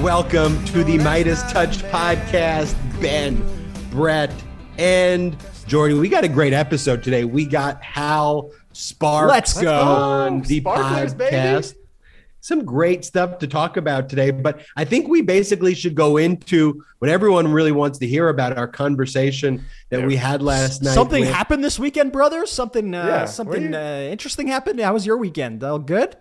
Welcome 0.00 0.64
to 0.66 0.84
the 0.84 0.98
MeidasTouch 0.98 1.90
podcast. 1.90 2.76
Ben, 3.00 3.42
Brett, 3.90 4.32
and 4.78 5.36
Jordy. 5.66 5.94
We 5.94 6.08
got 6.08 6.22
a 6.22 6.28
great 6.28 6.52
episode 6.52 7.02
today. 7.02 7.24
We 7.24 7.44
got 7.44 7.82
Hal 7.82 8.52
Sparks 8.72 9.28
Let's 9.32 9.60
go. 9.60 9.74
on 9.82 10.42
the 10.42 10.60
Sparklers, 10.60 11.14
baby. 11.14 11.34
podcast. 11.36 11.74
Some 12.40 12.64
great 12.64 13.04
stuff 13.04 13.40
to 13.40 13.48
talk 13.48 13.76
about 13.76 14.08
today, 14.08 14.30
but 14.30 14.64
I 14.76 14.84
think 14.84 15.08
we 15.08 15.22
basically 15.22 15.74
should 15.74 15.96
go 15.96 16.18
into 16.18 16.84
what 17.00 17.10
everyone 17.10 17.50
really 17.50 17.72
wants 17.72 17.98
to 17.98 18.06
hear 18.06 18.28
about 18.28 18.56
our 18.56 18.68
conversation 18.68 19.64
that 19.90 20.06
we 20.06 20.14
had 20.14 20.40
last 20.40 20.84
night. 20.84 20.94
Something 20.94 21.22
with- 21.22 21.32
happened 21.34 21.64
this 21.64 21.80
weekend, 21.80 22.12
brothers. 22.12 22.52
Something, 22.52 22.94
uh, 22.94 23.04
Yeah, 23.06 23.24
something 23.24 23.72
what 23.72 23.80
uh, 23.80 24.08
interesting 24.08 24.46
happened. 24.46 24.78
How 24.78 24.92
was 24.92 25.04
your 25.04 25.16
weekend? 25.16 25.64
All 25.64 25.80
good. 25.80 26.16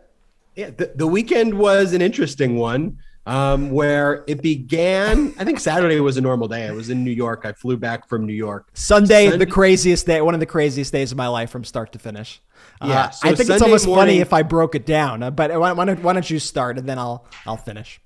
Yeah, 0.55 0.69
the, 0.69 0.91
the 0.95 1.07
weekend 1.07 1.53
was 1.57 1.93
an 1.93 2.01
interesting 2.01 2.55
one 2.57 2.97
um, 3.25 3.71
where 3.71 4.23
it 4.27 4.41
began. 4.41 5.33
I 5.37 5.43
think 5.43 5.59
Saturday 5.59 5.99
was 5.99 6.15
a 6.17 6.21
normal 6.21 6.47
day. 6.47 6.67
I 6.67 6.71
was 6.71 6.89
in 6.89 7.03
New 7.03 7.11
York. 7.11 7.41
I 7.45 7.51
flew 7.53 7.75
back 7.77 8.07
from 8.07 8.25
New 8.25 8.33
York. 8.33 8.69
Sunday, 8.73 9.29
Sunday- 9.29 9.45
the 9.45 9.51
craziest 9.51 10.05
day, 10.05 10.21
one 10.21 10.33
of 10.33 10.39
the 10.39 10.45
craziest 10.45 10.91
days 10.93 11.11
of 11.11 11.17
my 11.17 11.27
life 11.27 11.49
from 11.49 11.63
start 11.63 11.91
to 11.93 11.99
finish. 11.99 12.41
Uh, 12.79 12.87
Yeah, 12.87 13.09
so 13.09 13.27
I 13.27 13.31
think 13.31 13.39
it's 13.41 13.47
Sunday 13.49 13.65
almost 13.65 13.85
funny 13.85 14.19
if 14.19 14.31
I 14.31 14.43
broke 14.43 14.75
it 14.75 14.85
down. 14.85 15.23
uh, 15.23 15.31
But 15.31 15.51
why, 15.59 15.71
why, 15.73 15.85
don't, 15.85 16.01
why 16.03 16.13
don't 16.13 16.29
you 16.29 16.39
start 16.39 16.77
and 16.77 16.87
then 16.87 16.97
I'll 16.99 17.25
I'll 17.45 17.57
finish. 17.57 17.99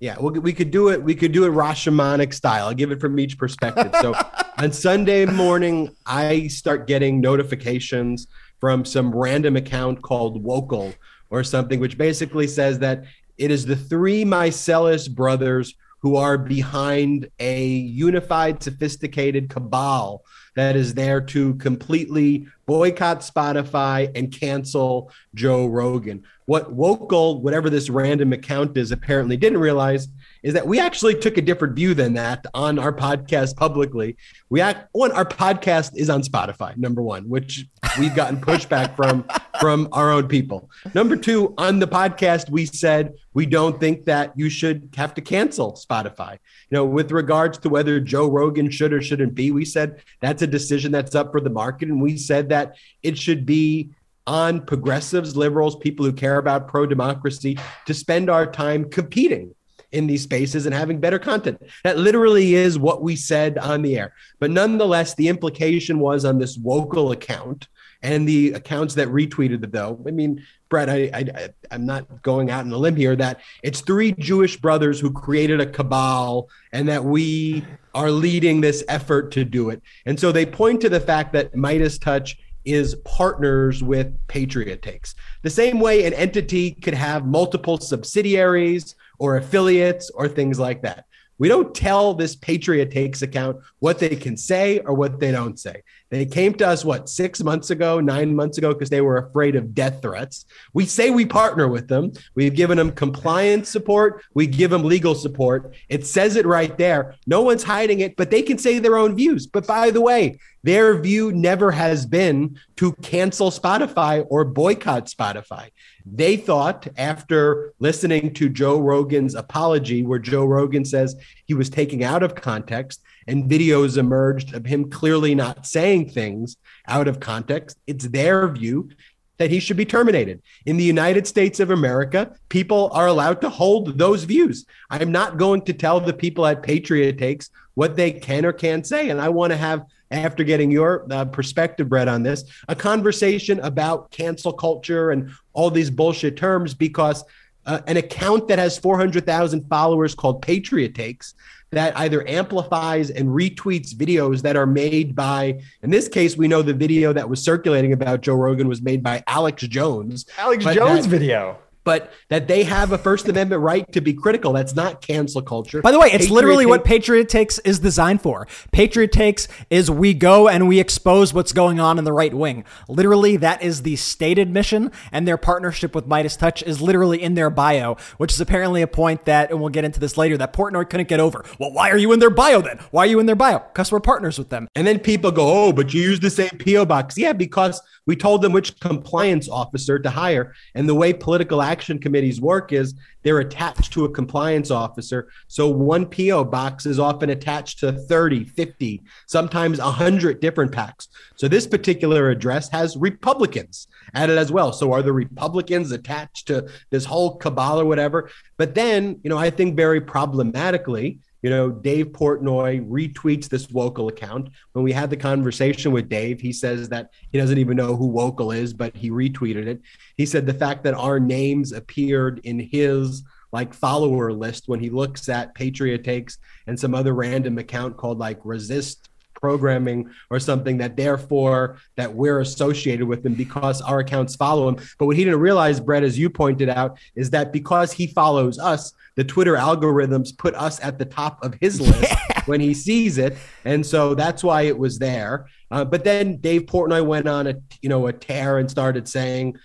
Yeah, 0.00 0.16
we, 0.20 0.38
we 0.38 0.52
could 0.52 0.70
do 0.70 0.90
it. 0.90 1.02
We 1.02 1.16
could 1.16 1.32
do 1.32 1.44
it 1.46 1.50
Rashomonic 1.50 2.32
style. 2.32 2.68
I'll 2.68 2.74
give 2.74 2.92
it 2.92 3.00
from 3.00 3.18
each 3.18 3.36
perspective. 3.36 3.92
So 4.00 4.14
on 4.58 4.70
Sunday 4.70 5.24
morning, 5.26 5.96
I 6.06 6.46
start 6.46 6.86
getting 6.86 7.20
notifications 7.20 8.28
from 8.60 8.84
some 8.84 9.12
random 9.14 9.56
account 9.56 10.02
called 10.02 10.44
Wokal 10.44 10.94
or 11.30 11.44
something, 11.44 11.80
which 11.80 11.98
basically 11.98 12.46
says 12.46 12.78
that 12.78 13.04
it 13.36 13.50
is 13.50 13.66
the 13.66 13.76
three 13.76 14.24
Meiselas 14.24 15.10
brothers 15.10 15.74
who 16.00 16.16
are 16.16 16.38
behind 16.38 17.28
a 17.40 17.64
unified, 17.66 18.62
sophisticated 18.62 19.50
cabal 19.50 20.24
that 20.54 20.76
is 20.76 20.94
there 20.94 21.20
to 21.20 21.54
completely 21.56 22.46
boycott 22.66 23.20
Spotify 23.20 24.10
and 24.16 24.32
cancel 24.32 25.10
Joe 25.34 25.66
Rogan. 25.66 26.24
What 26.48 26.74
Wokal, 26.74 27.42
whatever 27.42 27.68
this 27.68 27.90
random 27.90 28.32
account 28.32 28.74
is, 28.78 28.90
apparently 28.90 29.36
didn't 29.36 29.58
realize 29.58 30.08
is 30.42 30.54
that 30.54 30.66
we 30.66 30.80
actually 30.80 31.14
took 31.14 31.36
a 31.36 31.42
different 31.42 31.74
view 31.74 31.92
than 31.92 32.14
that 32.14 32.46
on 32.54 32.78
our 32.78 32.90
podcast 32.90 33.54
publicly. 33.54 34.16
We 34.48 34.62
act 34.62 34.88
one, 34.92 35.12
our 35.12 35.26
podcast 35.26 35.94
is 35.94 36.08
on 36.08 36.22
Spotify, 36.22 36.74
number 36.78 37.02
one, 37.02 37.28
which 37.28 37.66
we've 37.98 38.14
gotten 38.14 38.40
pushback 38.40 38.96
from 38.96 39.28
from 39.60 39.88
our 39.92 40.10
own 40.10 40.26
people. 40.26 40.70
Number 40.94 41.16
two, 41.16 41.52
on 41.58 41.80
the 41.80 41.86
podcast, 41.86 42.48
we 42.48 42.64
said 42.64 43.14
we 43.34 43.44
don't 43.44 43.78
think 43.78 44.06
that 44.06 44.32
you 44.34 44.48
should 44.48 44.88
have 44.96 45.12
to 45.14 45.20
cancel 45.20 45.72
Spotify. 45.72 46.32
You 46.32 46.76
know, 46.76 46.86
with 46.86 47.10
regards 47.10 47.58
to 47.58 47.68
whether 47.68 48.00
Joe 48.00 48.26
Rogan 48.26 48.70
should 48.70 48.94
or 48.94 49.02
shouldn't 49.02 49.34
be, 49.34 49.50
we 49.50 49.66
said 49.66 50.00
that's 50.20 50.40
a 50.40 50.46
decision 50.46 50.92
that's 50.92 51.14
up 51.14 51.30
for 51.32 51.40
the 51.40 51.50
market. 51.50 51.88
And 51.88 52.00
we 52.00 52.16
said 52.16 52.48
that 52.48 52.76
it 53.02 53.18
should 53.18 53.44
be 53.44 53.90
on 54.28 54.60
progressives, 54.60 55.36
liberals, 55.36 55.74
people 55.76 56.04
who 56.04 56.12
care 56.12 56.36
about 56.36 56.68
pro 56.68 56.84
democracy 56.86 57.58
to 57.86 57.94
spend 57.94 58.28
our 58.28 58.46
time 58.46 58.88
competing 58.90 59.54
in 59.90 60.06
these 60.06 60.22
spaces 60.22 60.66
and 60.66 60.74
having 60.74 61.00
better 61.00 61.18
content. 61.18 61.58
That 61.82 61.96
literally 61.96 62.54
is 62.54 62.78
what 62.78 63.02
we 63.02 63.16
said 63.16 63.56
on 63.56 63.80
the 63.80 63.98
air. 63.98 64.12
But 64.38 64.50
nonetheless, 64.50 65.14
the 65.14 65.28
implication 65.28 65.98
was 65.98 66.26
on 66.26 66.38
this 66.38 66.58
Wokal 66.58 67.12
account 67.12 67.68
and 68.02 68.28
the 68.28 68.52
accounts 68.52 68.94
that 68.94 69.08
retweeted 69.08 69.64
it, 69.64 69.72
though. 69.72 69.98
I 70.06 70.10
mean, 70.10 70.44
Brett, 70.68 70.90
I, 70.90 71.10
I, 71.14 71.48
I'm 71.70 71.86
not 71.86 72.22
going 72.22 72.50
out 72.50 72.64
on 72.64 72.70
a 72.70 72.76
limb 72.76 72.96
here 72.96 73.16
that 73.16 73.40
it's 73.62 73.80
three 73.80 74.12
Jewish 74.12 74.58
brothers 74.58 75.00
who 75.00 75.10
created 75.10 75.60
a 75.60 75.66
cabal 75.66 76.48
and 76.72 76.86
that 76.88 77.02
we 77.02 77.64
are 77.94 78.10
leading 78.10 78.60
this 78.60 78.84
effort 78.88 79.32
to 79.32 79.44
do 79.44 79.70
it. 79.70 79.82
And 80.06 80.20
so 80.20 80.30
they 80.30 80.46
point 80.46 80.82
to 80.82 80.88
the 80.88 81.00
fact 81.00 81.32
that 81.32 81.54
MeidasTouch 81.54 82.36
is 82.72 82.94
partners 83.04 83.82
with 83.82 84.14
Patriot 84.28 84.82
Takes. 84.82 85.14
The 85.42 85.50
same 85.50 85.80
way 85.80 86.04
an 86.04 86.14
entity 86.14 86.72
could 86.72 86.94
have 86.94 87.26
multiple 87.26 87.78
subsidiaries 87.78 88.94
or 89.18 89.36
affiliates 89.36 90.10
or 90.10 90.28
things 90.28 90.58
like 90.58 90.82
that. 90.82 91.06
We 91.38 91.48
don't 91.48 91.74
tell 91.74 92.14
this 92.14 92.36
Patriot 92.36 92.90
Takes 92.90 93.22
account 93.22 93.58
what 93.78 93.98
they 93.98 94.16
can 94.16 94.36
say 94.36 94.80
or 94.80 94.94
what 94.94 95.20
they 95.20 95.30
don't 95.30 95.58
say. 95.58 95.82
They 96.10 96.24
came 96.24 96.54
to 96.54 96.66
us, 96.66 96.84
what, 96.84 97.08
six 97.08 97.42
months 97.42 97.70
ago, 97.70 98.00
nine 98.00 98.34
months 98.34 98.56
ago, 98.58 98.72
because 98.72 98.88
they 98.88 99.02
were 99.02 99.18
afraid 99.18 99.56
of 99.56 99.74
death 99.74 100.00
threats. 100.00 100.46
We 100.72 100.86
say 100.86 101.10
we 101.10 101.26
partner 101.26 101.68
with 101.68 101.88
them. 101.88 102.12
We've 102.34 102.54
given 102.54 102.78
them 102.78 102.92
compliance 102.92 103.68
support. 103.68 104.22
We 104.34 104.46
give 104.46 104.70
them 104.70 104.84
legal 104.84 105.14
support. 105.14 105.74
It 105.88 106.06
says 106.06 106.36
it 106.36 106.46
right 106.46 106.76
there. 106.78 107.14
No 107.26 107.42
one's 107.42 107.62
hiding 107.62 108.00
it, 108.00 108.16
but 108.16 108.30
they 108.30 108.42
can 108.42 108.58
say 108.58 108.78
their 108.78 108.96
own 108.96 109.16
views. 109.16 109.46
But 109.46 109.66
by 109.66 109.90
the 109.90 110.00
way, 110.00 110.38
their 110.62 110.98
view 111.00 111.32
never 111.32 111.70
has 111.70 112.04
been 112.06 112.58
to 112.76 112.92
cancel 112.94 113.50
Spotify 113.50 114.26
or 114.28 114.44
boycott 114.44 115.06
Spotify. 115.06 115.70
They 116.14 116.36
thought 116.36 116.88
after 116.96 117.72
listening 117.78 118.34
to 118.34 118.48
Joe 118.48 118.80
Rogan's 118.80 119.34
apology, 119.34 120.02
where 120.02 120.18
Joe 120.18 120.44
Rogan 120.44 120.84
says 120.84 121.16
he 121.46 121.54
was 121.54 121.70
taken 121.70 122.02
out 122.02 122.22
of 122.22 122.34
context 122.34 123.02
and 123.26 123.50
videos 123.50 123.98
emerged 123.98 124.54
of 124.54 124.64
him 124.64 124.90
clearly 124.90 125.34
not 125.34 125.66
saying 125.66 126.10
things 126.10 126.56
out 126.86 127.08
of 127.08 127.20
context, 127.20 127.78
it's 127.86 128.08
their 128.08 128.48
view 128.48 128.88
that 129.36 129.50
he 129.50 129.60
should 129.60 129.76
be 129.76 129.84
terminated. 129.84 130.42
In 130.66 130.76
the 130.76 130.84
United 130.84 131.26
States 131.26 131.60
of 131.60 131.70
America, 131.70 132.34
people 132.48 132.90
are 132.92 133.06
allowed 133.06 133.40
to 133.42 133.48
hold 133.48 133.96
those 133.96 134.24
views. 134.24 134.66
I'm 134.90 135.12
not 135.12 135.36
going 135.38 135.62
to 135.62 135.72
tell 135.72 136.00
the 136.00 136.12
people 136.12 136.44
at 136.44 136.62
Patriot 136.62 137.18
Takes 137.18 137.50
what 137.74 137.94
they 137.94 138.10
can 138.10 138.44
or 138.44 138.52
can't 138.52 138.84
say. 138.84 139.10
And 139.10 139.20
I 139.20 139.28
want 139.28 139.52
to 139.52 139.56
have, 139.56 139.84
after 140.10 140.44
getting 140.44 140.70
your 140.70 141.06
uh, 141.10 141.24
perspective, 141.26 141.88
Brett, 141.88 142.08
on 142.08 142.22
this, 142.22 142.44
a 142.68 142.74
conversation 142.74 143.60
about 143.60 144.10
cancel 144.10 144.52
culture 144.52 145.10
and 145.10 145.30
all 145.52 145.70
these 145.70 145.90
bullshit 145.90 146.36
terms 146.36 146.74
because 146.74 147.24
uh, 147.66 147.80
an 147.86 147.98
account 147.98 148.48
that 148.48 148.58
has 148.58 148.78
400,000 148.78 149.68
followers 149.68 150.14
called 150.14 150.40
Patriot 150.40 150.94
Takes 150.94 151.34
that 151.70 151.94
either 151.98 152.26
amplifies 152.26 153.10
and 153.10 153.28
retweets 153.28 153.94
videos 153.94 154.40
that 154.40 154.56
are 154.56 154.66
made 154.66 155.14
by, 155.14 155.60
in 155.82 155.90
this 155.90 156.08
case, 156.08 156.36
we 156.36 156.48
know 156.48 156.62
the 156.62 156.72
video 156.72 157.12
that 157.12 157.28
was 157.28 157.42
circulating 157.42 157.92
about 157.92 158.22
Joe 158.22 158.34
Rogan 158.34 158.68
was 158.68 158.80
made 158.80 159.02
by 159.02 159.22
Alex 159.26 159.64
Jones. 159.64 160.24
Alex 160.38 160.64
Jones 160.64 161.04
that- 161.04 161.10
video. 161.10 161.58
But 161.88 162.12
that 162.28 162.48
they 162.48 162.64
have 162.64 162.92
a 162.92 162.98
First 162.98 163.30
Amendment 163.30 163.62
right 163.62 163.90
to 163.92 164.02
be 164.02 164.12
critical. 164.12 164.52
That's 164.52 164.74
not 164.74 165.00
cancel 165.00 165.40
culture. 165.40 165.80
By 165.80 165.90
the 165.90 165.98
way, 165.98 166.08
it's 166.08 166.26
Patriot 166.26 166.34
literally 166.34 166.66
what 166.66 166.84
Patriot 166.84 167.30
Takes 167.30 167.58
is 167.60 167.78
designed 167.78 168.20
for. 168.20 168.46
Patriot 168.72 169.10
Takes 169.10 169.48
is 169.70 169.90
we 169.90 170.12
go 170.12 170.48
and 170.48 170.68
we 170.68 170.80
expose 170.80 171.32
what's 171.32 171.54
going 171.54 171.80
on 171.80 171.96
in 171.98 172.04
the 172.04 172.12
right 172.12 172.34
wing. 172.34 172.66
Literally, 172.90 173.38
that 173.38 173.62
is 173.62 173.84
the 173.84 173.96
stated 173.96 174.50
mission, 174.50 174.92
and 175.12 175.26
their 175.26 175.38
partnership 175.38 175.94
with 175.94 176.06
MeidasTouch 176.06 176.62
is 176.64 176.82
literally 176.82 177.22
in 177.22 177.32
their 177.32 177.48
bio, 177.48 177.96
which 178.18 178.32
is 178.32 178.40
apparently 178.42 178.82
a 178.82 178.86
point 178.86 179.24
that, 179.24 179.50
and 179.50 179.58
we'll 179.58 179.70
get 179.70 179.86
into 179.86 179.98
this 179.98 180.18
later, 180.18 180.36
that 180.36 180.52
Portnoy 180.52 180.90
couldn't 180.90 181.08
get 181.08 181.20
over. 181.20 181.42
Well, 181.58 181.72
why 181.72 181.88
are 181.88 181.96
you 181.96 182.12
in 182.12 182.18
their 182.18 182.28
bio 182.28 182.60
then? 182.60 182.80
Why 182.90 183.04
are 183.04 183.08
you 183.08 183.18
in 183.18 183.24
their 183.24 183.34
bio? 183.34 183.60
Because 183.60 183.90
we're 183.90 184.00
partners 184.00 184.36
with 184.38 184.50
them. 184.50 184.68
And 184.74 184.86
then 184.86 184.98
people 184.98 185.30
go, 185.30 185.68
oh, 185.68 185.72
but 185.72 185.94
you 185.94 186.02
use 186.02 186.20
the 186.20 186.28
same 186.28 186.50
PO 186.50 186.84
box. 186.84 187.16
Yeah, 187.16 187.32
because 187.32 187.80
we 188.04 188.14
told 188.14 188.42
them 188.42 188.52
which 188.52 188.78
compliance 188.78 189.48
officer 189.48 189.98
to 189.98 190.10
hire. 190.10 190.54
And 190.74 190.86
the 190.86 190.94
way 190.94 191.14
political 191.14 191.62
action 191.62 191.77
committees 191.98 192.40
work 192.40 192.72
is 192.72 192.94
they're 193.22 193.40
attached 193.40 193.92
to 193.92 194.04
a 194.04 194.10
compliance 194.10 194.70
officer. 194.70 195.28
So 195.48 195.68
one 195.68 196.06
PO 196.06 196.44
box 196.44 196.86
is 196.86 196.98
often 196.98 197.30
attached 197.30 197.80
to 197.80 197.92
30, 197.92 198.44
50, 198.44 199.02
sometimes 199.26 199.78
100 199.78 200.40
different 200.40 200.72
PACs. 200.72 201.08
So 201.36 201.48
this 201.48 201.66
particular 201.66 202.30
address 202.30 202.68
has 202.70 202.96
Republicans 202.96 203.88
added 204.14 204.38
as 204.38 204.50
well. 204.50 204.72
So 204.72 204.92
are 204.92 205.02
the 205.02 205.12
Republicans 205.12 205.92
attached 205.92 206.46
to 206.48 206.68
this 206.90 207.04
whole 207.04 207.36
cabal 207.36 207.80
or 207.80 207.84
whatever? 207.84 208.30
But 208.56 208.74
then, 208.74 209.20
you 209.22 209.30
know, 209.30 209.38
I 209.38 209.50
think 209.50 209.76
very 209.76 210.00
problematically, 210.00 211.20
you 211.42 211.50
know, 211.50 211.70
Dave 211.70 212.08
Portnoy 212.08 212.86
retweets 212.88 213.48
this 213.48 213.66
Wokal 213.68 214.10
account. 214.10 214.50
When 214.72 214.84
we 214.84 214.92
had 214.92 215.10
the 215.10 215.16
conversation 215.16 215.92
with 215.92 216.08
Dave, 216.08 216.40
he 216.40 216.52
says 216.52 216.88
that 216.88 217.10
he 217.30 217.38
doesn't 217.38 217.58
even 217.58 217.76
know 217.76 217.94
who 217.94 218.10
Wokal 218.10 218.56
is, 218.56 218.74
but 218.74 218.96
he 218.96 219.10
retweeted 219.10 219.66
it. 219.66 219.80
He 220.16 220.26
said 220.26 220.46
the 220.46 220.54
fact 220.54 220.84
that 220.84 220.94
our 220.94 221.20
names 221.20 221.72
appeared 221.72 222.40
in 222.44 222.58
his 222.58 223.22
like 223.52 223.72
follower 223.72 224.32
list 224.32 224.64
when 224.68 224.80
he 224.80 224.90
looks 224.90 225.28
at 225.28 225.54
Patriot 225.54 226.04
Takes 226.04 226.38
and 226.66 226.78
some 226.78 226.94
other 226.94 227.14
random 227.14 227.58
account 227.58 227.96
called 227.96 228.18
like 228.18 228.40
Resist 228.44 229.08
programming 229.40 230.10
or 230.30 230.40
something 230.40 230.78
that 230.78 230.96
therefore 230.96 231.78
that 231.96 232.12
we're 232.12 232.40
associated 232.40 233.06
with 233.06 233.24
him 233.24 233.34
because 233.34 233.80
our 233.80 234.00
accounts 234.00 234.36
follow 234.36 234.68
him. 234.68 234.76
But 234.98 235.06
what 235.06 235.16
he 235.16 235.24
didn't 235.24 235.40
realize, 235.40 235.80
Brett, 235.80 236.02
as 236.02 236.18
you 236.18 236.30
pointed 236.30 236.68
out, 236.68 236.98
is 237.14 237.30
that 237.30 237.52
because 237.52 237.92
he 237.92 238.06
follows 238.06 238.58
us, 238.58 238.92
the 239.16 239.24
Twitter 239.24 239.54
algorithms 239.54 240.36
put 240.36 240.54
us 240.54 240.82
at 240.82 240.98
the 240.98 241.04
top 241.04 241.42
of 241.44 241.54
his 241.54 241.80
list 241.88 242.02
yeah. 242.02 242.42
when 242.46 242.60
he 242.60 242.74
sees 242.74 243.18
it, 243.18 243.36
and 243.64 243.84
so 243.84 244.14
that's 244.14 244.44
why 244.44 244.62
it 244.62 244.78
was 244.78 244.98
there. 244.98 245.46
Uh, 245.70 245.84
but 245.84 246.04
then 246.04 246.36
Dave 246.36 246.62
Portnoy 246.62 247.04
went 247.04 247.28
on 247.28 247.46
a 247.46 247.54
you 247.82 247.88
know 247.88 248.06
a 248.06 248.12
tear 248.12 248.58
and 248.58 248.70
started 248.70 249.08
saying, 249.08 249.58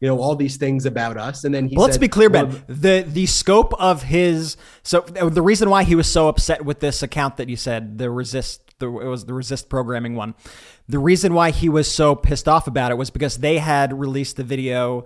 you 0.00 0.08
know 0.08 0.20
all 0.20 0.36
these 0.36 0.56
things 0.56 0.84
about 0.84 1.16
us 1.16 1.44
and 1.44 1.54
then 1.54 1.68
he 1.68 1.76
well, 1.76 1.86
let's 1.86 1.98
be 1.98 2.08
clear 2.08 2.28
well, 2.28 2.46
ben 2.46 2.64
the 2.68 3.04
the 3.08 3.26
scope 3.26 3.72
of 3.80 4.02
his 4.02 4.56
so 4.82 5.00
the 5.00 5.42
reason 5.42 5.70
why 5.70 5.84
he 5.84 5.94
was 5.94 6.10
so 6.10 6.28
upset 6.28 6.64
with 6.64 6.80
this 6.80 7.02
account 7.02 7.38
that 7.38 7.48
you 7.48 7.56
said 7.56 7.98
the 7.98 8.10
resist 8.10 8.65
the, 8.78 8.86
it 8.86 9.08
was 9.08 9.24
the 9.24 9.34
resist 9.34 9.68
programming 9.68 10.14
one. 10.14 10.34
The 10.88 10.98
reason 10.98 11.34
why 11.34 11.50
he 11.50 11.68
was 11.68 11.90
so 11.90 12.14
pissed 12.14 12.48
off 12.48 12.66
about 12.66 12.90
it 12.90 12.96
was 12.96 13.10
because 13.10 13.38
they 13.38 13.58
had 13.58 13.98
released 13.98 14.36
the 14.36 14.44
video. 14.44 15.04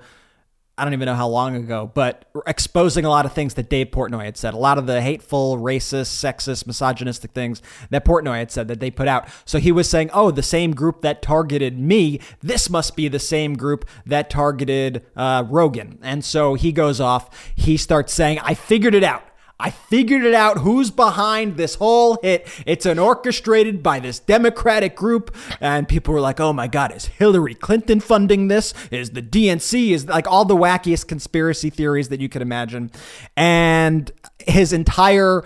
I 0.77 0.85
don't 0.85 0.95
even 0.95 1.07
know 1.07 1.15
how 1.15 1.29
long 1.29 1.57
ago, 1.57 1.91
but 1.93 2.25
exposing 2.47 3.05
a 3.05 3.11
lot 3.11 3.27
of 3.27 3.35
things 3.35 3.53
that 3.55 3.69
Dave 3.69 3.89
Portnoy 3.89 4.25
had 4.25 4.39
said, 4.39 4.55
a 4.55 4.57
lot 4.57 4.79
of 4.79 4.87
the 4.87 5.03
hateful, 5.03 5.59
racist, 5.59 6.07
sexist, 6.07 6.67
misogynistic 6.67 7.33
things 7.33 7.61
that 7.91 8.05
Portnoy 8.05 8.39
had 8.39 8.51
said 8.51 8.67
that 8.69 8.81
they 8.81 8.91
put 8.91 9.07
out. 9.07 9.29
So 9.45 9.59
he 9.59 9.73
was 9.73 9.91
saying, 9.91 10.09
oh, 10.15 10.31
the 10.31 10.43
same 10.43 10.73
group 10.73 11.03
that 11.03 11.21
targeted 11.21 11.79
me, 11.79 12.19
this 12.41 12.71
must 12.71 12.97
be 12.97 13.09
the 13.09 13.19
same 13.19 13.57
group 13.57 13.85
that 14.07 14.31
targeted 14.31 15.05
uh, 15.15 15.45
Rogan. 15.47 15.99
And 16.01 16.25
so 16.25 16.55
he 16.55 16.73
goes 16.73 16.99
off. 16.99 17.53
He 17.55 17.77
starts 17.77 18.15
saying, 18.15 18.39
I 18.39 18.55
figured 18.55 18.95
it 18.95 19.05
out. 19.05 19.23
I 19.61 19.71
figured 19.71 20.25
it 20.25 20.35
out 20.35 20.59
who's 20.59 20.91
behind 20.91 21.57
this 21.57 21.75
whole 21.77 22.19
hit. 22.23 22.49
It's 22.67 22.87
an 22.87 22.99
orchestrated 22.99 23.83
by 23.83 24.01
this 24.01 24.19
Democratic 24.19 24.97
group. 24.97 25.35
And 25.61 25.87
people 25.87 26.15
were 26.15 26.21
like, 26.21 26.41
oh 26.41 26.53
my 26.53 26.67
God, 26.67 26.95
is 26.95 27.07
Hillary 27.07 27.55
Clinton 27.55 28.01
funding 28.01 28.49
this? 28.49 28.73
Is 28.91 29.11
the 29.11 29.23
DNC? 29.23 29.91
Is 29.91 30.07
like 30.07 30.27
all 30.27 30.45
the 30.45 30.57
wackiest 30.57 31.07
conspiracy 31.07 31.71
theories 31.71 32.09
that 32.09 32.21
you 32.21 32.29
could 32.29 32.43
imagine. 32.43 32.91
And 33.37 34.11
his 34.39 34.73
entire 34.73 35.45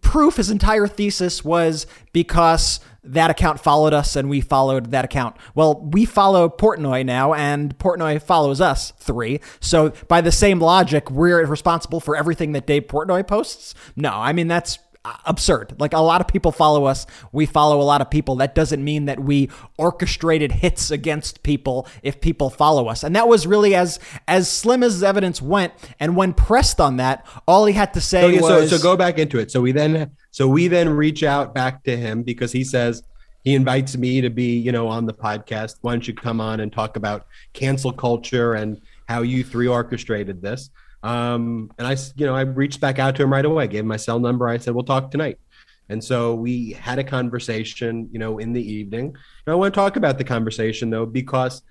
proof, 0.00 0.36
his 0.36 0.50
entire 0.50 0.86
thesis 0.86 1.44
was 1.44 1.86
because 2.12 2.80
that 3.12 3.30
account 3.30 3.60
followed 3.60 3.94
us 3.94 4.16
and 4.16 4.28
we 4.28 4.40
followed 4.40 4.90
that 4.90 5.04
account. 5.04 5.36
Well, 5.54 5.80
we 5.92 6.04
follow 6.04 6.48
Portnoy 6.48 7.04
now 7.04 7.34
and 7.34 7.76
Portnoy 7.78 8.20
follows 8.22 8.60
us 8.60 8.92
three. 8.98 9.40
So 9.60 9.90
by 10.08 10.20
the 10.20 10.32
same 10.32 10.60
logic, 10.60 11.10
we're 11.10 11.44
responsible 11.46 12.00
for 12.00 12.16
everything 12.16 12.52
that 12.52 12.66
Dave 12.66 12.84
Portnoy 12.84 13.26
posts? 13.26 13.74
No, 13.96 14.10
I 14.10 14.32
mean, 14.32 14.48
that's 14.48 14.78
absurd. 15.26 15.74
Like 15.78 15.92
a 15.92 15.98
lot 15.98 16.20
of 16.20 16.28
people 16.28 16.52
follow 16.52 16.84
us, 16.84 17.06
we 17.32 17.46
follow 17.46 17.80
a 17.80 17.84
lot 17.84 18.00
of 18.00 18.10
people. 18.10 18.36
That 18.36 18.54
doesn't 18.54 18.82
mean 18.82 19.06
that 19.06 19.20
we 19.20 19.48
orchestrated 19.76 20.52
hits 20.52 20.90
against 20.90 21.42
people 21.42 21.86
if 22.02 22.20
people 22.20 22.50
follow 22.50 22.88
us. 22.88 23.04
And 23.04 23.14
that 23.16 23.28
was 23.28 23.46
really 23.46 23.74
as 23.74 23.98
as 24.26 24.50
slim 24.50 24.82
as 24.82 25.02
evidence 25.02 25.40
went. 25.40 25.72
And 26.00 26.16
when 26.16 26.34
pressed 26.34 26.80
on 26.80 26.96
that, 26.96 27.26
all 27.46 27.66
he 27.66 27.74
had 27.74 27.94
to 27.94 28.00
say 28.00 28.36
so, 28.36 28.42
was 28.42 28.70
so, 28.70 28.76
so 28.76 28.82
go 28.82 28.96
back 28.96 29.18
into 29.18 29.38
it. 29.38 29.50
So 29.50 29.60
we 29.60 29.72
then 29.72 30.12
so 30.38 30.46
we 30.46 30.68
then 30.68 30.88
reach 30.90 31.24
out 31.24 31.52
back 31.52 31.82
to 31.82 31.96
him 31.96 32.22
because 32.22 32.52
he 32.52 32.62
says 32.62 33.02
he 33.42 33.56
invites 33.56 33.96
me 33.96 34.20
to 34.20 34.30
be, 34.30 34.56
you 34.56 34.70
know, 34.70 34.86
on 34.86 35.04
the 35.04 35.12
podcast. 35.12 35.78
Why 35.80 35.90
don't 35.90 36.06
you 36.06 36.14
come 36.14 36.40
on 36.40 36.60
and 36.60 36.72
talk 36.72 36.94
about 36.94 37.26
cancel 37.54 37.92
culture 37.92 38.54
and 38.54 38.80
how 39.08 39.22
you 39.22 39.42
three 39.42 39.66
orchestrated 39.66 40.40
this? 40.40 40.70
Um, 41.02 41.72
and 41.76 41.88
I, 41.88 41.96
you 42.14 42.24
know, 42.24 42.36
I 42.36 42.42
reached 42.42 42.80
back 42.80 43.00
out 43.00 43.16
to 43.16 43.24
him 43.24 43.32
right 43.32 43.44
away, 43.44 43.66
gave 43.66 43.80
him 43.80 43.88
my 43.88 43.96
cell 43.96 44.20
number. 44.20 44.46
I 44.46 44.58
said, 44.58 44.76
we'll 44.76 44.84
talk 44.84 45.10
tonight. 45.10 45.40
And 45.88 46.04
so 46.04 46.36
we 46.36 46.70
had 46.70 47.00
a 47.00 47.04
conversation, 47.04 48.08
you 48.12 48.20
know, 48.20 48.38
in 48.38 48.52
the 48.52 48.62
evening. 48.62 49.06
And 49.06 49.52
I 49.52 49.56
want 49.56 49.74
to 49.74 49.76
talk 49.76 49.96
about 49.96 50.18
the 50.18 50.24
conversation 50.24 50.88
though, 50.88 51.04
because 51.04 51.62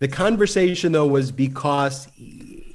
the 0.00 0.08
conversation 0.08 0.92
though 0.92 1.06
was 1.06 1.32
because 1.32 2.08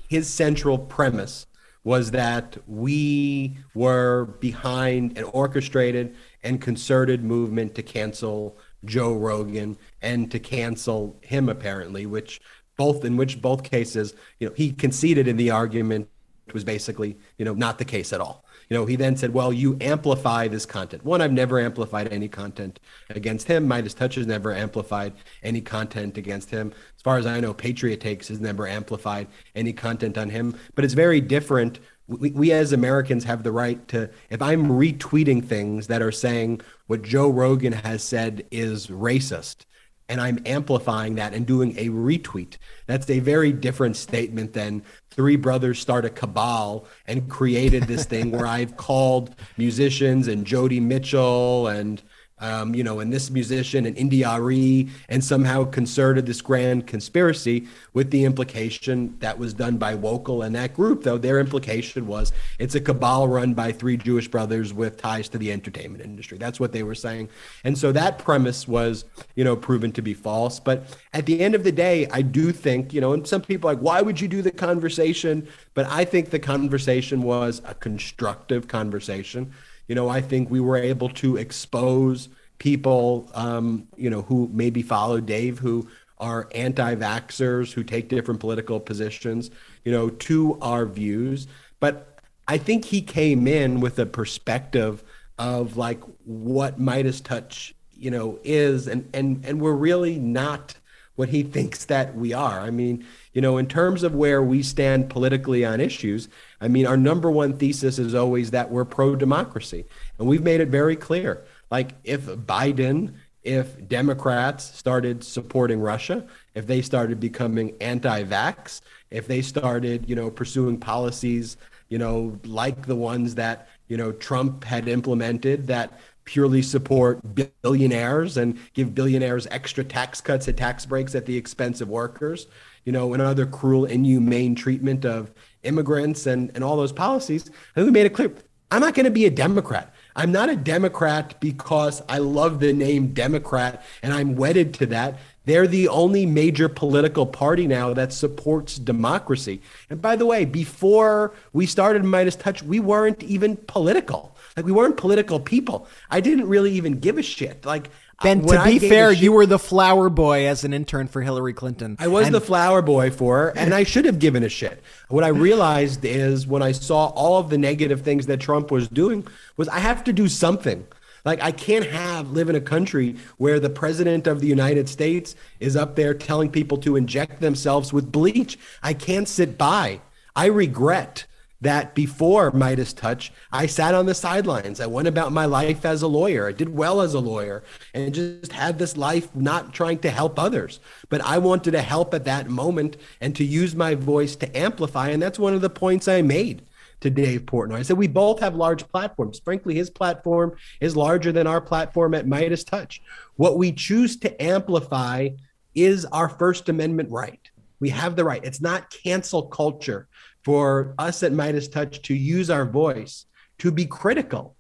his 0.10 0.28
central 0.28 0.80
premise 0.80 1.46
was 1.88 2.12
that 2.12 2.58
we 2.68 3.56
were 3.74 4.26
behind 4.42 5.18
an 5.18 5.24
orchestrated 5.24 6.14
and 6.44 6.60
concerted 6.60 7.24
movement 7.24 7.74
to 7.74 7.82
cancel 7.82 8.58
Joe 8.84 9.14
Rogan 9.14 9.78
and 10.02 10.30
to 10.32 10.38
cancel 10.38 11.18
him 11.22 11.48
apparently, 11.48 12.06
which 12.06 12.42
both 12.76 13.06
in 13.06 13.16
which 13.16 13.42
both 13.42 13.64
cases, 13.64 14.16
you 14.38 14.50
know, 14.50 14.54
he 14.54 14.74
conceded 14.74 15.30
in 15.30 15.38
the 15.38 15.50
argument 15.50 16.10
was 16.54 16.66
basically, 16.66 17.16
you 17.38 17.46
know, 17.46 17.54
not 17.54 17.78
the 17.78 17.86
case 17.86 18.12
at 18.12 18.20
all. 18.20 18.44
You 18.70 18.76
know, 18.76 18.86
he 18.86 18.98
then 18.98 19.16
said, 19.16 19.34
well, 19.34 19.54
you 19.54 19.78
amplify 19.80 20.48
this 20.48 20.66
content. 20.66 21.06
One, 21.06 21.22
I've 21.22 21.32
never 21.32 21.60
amplified 21.60 22.12
any 22.12 22.28
content 22.28 22.80
against 23.10 23.48
him. 23.48 23.68
MeidasTouch 23.68 24.16
has 24.16 24.28
never 24.28 24.54
amplified 24.54 25.14
any 25.42 25.62
content 25.62 26.18
against 26.18 26.50
him. 26.50 26.74
As 26.96 27.02
far 27.02 27.18
as 27.18 27.26
I 27.26 27.40
know, 27.40 27.54
Patriot 27.54 28.02
Takes 28.02 28.28
has 28.28 28.42
never 28.42 28.68
amplified 28.68 29.28
any 29.56 29.72
content 29.72 30.18
on 30.18 30.30
him. 30.30 30.58
But 30.76 30.84
it's 30.84 30.94
very 30.94 31.22
different. 31.22 31.80
We, 32.08 32.32
we 32.32 32.52
as 32.52 32.74
Americans 32.74 33.24
have 33.24 33.44
the 33.44 33.52
right 33.52 33.86
to, 33.90 34.10
if 34.30 34.42
I'm 34.42 34.68
retweeting 34.68 35.46
things 35.46 35.88
that 35.88 36.02
are 36.02 36.12
saying 36.12 36.62
what 36.88 37.04
Joe 37.04 37.30
Rogan 37.30 37.74
has 37.74 38.04
said 38.04 38.46
is 38.52 38.88
racist, 38.88 39.66
and 40.10 40.22
I'm 40.22 40.40
amplifying 40.46 41.16
that 41.16 41.34
and 41.34 41.46
doing 41.46 41.78
a 41.78 41.90
retweet. 41.90 42.58
That's 42.86 43.10
a 43.10 43.20
very 43.20 43.52
different 43.52 43.98
statement 43.98 44.54
than 44.54 44.84
three 45.12 45.36
brothers 45.36 45.80
start 45.80 46.06
a 46.06 46.10
cabal 46.10 46.86
and 47.08 47.30
created 47.30 47.84
this 47.84 48.06
thing 48.06 48.32
where 48.32 48.48
I've 48.48 48.78
called 48.78 49.36
musicians 49.58 50.28
and 50.28 50.46
Joni 50.46 50.82
Mitchell 50.82 51.68
and 51.68 52.02
um, 52.40 52.76
you 52.76 52.84
know, 52.84 53.00
and 53.00 53.12
this 53.12 53.30
musician 53.30 53.86
and 53.86 53.98
India.Arie, 53.98 54.90
and 55.10 55.24
somehow 55.24 55.64
concerted 55.64 56.26
this 56.26 56.42
grand 56.42 56.86
conspiracy 56.86 57.68
with 57.94 58.12
the 58.12 58.26
implication 58.26 59.18
that 59.20 59.40
was 59.40 59.54
done 59.54 59.78
by 59.78 59.96
Wokal 59.96 60.46
and 60.46 60.56
that 60.56 60.74
group, 60.74 61.04
though 61.04 61.18
their 61.18 61.40
implication 61.40 62.06
was 62.06 62.32
it's 62.60 62.76
a 62.76 62.82
cabal 62.82 63.28
run 63.28 63.54
by 63.54 63.72
three 63.72 63.98
Jewish 63.98 64.28
brothers 64.28 64.74
with 64.74 64.98
ties 64.98 65.30
to 65.30 65.38
the 65.38 65.52
entertainment 65.52 66.04
industry. 66.04 66.38
That's 66.38 66.60
what 66.60 66.72
they 66.72 66.84
were 66.84 66.96
saying. 66.96 67.30
And 67.64 67.78
so 67.78 67.92
that 67.92 68.20
premise 68.20 68.68
was, 68.68 69.06
you 69.36 69.44
know, 69.44 69.56
proven 69.56 69.92
to 69.94 70.02
be 70.02 70.14
false. 70.14 70.60
But 70.60 70.96
at 71.14 71.26
the 71.26 71.40
end 71.40 71.56
of 71.56 71.64
the 71.64 71.72
day, 71.72 72.08
I 72.12 72.22
do 72.22 72.52
think, 72.52 72.94
you 72.94 73.02
know, 73.02 73.14
and 73.14 73.28
some 73.28 73.42
people 73.42 73.70
like, 73.70 73.80
why 73.80 74.02
would 74.02 74.22
you 74.22 74.28
do 74.28 74.42
the 74.42 74.52
conversation? 74.52 75.48
But 75.74 75.88
I 75.88 76.06
think 76.06 76.30
the 76.30 76.40
conversation 76.40 77.24
was 77.24 77.62
a 77.66 77.74
constructive 77.74 78.68
conversation 78.68 79.54
you 79.88 79.96
know, 79.96 80.10
I 80.10 80.22
think 80.22 80.50
we 80.50 80.60
were 80.60 80.78
able 80.78 81.10
to 81.10 81.38
expose 81.38 82.30
people, 82.58 83.30
um, 83.34 83.88
you 83.96 84.10
know, 84.10 84.24
who 84.24 84.50
maybe 84.52 84.82
follow 84.82 85.20
Dave, 85.20 85.60
who 85.60 85.88
are 86.18 86.50
anti-vaxxers, 86.56 87.74
who 87.74 87.84
take 87.84 88.10
different 88.10 88.40
political 88.40 88.80
positions, 88.80 89.52
you 89.86 89.92
know, 89.92 90.10
to 90.10 90.58
our 90.62 90.86
views. 90.86 91.48
But 91.80 92.20
I 92.48 92.58
think 92.58 92.86
he 92.86 93.02
came 93.02 93.48
in 93.48 93.80
with 93.80 94.00
a 94.00 94.06
perspective 94.06 95.04
of 95.38 95.78
like 95.78 96.02
what 96.26 96.80
MeidasTouch, 96.80 97.74
you 97.96 98.10
know, 98.10 98.40
is, 98.44 98.88
and 98.88 99.08
and 99.14 99.46
and 99.46 99.62
we're 99.62 99.74
really 99.74 100.18
not 100.18 100.76
what 101.18 101.30
he 101.30 101.42
thinks 101.42 101.86
that 101.86 102.16
we 102.16 102.32
are. 102.32 102.60
I 102.60 102.70
mean, 102.70 103.04
you 103.34 103.42
know, 103.42 103.58
in 103.58 103.66
terms 103.66 104.04
of 104.04 104.14
where 104.14 104.42
we 104.42 104.62
stand 104.62 105.10
politically 105.10 105.66
on 105.66 105.82
issues, 105.82 106.30
I 106.62 106.68
mean, 106.68 106.86
our 106.86 106.96
number 106.96 107.30
one 107.30 107.58
thesis 107.58 107.98
is 107.98 108.14
always 108.14 108.52
that 108.52 108.70
we're 108.70 108.86
pro 108.86 109.16
democracy. 109.16 109.86
And 110.20 110.28
we've 110.28 110.44
made 110.44 110.62
it 110.62 110.70
very 110.70 110.96
clear. 110.96 111.44
Like, 111.72 111.96
if 112.04 112.28
Biden, 112.28 113.16
if 113.44 113.88
Democrats 113.88 114.64
started 114.78 115.24
supporting 115.24 115.80
Russia, 115.80 116.28
if 116.54 116.68
they 116.68 116.84
started 116.84 117.20
becoming 117.20 117.76
anti 117.82 118.24
vax, 118.24 118.82
if 119.10 119.28
they 119.28 119.42
started, 119.42 120.08
you 120.08 120.16
know, 120.16 120.30
pursuing 120.30 120.80
policies, 120.80 121.58
you 121.90 121.98
know, 121.98 122.38
like 122.46 122.86
the 122.86 122.96
ones 122.96 123.34
that, 123.36 123.70
you 123.88 123.98
know, 123.98 124.12
Trump 124.12 124.64
had 124.64 124.88
implemented 124.88 125.66
that 125.66 126.00
purely 126.28 126.62
support 126.62 127.20
billionaires 127.64 128.38
and 128.38 128.60
give 128.74 128.94
billionaires 128.94 129.48
extra 129.50 129.84
tax 129.84 130.22
cuts 130.22 130.48
and 130.48 130.56
tax 130.56 130.86
breaks 130.86 131.16
at 131.16 131.26
the 131.26 131.36
expense 131.36 131.82
of 131.82 131.90
workers 131.90 132.46
you 132.88 132.94
know, 132.94 133.14
another 133.14 133.46
cruel, 133.46 133.84
inhumane 133.84 134.56
treatment 134.56 135.04
of 135.04 135.30
immigrants 135.64 136.26
and, 136.26 136.50
and 136.56 136.64
all 136.64 136.78
those 136.78 136.94
policies. 136.94 137.50
I 137.50 137.82
think 137.82 137.88
we 137.88 137.92
made 137.92 138.06
it 138.06 138.14
clear 138.14 138.34
I'm 138.72 138.80
not 138.80 138.94
going 138.94 139.04
to 139.04 139.12
be 139.12 139.26
a 139.26 139.30
Democrat. 139.30 139.94
I'm 140.16 140.32
not 140.32 140.50
a 140.50 140.56
Democrat 140.56 141.36
because 141.42 142.02
I 142.08 142.20
love 142.20 142.62
the 142.62 142.72
name 142.72 143.14
Democrat 143.14 143.84
and 144.02 144.14
I'm 144.14 144.36
wedded 144.36 144.74
to 144.76 144.86
that. 144.88 145.20
They're 145.44 145.68
the 145.68 145.90
only 145.90 146.26
major 146.26 146.70
political 146.70 147.26
party 147.26 147.68
now 147.68 147.94
that 147.94 148.14
supports 148.14 148.78
democracy. 148.78 149.62
And 149.90 150.02
by 150.02 150.16
the 150.16 150.26
way, 150.26 150.46
before 150.46 151.34
we 151.52 151.66
started 151.66 152.04
MeidasTouch, 152.04 152.64
we 152.64 152.80
weren't 152.80 153.22
even 153.24 153.58
political. 153.58 154.37
Like 154.58 154.66
we 154.66 154.72
weren't 154.72 154.98
political 154.98 155.40
people. 155.40 155.88
I 156.10 156.20
didn't 156.20 156.48
really 156.48 156.72
even 156.74 157.00
give 157.00 157.20
a 157.20 157.22
shit. 157.22 157.64
Like 157.64 157.92
Ben, 158.24 158.44
to 158.48 158.64
be 158.64 158.80
fair, 158.80 159.14
shit, 159.14 159.22
you 159.22 159.32
were 159.32 159.46
the 159.46 159.60
flower 159.60 160.10
boy 160.10 160.48
as 160.48 160.64
an 160.64 160.74
intern 160.74 161.08
for 161.08 161.22
Hillary 161.22 161.54
Clinton. 161.54 161.96
I 162.00 162.08
was 162.08 162.26
and- 162.26 162.36
the 162.36 162.42
flower 162.42 162.82
boy 162.82 163.12
for 163.12 163.38
her, 163.38 163.50
and 163.56 163.76
I 163.76 163.84
should 163.84 164.06
have 164.06 164.18
given 164.18 164.44
a 164.44 164.50
shit. 164.50 164.82
What 165.10 165.24
I 165.24 165.28
realized 165.28 166.04
is 166.04 166.48
when 166.48 166.64
I 166.64 166.72
saw 166.72 167.08
all 167.10 167.38
of 167.38 167.52
the 167.52 167.60
negative 167.60 168.02
things 168.02 168.26
that 168.26 168.40
Trump 168.40 168.72
was 168.72 168.88
doing 168.88 169.28
was 169.56 169.70
I 169.70 169.78
have 169.78 170.04
to 170.06 170.14
do 170.14 170.28
something. 170.28 170.88
Like 171.24 171.44
I 171.44 171.52
can't 171.52 171.86
have 171.86 172.32
live 172.32 172.50
in 172.50 172.56
a 172.56 172.62
country 172.62 173.18
where 173.38 173.60
the 173.60 173.70
president 173.70 174.26
of 174.26 174.42
the 174.42 174.48
United 174.48 174.90
States 174.90 175.36
is 175.60 175.76
up 175.76 175.96
there 175.96 176.16
telling 176.16 176.50
people 176.50 176.80
to 176.80 176.96
inject 176.96 177.42
themselves 177.42 177.94
with 177.94 178.12
bleach. 178.12 178.58
I 178.82 178.96
can't 178.96 179.28
sit 179.28 179.56
by. 179.56 180.02
I 180.36 180.48
regret 180.48 181.26
that 181.62 181.96
before 181.96 182.52
MeidasTouch, 182.52 183.32
I 183.52 183.66
sat 183.66 183.96
on 183.96 184.06
the 184.06 184.14
sidelines. 184.14 184.80
I 184.80 184.86
went 184.86 185.08
about 185.08 185.32
my 185.32 185.46
life 185.46 185.86
as 185.86 186.02
a 186.02 186.08
lawyer. 186.08 186.48
I 186.48 186.52
did 186.52 186.70
well 186.70 187.02
as 187.02 187.14
a 187.14 187.20
lawyer 187.20 187.64
and 187.94 188.14
just 188.14 188.52
had 188.52 188.78
this 188.78 188.96
life 188.96 189.36
not 189.36 189.74
trying 189.74 190.00
to 190.00 190.12
help 190.12 190.38
others. 190.38 190.80
But 191.10 191.22
I 191.22 191.40
wanted 191.40 191.72
to 191.72 191.82
help 191.82 192.14
at 192.14 192.26
that 192.26 192.50
moment 192.50 192.98
and 193.22 193.36
to 193.36 193.44
use 193.44 193.76
my 193.76 193.96
voice 193.96 194.36
to 194.38 194.58
amplify. 194.58 195.10
And 195.10 195.22
that's 195.22 195.40
one 195.40 195.54
of 195.54 195.62
the 195.62 195.70
points 195.70 196.08
I 196.08 196.22
made 196.22 196.62
to 197.00 197.10
Dave 197.10 197.46
Portnoy. 197.46 197.76
I 197.76 197.82
said, 197.84 197.98
we 197.98 198.08
both 198.08 198.40
have 198.40 198.56
large 198.56 198.88
platforms. 198.88 199.40
Frankly, 199.40 199.76
his 199.76 199.90
platform 199.90 200.56
is 200.80 200.96
larger 200.96 201.32
than 201.32 201.48
our 201.48 201.62
platform 201.62 202.14
at 202.14 202.26
MeidasTouch. 202.26 203.00
What 203.36 203.58
we 203.58 203.72
choose 203.72 204.18
to 204.18 204.42
amplify 204.42 205.30
is 205.76 206.06
our 206.06 206.30
First 206.30 206.70
Amendment 206.70 207.12
right. 207.12 207.50
We 207.80 207.90
have 207.90 208.16
the 208.16 208.24
right. 208.24 208.44
It's 208.44 208.62
not 208.62 208.90
cancel 208.90 209.44
culture 209.44 210.08
for 210.48 210.96
us 210.98 211.24
at 211.24 211.34
MeidasTouch 211.34 212.02
to 212.04 212.14
use 212.14 212.50
our 212.50 212.66
voice 212.66 213.26
to 213.58 213.70
be 213.70 213.86
critical 213.86 214.56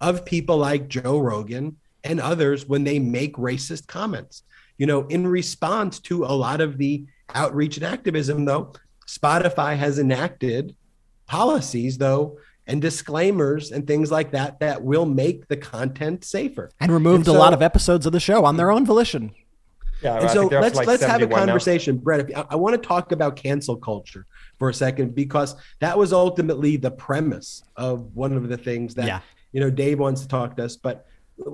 of 0.00 0.24
people 0.24 0.56
like 0.56 0.86
Joe 0.86 1.18
Rogan 1.18 1.78
and 2.04 2.20
others 2.20 2.68
when 2.68 2.84
they 2.84 3.00
make 3.00 3.34
racist 3.34 3.88
comments. 3.88 4.44
You 4.78 4.86
know, 4.86 5.04
in 5.08 5.26
response 5.26 5.98
to 6.02 6.24
a 6.24 6.26
lot 6.26 6.60
of 6.60 6.78
the 6.78 7.06
outreach 7.34 7.76
and 7.76 7.84
activism, 7.84 8.44
though, 8.44 8.72
Spotify 9.08 9.76
has 9.76 9.98
enacted 9.98 10.76
policies, 11.26 11.98
though, 11.98 12.38
and 12.68 12.80
disclaimers 12.80 13.72
and 13.72 13.84
things 13.84 14.12
like 14.12 14.30
that 14.30 14.60
that 14.60 14.84
will 14.84 15.06
make 15.06 15.48
the 15.48 15.56
content 15.56 16.24
safer. 16.24 16.70
And 16.78 16.92
removed 16.92 17.26
and 17.26 17.26
so, 17.26 17.36
a 17.36 17.36
lot 17.36 17.52
of 17.52 17.62
episodes 17.62 18.06
of 18.06 18.12
the 18.12 18.20
show 18.20 18.44
on 18.44 18.56
their 18.58 18.70
own 18.70 18.86
volition. 18.86 19.34
Yeah, 20.04 20.20
and 20.20 20.30
so 20.30 20.46
let's 20.46 20.76
like 20.76 20.86
let's 20.86 21.02
have 21.02 21.20
a 21.20 21.26
conversation, 21.26 21.96
now. 21.96 22.02
Brett. 22.02 22.36
I, 22.36 22.46
I 22.50 22.54
want 22.54 22.80
to 22.80 22.88
talk 22.88 23.10
about 23.10 23.34
cancel 23.34 23.76
culture 23.76 24.24
for 24.62 24.68
a 24.68 24.74
second 24.74 25.12
because 25.12 25.56
that 25.80 25.98
was 25.98 26.12
ultimately 26.12 26.76
the 26.76 26.92
premise 26.92 27.64
of 27.74 28.14
one 28.14 28.32
of 28.32 28.48
the 28.48 28.56
things 28.56 28.94
that 28.94 29.08
yeah. 29.08 29.18
you 29.50 29.58
know 29.58 29.68
Dave 29.68 29.98
wants 29.98 30.20
to 30.20 30.28
talk 30.28 30.56
to 30.56 30.64
us. 30.64 30.76
But 30.76 31.04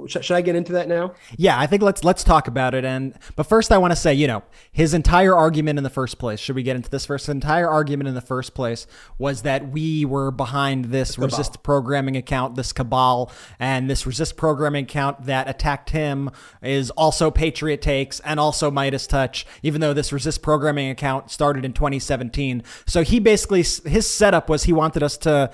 should 0.08 0.30
I 0.32 0.40
get 0.40 0.56
into 0.56 0.72
that 0.72 0.88
now? 0.88 1.14
Yeah, 1.36 1.58
I 1.58 1.66
think 1.66 1.82
let's 1.82 2.04
let's 2.04 2.24
talk 2.24 2.48
about 2.48 2.74
it. 2.74 2.84
And 2.84 3.14
but 3.36 3.44
first, 3.44 3.72
I 3.72 3.78
want 3.78 3.92
to 3.92 3.96
say, 3.96 4.14
you 4.14 4.26
know, 4.26 4.42
his 4.72 4.94
entire 4.94 5.34
argument 5.34 5.78
in 5.78 5.84
the 5.84 5.90
first 5.90 6.18
place. 6.18 6.40
Should 6.40 6.56
we 6.56 6.62
get 6.62 6.76
into 6.76 6.90
this 6.90 7.06
first? 7.06 7.26
His 7.26 7.34
entire 7.34 7.68
argument 7.68 8.08
in 8.08 8.14
the 8.14 8.20
first 8.20 8.54
place 8.54 8.86
was 9.18 9.42
that 9.42 9.70
we 9.70 10.04
were 10.04 10.30
behind 10.30 10.86
this 10.86 11.18
resist 11.18 11.62
programming 11.62 12.16
account, 12.16 12.54
this 12.54 12.72
cabal, 12.72 13.30
and 13.58 13.88
this 13.88 14.06
resist 14.06 14.36
programming 14.36 14.84
account 14.84 15.24
that 15.26 15.48
attacked 15.48 15.90
him 15.90 16.30
is 16.62 16.90
also 16.90 17.30
Patriot 17.30 17.82
Takes 17.82 18.20
and 18.20 18.38
also 18.38 18.70
MeidasTouch. 18.70 19.44
Even 19.62 19.80
though 19.80 19.92
this 19.92 20.12
resist 20.12 20.42
programming 20.42 20.90
account 20.90 21.30
started 21.30 21.64
in 21.64 21.72
2017, 21.72 22.62
so 22.86 23.02
he 23.02 23.18
basically 23.18 23.62
his 23.62 24.06
setup 24.06 24.48
was 24.48 24.64
he 24.64 24.72
wanted 24.72 25.02
us 25.02 25.16
to 25.18 25.50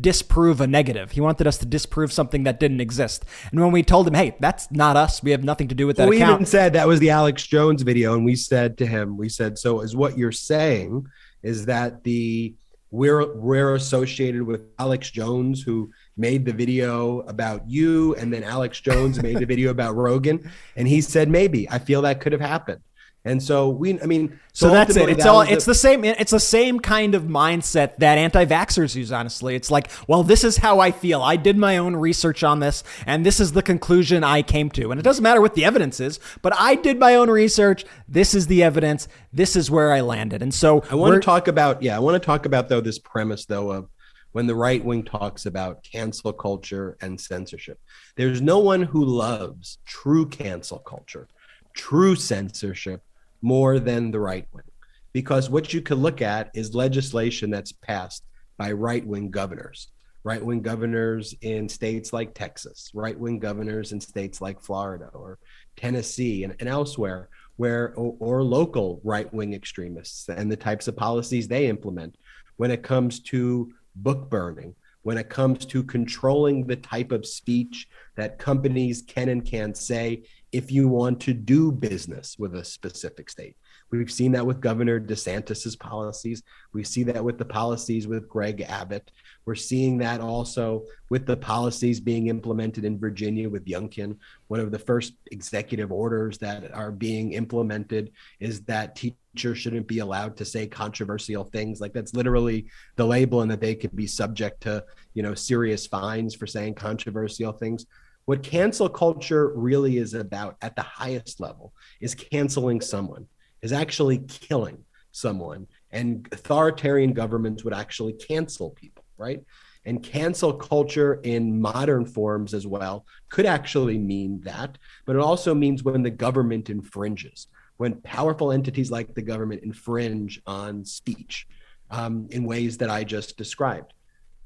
disprove 0.00 0.60
a 0.60 0.66
negative. 0.66 1.12
He 1.12 1.20
wanted 1.20 1.46
us 1.46 1.58
to 1.58 1.66
disprove 1.66 2.12
something 2.12 2.44
that 2.44 2.60
didn't 2.60 2.80
exist. 2.80 3.24
And 3.50 3.60
when 3.60 3.72
we 3.72 3.75
told 3.82 4.06
him, 4.08 4.14
"Hey, 4.14 4.36
that's 4.40 4.70
not 4.70 4.96
us. 4.96 5.22
We 5.22 5.30
have 5.30 5.44
nothing 5.44 5.68
to 5.68 5.74
do 5.74 5.86
with 5.86 5.96
that." 5.96 6.08
We 6.08 6.16
account. 6.16 6.34
even 6.34 6.46
said 6.46 6.72
that 6.74 6.88
was 6.88 7.00
the 7.00 7.10
Alex 7.10 7.46
Jones 7.46 7.82
video, 7.82 8.14
and 8.14 8.24
we 8.24 8.36
said 8.36 8.78
to 8.78 8.86
him, 8.86 9.16
"We 9.16 9.28
said, 9.28 9.58
so 9.58 9.80
is 9.80 9.96
what 9.96 10.16
you're 10.18 10.32
saying 10.32 11.06
is 11.42 11.66
that 11.66 12.02
the 12.04 12.54
we're 12.90 13.34
we're 13.36 13.74
associated 13.74 14.42
with 14.42 14.62
Alex 14.78 15.10
Jones 15.10 15.62
who 15.62 15.90
made 16.16 16.44
the 16.44 16.52
video 16.52 17.20
about 17.20 17.68
you, 17.68 18.14
and 18.14 18.32
then 18.32 18.42
Alex 18.42 18.80
Jones 18.80 19.22
made 19.22 19.38
the 19.38 19.46
video 19.54 19.70
about 19.70 19.96
Rogan, 19.96 20.50
and 20.76 20.86
he 20.88 21.00
said 21.00 21.28
maybe 21.28 21.68
I 21.70 21.78
feel 21.78 22.02
that 22.02 22.20
could 22.20 22.32
have 22.32 22.40
happened." 22.40 22.80
And 23.26 23.42
so 23.42 23.68
we, 23.68 24.00
I 24.00 24.06
mean, 24.06 24.38
so, 24.52 24.68
so 24.68 24.72
that's 24.72 24.96
it. 24.96 25.08
It's 25.08 25.24
that 25.24 25.28
all. 25.28 25.40
It's 25.40 25.64
the, 25.64 25.72
the 25.72 25.74
same. 25.74 26.04
It's 26.04 26.30
the 26.30 26.38
same 26.38 26.78
kind 26.78 27.14
of 27.16 27.24
mindset 27.24 27.96
that 27.98 28.18
anti-vaxxers 28.18 28.94
use. 28.94 29.10
Honestly, 29.10 29.56
it's 29.56 29.68
like, 29.70 29.90
well, 30.06 30.22
this 30.22 30.44
is 30.44 30.58
how 30.58 30.78
I 30.78 30.92
feel. 30.92 31.20
I 31.20 31.34
did 31.34 31.58
my 31.58 31.76
own 31.76 31.96
research 31.96 32.44
on 32.44 32.60
this, 32.60 32.84
and 33.04 33.26
this 33.26 33.40
is 33.40 33.50
the 33.50 33.62
conclusion 33.62 34.22
I 34.22 34.42
came 34.42 34.70
to. 34.70 34.92
And 34.92 35.00
it 35.00 35.02
doesn't 35.02 35.24
matter 35.24 35.40
what 35.40 35.54
the 35.54 35.64
evidence 35.64 35.98
is, 35.98 36.20
but 36.40 36.54
I 36.56 36.76
did 36.76 37.00
my 37.00 37.16
own 37.16 37.28
research. 37.28 37.84
This 38.08 38.32
is 38.32 38.46
the 38.46 38.62
evidence. 38.62 39.08
This 39.32 39.56
is 39.56 39.72
where 39.72 39.92
I 39.92 40.02
landed. 40.02 40.40
And 40.40 40.54
so 40.54 40.84
I 40.88 40.94
want 40.94 41.14
to 41.14 41.20
talk 41.20 41.48
about. 41.48 41.82
Yeah, 41.82 41.96
I 41.96 41.98
want 41.98 42.14
to 42.14 42.24
talk 42.24 42.46
about 42.46 42.68
though 42.68 42.80
this 42.80 43.00
premise 43.00 43.44
though 43.44 43.72
of 43.72 43.88
when 44.30 44.46
the 44.46 44.54
right 44.54 44.84
wing 44.84 45.02
talks 45.02 45.46
about 45.46 45.82
cancel 45.82 46.32
culture 46.32 46.96
and 47.00 47.20
censorship. 47.20 47.80
There's 48.14 48.40
no 48.40 48.60
one 48.60 48.82
who 48.82 49.04
loves 49.04 49.78
true 49.84 50.26
cancel 50.26 50.78
culture, 50.78 51.26
true 51.74 52.14
censorship 52.14 53.02
more 53.42 53.78
than 53.78 54.10
the 54.10 54.20
right 54.20 54.46
wing. 54.52 54.64
Because 55.12 55.48
what 55.48 55.72
you 55.72 55.80
could 55.80 55.98
look 55.98 56.20
at 56.20 56.50
is 56.54 56.74
legislation 56.74 57.50
that's 57.50 57.72
passed 57.72 58.24
by 58.58 58.72
right 58.72 59.06
wing 59.06 59.30
governors, 59.30 59.88
right 60.24 60.44
wing 60.44 60.60
governors 60.60 61.34
in 61.40 61.68
states 61.68 62.12
like 62.12 62.34
Texas, 62.34 62.90
right 62.94 63.18
wing 63.18 63.38
governors 63.38 63.92
in 63.92 64.00
states 64.00 64.40
like 64.40 64.60
Florida 64.60 65.10
or 65.14 65.38
Tennessee 65.76 66.44
and, 66.44 66.54
and 66.60 66.68
elsewhere, 66.68 67.28
where 67.56 67.94
or, 67.96 68.16
or 68.18 68.42
local 68.42 69.00
right 69.04 69.32
wing 69.32 69.54
extremists 69.54 70.28
and 70.28 70.50
the 70.50 70.56
types 70.56 70.88
of 70.88 70.96
policies 70.96 71.48
they 71.48 71.66
implement 71.66 72.16
when 72.56 72.70
it 72.70 72.82
comes 72.82 73.20
to 73.20 73.72
book 73.96 74.28
burning, 74.28 74.74
when 75.02 75.18
it 75.18 75.28
comes 75.28 75.64
to 75.66 75.82
controlling 75.82 76.66
the 76.66 76.76
type 76.76 77.12
of 77.12 77.26
speech 77.26 77.88
that 78.16 78.38
companies 78.38 79.02
can 79.06 79.28
and 79.28 79.44
can't 79.44 79.76
say 79.76 80.22
if 80.52 80.70
you 80.70 80.88
want 80.88 81.20
to 81.20 81.34
do 81.34 81.72
business 81.72 82.36
with 82.38 82.54
a 82.54 82.64
specific 82.64 83.28
state. 83.28 83.56
We've 83.90 84.10
seen 84.10 84.32
that 84.32 84.46
with 84.46 84.60
Governor 84.60 85.00
DeSantis's 85.00 85.76
policies. 85.76 86.42
We 86.72 86.82
see 86.82 87.02
that 87.04 87.24
with 87.24 87.38
the 87.38 87.44
policies 87.44 88.08
with 88.08 88.28
Greg 88.28 88.62
Abbott. 88.62 89.10
We're 89.44 89.54
seeing 89.54 89.98
that 89.98 90.20
also 90.20 90.84
with 91.08 91.26
the 91.26 91.36
policies 91.36 92.00
being 92.00 92.26
implemented 92.26 92.84
in 92.84 92.98
Virginia 92.98 93.48
with 93.48 93.64
Youngkin. 93.64 94.16
One 94.48 94.60
of 94.60 94.72
the 94.72 94.78
first 94.78 95.14
executive 95.30 95.92
orders 95.92 96.38
that 96.38 96.74
are 96.74 96.90
being 96.90 97.32
implemented 97.32 98.10
is 98.40 98.62
that 98.62 98.96
teachers 98.96 99.58
shouldn't 99.58 99.86
be 99.86 100.00
allowed 100.00 100.36
to 100.38 100.44
say 100.44 100.66
controversial 100.66 101.44
things. 101.44 101.80
Like 101.80 101.92
that's 101.92 102.14
literally 102.14 102.66
the 102.96 103.06
label, 103.06 103.42
and 103.42 103.50
that 103.50 103.60
they 103.60 103.74
could 103.74 103.94
be 103.94 104.06
subject 104.06 104.62
to, 104.62 104.84
you 105.14 105.22
know, 105.22 105.34
serious 105.34 105.86
fines 105.86 106.34
for 106.34 106.46
saying 106.46 106.74
controversial 106.74 107.52
things. 107.52 107.86
What 108.26 108.42
cancel 108.42 108.88
culture 108.88 109.52
really 109.54 109.98
is 109.98 110.12
about 110.12 110.56
at 110.60 110.74
the 110.74 110.82
highest 110.82 111.40
level 111.40 111.72
is 112.00 112.16
canceling 112.16 112.80
someone, 112.80 113.26
is 113.62 113.72
actually 113.72 114.18
killing 114.18 114.84
someone. 115.12 115.68
And 115.92 116.28
authoritarian 116.32 117.12
governments 117.12 117.62
would 117.62 117.72
actually 117.72 118.14
cancel 118.14 118.70
people, 118.70 119.04
right? 119.16 119.44
And 119.84 120.02
cancel 120.02 120.52
culture 120.52 121.20
in 121.22 121.60
modern 121.60 122.04
forms 122.04 122.52
as 122.52 122.66
well 122.66 123.06
could 123.28 123.46
actually 123.46 123.96
mean 123.96 124.40
that, 124.40 124.76
but 125.06 125.14
it 125.14 125.22
also 125.22 125.54
means 125.54 125.84
when 125.84 126.02
the 126.02 126.10
government 126.10 126.68
infringes, 126.68 127.46
when 127.76 128.00
powerful 128.00 128.50
entities 128.50 128.90
like 128.90 129.14
the 129.14 129.22
government 129.22 129.62
infringe 129.62 130.42
on 130.48 130.84
speech 130.84 131.46
um, 131.92 132.26
in 132.30 132.44
ways 132.44 132.76
that 132.78 132.90
I 132.90 133.04
just 133.04 133.36
described 133.36 133.92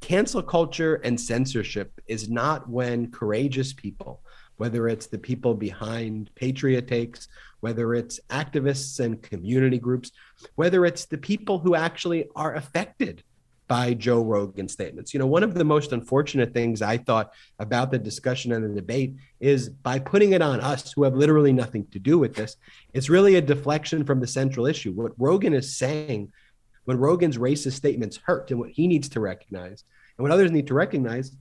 cancel 0.01 0.43
culture 0.43 0.97
and 0.97 1.21
censorship 1.21 2.01
is 2.07 2.29
not 2.29 2.69
when 2.69 3.11
courageous 3.11 3.73
people, 3.73 4.23
whether 4.57 4.89
it's 4.89 5.07
the 5.07 5.19
people 5.19 5.55
behind 5.55 6.31
Patriot 6.35 6.89
Takes, 6.89 7.29
whether 7.61 7.95
it's 7.95 8.21
activists 8.31 9.01
and 9.01 9.23
community 9.23 9.79
groups, 9.79 10.13
whether 10.55 10.85
it's 10.85 11.05
the 11.05 11.19
people 11.19 11.59
who 11.59 11.75
actually 11.75 12.29
are 12.35 12.55
affected 12.55 13.23
by 13.71 13.95
Joe 13.95 14.21
Rogan 14.21 14.67
statements. 14.67 15.15
You 15.15 15.21
know, 15.21 15.29
one 15.29 15.45
of 15.45 15.55
the 15.55 15.65
most 15.65 15.93
unfortunate 15.93 16.53
things 16.53 16.83
I 16.83 16.97
thought 16.97 17.33
about 17.61 17.93
the 17.93 18.01
discussion 18.01 18.51
and 18.51 18.65
the 18.65 18.81
debate 18.81 19.15
is 19.39 19.69
by 19.69 20.01
putting 20.01 20.33
it 20.33 20.43
on 20.43 20.61
us 20.61 20.93
who 20.93 21.05
have 21.05 21.15
literally 21.15 21.53
nothing 21.53 21.87
to 21.93 22.01
do 22.01 22.19
with 22.19 22.35
this, 22.35 22.57
it's 22.95 23.09
really 23.09 23.37
a 23.37 23.41
deflection 23.41 24.05
from 24.05 24.19
the 24.19 24.27
central 24.27 24.67
issue. 24.67 24.91
What 24.91 25.13
Rogan 25.19 25.55
is 25.55 25.77
saying 25.77 26.33
when 26.85 26.99
Rogan's 26.99 27.39
racist 27.39 27.73
statements 27.73 28.19
hurt 28.25 28.51
and 28.51 28.61
what 28.61 28.71
he 28.71 28.87
needs 28.87 29.09
to 29.11 29.21
recognize 29.21 29.85
and 30.17 30.23
what 30.23 30.33
others 30.33 30.51
need 30.51 30.67
to 30.69 30.75
recognize 30.75 31.37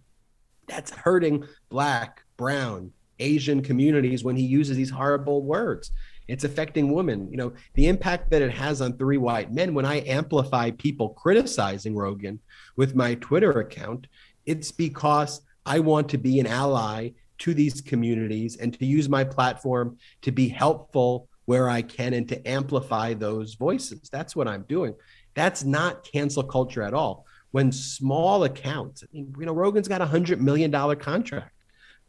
That's 0.67 0.91
hurting 0.91 1.46
black, 1.69 2.24
brown, 2.38 2.91
Asian 3.19 3.62
communities 3.62 4.24
when 4.24 4.36
he 4.36 4.43
uses 4.43 4.77
these 4.77 4.89
horrible 4.91 5.43
words. 5.43 5.91
It's 6.27 6.43
affecting 6.43 6.93
women. 6.93 7.29
You 7.31 7.38
know, 7.38 7.53
the 7.74 7.88
impact 7.88 8.29
that 8.29 8.43
it 8.43 8.51
has 8.51 8.81
on 8.81 8.93
three 8.93 9.17
white 9.17 9.51
men 9.51 9.74
when 9.74 9.86
I 9.86 10.08
amplify 10.08 10.72
people 10.72 11.10
criticizing 11.10 11.96
Rogan 11.96 12.39
with 12.75 12.96
my 12.96 13.15
Twitter 13.15 13.60
account, 13.60 14.08
it's 14.46 14.72
because 14.72 15.41
I 15.65 15.79
want 15.79 16.10
to 16.10 16.17
be 16.17 16.39
an 16.39 16.48
ally 16.48 17.12
to 17.39 17.53
these 17.53 17.81
communities 17.81 18.58
and 18.58 18.74
to 18.77 18.86
use 18.86 19.10
my 19.10 19.24
platform 19.24 19.98
to 20.22 20.31
be 20.31 20.48
helpful 20.48 21.27
where 21.46 21.67
I 21.67 21.81
can 21.81 22.13
and 22.13 22.29
to 22.29 22.48
amplify 22.48 23.15
those 23.15 23.55
voices. 23.55 24.08
That's 24.12 24.36
what 24.36 24.48
I'm 24.48 24.65
doing. 24.69 24.93
That's 25.39 25.63
not 25.63 26.03
cancel 26.03 26.43
culture 26.43 26.84
at 26.84 26.93
all. 26.93 27.25
When 27.51 27.72
small 27.72 28.43
accounts, 28.43 29.05
I 29.05 29.08
mean, 29.13 29.34
you 29.39 29.46
know, 29.46 29.53
Rogan's 29.53 29.88
got 29.88 30.01
a 30.01 30.05
hundred 30.05 30.41
million 30.41 30.69
dollar 30.69 30.98
contract. 30.98 31.53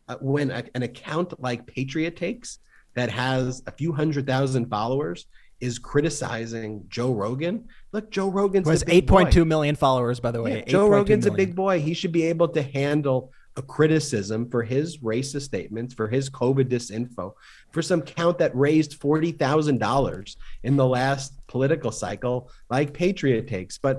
Uh, 0.08 0.16
when 0.20 0.50
a, 0.50 0.64
an 0.74 0.82
account 0.82 1.40
like 1.40 1.64
Patriot 1.64 2.16
Takes 2.16 2.58
that 2.94 3.08
has 3.08 3.62
a 3.68 3.70
few 3.70 3.92
hundred 3.92 4.26
thousand 4.26 4.68
followers 4.68 5.26
is 5.60 5.78
criticizing 5.78 6.86
Joe 6.88 7.12
Rogan. 7.12 7.68
Look, 7.92 8.10
Joe 8.10 8.28
Rogan's 8.28 8.68
has 8.68 8.82
eight 8.88 9.06
point 9.06 9.30
two 9.30 9.44
million 9.44 9.76
followers, 9.76 10.18
by 10.18 10.32
the 10.32 10.42
way. 10.42 10.56
Yeah, 10.56 10.64
Joe 10.64 10.88
Rogan's 10.88 11.26
a 11.26 11.30
big 11.30 11.54
boy. 11.54 11.80
He 11.80 11.94
should 11.94 12.10
be 12.10 12.24
able 12.24 12.48
to 12.48 12.62
handle 12.62 13.30
a 13.60 13.62
criticism 13.62 14.48
for 14.50 14.62
his 14.62 14.98
racist 14.98 15.42
statements, 15.42 15.92
for 15.92 16.08
his 16.08 16.30
COVID 16.30 16.68
disinfo, 16.74 17.34
for 17.72 17.82
some 17.82 18.00
count 18.00 18.38
that 18.38 18.56
raised 18.56 18.94
forty 18.94 19.32
thousand 19.32 19.78
dollars 19.78 20.38
in 20.62 20.76
the 20.76 20.86
last 20.86 21.28
political 21.46 21.92
cycle, 21.92 22.50
like 22.70 22.94
Patriot 22.94 23.46
Takes. 23.46 23.76
But 23.78 23.96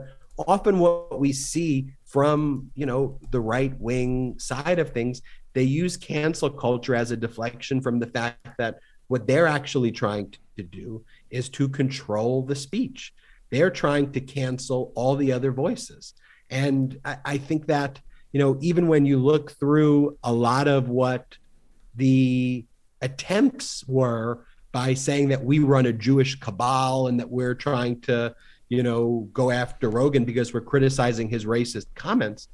often, 0.47 0.79
what 0.79 1.19
we 1.19 1.31
see 1.31 1.91
from 2.05 2.71
you 2.73 2.87
know 2.87 3.19
the 3.29 3.39
right 3.39 3.73
wing 3.79 4.39
side 4.39 4.79
of 4.79 4.89
things, 4.89 5.21
they 5.53 5.63
use 5.63 5.95
cancel 5.95 6.49
culture 6.49 6.95
as 6.95 7.11
a 7.11 7.17
deflection 7.17 7.81
from 7.81 7.99
the 7.99 8.07
fact 8.07 8.57
that 8.57 8.79
what 9.09 9.27
they're 9.27 9.53
actually 9.59 9.91
trying 9.91 10.33
to 10.57 10.63
do 10.63 11.03
is 11.29 11.49
to 11.49 11.69
control 11.69 12.41
the 12.41 12.55
speech. 12.55 13.13
They're 13.51 13.69
trying 13.83 14.11
to 14.13 14.21
cancel 14.21 14.91
all 14.95 15.15
the 15.15 15.31
other 15.31 15.51
voices. 15.51 16.13
And 16.49 16.97
I, 17.05 17.17
I 17.33 17.37
think 17.37 17.67
that, 17.67 17.99
you 18.31 18.39
know, 18.39 18.57
even 18.61 18.87
when 18.87 19.05
you 19.05 19.17
look 19.17 19.51
through 19.51 20.17
a 20.23 20.31
lot 20.31 20.67
of 20.67 20.89
what 20.89 21.37
the 21.95 22.65
attempts 23.01 23.85
were 23.87 24.45
by 24.71 24.93
saying 24.93 25.29
that 25.29 25.43
we 25.43 25.59
run 25.59 25.85
a 25.85 25.93
Jewish 25.93 26.39
cabal 26.39 27.07
and 27.07 27.19
that 27.19 27.29
we're 27.29 27.55
trying 27.55 27.99
to, 28.01 28.33
you 28.69 28.83
know, 28.83 29.27
go 29.33 29.51
after 29.51 29.89
Rogan 29.89 30.23
because 30.23 30.53
we're 30.53 30.61
criticizing 30.61 31.29
his 31.29 31.45
racist 31.45 31.87
comments 31.95 32.47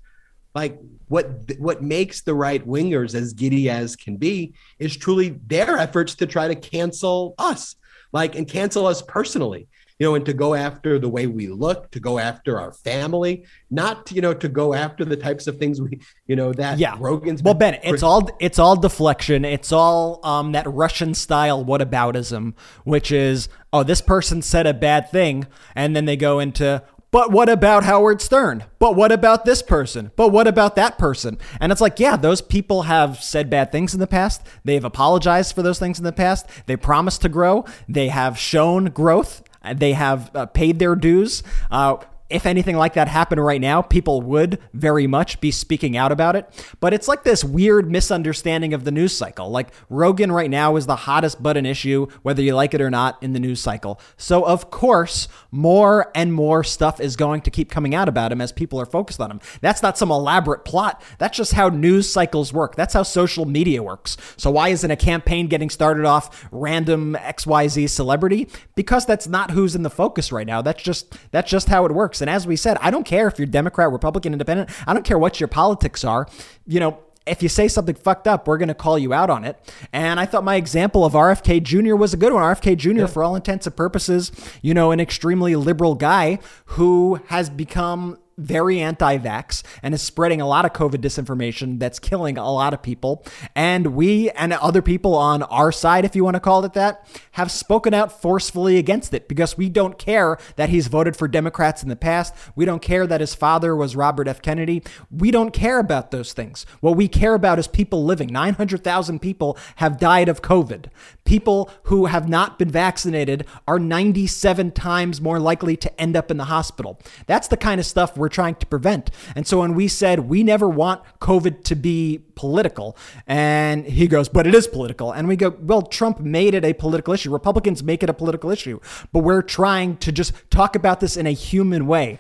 like 0.57 0.79
what 1.07 1.29
what 1.59 1.83
makes 1.83 2.21
the 2.21 2.33
right 2.33 2.65
wingers 2.67 3.13
as 3.13 3.33
giddy 3.33 3.69
as 3.69 3.95
can 3.95 4.17
be 4.17 4.55
is 4.79 4.97
truly 4.97 5.39
their 5.45 5.77
efforts 5.77 6.15
to 6.15 6.25
try 6.25 6.47
to 6.47 6.55
cancel 6.55 7.35
us 7.37 7.75
like 8.11 8.33
and 8.33 8.47
cancel 8.47 8.87
us 8.87 9.03
personally 9.03 9.67
you 9.99 10.07
know 10.07 10.15
and 10.15 10.25
to 10.25 10.33
go 10.33 10.53
after 10.53 10.99
the 10.99 11.09
way 11.09 11.27
we 11.27 11.47
look 11.47 11.89
to 11.91 11.99
go 11.99 12.19
after 12.19 12.59
our 12.59 12.71
family 12.71 13.45
not 13.69 14.11
you 14.11 14.21
know 14.21 14.33
to 14.33 14.47
go 14.47 14.73
after 14.73 15.03
the 15.03 15.15
types 15.15 15.47
of 15.47 15.57
things 15.57 15.81
we 15.81 15.99
you 16.27 16.35
know 16.35 16.53
that 16.53 16.77
yeah 16.77 16.95
rogan's 16.99 17.41
well 17.41 17.53
ben 17.53 17.79
it's 17.83 18.03
all 18.03 18.29
it's 18.39 18.59
all 18.59 18.75
deflection 18.75 19.43
it's 19.43 19.71
all 19.71 20.19
um 20.23 20.51
that 20.51 20.67
russian 20.67 21.13
style 21.13 21.63
whataboutism 21.63 22.53
which 22.83 23.11
is 23.11 23.49
oh 23.73 23.83
this 23.83 24.01
person 24.01 24.41
said 24.41 24.67
a 24.67 24.73
bad 24.73 25.09
thing 25.11 25.47
and 25.75 25.95
then 25.95 26.05
they 26.05 26.17
go 26.17 26.39
into 26.39 26.81
but 27.09 27.31
what 27.31 27.47
about 27.47 27.85
Howard 27.85 28.21
Stern? 28.21 28.65
But 28.79 28.95
what 28.95 29.13
about 29.13 29.45
this 29.45 29.61
person? 29.61 30.11
But 30.17 30.29
what 30.29 30.45
about 30.45 30.75
that 30.75 30.97
person? 30.97 31.37
And 31.61 31.71
it's 31.71 31.79
like, 31.79 31.99
yeah, 31.99 32.17
those 32.17 32.41
people 32.41 32.83
have 32.83 33.23
said 33.23 33.49
bad 33.49 33.71
things 33.71 33.93
in 33.93 34.01
the 34.01 34.07
past. 34.07 34.45
They've 34.65 34.83
apologized 34.83 35.55
for 35.55 35.61
those 35.61 35.79
things 35.79 35.97
in 35.97 36.03
the 36.03 36.11
past. 36.11 36.47
They 36.65 36.75
promised 36.75 37.21
to 37.21 37.29
grow. 37.29 37.63
They 37.87 38.09
have 38.09 38.37
shown 38.37 38.85
growth. 38.85 39.41
They 39.73 39.93
have 39.93 40.35
uh, 40.35 40.45
paid 40.47 40.79
their 40.79 40.95
dues. 40.95 41.43
Uh, 41.71 41.97
if 42.29 42.45
anything 42.45 42.75
like 42.75 42.93
that 42.93 43.07
happened 43.07 43.43
right 43.43 43.61
now, 43.61 43.81
people 43.81 44.21
would 44.21 44.59
very 44.73 45.07
much 45.07 45.39
be 45.39 45.51
speaking 45.51 45.95
out 45.95 46.11
about 46.11 46.35
it. 46.35 46.47
But 46.79 46.93
it's 46.93 47.07
like 47.07 47.23
this 47.23 47.43
weird 47.43 47.89
misunderstanding 47.89 48.73
of 48.73 48.83
the 48.83 48.91
news 48.91 49.15
cycle. 49.15 49.49
Like 49.49 49.69
Rogan 49.89 50.31
right 50.31 50.49
now 50.49 50.75
is 50.75 50.85
the 50.85 50.95
hottest 50.95 51.41
button 51.41 51.65
issue, 51.65 52.07
whether 52.23 52.41
you 52.41 52.53
like 52.53 52.73
it 52.73 52.81
or 52.81 52.89
not, 52.89 53.21
in 53.23 53.33
the 53.33 53.39
news 53.39 53.61
cycle. 53.61 53.99
So, 54.17 54.45
of 54.45 54.69
course, 54.69 55.27
more 55.51 56.11
and 56.13 56.33
more 56.33 56.63
stuff 56.63 56.99
is 56.99 57.15
going 57.15 57.41
to 57.41 57.51
keep 57.51 57.71
coming 57.71 57.95
out 57.95 58.09
about 58.09 58.31
him 58.31 58.41
as 58.41 58.51
people 58.51 58.79
are 58.81 58.85
focused 58.85 59.21
on 59.21 59.31
him. 59.31 59.41
That's 59.61 59.81
not 59.81 59.97
some 59.97 60.11
elaborate 60.11 60.65
plot. 60.65 61.01
That's 61.19 61.37
just 61.37 61.53
how 61.53 61.69
news 61.69 62.11
cycles 62.11 62.51
work. 62.51 62.75
That's 62.75 62.93
how 62.93 63.03
social 63.03 63.45
media 63.45 63.81
works. 63.81 64.17
So, 64.35 64.51
why 64.51 64.69
isn't 64.69 64.91
a 64.91 64.97
campaign 64.97 65.47
getting 65.47 65.69
started 65.69 66.05
off 66.05 66.47
random 66.51 67.15
XYZ 67.19 67.89
celebrity? 67.89 68.49
Because 68.75 69.05
that's 69.05 69.27
not 69.27 69.51
who's 69.51 69.75
in 69.75 69.83
the 69.83 69.89
focus 69.89 70.31
right 70.31 70.47
now. 70.47 70.61
That's 70.61 70.83
just 70.83 71.17
that's 71.31 71.49
just 71.49 71.69
how 71.69 71.85
it 71.85 71.91
works 71.93 72.16
works. 72.17 72.21
And 72.21 72.29
as 72.29 72.47
we 72.47 72.55
said, 72.55 72.77
I 72.81 72.91
don't 72.91 73.05
care 73.05 73.27
if 73.27 73.37
you're 73.37 73.47
Democrat, 73.47 73.91
Republican, 73.91 74.33
Independent. 74.33 74.69
I 74.85 74.93
don't 74.93 75.05
care 75.05 75.17
what 75.19 75.39
your 75.39 75.47
politics 75.47 76.03
are. 76.03 76.27
You 76.65 76.79
know, 76.79 76.99
if 77.25 77.43
you 77.43 77.49
say 77.49 77.67
something 77.67 77.95
fucked 77.95 78.27
up, 78.27 78.47
we're 78.47 78.57
going 78.57 78.69
to 78.69 78.73
call 78.73 78.97
you 78.97 79.13
out 79.13 79.29
on 79.29 79.43
it. 79.43 79.57
And 79.91 80.19
I 80.19 80.25
thought 80.25 80.43
my 80.43 80.55
example 80.55 81.03
of 81.03 81.13
RFK 81.13 81.61
Jr. 81.61 81.95
was 81.95 82.13
a 82.13 82.17
good 82.17 82.33
one. 82.33 82.41
RFK 82.41 82.77
Jr., 82.77 82.91
yeah. 82.91 83.05
for 83.07 83.21
all 83.21 83.35
intents 83.35 83.67
and 83.67 83.75
purposes, 83.75 84.31
you 84.61 84.73
know, 84.73 84.91
an 84.91 84.99
extremely 84.99 85.55
liberal 85.55 85.95
guy 85.95 86.39
who 86.77 87.19
has 87.27 87.49
become 87.49 88.17
very 88.37 88.79
anti 88.79 89.17
vax 89.17 89.63
and 89.81 89.93
is 89.93 90.01
spreading 90.01 90.41
a 90.41 90.47
lot 90.47 90.65
of 90.65 90.73
COVID 90.73 90.97
disinformation 90.97 91.79
that's 91.79 91.99
killing 91.99 92.37
a 92.37 92.51
lot 92.51 92.73
of 92.73 92.81
people. 92.81 93.25
And 93.55 93.95
we 93.95 94.29
and 94.31 94.53
other 94.53 94.81
people 94.81 95.15
on 95.15 95.43
our 95.43 95.71
side, 95.71 96.05
if 96.05 96.15
you 96.15 96.23
want 96.23 96.35
to 96.35 96.39
call 96.39 96.63
it 96.63 96.73
that, 96.73 97.07
have 97.31 97.51
spoken 97.51 97.93
out 97.93 98.21
forcefully 98.21 98.77
against 98.77 99.13
it 99.13 99.27
because 99.27 99.57
we 99.57 99.69
don't 99.69 99.97
care 99.97 100.37
that 100.55 100.69
he's 100.69 100.87
voted 100.87 101.15
for 101.15 101.27
Democrats 101.27 101.83
in 101.83 101.89
the 101.89 101.95
past. 101.95 102.33
We 102.55 102.65
don't 102.65 102.81
care 102.81 103.07
that 103.07 103.21
his 103.21 103.33
father 103.35 103.75
was 103.75 103.95
Robert 103.95 104.27
F. 104.27 104.41
Kennedy. 104.41 104.83
We 105.09 105.31
don't 105.31 105.51
care 105.51 105.79
about 105.79 106.11
those 106.11 106.33
things. 106.33 106.65
What 106.79 106.95
we 106.95 107.07
care 107.07 107.33
about 107.33 107.59
is 107.59 107.67
people 107.67 108.05
living. 108.05 108.29
900,000 108.29 109.19
people 109.19 109.57
have 109.77 109.99
died 109.99 110.29
of 110.29 110.41
COVID. 110.41 110.85
People 111.25 111.69
who 111.83 112.05
have 112.05 112.29
not 112.29 112.59
been 112.59 112.69
vaccinated 112.69 113.45
are 113.67 113.79
97 113.79 114.71
times 114.71 115.19
more 115.19 115.39
likely 115.39 115.75
to 115.77 116.01
end 116.01 116.15
up 116.15 116.31
in 116.31 116.37
the 116.37 116.45
hospital. 116.45 116.99
That's 117.25 117.47
the 117.47 117.57
kind 117.57 117.79
of 117.79 117.85
stuff 117.85 118.15
we're 118.15 118.26
we're 118.27 118.29
trying 118.29 118.55
to 118.55 118.65
prevent. 118.65 119.09
And 119.37 119.47
so 119.47 119.61
when 119.61 119.73
we 119.73 119.87
said 119.87 120.27
we 120.27 120.43
never 120.43 120.67
want 120.67 121.01
COVID 121.21 121.63
to 121.63 121.75
be 121.75 122.25
political, 122.37 122.95
and 123.27 123.85
he 123.85 124.07
goes, 124.07 124.29
but 124.29 124.47
it 124.47 124.55
is 124.55 124.67
political. 124.67 125.11
And 125.11 125.27
we 125.27 125.35
go, 125.35 125.49
well, 125.59 125.81
Trump 125.81 126.19
made 126.19 126.53
it 126.53 126.63
a 126.63 126.71
political 126.71 127.13
issue. 127.13 127.33
Republicans 127.33 127.83
make 127.83 128.03
it 128.03 128.09
a 128.09 128.13
political 128.13 128.51
issue, 128.51 128.79
but 129.11 129.19
we're 129.19 129.41
trying 129.41 129.97
to 129.97 130.11
just 130.11 130.31
talk 130.49 130.75
about 130.75 131.01
this 131.01 131.17
in 131.17 131.27
a 131.27 131.31
human 131.31 131.87
way 131.87 132.19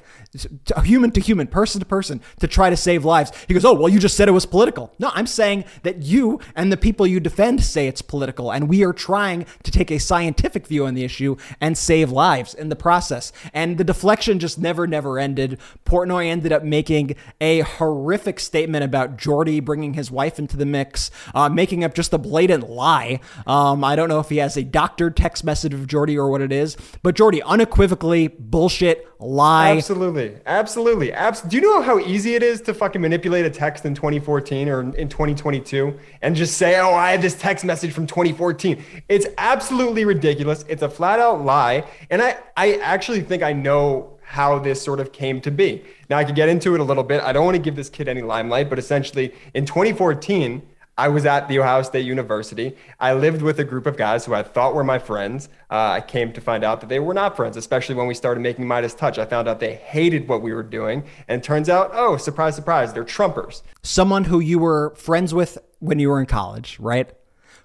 human 0.83 1.11
to 1.11 1.21
human, 1.21 1.47
person 1.47 1.79
to 1.79 1.85
person, 1.85 2.21
to 2.39 2.47
try 2.47 2.69
to 2.69 2.77
save 2.77 3.05
lives. 3.05 3.31
He 3.47 3.53
goes, 3.53 3.65
Oh, 3.65 3.73
well, 3.73 3.89
you 3.89 3.99
just 3.99 4.17
said 4.17 4.27
it 4.27 4.33
was 4.33 4.45
political. 4.45 4.93
No, 4.99 5.11
I'm 5.13 5.27
saying 5.27 5.65
that 5.83 6.03
you 6.03 6.39
and 6.55 6.71
the 6.71 6.77
people 6.77 7.07
you 7.07 7.19
defend 7.19 7.63
say 7.63 7.87
it's 7.87 8.01
political, 8.01 8.51
and 8.51 8.69
we 8.69 8.83
are 8.83 8.93
trying 8.93 9.45
to 9.63 9.71
take 9.71 9.91
a 9.91 9.99
scientific 9.99 10.67
view 10.67 10.85
on 10.85 10.93
the 10.93 11.03
issue 11.03 11.37
and 11.61 11.77
save 11.77 12.11
lives 12.11 12.53
in 12.53 12.69
the 12.69 12.75
process. 12.75 13.31
And 13.53 13.77
the 13.77 13.83
deflection 13.83 14.39
just 14.39 14.59
never, 14.59 14.87
never 14.87 15.19
ended. 15.19 15.59
Portnoy 15.85 16.27
ended 16.27 16.51
up 16.51 16.63
making 16.63 17.15
a 17.39 17.61
horrific 17.61 18.39
statement 18.39 18.83
about 18.83 19.17
Jordy 19.17 19.59
bringing 19.59 19.93
his 19.93 20.06
wife 20.11 20.39
into 20.39 20.57
the 20.57 20.65
mix, 20.65 21.11
uh, 21.35 21.49
making 21.49 21.83
up 21.83 21.93
just 21.93 22.13
a 22.13 22.17
blatant 22.17 22.69
lie. 22.69 23.19
Um, 23.45 23.83
I 23.83 23.95
don't 23.95 24.09
know 24.09 24.19
if 24.19 24.29
he 24.29 24.37
has 24.37 24.57
a 24.57 24.63
doctored 24.63 25.15
text 25.17 25.43
message 25.43 25.73
of 25.73 25.87
Jordy 25.87 26.17
or 26.17 26.29
what 26.29 26.41
it 26.41 26.51
is, 26.51 26.77
but 27.03 27.15
Jordy 27.15 27.41
unequivocally 27.43 28.27
bullshit 28.27 29.07
lie. 29.19 29.75
Absolutely. 29.77 30.37
Absolutely. 30.45 31.11
Abs- 31.13 31.41
Do 31.41 31.55
you 31.55 31.61
know 31.61 31.81
how 31.81 31.99
easy 31.99 32.35
it 32.35 32.43
is 32.43 32.61
to 32.61 32.73
fucking 32.73 33.01
manipulate 33.01 33.45
a 33.45 33.49
text 33.49 33.85
in 33.85 33.95
2014 33.95 34.69
or 34.69 34.81
in 34.95 35.09
2022 35.09 35.97
and 36.21 36.35
just 36.35 36.57
say, 36.57 36.79
oh, 36.79 36.93
I 36.93 37.11
had 37.11 37.21
this 37.21 37.35
text 37.35 37.65
message 37.65 37.91
from 37.93 38.05
2014? 38.07 38.83
It's 39.09 39.25
absolutely 39.37 40.05
ridiculous. 40.05 40.63
It's 40.67 40.83
a 40.83 40.89
flat 40.89 41.19
out 41.19 41.43
lie. 41.43 41.83
And 42.09 42.21
I, 42.21 42.37
I 42.55 42.75
actually 42.75 43.21
think 43.21 43.41
I 43.43 43.53
know 43.53 44.16
how 44.27 44.59
this 44.59 44.81
sort 44.81 44.99
of 44.99 45.13
came 45.13 45.39
to 45.39 45.49
be. 45.49 45.81
Now, 46.09 46.17
I 46.17 46.25
could 46.25 46.35
get 46.35 46.49
into 46.49 46.75
it 46.75 46.81
a 46.81 46.83
little 46.83 47.03
bit. 47.03 47.23
I 47.23 47.31
don't 47.31 47.45
want 47.45 47.55
to 47.55 47.61
give 47.61 47.77
this 47.77 47.89
kid 47.89 48.09
any 48.09 48.21
limelight, 48.21 48.69
but 48.69 48.77
essentially 48.77 49.33
in 49.53 49.65
2014, 49.65 50.61
I 50.97 51.07
was 51.07 51.25
at 51.25 51.47
The 51.47 51.59
Ohio 51.59 51.81
State 51.83 52.05
University. 52.05 52.75
I 52.99 53.13
lived 53.13 53.41
with 53.41 53.57
a 53.61 53.63
group 53.63 53.85
of 53.85 53.95
guys 53.95 54.25
who 54.25 54.33
I 54.33 54.43
thought 54.43 54.75
were 54.75 54.83
my 54.83 54.99
friends. 54.99 55.47
Uh, 55.71 55.91
I 55.91 56.01
came 56.01 56.33
to 56.33 56.41
find 56.41 56.65
out 56.65 56.81
that 56.81 56.89
they 56.89 56.99
were 56.99 57.13
not 57.13 57.37
friends, 57.37 57.55
especially 57.55 57.95
when 57.95 58.05
we 58.05 58.13
started 58.13 58.41
making 58.41 58.65
MeidasTouch. 58.65 59.17
I 59.17 59.25
found 59.25 59.47
out 59.47 59.61
they 59.61 59.75
hated 59.75 60.27
what 60.27 60.41
we 60.41 60.53
were 60.53 60.61
doing. 60.61 61.05
And 61.29 61.41
turns 61.41 61.69
out, 61.69 61.91
oh, 61.93 62.17
surprise, 62.17 62.55
surprise, 62.55 62.91
they're 62.91 63.05
Trumpers. 63.05 63.61
Someone 63.81 64.25
who 64.25 64.41
you 64.41 64.59
were 64.59 64.93
friends 64.95 65.33
with 65.33 65.57
when 65.79 65.99
you 65.99 66.09
were 66.09 66.19
in 66.19 66.25
college, 66.25 66.77
right? 66.81 67.09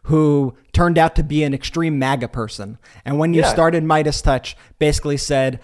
Who 0.05 0.55
turned 0.73 0.97
out 0.97 1.17
to 1.17 1.25
be 1.25 1.43
an 1.43 1.55
extreme 1.55 1.99
MAGA 1.99 2.29
person. 2.29 2.79
And 3.05 3.19
when 3.19 3.35
you 3.35 3.41
yeah. 3.41 3.53
started 3.53 3.83
MeidasTouch, 3.83 4.55
basically 4.79 5.17
said, 5.17 5.59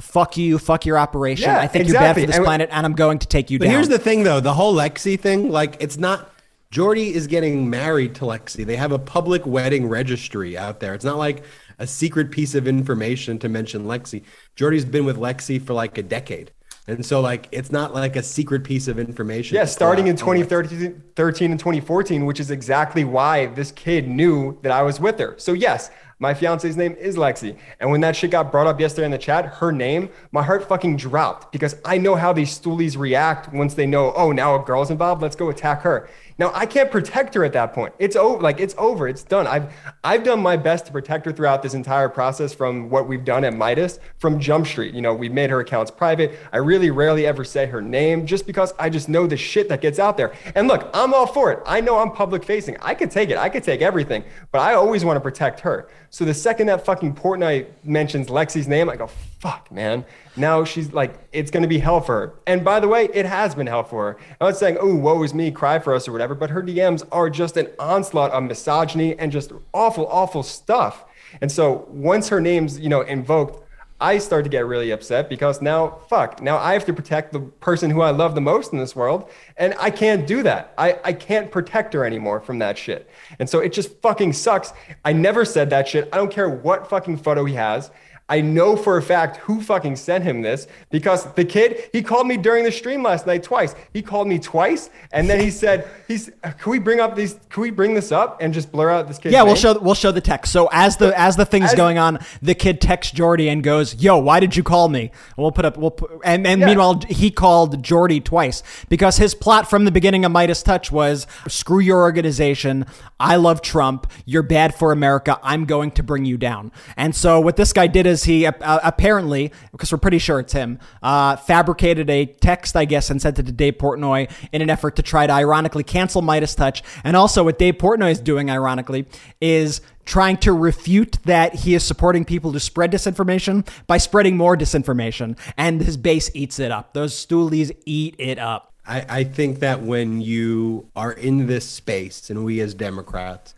fuck 0.00 0.36
you, 0.36 0.58
fuck 0.58 0.84
your 0.86 0.98
operation. 0.98 1.44
Yeah, 1.50 1.60
I 1.60 1.66
think 1.66 1.84
exactly. 1.86 1.92
you're 1.92 2.00
bad 2.00 2.20
for 2.20 2.26
this 2.26 2.36
And- 2.36 2.44
planet, 2.44 2.68
and 2.72 2.84
I'm 2.86 2.94
going 2.94 3.18
to 3.20 3.26
take 3.26 3.50
you 3.50 3.58
But 3.58 3.66
down. 3.66 3.74
here's 3.74 3.88
the 3.88 3.98
thing, 3.98 4.24
though 4.24 4.40
the 4.40 4.54
whole 4.54 4.74
Lexi 4.74 5.18
thing, 5.18 5.50
like, 5.50 5.76
it's 5.80 5.96
not. 5.96 6.30
Jordy 6.70 7.14
is 7.14 7.28
getting 7.28 7.70
married 7.70 8.16
to 8.16 8.24
Lexi. 8.24 8.66
They 8.66 8.74
have 8.74 8.90
a 8.90 8.98
public 8.98 9.46
wedding 9.46 9.86
registry 9.88 10.58
out 10.58 10.80
there. 10.80 10.92
It's 10.92 11.04
not 11.04 11.18
like 11.18 11.44
a 11.78 11.86
secret 11.86 12.32
piece 12.32 12.56
of 12.56 12.66
information 12.66 13.38
to 13.38 13.48
mention 13.48 13.84
Lexi. 13.84 14.22
Jordy's 14.56 14.84
been 14.84 15.04
with 15.04 15.16
Lexi 15.16 15.64
for 15.64 15.72
like 15.72 15.96
a 15.98 16.02
decade. 16.02 16.50
And 16.88 17.06
so, 17.06 17.20
like, 17.20 17.48
it's 17.52 17.70
not 17.72 17.94
like 17.94 18.16
a 18.16 18.22
secret 18.22 18.62
piece 18.64 18.88
of 18.88 18.98
information. 18.98 19.54
Yeah, 19.54 19.62
uh, 19.62 19.66
starting 19.66 20.06
in 20.08 20.14
on 20.14 20.18
2013 20.18 21.50
and 21.50 21.58
2014, 21.60 22.26
which 22.26 22.40
is 22.40 22.50
exactly 22.50 23.04
why 23.04 23.46
this 23.46 23.72
kid 23.72 24.06
knew 24.08 24.58
that 24.62 24.70
I 24.72 24.82
was 24.82 25.00
with 25.00 25.18
her. 25.18 25.34
So, 25.38 25.52
yes, 25.52 25.90
my 26.18 26.34
fiance's 26.34 26.76
name 26.76 26.94
is 26.94 27.16
Lexi. 27.16 27.56
And 27.80 27.90
when 27.90 28.00
that 28.02 28.16
shit 28.16 28.30
got 28.30 28.50
brought 28.52 28.66
up 28.66 28.80
yesterday 28.80 29.06
in 29.06 29.10
the 29.10 29.18
chat, 29.18 29.46
her 29.46 29.72
name, 29.72 30.10
my 30.32 30.42
heart 30.42 30.68
fucking 30.68 30.96
dropped 30.96 31.52
because 31.52 31.76
I 31.84 31.98
know 31.98 32.14
how 32.14 32.32
these 32.32 32.58
stoolies 32.58 32.96
react 32.96 33.52
once 33.52 33.74
they 33.74 33.86
know, 33.86 34.12
oh, 34.14 34.32
now 34.32 34.54
a 34.54 34.64
girl's 34.64 34.90
involved. 34.90 35.22
Let's 35.22 35.36
go 35.36 35.50
attack 35.50 35.82
her. 35.82 36.08
Now 36.36 36.50
I 36.52 36.66
can't 36.66 36.90
protect 36.90 37.34
her 37.34 37.44
at 37.44 37.52
that 37.52 37.72
point. 37.72 37.94
It's 38.00 38.16
over. 38.16 38.42
Like 38.42 38.58
it's 38.58 38.74
over. 38.76 39.06
It's 39.06 39.22
done. 39.22 39.46
I've 39.46 39.72
I've 40.02 40.24
done 40.24 40.40
my 40.40 40.56
best 40.56 40.86
to 40.86 40.92
protect 40.92 41.26
her 41.26 41.32
throughout 41.32 41.62
this 41.62 41.74
entire 41.74 42.08
process 42.08 42.52
from 42.52 42.90
what 42.90 43.06
we've 43.06 43.24
done 43.24 43.44
at 43.44 43.52
Meidas 43.52 44.00
from 44.18 44.40
Jump 44.40 44.66
Street. 44.66 44.94
You 44.94 45.02
know, 45.02 45.14
we've 45.14 45.32
made 45.32 45.50
her 45.50 45.60
accounts 45.60 45.92
private. 45.92 46.36
I 46.52 46.56
really 46.56 46.90
rarely 46.90 47.24
ever 47.26 47.44
say 47.44 47.66
her 47.66 47.80
name 47.80 48.26
just 48.26 48.46
because 48.46 48.74
I 48.80 48.90
just 48.90 49.08
know 49.08 49.28
the 49.28 49.36
shit 49.36 49.68
that 49.68 49.80
gets 49.80 50.00
out 50.00 50.16
there. 50.16 50.32
And 50.56 50.66
look, 50.66 50.90
I'm 50.92 51.14
all 51.14 51.26
for 51.26 51.52
it. 51.52 51.60
I 51.66 51.80
know 51.80 51.98
I'm 51.98 52.10
public 52.10 52.42
facing. 52.42 52.76
I 52.82 52.94
could 52.94 53.12
take 53.12 53.30
it. 53.30 53.38
I 53.38 53.48
could 53.48 53.62
take 53.62 53.80
everything, 53.80 54.24
but 54.50 54.60
I 54.60 54.74
always 54.74 55.04
want 55.04 55.16
to 55.16 55.20
protect 55.20 55.60
her. 55.60 55.88
So 56.14 56.24
the 56.24 56.32
second 56.32 56.68
that 56.68 56.84
fucking 56.84 57.16
Portnoy 57.16 57.66
mentions 57.82 58.28
Lexi's 58.28 58.68
name, 58.68 58.88
I 58.88 58.94
go, 58.94 59.08
fuck, 59.08 59.68
man. 59.72 60.04
Now 60.36 60.62
she's 60.62 60.92
like, 60.92 61.18
it's 61.32 61.50
to 61.50 61.66
be 61.66 61.80
hell 61.80 62.00
for 62.00 62.14
her. 62.20 62.34
And 62.46 62.64
by 62.64 62.78
the 62.78 62.86
way, 62.86 63.08
it 63.12 63.26
has 63.26 63.56
been 63.56 63.66
hell 63.66 63.82
for 63.82 64.12
her. 64.12 64.18
I'm 64.40 64.50
not 64.50 64.56
saying, 64.56 64.76
oh, 64.80 64.94
woe 64.94 65.20
is 65.24 65.34
me, 65.34 65.50
cry 65.50 65.80
for 65.80 65.92
us 65.92 66.06
or 66.06 66.12
whatever, 66.12 66.36
but 66.36 66.50
her 66.50 66.62
DMs 66.62 67.04
are 67.10 67.28
just 67.28 67.56
an 67.56 67.66
onslaught 67.80 68.30
of 68.30 68.44
misogyny 68.44 69.18
and 69.18 69.32
just 69.32 69.50
awful, 69.72 70.06
awful 70.06 70.44
stuff. 70.44 71.04
And 71.40 71.50
so 71.50 71.84
once 71.88 72.28
her 72.28 72.40
name's, 72.40 72.78
you 72.78 72.88
know, 72.88 73.00
invoked, 73.00 73.63
I 74.04 74.18
start 74.18 74.44
to 74.44 74.50
get 74.50 74.66
really 74.66 74.90
upset 74.90 75.30
because 75.30 75.62
now, 75.62 75.98
fuck, 76.10 76.42
now 76.42 76.58
I 76.58 76.74
have 76.74 76.84
to 76.84 76.92
protect 76.92 77.32
the 77.32 77.40
person 77.40 77.88
who 77.88 78.02
I 78.02 78.10
love 78.10 78.34
the 78.34 78.40
most 78.42 78.74
in 78.74 78.78
this 78.78 78.94
world. 78.94 79.30
And 79.56 79.74
I 79.80 79.88
can't 79.88 80.26
do 80.26 80.42
that. 80.42 80.74
I, 80.76 81.00
I 81.02 81.14
can't 81.14 81.50
protect 81.50 81.94
her 81.94 82.04
anymore 82.04 82.42
from 82.42 82.58
that 82.58 82.76
shit. 82.76 83.08
And 83.38 83.48
so 83.48 83.60
it 83.60 83.72
just 83.72 83.98
fucking 84.02 84.34
sucks. 84.34 84.74
I 85.06 85.14
never 85.14 85.46
said 85.46 85.70
that 85.70 85.88
shit. 85.88 86.10
I 86.12 86.18
don't 86.18 86.30
care 86.30 86.50
what 86.50 86.86
fucking 86.86 87.16
photo 87.16 87.46
he 87.46 87.54
has. 87.54 87.90
I 88.26 88.40
know 88.40 88.74
for 88.74 88.96
a 88.96 89.02
fact 89.02 89.36
who 89.36 89.60
fucking 89.60 89.96
sent 89.96 90.24
him 90.24 90.40
this 90.40 90.66
because 90.90 91.30
the 91.34 91.44
kid, 91.44 91.90
he 91.92 92.00
called 92.00 92.26
me 92.26 92.38
during 92.38 92.64
the 92.64 92.72
stream 92.72 93.02
last 93.02 93.26
night 93.26 93.42
twice. 93.42 93.74
He 93.92 94.00
called 94.00 94.28
me 94.28 94.38
twice 94.38 94.88
and 95.12 95.28
then 95.28 95.40
he 95.40 95.50
said, 95.50 95.86
he's 96.08 96.30
uh, 96.42 96.52
can 96.52 96.72
we 96.72 96.78
bring 96.78 97.00
up 97.00 97.16
these 97.16 97.38
can 97.50 97.60
we 97.62 97.70
bring 97.70 97.92
this 97.92 98.12
up 98.12 98.38
and 98.40 98.54
just 98.54 98.72
blur 98.72 98.88
out 98.88 99.08
this 99.08 99.18
kid? 99.18 99.32
yeah, 99.32 99.42
we'll 99.42 99.54
show 99.56 99.78
we'll 99.78 99.94
show 99.94 100.10
the 100.10 100.22
text. 100.22 100.52
So 100.52 100.70
as 100.72 100.96
the 100.96 101.12
as 101.20 101.36
the 101.36 101.44
thing's 101.44 101.72
as- 101.72 101.74
going 101.74 101.98
on, 101.98 102.18
the 102.40 102.54
kid 102.54 102.80
texts 102.80 103.12
Jordy 103.12 103.50
and 103.50 103.62
goes, 103.62 103.94
"Yo, 104.02 104.16
why 104.16 104.40
did 104.40 104.56
you 104.56 104.62
call 104.62 104.88
me?" 104.88 105.02
And 105.02 105.36
we'll 105.36 105.52
put 105.52 105.66
up 105.66 105.76
we'll 105.76 105.90
put, 105.90 106.10
and 106.24 106.46
and 106.46 106.60
Yeah. 106.60 106.66
meanwhile 106.66 107.02
he 107.06 107.30
called 107.30 107.82
Jordy 107.82 108.20
twice 108.20 108.62
because 108.88 109.18
his 109.18 109.34
plot 109.34 109.68
from 109.68 109.84
the 109.84 109.92
beginning 109.92 110.24
of 110.24 110.32
MeidasTouch 110.32 110.90
was 110.90 111.26
screw 111.46 111.78
your 111.80 112.00
organization. 112.00 112.86
I 113.20 113.36
love 113.36 113.60
Trump. 113.60 114.10
You're 114.24 114.42
bad 114.42 114.74
for 114.74 114.92
America. 114.92 115.38
I'm 115.42 115.66
going 115.66 115.90
to 115.92 116.02
bring 116.02 116.24
you 116.24 116.36
down. 116.38 116.72
And 116.96 117.14
so 117.14 117.38
what 117.40 117.56
this 117.56 117.72
guy 117.72 117.86
did 117.86 118.06
is 118.06 118.13
he 118.22 118.46
uh, 118.46 118.52
apparently 118.60 119.50
because 119.72 119.90
we're 119.90 119.98
pretty 119.98 120.18
sure 120.18 120.38
it's 120.38 120.52
him 120.52 120.78
uh, 121.02 121.34
fabricated 121.34 122.08
a 122.08 122.26
text 122.26 122.76
I 122.76 122.84
guess 122.84 123.10
and 123.10 123.20
sent 123.20 123.40
it 123.40 123.46
to 123.46 123.52
Dave 123.52 123.74
Portnoy 123.78 124.30
in 124.52 124.62
an 124.62 124.70
effort 124.70 124.94
to 124.96 125.02
try 125.02 125.26
to 125.26 125.32
ironically 125.32 125.82
cancel 125.82 126.22
MeidasTouch. 126.22 126.82
And 127.02 127.16
also 127.16 127.44
what 127.44 127.58
Dave 127.58 127.74
Portnoy 127.74 128.12
is 128.12 128.20
doing 128.20 128.50
ironically 128.50 129.06
is 129.40 129.80
trying 130.04 130.36
to 130.36 130.52
refute 130.52 131.18
that 131.24 131.54
he 131.54 131.74
is 131.74 131.82
supporting 131.82 132.24
people 132.24 132.52
to 132.52 132.60
spread 132.60 132.92
disinformation 132.92 133.66
by 133.86 133.96
spreading 133.96 134.36
more 134.36 134.56
disinformation 134.56 135.36
and 135.56 135.80
his 135.80 135.96
base 135.96 136.30
eats 136.34 136.58
it 136.58 136.70
up. 136.70 136.92
Those 136.92 137.14
stoolies 137.14 137.74
eat 137.86 138.14
it 138.18 138.38
up. 138.38 138.72
I, 138.86 139.06
I 139.08 139.24
think 139.24 139.60
that 139.60 139.82
when 139.82 140.20
you 140.20 140.90
are 140.94 141.12
in 141.12 141.46
this 141.46 141.66
space, 141.66 142.28
and 142.28 142.44
we 142.44 142.60
as 142.60 142.74
Democrats, 142.74 143.54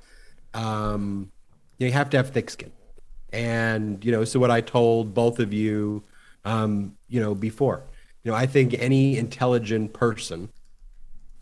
um, 0.55 1.33
you 1.79 1.91
have 1.91 2.11
to 2.11 2.17
have 2.17 2.31
thick 2.31 2.49
skin. 2.49 2.71
And 3.37 4.03
you 4.03 4.13
know, 4.13 4.25
so 4.25 4.41
what 4.41 4.51
I 4.51 4.63
told 4.63 5.13
both 5.13 5.41
of 5.41 5.53
you, 5.53 6.03
um, 6.47 6.97
you 7.07 7.21
know, 7.21 7.35
before, 7.35 7.83
you 8.25 8.31
know, 8.31 8.37
I 8.37 8.47
think 8.47 8.75
any 8.79 9.19
intelligent 9.19 9.93
person 9.93 10.49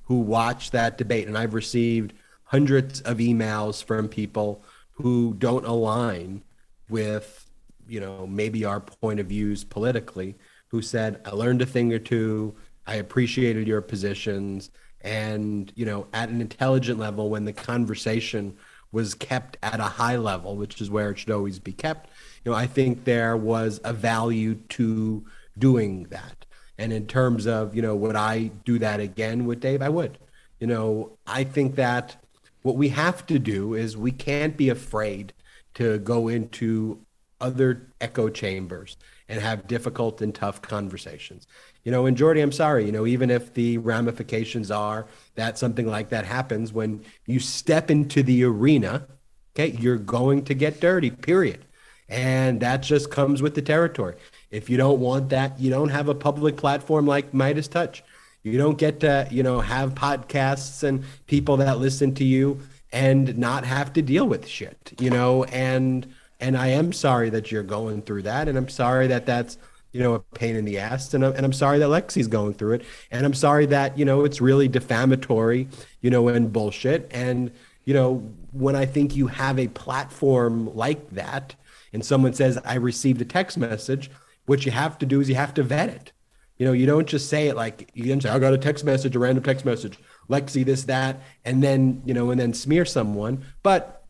who 0.02 0.18
watched 0.18 0.72
that 0.72 0.98
debate, 0.98 1.28
and 1.28 1.38
I've 1.38 1.54
received 1.54 2.12
hundreds 2.42 3.00
of 3.02 3.18
emails 3.18 3.82
from 3.82 4.08
people 4.08 4.60
who 4.90 5.34
don't 5.38 5.64
align 5.64 6.42
with, 6.88 7.48
you 7.88 8.00
know, 8.00 8.26
maybe 8.26 8.64
our 8.64 8.80
point 8.80 9.20
of 9.20 9.26
views 9.26 9.62
politically, 9.62 10.34
who 10.66 10.82
said, 10.82 11.20
I 11.24 11.30
learned 11.30 11.62
a 11.62 11.66
thing 11.66 11.92
or 11.92 12.00
two, 12.00 12.56
I 12.88 12.96
appreciated 12.96 13.68
your 13.68 13.80
positions, 13.80 14.70
and, 15.00 15.72
you 15.76 15.86
know, 15.86 16.08
at 16.12 16.28
an 16.28 16.40
intelligent 16.40 16.98
level, 16.98 17.30
when 17.30 17.44
the 17.44 17.52
conversation 17.52 18.56
was 18.94 19.12
kept 19.12 19.56
at 19.60 19.80
a 19.80 19.94
high 20.00 20.16
level, 20.16 20.56
which 20.56 20.80
is 20.80 20.88
where 20.88 21.10
it 21.10 21.18
should 21.18 21.32
always 21.32 21.58
be 21.58 21.72
kept, 21.72 22.08
you 22.44 22.52
know, 22.52 22.56
I 22.56 22.68
think 22.68 23.04
there 23.04 23.36
was 23.36 23.80
a 23.82 23.92
value 23.92 24.54
to 24.70 25.26
doing 25.58 26.04
that. 26.04 26.46
And 26.78 26.92
in 26.92 27.06
terms 27.08 27.46
of, 27.46 27.74
you 27.74 27.82
know, 27.82 27.96
would 27.96 28.14
I 28.14 28.52
do 28.64 28.78
that 28.78 29.00
again 29.00 29.46
with 29.46 29.58
Dave? 29.58 29.82
I 29.82 29.88
would. 29.88 30.18
You 30.60 30.68
know, 30.68 31.18
I 31.26 31.42
think 31.42 31.74
that 31.74 32.16
what 32.62 32.76
we 32.76 32.90
have 32.90 33.26
to 33.26 33.40
do 33.40 33.74
is 33.74 33.96
we 33.96 34.12
can't 34.12 34.56
be 34.56 34.68
afraid 34.68 35.32
to 35.74 35.98
go 35.98 36.28
into 36.28 37.00
other 37.40 37.88
echo 38.00 38.28
chambers 38.28 38.96
and 39.28 39.40
have 39.40 39.66
difficult 39.66 40.20
and 40.20 40.34
tough 40.34 40.60
conversations. 40.60 41.46
You 41.82 41.92
know, 41.92 42.06
and 42.06 42.16
Jordy, 42.16 42.40
I'm 42.40 42.52
sorry, 42.52 42.86
you 42.86 42.92
know, 42.92 43.06
even 43.06 43.30
if 43.30 43.54
the 43.54 43.78
ramifications 43.78 44.70
are 44.70 45.06
that 45.34 45.58
something 45.58 45.86
like 45.86 46.10
that 46.10 46.24
happens 46.24 46.72
when 46.72 47.04
you 47.26 47.40
step 47.40 47.90
into 47.90 48.22
the 48.22 48.44
arena, 48.44 49.06
okay, 49.54 49.76
you're 49.78 49.96
going 49.96 50.44
to 50.44 50.54
get 50.54 50.80
dirty, 50.80 51.10
period. 51.10 51.64
And 52.08 52.60
that 52.60 52.82
just 52.82 53.10
comes 53.10 53.40
with 53.40 53.54
the 53.54 53.62
territory. 53.62 54.16
If 54.50 54.68
you 54.68 54.76
don't 54.76 55.00
want 55.00 55.30
that, 55.30 55.58
you 55.58 55.70
don't 55.70 55.88
have 55.88 56.08
a 56.08 56.14
public 56.14 56.56
platform 56.56 57.06
like 57.06 57.32
MeidasTouch. 57.32 58.02
You 58.42 58.58
don't 58.58 58.76
get 58.76 59.00
to, 59.00 59.26
you 59.30 59.42
know, 59.42 59.60
have 59.60 59.94
podcasts 59.94 60.82
and 60.82 61.02
people 61.26 61.56
that 61.58 61.78
listen 61.78 62.14
to 62.16 62.24
you 62.24 62.60
and 62.92 63.36
not 63.38 63.64
have 63.64 63.92
to 63.94 64.02
deal 64.02 64.26
with 64.26 64.46
shit, 64.46 64.92
you 65.00 65.10
know, 65.10 65.44
and 65.44 66.06
and 66.40 66.56
I 66.56 66.68
am 66.68 66.92
sorry 66.92 67.30
that 67.30 67.50
you're 67.50 67.62
going 67.62 68.02
through 68.02 68.22
that 68.22 68.48
and 68.48 68.58
I'm 68.58 68.68
sorry 68.68 69.06
that 69.08 69.26
that's, 69.26 69.58
you 69.92 70.00
know, 70.00 70.14
a 70.14 70.20
pain 70.20 70.56
in 70.56 70.64
the 70.64 70.78
ass 70.78 71.14
and 71.14 71.24
I'm, 71.24 71.32
and 71.34 71.44
I'm 71.44 71.52
sorry 71.52 71.78
that 71.78 71.88
Lexi's 71.88 72.28
going 72.28 72.54
through 72.54 72.74
it 72.74 72.84
and 73.10 73.24
I'm 73.24 73.34
sorry 73.34 73.66
that, 73.66 73.98
you 73.98 74.04
know, 74.04 74.24
it's 74.24 74.40
really 74.40 74.68
defamatory, 74.68 75.68
you 76.00 76.10
know, 76.10 76.28
and 76.28 76.52
bullshit 76.52 77.08
and 77.12 77.50
you 77.84 77.92
know, 77.94 78.32
when 78.52 78.76
I 78.76 78.86
think 78.86 79.14
you 79.14 79.26
have 79.26 79.58
a 79.58 79.68
platform 79.68 80.74
like 80.74 81.10
that 81.10 81.54
and 81.92 82.04
someone 82.04 82.32
says 82.32 82.58
I 82.64 82.74
received 82.74 83.20
a 83.20 83.24
text 83.24 83.58
message, 83.58 84.10
what 84.46 84.64
you 84.64 84.72
have 84.72 84.98
to 84.98 85.06
do 85.06 85.20
is 85.20 85.28
you 85.28 85.34
have 85.34 85.54
to 85.54 85.62
vet 85.62 85.90
it. 85.90 86.12
You 86.58 86.66
know, 86.66 86.72
you 86.72 86.86
don't 86.86 87.08
just 87.08 87.28
say 87.28 87.48
it 87.48 87.56
like 87.56 87.90
you 87.94 88.04
can 88.04 88.20
say, 88.20 88.30
I 88.30 88.38
got 88.38 88.52
a 88.52 88.58
text 88.58 88.84
message, 88.84 89.16
a 89.16 89.18
random 89.18 89.42
text 89.42 89.64
message, 89.64 89.98
Lexi, 90.28 90.64
this, 90.64 90.84
that, 90.84 91.20
and 91.44 91.62
then, 91.62 92.00
you 92.04 92.14
know, 92.14 92.30
and 92.30 92.40
then 92.40 92.54
smear 92.54 92.84
someone. 92.84 93.44
But 93.62 94.04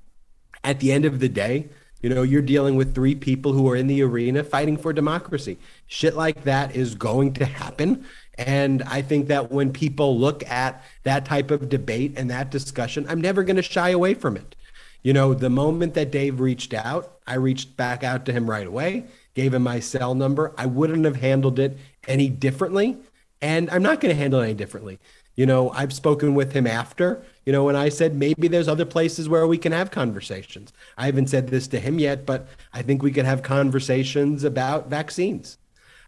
at 0.62 0.80
the 0.80 0.92
end 0.92 1.04
of 1.04 1.20
the 1.20 1.28
day, 1.28 1.68
you 2.04 2.10
know, 2.10 2.22
you're 2.22 2.42
dealing 2.42 2.76
with 2.76 2.94
three 2.94 3.14
people 3.14 3.54
who 3.54 3.66
are 3.70 3.76
in 3.76 3.86
the 3.86 4.02
arena 4.02 4.44
fighting 4.44 4.76
for 4.76 4.92
democracy. 4.92 5.56
Shit 5.86 6.14
like 6.14 6.44
that 6.44 6.76
is 6.76 6.94
going 6.94 7.32
to 7.32 7.46
happen. 7.46 8.04
And 8.36 8.82
I 8.82 9.00
think 9.00 9.28
that 9.28 9.50
when 9.50 9.72
people 9.72 10.18
look 10.18 10.46
at 10.50 10.84
that 11.04 11.24
type 11.24 11.50
of 11.50 11.70
debate 11.70 12.18
and 12.18 12.28
that 12.28 12.50
discussion, 12.50 13.06
I'm 13.08 13.22
never 13.22 13.42
going 13.42 13.56
to 13.56 13.62
shy 13.62 13.88
away 13.88 14.12
from 14.12 14.36
it. 14.36 14.54
You 15.02 15.14
know, 15.14 15.32
the 15.32 15.48
moment 15.48 15.94
that 15.94 16.10
Dave 16.10 16.40
reached 16.40 16.74
out, 16.74 17.20
I 17.26 17.36
reached 17.36 17.74
back 17.74 18.04
out 18.04 18.26
to 18.26 18.32
him 18.32 18.50
right 18.50 18.66
away, 18.66 19.06
gave 19.32 19.54
him 19.54 19.62
my 19.62 19.80
cell 19.80 20.14
number. 20.14 20.52
I 20.58 20.66
wouldn't 20.66 21.06
have 21.06 21.16
handled 21.16 21.58
it 21.58 21.78
any 22.06 22.28
differently. 22.28 22.98
And 23.40 23.70
I'm 23.70 23.82
not 23.82 24.02
going 24.02 24.14
to 24.14 24.20
handle 24.20 24.40
it 24.40 24.44
any 24.44 24.54
differently. 24.54 24.98
You 25.36 25.46
know, 25.46 25.70
I've 25.70 25.92
spoken 25.92 26.34
with 26.34 26.52
him 26.52 26.66
after, 26.66 27.22
you 27.44 27.52
know, 27.52 27.68
and 27.68 27.76
I 27.76 27.88
said 27.88 28.14
maybe 28.14 28.46
there's 28.46 28.68
other 28.68 28.84
places 28.84 29.28
where 29.28 29.46
we 29.46 29.58
can 29.58 29.72
have 29.72 29.90
conversations. 29.90 30.72
I 30.96 31.06
haven't 31.06 31.28
said 31.28 31.48
this 31.48 31.66
to 31.68 31.80
him 31.80 31.98
yet, 31.98 32.24
but 32.24 32.46
I 32.72 32.82
think 32.82 33.02
we 33.02 33.10
could 33.10 33.24
have 33.24 33.42
conversations 33.42 34.44
about 34.44 34.88
vaccines. 34.88 35.58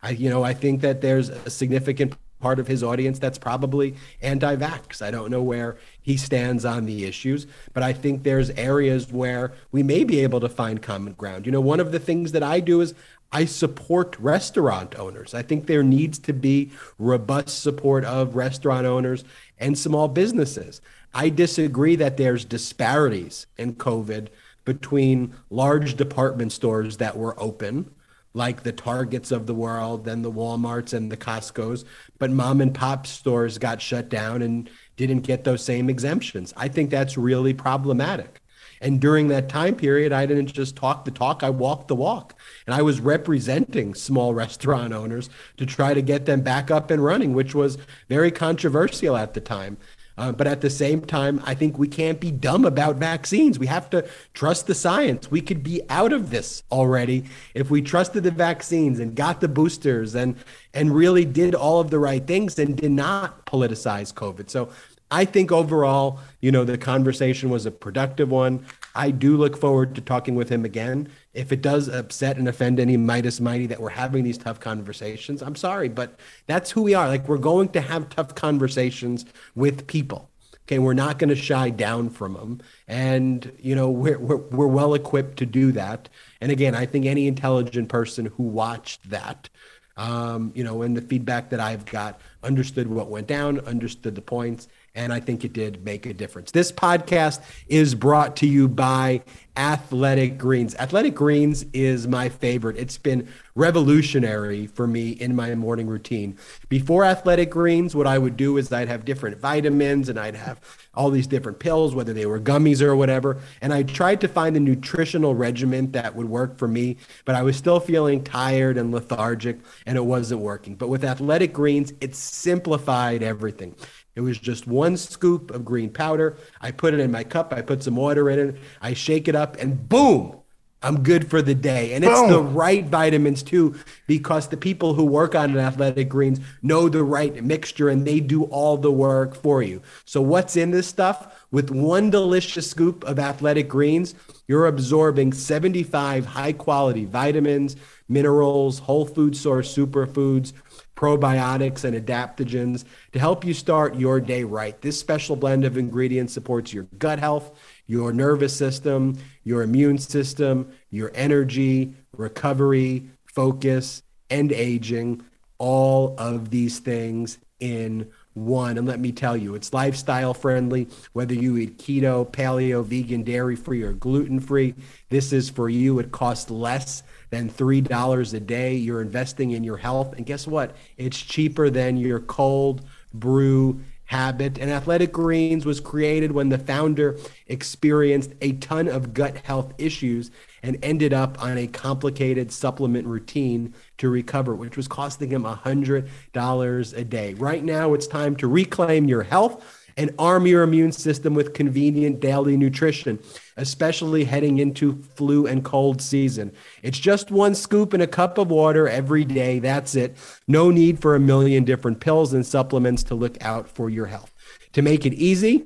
I, 0.03 0.11
you 0.11 0.31
know, 0.31 0.45
I 0.45 0.55
think 0.55 0.81
that 0.83 1.01
there's 1.01 1.29
a 1.29 1.51
significant 1.51 2.15
part 2.39 2.59
of 2.59 2.67
his 2.67 2.83
audience 2.83 3.19
that's 3.19 3.39
probably 3.39 3.95
anti-vax. 4.21 5.01
I 5.01 5.11
don't 5.11 5.31
know 5.31 5.43
where 5.43 5.79
he 6.03 6.17
stands 6.17 6.65
on 6.65 6.85
the 6.85 7.05
issues, 7.05 7.47
but 7.73 7.83
I 7.83 7.93
think 7.93 8.23
there's 8.23 8.51
areas 8.51 9.11
where 9.11 9.53
we 9.73 9.83
may 9.83 10.05
be 10.05 10.21
able 10.21 10.41
to 10.41 10.49
find 10.49 10.83
common 10.83 11.15
ground. 11.15 11.47
You 11.47 11.53
know, 11.53 11.63
one 11.63 11.81
of 11.81 11.93
the 11.93 11.99
things 11.99 12.33
that 12.33 12.43
I 12.43 12.61
do 12.61 12.81
is 12.83 12.95
I 13.33 13.45
support 13.45 14.17
restaurant 14.19 14.95
owners. 14.99 15.35
I 15.35 15.43
think 15.43 15.67
there 15.67 15.83
needs 15.83 16.19
to 16.21 16.33
be 16.33 16.71
robust 16.99 17.63
support 17.63 18.05
of 18.05 18.37
restaurant 18.37 18.87
owners 18.87 19.25
and 19.59 19.77
small 19.77 20.09
businesses. 20.09 20.81
I 21.15 21.29
disagree 21.31 21.97
that 21.97 22.17
there's 22.17 22.45
disparities 22.45 23.47
in 23.57 23.75
COVID 23.75 24.29
between 24.65 25.35
large 25.51 25.97
department 25.97 26.53
stores 26.53 26.99
that 26.99 27.17
were 27.17 27.41
open, 27.41 27.91
like 28.35 28.63
the 28.63 28.73
Targets 28.73 29.31
of 29.31 29.47
the 29.47 29.55
world 29.55 30.07
and 30.07 30.25
the 30.25 30.31
Walmarts 30.31 30.93
and 30.93 31.11
the 31.11 31.17
Costco's, 31.17 31.85
but 32.19 32.31
mom 32.31 32.61
and 32.61 32.75
pop 32.75 33.07
stores 33.07 33.57
got 33.57 33.81
shut 33.81 34.09
down 34.09 34.43
and 34.43 34.69
didn't 34.97 35.21
get 35.21 35.45
those 35.45 35.65
same 35.65 35.89
exemptions. 35.89 36.53
I 36.57 36.69
think 36.69 36.91
that's 36.91 37.17
really 37.17 37.55
problematic. 37.55 38.41
And 38.81 39.01
during 39.01 39.29
that 39.29 39.49
time 39.49 39.75
period, 39.75 40.13
I 40.13 40.27
didn't 40.27 40.53
just 40.53 40.77
talk 40.77 41.05
the 41.05 41.11
talk, 41.11 41.43
I 41.43 41.51
walked 41.51 41.89
the 41.89 41.95
walk. 41.95 42.35
And 42.67 42.75
I 42.75 42.83
was 42.83 43.01
representing 43.01 43.95
small 43.95 44.35
restaurant 44.47 44.93
owners 44.93 45.31
to 45.57 45.67
try 45.67 45.95
to 45.95 46.03
get 46.03 46.27
them 46.27 46.43
back 46.43 46.71
up 46.71 46.91
and 46.91 47.03
running, 47.05 47.33
which 47.35 47.55
was 47.55 47.79
very 48.09 48.31
controversial 48.31 49.17
at 49.17 49.35
the 49.35 49.41
time. 49.41 49.77
Uh, 50.19 50.33
but 50.33 50.47
at 50.47 50.63
the 50.63 50.71
same 50.71 51.03
time, 51.03 51.43
I 51.45 51.55
think 51.55 51.79
we 51.79 51.89
can't 51.89 52.19
be 52.19 52.31
dumb 52.31 52.65
about 52.65 52.97
vaccines. 52.97 53.59
We 53.59 53.67
have 53.67 53.91
to 53.91 54.09
trust 54.33 54.67
the 54.67 54.75
science. 54.75 55.31
We 55.31 55.43
could 55.43 55.63
be 55.63 55.83
out 55.91 56.13
of 56.13 56.31
this 56.31 56.63
already 56.73 57.25
if 57.55 57.71
we 57.71 57.83
trusted 57.83 58.23
the 58.23 58.31
vaccines 58.31 58.99
and 58.99 59.15
got 59.15 59.41
the 59.41 59.49
boosters 59.49 60.15
and 60.15 60.37
and 60.73 60.95
really 60.95 61.25
did 61.25 61.55
all 61.55 61.81
of 61.81 61.91
the 61.91 61.99
right 61.99 62.27
things 62.27 62.59
and 62.59 62.77
did 62.77 62.93
not 62.93 63.45
politicize 63.45 64.13
COVID. 64.13 64.49
So 64.49 64.71
I 65.11 65.25
think 65.25 65.53
overall, 65.53 66.19
you 66.41 66.51
know, 66.51 66.65
the 66.65 66.77
conversation 66.77 67.49
was 67.49 67.65
a 67.65 67.71
productive 67.71 68.31
one. 68.31 68.67
I 68.95 69.11
do 69.11 69.37
look 69.37 69.57
forward 69.57 69.95
to 69.95 70.01
talking 70.01 70.35
with 70.35 70.49
him 70.49 70.65
again. 70.65 71.09
If 71.33 71.53
it 71.53 71.63
does 71.63 71.89
upset 71.89 72.39
and 72.39 72.49
offend 72.49 72.81
any 72.81 72.97
Meidas 72.97 73.41
Mighty 73.41 73.67
that 73.67 73.81
we're 73.81 73.91
having 73.91 74.25
these 74.25 74.39
tough 74.39 74.59
conversations, 74.59 75.43
I'm 75.43 75.55
sorry, 75.55 75.89
but 75.89 76.19
that's 76.47 76.73
who 76.73 76.83
we 76.83 76.95
are. 76.95 77.07
Like 77.07 77.29
we're 77.29 77.39
going 77.39 77.69
to 77.71 77.81
have 77.81 78.09
tough 78.09 78.35
conversations 78.35 79.25
with 79.55 79.87
people. 79.87 80.31
Okay, 80.65 80.81
we're 80.81 80.95
not 80.95 81.21
going 81.21 81.29
to 81.29 81.37
shy 81.37 81.71
down 81.71 82.11
from 82.11 82.33
them, 82.33 82.61
and 82.89 83.53
you 83.61 83.77
know 83.77 83.89
we're, 83.89 84.19
we're 84.19 84.37
we're 84.37 84.67
well 84.67 84.95
equipped 84.95 85.39
to 85.39 85.47
do 85.47 85.71
that. 85.71 86.09
And 86.41 86.51
again, 86.51 86.75
I 86.75 86.87
think 86.87 87.07
any 87.07 87.29
intelligent 87.29 87.89
person 87.89 88.27
who 88.27 88.43
watched 88.43 89.09
that 89.11 89.49
um, 89.97 90.53
you 90.55 90.63
know, 90.63 90.83
and 90.83 90.97
the 90.97 91.01
feedback 91.01 91.51
that 91.51 91.61
I've 91.61 91.87
got, 91.87 92.21
understood 92.43 92.87
what 92.87 93.09
went 93.09 93.27
down, 93.27 93.61
understood 93.61 94.15
the 94.15 94.23
points, 94.23 94.69
and 94.97 95.13
I 95.13 95.21
think 95.21 95.45
it 95.45 95.53
did 95.53 95.85
make 95.85 96.07
a 96.07 96.15
difference. 96.15 96.51
This 96.51 96.73
podcast 96.73 97.41
is 97.69 97.95
brought 97.95 98.35
to 98.37 98.47
you 98.47 98.67
by 98.67 99.23
Athletic 99.57 100.37
Greens. 100.37 100.75
Athletic 100.75 101.15
Greens 101.15 101.65
is 101.73 102.07
my 102.09 102.29
favorite. 102.29 102.77
It's 102.77 102.99
been 102.99 103.29
revolutionary 103.55 104.67
for 104.67 104.87
me 104.87 105.13
in 105.13 105.35
my 105.35 105.55
morning 105.55 105.87
routine. 105.87 106.37
Before 106.69 107.05
Athletic 107.05 107.51
Greens, 107.51 107.95
what 107.95 108.07
I 108.07 108.19
would 108.19 108.37
do 108.37 108.59
is 108.59 108.71
I'd 108.73 108.89
have 108.89 109.05
different 109.05 109.39
vitamins 109.39 110.09
and 110.09 110.19
I'd 110.19 110.35
have 110.35 110.61
all 110.95 111.11
these 111.11 111.27
different 111.27 111.59
pills, 111.59 111.95
whether 111.95 112.13
they 112.13 112.27
were 112.27 112.41
gummies 112.41 112.83
or 112.83 112.97
whatever. 112.97 113.39
And 113.63 113.73
I 113.73 113.83
tried 113.83 114.21
to 114.23 114.29
find 114.29 114.57
a 114.57 114.61
nutritional 114.61 115.35
regimen 115.35 115.93
that 115.93 116.15
would 116.15 116.29
work 116.29 116.59
for 116.59 116.69
me, 116.69 116.97
but 117.25 117.35
I 117.35 117.43
was 117.43 117.57
still 117.57 117.81
feeling 117.81 118.25
tired 118.25 118.77
and 118.77 118.93
lethargic 118.93 119.59
and 119.87 119.97
it 119.97 120.05
wasn't 120.05 120.41
working. 120.41 120.75
But 120.75 120.89
with 120.89 121.05
Athletic 121.05 121.53
Greens, 121.53 121.93
it 122.01 122.15
simplified 122.15 123.23
everything. 123.23 123.75
It 124.17 124.23
was 124.23 124.39
just 124.39 124.67
one 124.67 124.97
scoop 124.97 125.51
of 125.51 125.65
green 125.65 125.91
powder. 125.91 126.39
I 126.61 126.71
put 126.73 126.95
it 126.95 127.01
in 127.01 127.13
my 127.13 127.23
cup. 127.23 127.53
I 127.53 127.61
put 127.61 127.83
some 127.83 127.97
water 127.97 128.29
in 128.31 128.39
it. 128.39 128.57
I 128.81 128.95
shake 128.95 129.29
it 129.29 129.35
up, 129.35 129.57
and 129.57 129.89
boom, 129.89 130.41
I'm 130.83 131.03
good 131.03 131.29
for 131.29 131.43
the 131.43 131.55
day. 131.55 131.95
And 131.95 132.05
it's 132.05 132.21
boom. 132.21 132.31
the 132.31 132.43
right 132.43 132.85
vitamins 132.85 133.43
too, 133.43 133.75
because 134.07 134.49
the 134.49 134.57
people 134.57 134.95
who 134.95 135.05
work 135.05 135.35
on 135.35 135.51
an 135.51 135.59
athletic 135.59 136.09
greens 136.09 136.39
know 136.63 136.89
the 136.89 137.03
right 137.03 137.43
mixture 137.43 137.89
and 137.89 138.07
they 138.07 138.21
do 138.21 138.45
all 138.45 138.77
the 138.77 138.93
work 138.93 139.35
for 139.35 139.63
you. 139.63 139.83
So, 140.05 140.23
what's 140.23 140.57
in 140.57 140.71
this 140.71 140.87
stuff? 140.87 141.45
With 141.51 141.71
one 141.71 142.11
delicious 142.11 142.71
scoop 142.71 143.05
of 143.05 143.19
athletic 143.19 143.69
greens, 143.69 144.15
you're 144.49 144.67
absorbing 144.67 145.33
75 145.33 146.25
high 146.25 146.53
quality 146.53 147.05
vitamins, 147.05 147.77
minerals, 148.09 148.79
whole 148.79 149.07
food 149.07 149.37
source 149.37 149.75
superfoods, 149.75 150.53
probiotics, 150.97 151.85
and 151.85 151.95
adaptogens 151.95 152.85
to 153.13 153.19
help 153.19 153.45
you 153.45 153.55
start 153.55 153.95
your 153.95 154.21
day 154.21 154.43
right. 154.43 154.81
This 154.81 154.99
special 154.99 155.37
blend 155.37 155.65
of 155.65 155.77
ingredients 155.77 156.33
supports 156.33 156.73
your 156.73 156.85
gut 156.99 157.19
health, 157.19 157.57
your 157.87 158.13
nervous 158.13 158.57
system, 158.57 159.17
your 159.45 159.63
immune 159.63 159.99
system, 159.99 160.73
your 160.91 161.13
energy, 161.15 161.95
recovery, 162.17 163.09
focus, 163.27 164.03
and 164.31 164.51
aging. 164.51 165.23
All 165.59 166.15
of 166.19 166.51
these 166.51 166.81
things 166.81 167.39
in 167.61 168.11
one. 168.35 168.77
And 168.77 168.87
let 168.87 169.01
me 169.01 169.13
tell 169.13 169.37
you, 169.37 169.55
it's 169.55 169.73
lifestyle 169.73 170.35
friendly. 170.35 170.89
Whether 171.15 171.35
you 171.35 171.57
eat 171.57 171.79
keto, 171.79 172.31
paleo, 172.31 172.85
vegan, 172.85 173.23
dairy 173.23 173.57
free, 173.57 173.83
or 173.83 173.95
gluten 173.95 174.41
free, 174.41 174.75
this 175.09 175.33
is 175.33 175.49
for 175.49 175.69
you. 175.69 175.99
It 175.99 176.13
costs 176.13 176.51
less 176.51 177.03
than 177.31 177.51
$3 177.51 178.35
a 178.35 178.41
day. 178.41 178.75
You're 178.75 179.03
investing 179.03 179.53
in 179.53 179.65
your 179.65 179.77
health. 179.77 180.15
And 180.17 180.27
guess 180.27 180.47
what? 180.47 180.77
It's 180.97 181.21
cheaper 181.21 181.71
than 181.71 181.97
your 181.97 182.21
cold 182.21 182.83
brew 183.13 183.81
habit. 184.07 184.59
And 184.59 184.71
Athletic 184.71 185.13
Greens 185.13 185.67
was 185.67 185.81
created 185.81 186.33
when 186.33 186.49
the 186.49 186.59
founder 186.59 187.19
experienced 187.49 188.33
a 188.41 188.53
ton 188.53 188.89
of 188.89 189.13
gut 189.13 189.39
health 189.39 189.75
issues 189.79 190.31
and 190.63 190.79
ended 190.83 191.13
up 191.13 191.43
on 191.43 191.59
a 191.59 191.67
complicated 191.67 192.51
supplement 192.53 193.07
routine 193.07 193.75
to 193.99 194.09
recover, 194.09 194.55
which 194.55 194.77
was 194.77 194.89
costing 194.89 195.31
him 195.31 195.43
$100 195.43 196.97
a 196.97 197.05
day. 197.05 197.35
Right 197.35 197.65
now, 197.65 197.95
it's 197.95 198.07
time 198.07 198.37
to 198.37 198.47
reclaim 198.47 199.09
your 199.09 199.25
health 199.25 199.86
and 199.97 200.15
arm 200.19 200.47
your 200.47 200.63
immune 200.63 200.93
system 200.93 201.35
with 201.35 201.55
convenient 201.55 202.21
daily 202.21 202.57
nutrition, 202.57 203.19
especially 203.57 204.25
heading 204.25 204.59
into 204.59 205.03
flu 205.15 205.47
and 205.47 205.65
cold 205.65 206.03
season. 206.03 206.53
It's 206.83 206.99
just 206.99 207.31
one 207.31 207.55
scoop 207.55 207.95
in 207.95 208.01
a 208.01 208.07
cup 208.07 208.39
of 208.39 208.51
water 208.51 208.89
every 208.89 209.25
day. 209.25 209.59
That's 209.59 209.95
it. 209.95 210.17
No 210.47 210.71
need 210.71 211.01
for 211.01 211.15
a 211.15 211.21
million 211.21 211.65
different 211.65 212.01
pills 212.01 212.33
and 212.35 212.45
supplements 212.45 213.03
to 213.05 213.15
look 213.15 213.43
out 213.43 213.69
for 213.69 213.89
your 213.89 214.07
health. 214.07 214.33
To 214.73 214.83
make 214.83 215.07
it 215.07 215.15
easy, 215.15 215.65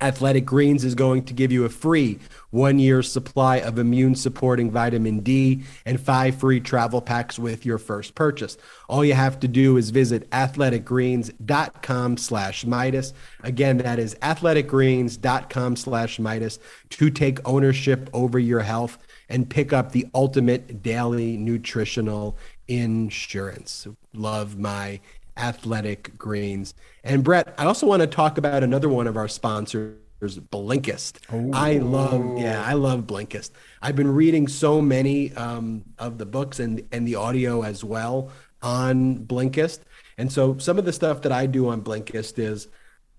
Athletic 0.00 0.44
Greens 0.44 0.84
is 0.84 0.94
going 0.94 1.24
to 1.24 1.34
give 1.34 1.50
you 1.52 1.64
a 1.64 1.68
free 1.68 2.18
one 2.50 2.78
year 2.78 3.02
supply 3.02 3.56
of 3.56 3.78
immune 3.78 4.14
supporting 4.14 4.70
vitamin 4.70 5.20
D 5.20 5.62
and 5.84 6.00
five 6.00 6.36
free 6.36 6.60
travel 6.60 7.00
packs 7.00 7.38
with 7.38 7.66
your 7.66 7.78
first 7.78 8.14
purchase. 8.14 8.56
All 8.88 9.04
you 9.04 9.14
have 9.14 9.40
to 9.40 9.48
do 9.48 9.76
is 9.76 9.90
visit 9.90 10.28
athleticgreens.com 10.30 12.16
slash 12.16 12.64
Meidas. 12.64 13.12
Again, 13.42 13.78
that 13.78 13.98
is 13.98 14.14
athleticgreens.com 14.16 15.76
slash 15.76 16.18
Meidas 16.18 16.58
to 16.90 17.10
take 17.10 17.46
ownership 17.46 18.08
over 18.12 18.38
your 18.38 18.60
health 18.60 18.98
and 19.28 19.50
pick 19.50 19.72
up 19.72 19.92
the 19.92 20.06
ultimate 20.14 20.82
daily 20.82 21.36
nutritional 21.36 22.36
insurance. 22.68 23.86
Love 24.14 24.58
my 24.58 25.00
athletic 25.36 26.16
greens. 26.16 26.74
And 27.06 27.22
Brett, 27.22 27.54
I 27.56 27.66
also 27.66 27.86
want 27.86 28.00
to 28.00 28.08
talk 28.08 28.36
about 28.36 28.64
another 28.64 28.88
one 28.88 29.06
of 29.06 29.16
our 29.16 29.28
sponsors, 29.28 29.94
Blinkist. 30.20 31.20
I 31.54 31.74
love, 31.74 32.36
yeah, 32.36 32.64
I 32.66 32.72
love 32.72 33.06
Blinkist. 33.06 33.52
I've 33.80 33.94
been 33.94 34.12
reading 34.12 34.48
so 34.48 34.82
many 34.82 35.32
um, 35.34 35.84
of 35.98 36.18
the 36.18 36.26
books 36.26 36.58
and 36.58 36.82
and 36.90 37.06
the 37.06 37.14
audio 37.14 37.62
as 37.62 37.84
well 37.84 38.32
on 38.60 39.18
Blinkist. 39.18 39.80
And 40.18 40.32
so 40.32 40.58
some 40.58 40.78
of 40.78 40.84
the 40.84 40.92
stuff 40.92 41.22
that 41.22 41.30
I 41.30 41.46
do 41.46 41.68
on 41.68 41.80
Blinkist 41.80 42.40
is 42.40 42.66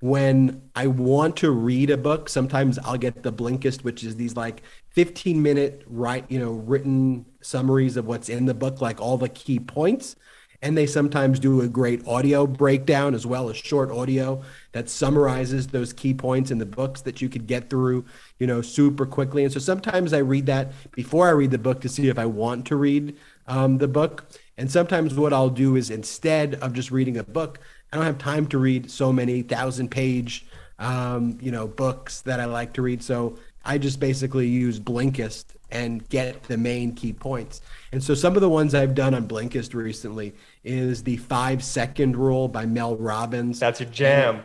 when 0.01 0.69
I 0.75 0.87
want 0.87 1.37
to 1.37 1.51
read 1.51 1.89
a 1.89 1.97
book, 1.97 2.27
sometimes 2.27 2.77
I'll 2.79 2.97
get 2.97 3.23
the 3.23 3.31
Blinkist, 3.31 3.85
which 3.85 4.03
is 4.03 4.17
these 4.17 4.35
like 4.35 4.63
15 4.89 5.41
minute 5.41 5.83
right, 5.87 6.25
you 6.27 6.39
know, 6.39 6.51
written 6.51 7.25
summaries 7.39 7.95
of 7.95 8.05
what's 8.05 8.27
in 8.27 8.47
the 8.47 8.53
book, 8.53 8.81
like 8.81 8.99
all 8.99 9.17
the 9.17 9.29
key 9.29 9.59
points 9.59 10.17
and 10.61 10.77
they 10.77 10.87
sometimes 10.87 11.39
do 11.39 11.61
a 11.61 11.67
great 11.67 12.05
audio 12.07 12.47
breakdown 12.47 13.13
as 13.13 13.25
well 13.25 13.49
as 13.49 13.57
short 13.57 13.91
audio 13.91 14.41
that 14.71 14.89
summarizes 14.89 15.67
those 15.67 15.93
key 15.93 16.13
points 16.13 16.49
in 16.49 16.57
the 16.57 16.65
books 16.65 17.01
that 17.01 17.21
you 17.21 17.29
could 17.29 17.45
get 17.47 17.69
through 17.69 18.03
you 18.39 18.47
know 18.47 18.61
super 18.61 19.05
quickly. 19.05 19.43
And 19.43 19.53
so 19.53 19.59
sometimes 19.59 20.13
i 20.13 20.19
read 20.19 20.45
that 20.47 20.71
before 20.91 21.27
i 21.27 21.31
read 21.31 21.51
the 21.51 21.57
book 21.57 21.81
to 21.81 21.89
see 21.89 22.09
if 22.09 22.17
i 22.17 22.25
want 22.25 22.65
to 22.67 22.75
read 22.75 23.15
um, 23.47 23.77
the 23.77 23.87
book. 23.87 24.25
And 24.57 24.71
sometimes 24.71 25.13
what 25.13 25.33
i'll 25.33 25.49
do 25.49 25.75
is 25.75 25.89
instead 25.89 26.55
of 26.55 26.73
just 26.73 26.91
reading 26.91 27.17
a 27.17 27.23
book 27.23 27.59
i 27.91 27.97
don't 27.97 28.05
have 28.05 28.17
time 28.17 28.47
to 28.47 28.57
read 28.57 28.89
so 28.89 29.13
many 29.13 29.41
thousand 29.43 29.89
page 29.89 30.45
um, 30.79 31.37
you 31.41 31.51
know 31.51 31.67
books 31.67 32.21
that 32.21 32.39
i 32.39 32.45
like 32.45 32.73
to 32.73 32.81
read. 32.81 33.03
So 33.03 33.37
i 33.63 33.77
just 33.77 33.99
basically 33.99 34.47
use 34.47 34.79
blinkist 34.79 35.56
and 35.71 36.07
get 36.09 36.43
the 36.43 36.57
main 36.57 36.93
key 36.93 37.13
points 37.13 37.61
and 37.91 38.03
so 38.03 38.13
some 38.13 38.35
of 38.35 38.41
the 38.41 38.49
ones 38.49 38.75
I've 38.75 38.95
done 38.95 39.13
on 39.13 39.27
Blinkist 39.27 39.73
recently 39.73 40.33
is 40.63 41.03
the 41.03 41.17
five 41.17 41.63
second 41.63 42.17
rule 42.17 42.47
by 42.47 42.65
Mel 42.65 42.95
Robbins. 42.97 43.59
That's 43.59 43.81
a 43.81 43.85
jam. 43.85 44.43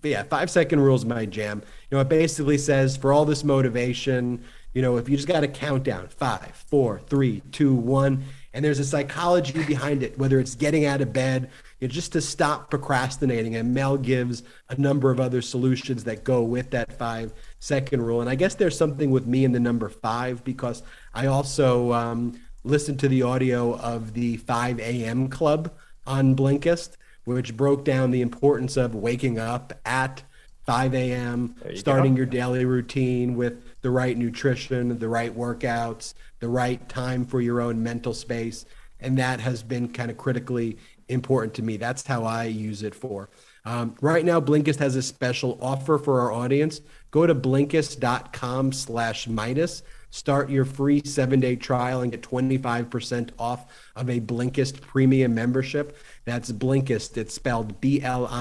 But 0.00 0.10
yeah, 0.10 0.22
five 0.22 0.50
second 0.50 0.80
rule 0.80 0.96
is 0.96 1.04
my 1.04 1.26
jam. 1.26 1.62
You 1.90 1.96
know, 1.96 2.00
it 2.00 2.08
basically 2.08 2.58
says 2.58 2.96
for 2.96 3.12
all 3.12 3.24
this 3.24 3.44
motivation, 3.44 4.42
you 4.72 4.82
know, 4.82 4.96
if 4.96 5.08
you 5.08 5.16
just 5.16 5.28
got 5.28 5.42
a 5.44 5.48
countdown 5.48 6.08
five, 6.08 6.64
four, 6.68 7.00
three, 7.00 7.40
two, 7.52 7.74
one, 7.74 8.24
And 8.54 8.64
there's 8.64 8.78
a 8.78 8.84
psychology 8.84 9.62
behind 9.64 10.02
it, 10.02 10.18
whether 10.18 10.40
it's 10.40 10.54
getting 10.54 10.84
out 10.84 11.00
of 11.00 11.12
bed, 11.12 11.50
you 11.80 11.88
know, 11.88 11.92
just 11.92 12.12
to 12.12 12.20
stop 12.20 12.70
procrastinating. 12.70 13.56
And 13.56 13.74
Mel 13.74 13.96
gives 13.96 14.42
a 14.68 14.80
number 14.80 15.10
of 15.10 15.20
other 15.20 15.42
solutions 15.42 16.04
that 16.04 16.24
go 16.24 16.42
with 16.42 16.70
that 16.70 16.98
five 16.98 17.32
second 17.58 18.02
rule. 18.02 18.20
And 18.20 18.30
I 18.30 18.34
guess 18.34 18.54
there's 18.54 18.76
something 18.76 19.10
with 19.10 19.26
me 19.26 19.44
in 19.44 19.52
the 19.52 19.60
number 19.60 19.88
five 19.88 20.44
because 20.44 20.82
I 21.14 21.26
also 21.26 21.92
um, 21.92 22.40
listened 22.64 23.00
to 23.00 23.08
the 23.08 23.22
audio 23.22 23.76
of 23.78 24.14
the 24.14 24.36
5 24.38 24.80
a.m. 24.80 25.28
club 25.28 25.72
on 26.06 26.36
Blinkist, 26.36 26.96
which 27.24 27.56
broke 27.56 27.84
down 27.84 28.10
the 28.10 28.22
importance 28.22 28.76
of 28.76 28.94
waking 28.94 29.38
up 29.38 29.72
at 29.84 30.22
5 30.66 30.94
a.m., 30.94 31.54
starting 31.74 32.14
go. 32.14 32.18
your 32.18 32.26
daily 32.26 32.64
routine 32.64 33.36
with 33.36 33.62
the 33.80 33.90
right 33.90 34.16
nutrition, 34.16 34.98
the 34.98 35.08
right 35.08 35.34
workouts, 35.34 36.14
the 36.40 36.48
right 36.48 36.86
time 36.88 37.24
for 37.24 37.40
your 37.40 37.60
own 37.60 37.82
mental 37.82 38.12
space. 38.12 38.66
And 39.00 39.16
that 39.18 39.40
has 39.40 39.62
been 39.62 39.88
kind 39.88 40.10
of 40.10 40.16
critically 40.16 40.76
important 41.08 41.54
to 41.54 41.62
me. 41.62 41.76
That's 41.76 42.06
how 42.06 42.24
I 42.24 42.44
use 42.44 42.82
it 42.82 42.94
for. 42.94 43.30
Um, 43.64 43.94
right 44.00 44.24
now, 44.24 44.40
Blinkist 44.40 44.78
has 44.78 44.96
a 44.96 45.02
special 45.02 45.58
offer 45.60 45.98
for 45.98 46.20
our 46.20 46.32
audience. 46.32 46.80
Go 47.10 47.26
to 47.26 47.34
blinkist.com 47.34 48.72
slash 48.72 49.26
Meidas. 49.26 49.82
Start 50.10 50.48
your 50.48 50.64
free 50.64 51.02
seven-day 51.04 51.56
trial 51.56 52.00
and 52.00 52.10
get 52.10 52.22
25% 52.22 53.30
off 53.38 53.66
of 53.94 54.08
a 54.08 54.20
Blinkist 54.20 54.80
premium 54.80 55.34
membership. 55.34 55.98
That's 56.24 56.50
Blinkist. 56.50 57.18
It's 57.18 57.34
spelled 57.34 57.78
B-L-I-N-K-I-S-T 57.80 58.36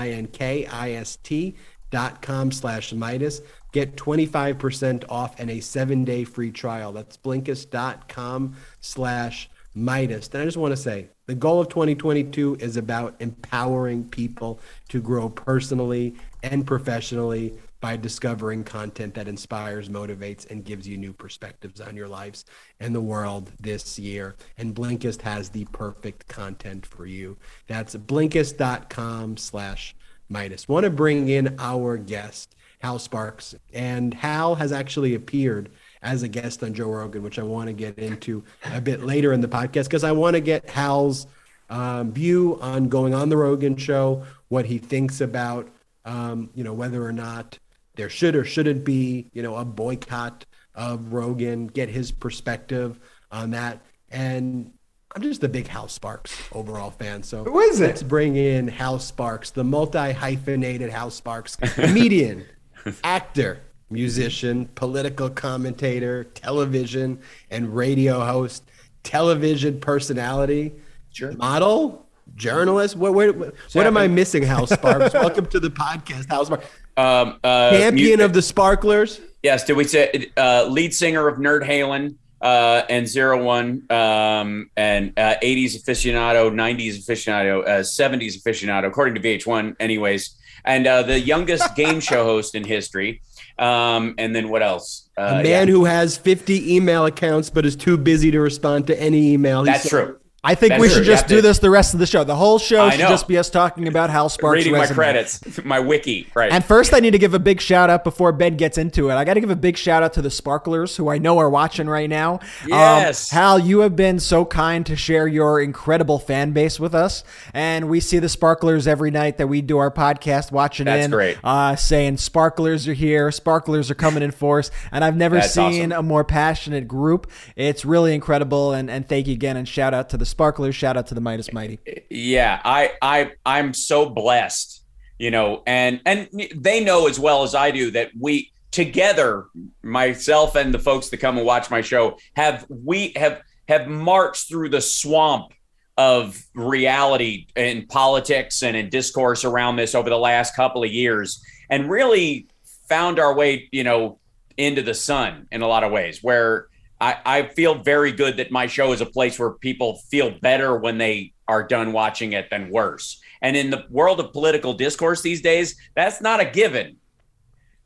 dot 1.90 2.22
com 2.22 2.52
slash 2.52 2.94
Meidas. 2.94 3.42
Get 3.72 3.96
25% 3.96 5.04
off 5.10 5.40
and 5.40 5.50
a 5.50 5.60
seven-day 5.60 6.24
free 6.24 6.52
trial. 6.52 6.92
That's 6.92 7.18
blinkist.com 7.18 8.56
slash 8.80 9.50
Meidas. 9.76 10.34
And 10.34 10.42
I 10.42 10.46
just 10.46 10.58
want 10.58 10.72
to 10.72 10.78
say 10.78 11.10
the 11.28 11.36
goal 11.36 11.62
of 11.62 11.70
2022 11.70 12.58
is 12.60 12.78
about 12.78 13.16
empowering 13.20 14.06
people 14.06 14.60
to 14.90 15.02
grow 15.02 15.30
personally 15.30 16.16
and 16.44 16.66
professionally 16.66 17.54
by 17.80 17.96
discovering 17.96 18.64
content 18.64 19.14
that 19.14 19.28
inspires, 19.28 19.90
motivates, 19.90 20.50
and 20.50 20.66
gives 20.66 20.88
you 20.88 20.98
new 20.98 21.14
perspectives 21.14 21.80
on 21.80 21.96
your 21.96 22.08
lives 22.08 22.46
and 22.80 22.94
the 22.94 23.02
world 23.02 23.52
this 23.60 24.00
year. 24.00 24.36
And 24.58 24.74
Blinkist 24.74 25.22
has 25.22 25.50
the 25.50 25.66
perfect 25.66 26.28
content 26.28 26.86
for 26.86 27.06
you. 27.06 27.38
That's 27.68 27.96
blinkist.com 27.96 29.38
slash 29.38 29.96
Meidas. 30.32 30.68
Want 30.68 30.84
to 30.84 30.90
bring 30.90 31.30
in 31.30 31.56
our 31.60 31.98
guest, 31.98 32.56
Hal 32.80 33.00
Sparks. 33.00 33.56
And 33.74 34.14
Hal 34.14 34.56
has 34.56 34.72
actually 34.72 35.16
appeared 35.16 35.70
as 36.02 36.24
a 36.24 36.28
guest 36.28 36.64
on 36.64 36.74
Joe 36.74 36.90
Rogan, 36.90 37.24
which 37.24 37.40
I 37.40 37.44
want 37.44 37.68
to 37.68 37.74
get 37.74 37.98
into 37.98 38.44
a 38.66 38.82
bit 38.82 39.04
later 39.04 39.34
in 39.34 39.42
the 39.42 39.48
podcast 39.48 39.86
because 39.86 40.04
I 40.04 40.12
want 40.12 40.36
to 40.36 40.42
get 40.42 40.70
Hal's 40.70 41.28
um, 41.70 42.12
view 42.12 42.58
on 42.62 42.90
going 42.90 43.14
on 43.14 43.30
the 43.30 43.38
Rogan 43.38 43.76
show, 43.76 44.26
what 44.48 44.66
he 44.66 44.78
thinks 44.78 45.22
about, 45.22 45.68
um, 46.06 46.50
you 46.56 46.64
know, 46.64 46.74
whether 46.74 47.06
or 47.06 47.12
not 47.12 47.60
there 47.98 48.10
should 48.10 48.36
or 48.36 48.46
shouldn't 48.46 48.86
be, 48.86 49.30
you 49.34 49.44
know, 49.44 49.56
a 49.56 49.66
boycott 49.66 50.46
of 50.74 51.12
Rogan, 51.12 51.68
get 51.68 51.90
his 51.90 52.12
perspective 52.12 53.00
on 53.32 53.52
that. 53.52 53.82
And 54.10 54.72
I'm 55.14 55.24
just 55.24 55.44
a 55.44 55.50
big 55.50 55.68
Hal 55.68 55.88
Sparks 55.90 56.40
overall 56.52 56.92
fan. 56.92 57.24
So 57.24 57.44
who 57.44 57.60
is 57.60 57.82
it? 57.82 57.88
Let's 57.88 58.04
bring 58.04 58.38
in 58.38 58.68
Hal 58.68 59.00
Sparks, 59.00 59.50
the 59.50 59.64
multi 59.64 60.14
hyphenated 60.14 60.92
Hal 60.92 61.10
Sparks, 61.10 61.56
comedian, 61.56 62.46
actor, 63.04 63.62
musician, 63.90 64.68
political 64.76 65.30
commentator, 65.30 66.24
television 66.24 67.20
and 67.50 67.76
radio 67.76 68.24
host, 68.24 68.64
television 69.02 69.80
personality, 69.80 70.74
sure. 71.12 71.32
model, 71.32 72.06
journalist. 72.36 72.96
What, 72.96 73.16
where, 73.16 73.34
what, 73.34 73.56
what 73.74 73.88
am 73.88 73.98
I 73.98 74.08
missing, 74.08 74.44
Hal 74.44 74.68
Sparks? 74.68 75.14
Welcome 75.16 75.48
to 75.48 75.60
the 75.60 75.70
podcast, 75.70 76.30
Hal 76.30 76.46
Sparks. 76.46 76.68
Um, 76.98 77.40
uh, 77.44 77.72
Champion 77.72 78.22
of 78.22 78.34
the 78.34 78.42
Sparklers. 78.42 79.22
Yes. 79.44 79.64
Did 79.64 79.78
we 79.78 79.86
say 79.86 80.32
uh, 80.36 80.66
lead 80.70 80.94
singer 80.94 81.28
of 81.28 81.38
Nerd 81.38 81.64
Halen? 81.64 82.16
Uh, 82.40 82.84
and 82.88 83.08
zero 83.08 83.44
one 83.44 83.82
um, 83.92 84.70
and 84.78 85.12
uh, 85.18 85.34
80s 85.42 85.76
aficionado, 85.76 86.52
90s 86.52 86.98
aficionado, 86.98 87.64
uh, 87.64 87.80
70s 87.80 88.40
aficionado, 88.40 88.86
according 88.86 89.16
to 89.16 89.22
VH1, 89.22 89.76
anyways. 89.80 90.36
And 90.64 90.86
uh, 90.86 91.02
the 91.02 91.20
youngest 91.20 91.76
game 91.76 92.00
show 92.00 92.26
host 92.26 92.54
in 92.54 92.64
history. 92.64 93.22
Um, 93.58 94.14
and 94.20 94.36
then 94.36 94.50
what 94.50 94.62
else? 94.62 95.10
Uh, 95.18 95.22
a 95.40 95.44
man 95.44 95.68
yeah. 95.68 95.74
who 95.74 95.86
has 95.86 96.16
50 96.16 96.76
email 96.76 97.08
accounts 97.08 97.50
but 97.50 97.66
is 97.66 97.76
too 97.76 97.98
busy 97.98 98.30
to 98.30 98.40
respond 98.40 98.86
to 98.88 99.02
any 99.02 99.34
email. 99.34 99.64
That's 99.64 99.90
true. 99.90 100.20
I 100.44 100.54
think 100.54 100.70
That's 100.70 100.82
we 100.82 100.88
should 100.88 100.98
true. 100.98 101.06
just 101.06 101.28
do 101.28 101.42
this 101.42 101.58
the 101.60 101.70
rest 101.72 101.96
of 101.96 102.00
the 102.00 102.06
show. 102.06 102.24
The 102.24 102.36
whole 102.36 102.60
show 102.60 102.92
should 102.92 103.00
just 103.00 103.28
be 103.28 103.40
us 103.40 103.50
talking 103.50 103.88
about 103.88 104.12
Hal 104.12 104.30
Sparks. 104.30 104.58
Reading 104.58 104.74
resume. 104.74 104.96
my 104.96 105.04
credits, 105.04 105.64
my 105.66 105.80
wiki, 105.80 106.28
right. 106.36 106.52
And 106.52 106.64
first, 106.64 106.94
I 106.94 107.00
need 107.00 107.12
to 107.12 107.18
give 107.18 107.34
a 107.34 107.40
big 107.40 107.60
shout 107.60 107.90
out 107.90 108.04
before 108.04 108.32
Ben 108.32 108.56
gets 108.56 108.78
into 108.78 109.10
it. 109.10 109.16
I 109.16 109.26
got 109.26 109.34
to 109.34 109.42
give 109.42 109.50
a 109.50 109.56
big 109.56 109.78
shout 109.78 110.04
out 110.04 110.14
to 110.14 110.22
the 110.22 110.30
Sparklers, 110.30 110.96
who 110.96 111.10
I 111.10 111.18
know 111.18 111.40
are 111.40 111.50
watching 111.50 111.88
right 111.88 112.10
now. 112.10 112.34
Um, 112.64 112.70
yes, 112.70 113.34
um, 113.34 113.38
Hal, 113.38 113.60
you 113.60 113.80
have 113.80 113.96
been 113.96 114.20
so 114.20 114.46
kind 114.46 114.86
to 114.86 114.96
share 114.96 115.28
your 115.28 115.60
incredible 115.60 116.20
fan 116.20 116.52
base 116.52 116.80
with 116.80 116.94
us, 116.94 117.24
and 117.52 117.90
we 117.90 118.00
see 118.00 118.20
the 118.20 118.30
Sparklers 118.30 118.86
every 118.86 119.10
night 119.10 119.38
that 119.40 119.48
we 119.48 119.62
do 119.64 119.80
our 119.80 119.92
podcast, 119.92 120.52
watching 120.52 120.86
That's 120.86 121.06
in, 121.06 121.12
great. 121.12 121.38
Uh, 121.44 121.76
saying 121.76 122.18
Sparklers 122.18 122.88
are 122.88 122.94
here, 122.94 123.32
Sparklers 123.32 123.90
are 123.90 123.96
coming 123.96 124.22
in 124.22 124.30
force, 124.32 124.70
and 124.92 125.04
I've 125.04 125.18
never 125.18 125.38
That's 125.38 125.54
seen 125.54 125.92
awesome. 125.92 126.06
a 126.06 126.08
more 126.08 126.24
passionate 126.24 126.88
group. 126.88 127.30
It's 127.56 127.84
really 127.84 128.14
incredible, 128.14 128.72
and 128.72 128.88
and 128.90 129.10
thank 129.10 129.26
you 129.26 129.34
again, 129.34 129.58
and 129.58 129.68
shout 129.68 129.96
out 129.96 130.10
to 130.10 130.18
the 130.18 130.27
Sparklers, 130.28 130.76
shout 130.76 130.98
out 130.98 131.08
to 131.08 131.16
the 131.16 131.22
Meidas 131.22 131.52
Mighty. 131.52 131.80
Yeah, 132.10 132.62
I 132.64 132.94
I 133.02 133.32
I'm 133.46 133.74
so 133.74 134.10
blessed, 134.10 134.84
you 135.18 135.32
know, 135.32 135.64
and 135.66 136.02
and 136.06 136.30
they 136.56 136.84
know 136.84 137.08
as 137.08 137.20
well 137.20 137.44
as 137.44 137.56
I 137.56 137.72
do 137.72 137.92
that 137.92 138.12
we 138.20 138.52
together, 138.72 139.46
myself 139.82 140.56
and 140.56 140.74
the 140.74 140.80
folks 140.80 141.10
that 141.10 141.18
come 141.18 141.38
and 141.38 141.46
watch 141.46 141.72
my 141.72 141.82
show, 141.82 142.18
have 142.36 142.66
we 142.70 143.14
have 143.16 143.42
have 143.68 143.88
marched 143.88 144.48
through 144.48 144.70
the 144.70 144.82
swamp 144.82 145.52
of 145.98 146.40
reality 146.54 147.48
in 147.56 147.88
politics 147.88 148.62
and 148.62 148.78
in 148.78 148.90
discourse 148.90 149.44
around 149.44 149.78
this 149.78 149.96
over 149.96 150.10
the 150.10 150.18
last 150.18 150.56
couple 150.56 150.84
of 150.84 150.92
years 150.92 151.44
and 151.70 151.90
really 151.90 152.48
found 152.88 153.20
our 153.20 153.34
way, 153.36 153.68
you 153.72 153.84
know, 153.84 154.20
into 154.58 154.82
the 154.82 154.94
sun 154.94 155.48
in 155.52 155.62
a 155.62 155.68
lot 155.68 155.84
of 155.84 155.92
ways 155.92 156.20
where 156.22 156.68
I, 157.00 157.18
I 157.26 157.44
feel 157.50 157.76
very 157.76 158.12
good 158.12 158.38
that 158.38 158.52
my 158.52 158.68
show 158.68 158.92
is 158.92 159.02
a 159.02 159.06
place 159.06 159.38
where 159.38 159.52
people 159.52 159.98
feel 160.10 160.32
better 160.42 160.78
when 160.78 160.98
they 160.98 161.34
are 161.48 161.64
done 161.64 161.94
watching 161.94 162.34
it 162.34 162.50
than 162.50 162.70
worse. 162.70 163.22
And 163.42 163.56
in 163.56 163.70
the 163.70 163.86
world 163.90 164.20
of 164.20 164.34
political 164.34 164.74
discourse 164.74 165.22
these 165.22 165.42
days, 165.42 165.76
that's 165.96 166.22
not 166.22 166.40
a 166.40 166.46
given 166.46 166.98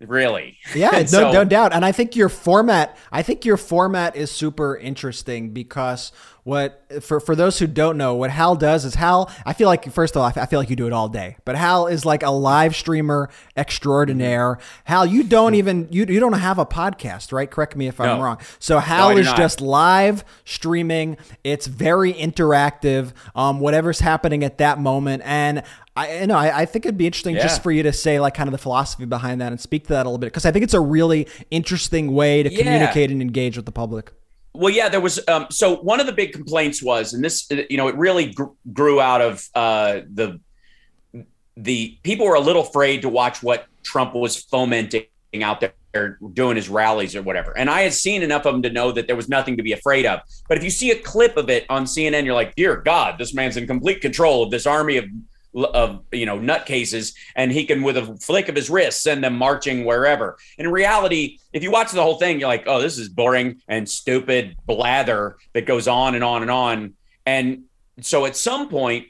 really 0.08 0.58
yeah 0.74 1.06
no, 1.12 1.32
no 1.32 1.44
doubt 1.44 1.74
and 1.74 1.86
i 1.86 1.92
think 1.92 2.16
your 2.16 2.30
format 2.30 2.98
i 3.12 3.22
think 3.22 3.46
your 3.46 3.58
format 3.58 4.16
is 4.16 4.32
super 4.32 4.76
interesting 4.78 5.52
because 5.52 6.12
what 6.44 6.84
for 7.02 7.20
for 7.20 7.36
those 7.36 7.60
who 7.60 7.68
don't 7.68 7.98
know 7.98 8.16
what 8.16 8.32
hal 8.32 8.56
does 8.56 8.84
is 8.84 8.96
hal 8.96 9.30
i 9.46 9.54
feel 9.54 9.68
like 9.68 9.92
first 9.92 10.16
of 10.16 10.22
all 10.22 10.32
i 10.36 10.46
feel 10.48 10.60
like 10.60 10.70
you 10.70 10.76
do 10.76 10.88
it 10.88 10.94
all 10.94 11.08
day 11.08 11.36
but 11.46 11.56
hal 11.56 11.86
is 11.88 12.04
like 12.06 12.24
a 12.24 12.32
live 12.32 12.76
streamer 12.76 13.30
extraordinaire 13.56 14.58
hal 14.86 15.06
you 15.06 15.24
don't 15.24 15.56
even 15.56 15.88
you, 15.92 16.06
you 16.06 16.20
don't 16.20 16.34
have 16.34 16.58
a 16.60 16.66
podcast 16.66 17.32
right 17.32 17.50
correct 17.50 17.76
me 17.76 17.88
if 17.88 18.00
i'm 18.00 18.18
no. 18.18 18.24
wrong 18.24 18.38
so 18.60 18.80
hal 18.80 19.12
no, 19.12 19.18
is 19.18 19.26
not. 19.28 19.38
just 19.38 19.62
live 19.62 20.24
streaming 20.46 21.18
it's 21.44 21.68
very 21.68 22.14
interactive 22.14 23.12
um 23.36 23.60
whatever's 23.60 24.00
happening 24.00 24.44
at 24.44 24.58
that 24.58 24.80
moment 24.80 25.22
and 25.26 25.64
I 25.96 26.20
you 26.22 26.28
know 26.28 26.38
I, 26.38 26.62
I 26.62 26.66
think 26.66 26.86
it'd 26.86 26.98
be 26.98 27.06
interesting 27.06 27.36
Yeah. 27.36 27.44
just 27.44 27.62
for 27.62 27.72
you 27.72 27.84
to 27.84 27.92
say 27.94 28.20
like 28.20 28.34
kind 28.34 28.48
of 28.48 28.52
the 28.52 28.58
philosophy 28.58 29.06
behind 29.06 29.42
that 29.42 29.52
and 29.52 29.60
speak 29.60 29.84
to 29.84 29.90
that 29.90 30.06
a 30.06 30.10
little 30.10 30.18
bit 30.18 30.28
because 30.28 30.46
I 30.46 30.52
think 30.52 30.64
it's 30.64 30.74
a 30.74 30.80
really 30.80 31.28
interesting 31.50 32.14
way 32.14 32.44
to 32.44 32.52
Yeah. 32.52 32.64
communicate 32.64 33.12
and 33.12 33.22
engage 33.22 33.58
with 33.58 33.66
the 33.66 33.72
public. 33.74 34.12
Well, 34.54 34.74
yeah, 34.74 34.90
there 34.90 35.02
was. 35.02 35.20
Um, 35.28 35.48
so 35.50 35.78
one 35.78 36.00
of 36.00 36.06
the 36.06 36.12
big 36.12 36.34
complaints 36.34 36.84
was, 36.84 37.14
and 37.14 37.24
this, 37.24 37.50
you 37.70 37.78
know, 37.78 37.88
it 37.88 37.96
really 37.96 38.34
gr- 38.34 38.52
grew 38.74 39.00
out 39.00 39.22
of 39.22 39.48
uh, 39.56 40.02
the 40.12 40.40
the 41.56 41.98
people 42.04 42.26
were 42.26 42.36
a 42.36 42.42
little 42.42 42.64
afraid 42.64 43.04
to 43.04 43.10
watch 43.10 43.42
what 43.42 43.68
Trump 43.84 44.14
was 44.14 44.36
fomenting 44.36 45.06
out 45.42 45.62
there 45.94 46.18
doing 46.34 46.56
his 46.56 46.70
rallies 46.70 47.16
or 47.16 47.22
whatever. 47.22 47.58
And 47.58 47.70
I 47.70 47.82
had 47.82 47.94
seen 47.94 48.22
enough 48.24 48.46
of 48.46 48.54
them 48.54 48.62
to 48.64 48.70
know 48.70 48.92
that 48.92 49.08
there 49.08 49.16
was 49.16 49.30
nothing 49.30 49.58
to 49.58 49.64
be 49.64 49.74
afraid 49.74 50.06
of. 50.06 50.22
But 50.48 50.58
if 50.58 50.64
you 50.64 50.70
see 50.70 50.92
a 50.92 51.00
clip 51.00 51.38
of 51.38 51.50
it 51.50 51.66
on 51.70 51.84
CNN, 51.86 52.26
you're 52.26 52.34
like, 52.34 52.56
dear 52.56 52.78
God, 52.78 53.18
this 53.18 53.34
man's 53.34 53.58
in 53.58 53.68
complete 53.68 54.02
control 54.02 54.44
of 54.44 54.52
this 54.52 54.66
army 54.66 54.98
of 54.98 55.06
of 55.56 56.04
you 56.12 56.26
know 56.26 56.40
nutcases 56.40 57.14
and 57.36 57.52
he 57.52 57.66
can 57.66 57.82
with 57.84 57.98
a 57.98 58.16
flick 58.18 58.48
of 58.48 58.56
his 58.56 58.70
wrist 58.70 59.02
send 59.02 59.24
them 59.24 59.36
marching 59.36 59.86
wherever. 59.86 60.38
In 60.58 60.70
reality 60.70 61.40
if 61.54 61.64
you 61.64 61.72
watch 61.72 61.92
the 61.92 62.02
whole 62.02 62.16
thing 62.16 62.40
you're 62.40 62.50
like 62.50 62.64
oh 62.68 62.82
this 62.82 62.98
is 62.98 63.10
boring 63.10 63.62
and 63.68 63.88
stupid 63.88 64.56
blather 64.66 65.38
that 65.54 65.66
goes 65.66 65.88
on 65.88 66.16
and 66.16 66.24
on 66.24 66.42
and 66.42 66.52
on. 66.52 66.94
And 67.26 67.64
so 68.02 68.26
at 68.26 68.36
some 68.36 68.70
point 68.70 69.08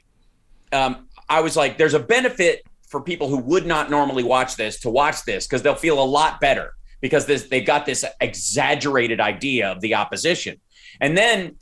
um, 0.72 1.08
i 1.28 1.40
was 1.40 1.56
like 1.56 1.78
there's 1.78 1.94
a 1.94 2.00
benefit 2.00 2.62
for 2.92 3.00
people 3.00 3.26
who 3.26 3.38
would 3.38 3.66
not 3.66 3.90
normally 3.90 4.22
watch 4.22 4.56
this 4.56 4.78
to 4.80 4.90
watch 4.90 5.24
this 5.24 5.46
because 5.46 5.62
they'll 5.62 5.74
feel 5.74 6.00
a 6.00 6.04
lot 6.04 6.40
better 6.40 6.74
because 7.00 7.26
this 7.26 7.48
they 7.48 7.60
got 7.60 7.84
this 7.84 8.04
exaggerated 8.20 9.20
idea 9.20 9.72
of 9.72 9.80
the 9.80 9.94
opposition. 9.94 10.60
And 11.00 11.16
then 11.16 11.56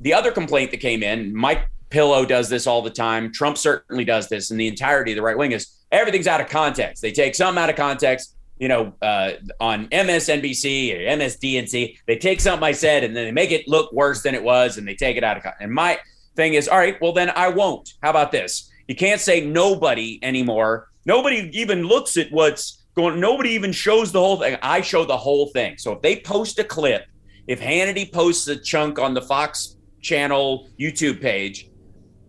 the 0.00 0.14
other 0.14 0.32
complaint 0.32 0.72
that 0.72 0.78
came 0.78 1.02
in, 1.02 1.34
Mike 1.34 1.68
Pillow 1.92 2.24
does 2.24 2.48
this 2.48 2.66
all 2.66 2.80
the 2.80 2.90
time. 2.90 3.30
Trump 3.30 3.58
certainly 3.58 4.04
does 4.04 4.28
this, 4.28 4.50
and 4.50 4.58
the 4.58 4.66
entirety 4.66 5.12
of 5.12 5.16
the 5.16 5.22
right 5.22 5.36
wing 5.36 5.52
is 5.52 5.76
everything's 5.92 6.26
out 6.26 6.40
of 6.40 6.48
context. 6.48 7.02
They 7.02 7.12
take 7.12 7.34
something 7.34 7.62
out 7.62 7.68
of 7.68 7.76
context. 7.76 8.34
You 8.58 8.68
know, 8.68 8.94
uh, 9.02 9.32
on 9.60 9.88
MSNBC 9.88 10.96
or 10.96 11.18
MSDNC, 11.18 11.98
they 12.06 12.16
take 12.16 12.40
something 12.40 12.64
I 12.64 12.72
said 12.72 13.04
and 13.04 13.14
then 13.14 13.24
they 13.26 13.32
make 13.32 13.50
it 13.50 13.68
look 13.68 13.92
worse 13.92 14.22
than 14.22 14.34
it 14.34 14.42
was, 14.42 14.78
and 14.78 14.88
they 14.88 14.94
take 14.94 15.18
it 15.18 15.24
out 15.24 15.36
of 15.36 15.42
context. 15.42 15.62
And 15.62 15.72
my 15.72 15.98
thing 16.34 16.54
is, 16.54 16.66
all 16.66 16.78
right, 16.78 16.98
well 17.02 17.12
then 17.12 17.30
I 17.30 17.48
won't. 17.48 17.92
How 18.02 18.10
about 18.10 18.32
this? 18.32 18.70
You 18.88 18.94
can't 18.94 19.20
say 19.20 19.44
nobody 19.44 20.18
anymore. 20.22 20.88
Nobody 21.04 21.50
even 21.52 21.82
looks 21.82 22.16
at 22.16 22.32
what's 22.32 22.84
going. 22.94 23.20
Nobody 23.20 23.50
even 23.50 23.72
shows 23.72 24.12
the 24.12 24.20
whole 24.20 24.38
thing. 24.38 24.56
I 24.62 24.80
show 24.80 25.04
the 25.04 25.16
whole 25.16 25.48
thing. 25.48 25.76
So 25.76 25.92
if 25.92 26.00
they 26.00 26.20
post 26.20 26.58
a 26.58 26.64
clip, 26.64 27.04
if 27.48 27.60
Hannity 27.60 28.10
posts 28.10 28.48
a 28.48 28.56
chunk 28.56 28.98
on 28.98 29.12
the 29.12 29.22
Fox 29.22 29.76
channel 30.00 30.68
YouTube 30.80 31.20
page, 31.20 31.68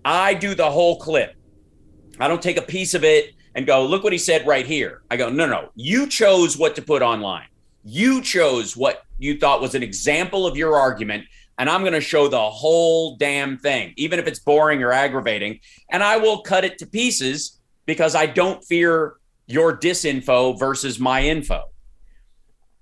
I 0.06 0.34
do 0.34 0.56
the 0.56 0.70
whole 0.70 1.00
clip. 1.00 1.36
I 2.20 2.28
don't 2.28 2.42
take 2.42 2.58
a 2.58 2.62
piece 2.62 2.94
of 2.94 3.04
it 3.04 3.34
and 3.56 3.66
go, 3.66 3.86
look 3.86 4.04
what 4.04 4.14
he 4.14 4.20
said 4.20 4.46
right 4.48 4.66
here. 4.66 5.04
I 5.10 5.18
go, 5.18 5.30
no, 5.30 5.46
no, 5.46 5.70
you 5.76 6.08
chose 6.08 6.58
what 6.58 6.76
to 6.76 6.82
put 6.82 7.02
online. 7.02 7.48
You 7.84 8.22
chose 8.22 8.76
what 8.78 9.04
you 9.18 9.38
thought 9.38 9.62
was 9.62 9.76
an 9.76 9.84
example 9.84 10.48
of 10.48 10.58
your 10.58 10.76
argument. 10.76 11.26
And 11.58 11.70
I'm 11.70 11.82
going 11.82 11.94
to 11.94 12.02
show 12.02 12.28
the 12.28 12.50
whole 12.50 13.16
damn 13.18 13.58
thing, 13.58 13.94
even 13.98 14.20
if 14.20 14.28
it's 14.28 14.40
boring 14.40 14.82
or 14.82 14.92
aggravating. 14.92 15.60
And 15.92 16.04
I 16.04 16.18
will 16.18 16.42
cut 16.42 16.66
it 16.66 16.78
to 16.80 16.88
pieces 16.88 17.60
because 17.86 18.16
I 18.16 18.26
don't 18.26 18.64
fear 18.64 19.16
your 19.46 19.78
disinfo 19.78 20.58
versus 20.58 21.00
my 21.00 21.22
info. 21.22 21.64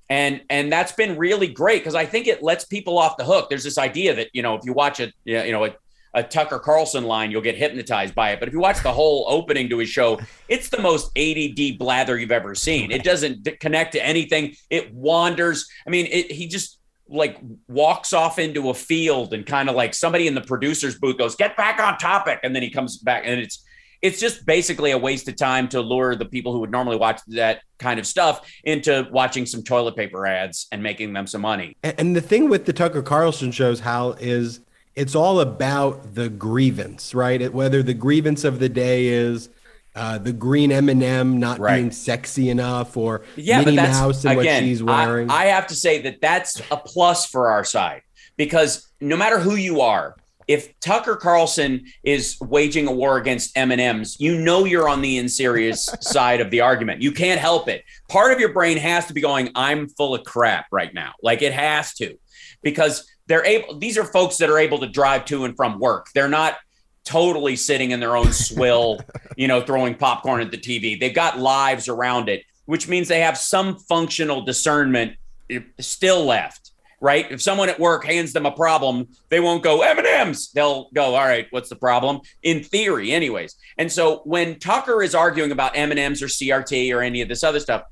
And 0.10 0.42
and 0.50 0.72
that's 0.72 0.92
been 0.92 1.18
really 1.18 1.48
great 1.48 1.80
because 1.80 1.96
I 1.96 2.06
think 2.06 2.28
it 2.28 2.44
lets 2.44 2.66
people 2.66 2.98
off 2.98 3.16
the 3.18 3.24
hook. 3.24 3.50
There's 3.50 3.64
this 3.64 3.78
idea 3.78 4.14
that 4.16 4.28
you 4.34 4.42
know 4.42 4.56
if 4.56 4.66
you 4.66 4.74
watch 4.74 5.00
a 5.00 5.12
you 5.24 5.52
know 5.54 5.66
a, 5.66 5.76
a 6.14 6.24
Tucker 6.24 6.60
Carlson 6.60 7.06
line, 7.06 7.32
you'll 7.32 7.42
get 7.42 7.56
hypnotized 7.56 8.14
by 8.14 8.32
it. 8.32 8.40
But 8.40 8.50
if 8.50 8.54
you 8.54 8.60
watch 8.60 8.82
the 8.84 8.92
whole 8.92 9.26
opening 9.28 9.70
to 9.70 9.78
his 9.78 9.90
show, 9.90 10.20
it's 10.50 10.70
the 10.70 10.82
most 10.82 11.18
ADD 11.18 11.78
blather 11.78 12.18
you've 12.18 12.32
ever 12.32 12.54
seen. 12.56 12.92
It 12.92 13.04
doesn't 13.04 13.48
connect 13.60 13.94
to 13.94 14.06
anything. 14.06 14.56
It 14.70 14.94
wanders. 14.94 15.70
I 15.88 15.90
mean, 15.90 16.08
it, 16.08 16.32
he 16.32 16.48
just 16.48 16.80
like 17.08 17.38
walks 17.68 18.14
off 18.14 18.40
into 18.40 18.70
a 18.70 18.74
field 18.74 19.34
and 19.34 19.46
kind 19.46 19.70
of 19.70 19.76
like 19.76 19.94
somebody 19.94 20.28
in 20.28 20.36
the 20.36 20.42
producer's 20.42 20.98
booth 20.98 21.18
goes, 21.18 21.36
"Get 21.36 21.56
back 21.58 21.80
on 21.80 21.98
topic," 21.98 22.40
and 22.44 22.56
then 22.56 22.64
he 22.64 22.70
comes 22.70 22.98
back, 22.98 23.24
and 23.26 23.40
it's 23.40 23.64
it's 24.02 24.20
just 24.20 24.46
basically 24.46 24.92
a 24.92 24.98
waste 24.98 25.28
of 25.28 25.36
time 25.36 25.68
to 25.70 25.80
lure 25.80 26.16
the 26.16 26.26
people 26.26 26.52
who 26.52 26.60
would 26.60 26.72
normally 26.72 26.98
watch 26.98 27.22
that 27.28 27.62
kind 27.78 28.00
of 28.00 28.08
stuff 28.08 28.52
into 28.64 29.08
watching 29.12 29.46
some 29.46 29.64
toilet 29.64 29.96
paper 29.96 30.26
ads 30.26 30.68
and 30.72 30.82
making 30.82 31.14
them 31.14 31.28
some 31.28 31.42
money. 31.42 31.78
And 31.84 32.16
the 32.16 32.22
thing 32.22 32.50
with 32.50 32.66
the 32.66 32.74
Tucker 32.74 33.04
Carlson 33.04 33.52
shows, 33.52 33.82
Hal, 33.82 34.14
is 34.14 34.62
it's 34.96 35.16
all 35.16 35.40
about 35.40 36.16
the 36.16 36.30
grievance, 36.30 37.14
right? 37.16 37.42
It, 37.42 37.54
whether 37.54 37.82
the 37.82 37.94
grievance 37.94 38.44
of 38.44 38.60
the 38.60 38.70
day 38.70 39.08
is 39.08 39.50
uh, 39.96 40.18
the 40.18 40.34
green 40.34 40.72
M&M 40.72 41.40
not 41.40 41.60
right. 41.60 41.78
being 41.78 41.92
sexy 41.92 42.50
enough, 42.50 42.96
or 42.96 43.24
yeah, 43.36 43.60
Minnie 43.60 43.76
but 43.78 43.84
that's, 43.84 44.00
Mouse 44.00 44.26
and 44.26 44.40
again, 44.40 44.64
what 44.64 44.68
she's 44.68 44.84
wearing. 44.84 45.30
I, 45.30 45.36
I 45.36 45.46
have 45.46 45.68
to 45.68 45.76
say 45.76 46.02
that 46.04 46.22
that's 46.22 46.62
a 46.72 46.78
plus 46.78 47.26
for 47.26 47.52
our 47.52 47.64
side 47.64 48.02
because 48.38 48.90
no 49.02 49.18
matter 49.18 49.40
who 49.40 49.56
you 49.56 49.82
are, 49.82 50.16
if 50.48 50.78
Tucker 50.80 51.16
Carlson 51.16 51.86
is 52.04 52.38
waging 52.42 52.88
a 52.88 52.92
war 52.92 53.18
against 53.18 53.58
M&Ms, 53.58 54.20
you 54.20 54.38
know 54.38 54.66
you're 54.66 54.90
on 54.90 55.02
the 55.02 55.18
inserious 55.18 55.86
side 56.02 56.42
of 56.42 56.52
the 56.52 56.62
argument. 56.62 57.02
You 57.02 57.12
can't 57.12 57.40
help 57.40 57.68
it. 57.68 57.84
Part 58.10 58.34
of 58.34 58.40
your 58.40 58.54
brain 58.54 58.78
has 58.78 59.06
to 59.08 59.14
be 59.14 59.22
going, 59.22 59.52
I'm 59.56 59.88
full 59.88 60.16
of 60.16 60.24
crap 60.24 60.68
right 60.72 60.94
now. 60.94 61.14
Like 61.22 61.42
it 61.42 61.54
has 61.54 61.94
to. 61.96 62.18
Because 62.64 63.11
they're 63.32 63.46
able 63.46 63.80
these 63.80 63.98
are 63.98 64.04
folks 64.04 64.36
that 64.38 64.50
are 64.50 64.60
able 64.60 64.78
to 64.80 64.88
drive 64.88 65.24
to 65.24 65.46
and 65.46 65.56
from 65.56 65.80
work. 65.80 66.08
They're 66.14 66.28
not 66.28 66.58
totally 67.06 67.56
sitting 67.56 67.92
in 67.92 68.02
their 68.02 68.18
own 68.18 68.34
swill, 68.34 69.00
you 69.38 69.48
know, 69.48 69.62
throwing 69.62 69.96
popcorn 69.96 70.42
at 70.42 70.52
the 70.52 70.58
TV. 70.58 71.00
They've 71.00 71.16
got 71.16 71.40
lives 71.40 71.88
around 71.88 72.28
it, 72.28 72.44
which 72.66 72.90
means 72.90 73.08
they 73.08 73.22
have 73.22 73.38
some 73.38 73.80
functional 73.80 74.42
discernment 74.42 75.14
eh, 75.50 75.62
still 75.80 76.26
left 76.26 76.72
right? 77.04 77.32
If 77.32 77.42
someone 77.42 77.68
at 77.68 77.80
work 77.80 78.06
hands 78.06 78.32
them 78.32 78.46
a 78.46 78.52
problem, 78.52 79.08
they 79.30 79.40
won't 79.40 79.64
go 79.64 79.82
M&Ms. 79.82 80.52
They'll 80.52 80.88
go, 80.94 81.16
all 81.16 81.26
right, 81.26 81.48
what's 81.50 81.68
the 81.68 81.76
problem? 81.76 82.22
In 82.44 82.64
theory, 82.64 83.12
anyways. 83.12 83.56
And 83.80 83.92
so 83.92 84.18
when 84.24 84.60
Tucker 84.60 85.02
is 85.02 85.16
arguing 85.16 85.52
about 85.52 85.76
M&Ms 85.76 86.22
or 86.22 86.28
CRT 86.28 86.94
or 86.94 87.02
any 87.02 87.22
of 87.22 87.28
this 87.28 87.44
other 87.44 87.60
stuff, 87.60 87.86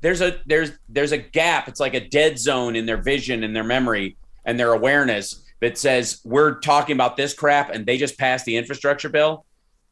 there's 0.00 0.20
a 0.20 0.40
there's 0.46 0.70
there's 0.88 1.10
a 1.10 1.18
gap. 1.18 1.66
It's 1.66 1.80
like 1.80 1.94
a 1.94 2.08
dead 2.08 2.38
zone 2.38 2.76
in 2.76 2.86
their 2.86 3.02
vision 3.02 3.42
and 3.42 3.54
their 3.54 3.64
memory 3.64 4.16
and 4.44 4.58
their 4.58 4.72
awareness 4.72 5.44
that 5.60 5.78
says 5.78 6.20
we're 6.24 6.58
talking 6.60 6.94
about 6.94 7.16
this 7.16 7.34
crap 7.34 7.70
and 7.70 7.86
they 7.86 7.96
just 7.96 8.18
passed 8.18 8.44
the 8.44 8.56
infrastructure 8.56 9.08
bill. 9.08 9.44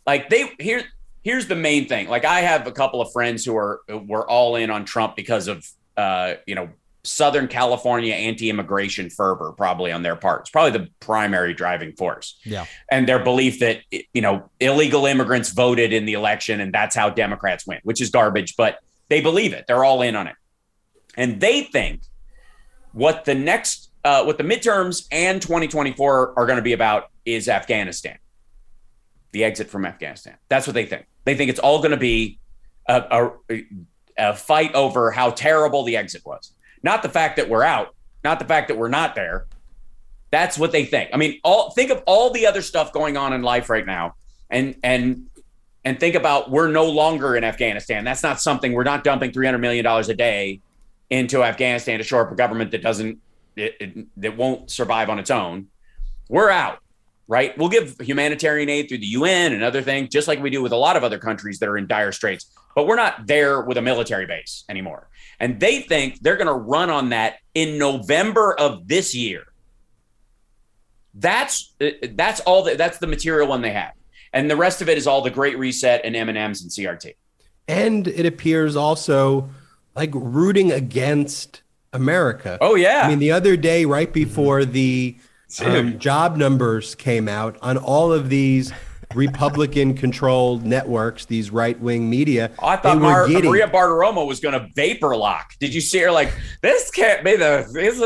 Like 0.07 0.29
they 0.29 0.53
here 0.59 0.85
here's 1.23 1.47
the 1.47 1.57
main 1.57 1.87
thing. 1.87 2.09
Like 2.09 2.25
I 2.25 2.41
have 2.41 2.67
a 2.67 2.73
couple 2.73 3.01
of 3.01 3.13
friends 3.13 3.45
who 3.45 3.57
are 3.57 3.81
were 3.89 4.29
all 4.29 4.57
in 4.57 4.71
on 4.71 4.85
Trump 4.85 5.17
because 5.17 5.49
of 5.49 5.65
uh, 5.97 6.37
you 6.47 6.55
know, 6.55 6.71
Southern 7.03 7.49
California 7.49 8.15
anti-immigration 8.15 9.09
fervor, 9.11 9.53
probably 9.53 9.91
on 9.91 10.03
their 10.03 10.17
part. 10.17 10.43
It's 10.43 10.51
probably 10.51 10.79
the 10.79 10.89
primary 11.01 11.55
driving 11.55 11.93
force. 11.93 12.39
Yeah, 12.45 12.67
and 12.91 13.09
their 13.09 13.23
belief 13.23 13.61
that 13.61 13.81
you 13.91 14.21
know 14.21 14.51
illegal 14.61 15.07
immigrants 15.07 15.51
voted 15.51 15.93
in 15.93 16.05
the 16.05 16.15
election, 16.15 16.61
and 16.61 16.73
that's 16.73 16.95
how 16.95 17.11
Democrats 17.11 17.67
win, 17.67 17.81
which 17.85 18.01
is 18.01 18.11
garbage. 18.11 18.55
But 18.57 18.79
they 19.09 19.21
believe 19.21 19.53
it. 19.53 19.65
They're 19.67 19.85
all 19.85 20.03
in 20.03 20.17
on 20.17 20.27
it, 20.27 20.37
and 21.17 21.41
they 21.41 21.63
think 21.63 22.03
what 22.93 23.25
the 23.25 23.35
next, 23.35 23.90
uh, 24.05 24.25
what 24.25 24.39
the 24.39 24.45
midterms 24.45 25.07
and 25.13 25.41
2024 25.43 26.39
are 26.39 26.47
going 26.47 26.57
to 26.57 26.63
be 26.63 26.73
about 26.73 27.11
is 27.25 27.49
Afghanistan, 27.49 28.19
the 29.33 29.45
exit 29.45 29.69
from 29.69 29.85
Afghanistan. 29.85 30.37
That's 30.49 30.67
what 30.67 30.75
they 30.75 30.87
think. 30.87 31.07
They 31.25 31.35
think 31.35 31.51
it's 31.51 31.61
all 31.61 31.79
going 31.79 31.91
to 31.91 31.97
be 31.97 32.39
a, 32.89 33.33
a, 33.51 33.63
a 34.17 34.35
fight 34.35 34.75
over 34.75 35.11
how 35.11 35.31
terrible 35.31 35.85
the 35.85 35.97
exit 35.97 36.23
was 36.25 36.53
not 36.83 37.03
the 37.03 37.09
fact 37.09 37.37
that 37.37 37.49
we're 37.49 37.63
out, 37.63 37.95
not 38.25 38.39
the 38.39 38.45
fact 38.45 38.69
that 38.69 38.77
we're 38.77 38.89
not 38.89 39.15
there. 39.15 39.47
That's 40.31 40.57
what 40.57 40.73
they 40.73 40.85
think. 40.85 41.11
I 41.13 41.17
mean, 41.17 41.41
all 41.43 41.71
think 41.71 41.91
of 41.91 42.03
all 42.07 42.31
the 42.31 42.47
other 42.47 42.63
stuff 42.63 42.93
going 42.93 43.17
on 43.17 43.33
in 43.33 43.43
life 43.43 43.69
right 43.69 43.85
now, 43.85 44.15
and 44.49 44.77
and 44.83 45.27
and 45.85 45.99
think 45.99 46.15
about 46.15 46.51
we're 46.51 46.71
no 46.71 46.85
longer 46.85 47.37
in 47.37 47.43
Afghanistan. 47.43 48.05
That's 48.05 48.23
not 48.23 48.41
something 48.41 48.73
we're 48.73 48.85
not 48.85 49.03
dumping 49.03 49.33
three 49.33 49.47
hundred 49.47 49.59
million 49.59 49.85
dollars 49.85 50.09
a 50.09 50.15
day 50.15 50.61
into 51.11 51.43
Afghanistan 51.43 51.99
to 51.99 52.05
shore 52.05 52.27
up 52.27 52.33
a 52.33 52.37
government 52.37 52.71
that 52.71 52.83
doesn't 52.83 53.19
it, 53.61 53.77
it, 53.81 54.07
that 54.17 54.37
won't 54.37 54.71
survive 54.71 55.09
on 55.11 55.19
its 55.19 55.31
own. 55.31 55.69
We're 56.29 56.51
out, 56.51 56.79
right? 57.29 57.57
We'll 57.59 57.69
give 57.69 57.97
humanitarian 58.01 58.69
aid 58.69 58.89
through 58.89 58.99
the 58.99 59.07
UN 59.07 59.53
and 59.53 59.63
other 59.63 59.83
things, 59.83 60.11
just 60.11 60.29
like 60.29 60.41
we 60.41 60.51
do 60.51 60.63
with 60.63 60.73
a 60.73 60.77
lot 60.77 60.97
of 60.97 61.05
other 61.05 61.19
countries 61.19 61.59
that 61.59 61.69
are 61.69 61.77
in 61.77 61.87
dire 61.87 62.13
straits. 62.13 62.53
But 62.75 62.87
we're 62.87 62.97
not 62.97 63.27
there 63.27 63.63
with 63.63 63.77
a 63.79 63.83
military 63.83 64.27
base 64.27 64.65
anymore. 64.69 65.09
And 65.41 65.59
they 65.59 65.81
think 65.81 66.21
they're 66.21 66.37
going 66.37 66.47
to 66.47 66.53
run 66.53 66.91
on 66.91 67.09
that 67.11 67.39
in 67.55 67.79
November 67.79 68.55
of 68.59 68.87
this 68.87 69.15
year. 69.15 69.45
That's 71.15 71.75
uh, 71.81 71.91
that's 72.13 72.41
all 72.41 72.63
the, 72.63 72.77
that's 72.77 72.99
the 72.99 73.07
material 73.07 73.49
one 73.49 73.63
they 73.63 73.73
have. 73.73 73.93
And 74.33 74.49
the 74.49 74.57
rest 74.57 74.81
of 74.81 74.89
it 74.89 74.97
is 74.97 75.07
all 75.07 75.23
the 75.23 75.31
great 75.31 75.59
reset 75.59 76.03
and 76.05 76.15
M&Ms 76.15 76.63
and 76.63 76.71
CRT. 76.71 77.15
And 77.67 78.07
it 78.07 78.27
appears 78.27 78.77
also 78.77 79.51
like 79.97 80.11
rooting 80.15 80.71
against 80.71 81.63
America. 81.93 82.59
Oh 82.61 82.75
yeah. 82.75 83.03
I 83.05 83.09
mean 83.09 83.19
the 83.19 83.33
other 83.33 83.57
day 83.57 83.85
right 83.85 84.13
before 84.13 84.65
the 84.65 85.17
um, 85.65 85.99
job 85.99 86.37
numbers 86.37 86.95
came 86.95 87.29
out 87.29 87.57
on 87.61 87.77
all 87.77 88.13
of 88.13 88.29
these 88.29 88.73
Republican 89.15 89.95
controlled 89.95 90.65
networks, 90.65 91.25
these 91.25 91.51
right 91.51 91.79
wing 91.81 92.09
media. 92.09 92.51
Oh, 92.59 92.69
I 92.69 92.77
thought 92.77 92.99
Mar- 92.99 93.27
getting, 93.27 93.51
Maria 93.51 93.69
Bartiromo 93.69 94.27
was 94.27 94.41
going 94.41 94.59
to 94.59 94.69
vapor 94.75 95.17
lock. 95.17 95.55
Did 95.59 95.75
you 95.75 95.81
see 95.81 95.99
her 95.99 96.11
like, 96.11 96.33
this 96.63 96.91
can't 96.91 97.25
be 97.25 97.37
the, 97.37 97.69
these, 97.73 97.99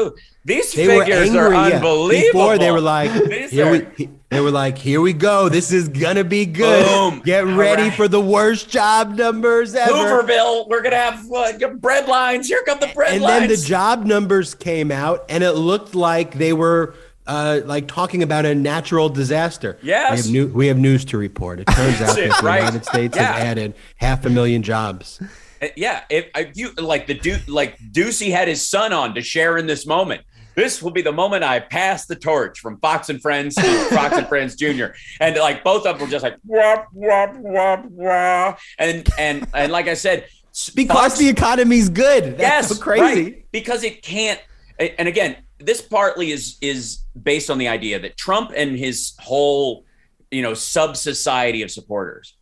these 0.45 0.75
figures 0.75 1.29
angry, 1.29 1.39
are 1.39 1.53
yeah. 1.53 1.77
unbelievable. 1.77 2.41
Before 2.41 2.59
they 2.59 2.71
were 2.71 2.81
like, 2.81 3.11
here 3.51 3.71
we, 3.71 4.09
they 4.31 4.41
were 4.41 4.51
like, 4.51 4.77
here 4.77 5.01
we 5.01 5.13
go. 5.13 5.49
This 5.49 5.73
is 5.73 5.89
going 5.89 6.17
to 6.17 6.25
be 6.25 6.45
good. 6.45 6.87
Boom. 6.87 7.21
Get 7.21 7.45
ready 7.45 7.85
right. 7.85 7.95
for 7.95 8.09
the 8.09 8.21
worst 8.21 8.69
job 8.69 9.15
numbers 9.15 9.75
ever. 9.75 9.93
Hooverville, 9.93 10.69
we're 10.69 10.83
going 10.83 10.93
to 10.93 10.99
have 10.99 11.25
uh, 11.33 11.69
bread 11.75 12.09
lines. 12.09 12.49
Here 12.49 12.63
come 12.67 12.81
the 12.81 12.89
bread 12.89 13.15
and 13.15 13.23
lines. 13.23 13.43
And 13.43 13.51
then 13.51 13.59
the 13.59 13.65
job 13.65 14.05
numbers 14.05 14.55
came 14.55 14.91
out 14.91 15.25
and 15.29 15.45
it 15.45 15.53
looked 15.53 15.95
like 15.95 16.35
they 16.35 16.53
were 16.53 16.95
uh, 17.27 17.61
like 17.65 17.89
talking 17.89 18.23
about 18.23 18.45
a 18.45 18.55
natural 18.55 19.09
disaster. 19.09 19.79
Yes. 19.83 20.11
We 20.11 20.17
have, 20.17 20.49
new, 20.49 20.55
we 20.55 20.67
have 20.69 20.79
news 20.79 21.05
to 21.07 21.19
report. 21.19 21.61
It 21.61 21.67
turns 21.67 22.01
out 22.01 22.17
that 22.17 22.41
the 22.41 22.47
right? 22.47 22.59
United 22.59 22.85
States 22.85 23.17
yeah. 23.17 23.33
has 23.33 23.43
added 23.43 23.75
half 23.97 24.25
a 24.25 24.31
million 24.31 24.63
jobs. 24.63 25.21
Uh, 25.63 25.69
yeah, 25.77 26.03
if, 26.11 26.27
if 26.35 26.57
you 26.57 26.73
like 26.73 27.07
the 27.07 27.15
dude, 27.15 27.49
like 27.49 27.79
Doocy 27.79 28.31
had 28.31 28.49
his 28.49 28.67
son 28.67 28.93
on 28.93 29.15
to 29.15 29.23
share 29.23 29.57
in 29.59 29.67
this 29.67 29.87
moment. 29.87 30.23
This 30.55 30.81
will 30.81 30.93
be 30.93 31.03
the 31.03 31.13
moment 31.13 31.43
I 31.43 31.59
pass 31.59 32.07
the 32.07 32.15
torch 32.15 32.61
from 32.61 32.79
Fox 32.79 33.09
and 33.09 33.21
Friends 33.21 33.57
to 33.57 33.63
Fox 33.91 34.17
and 34.17 34.29
Friends 34.29 34.55
Junior, 34.55 34.95
and 35.19 35.37
like 35.37 35.65
both 35.65 35.85
of 35.85 35.99
them 35.99 36.07
were 36.07 36.11
just 36.11 36.23
like 36.23 36.37
wah, 36.45 36.85
wah, 36.93 37.33
wah, 37.35 37.83
wah. 37.91 38.57
and 38.79 39.09
and 39.19 39.49
and 39.53 39.73
like 39.73 39.89
I 39.89 39.95
said, 39.95 40.29
because 40.77 40.97
Fox, 40.97 41.19
the 41.19 41.29
economy's 41.29 41.89
good. 41.89 42.39
That's 42.39 42.41
yes, 42.41 42.69
so 42.69 42.81
crazy. 42.81 43.25
Right. 43.25 43.47
Because 43.51 43.83
it 43.83 44.03
can't. 44.03 44.41
And 44.79 45.09
again, 45.09 45.37
this 45.59 45.81
partly 45.81 46.33
is 46.33 46.59
is 46.61 47.01
based 47.21 47.51
on 47.51 47.59
the 47.59 47.69
idea 47.69 47.99
that 48.01 48.17
Trump 48.17 48.53
and 48.57 48.77
his 48.79 49.15
whole, 49.19 49.85
you 50.31 50.43
know, 50.43 50.55
sub 50.55 50.97
society 50.97 51.63
of 51.63 51.71
supporters 51.71 52.37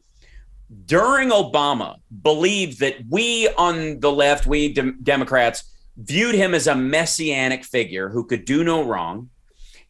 during 0.87 1.31
Obama 1.31 1.97
believed 2.23 2.81
that 2.81 2.97
we 3.09 3.49
on 3.59 4.01
the 4.01 4.11
left, 4.11 4.47
we 4.47 4.73
de- 4.73 4.93
Democrats, 4.93 5.65
viewed 5.97 6.35
him 6.35 6.55
as 6.55 6.67
a 6.67 6.75
messianic 6.75 7.65
figure 7.65 8.09
who 8.09 8.25
could 8.25 8.45
do 8.45 8.65
no 8.65 8.85
wrong, 8.85 9.29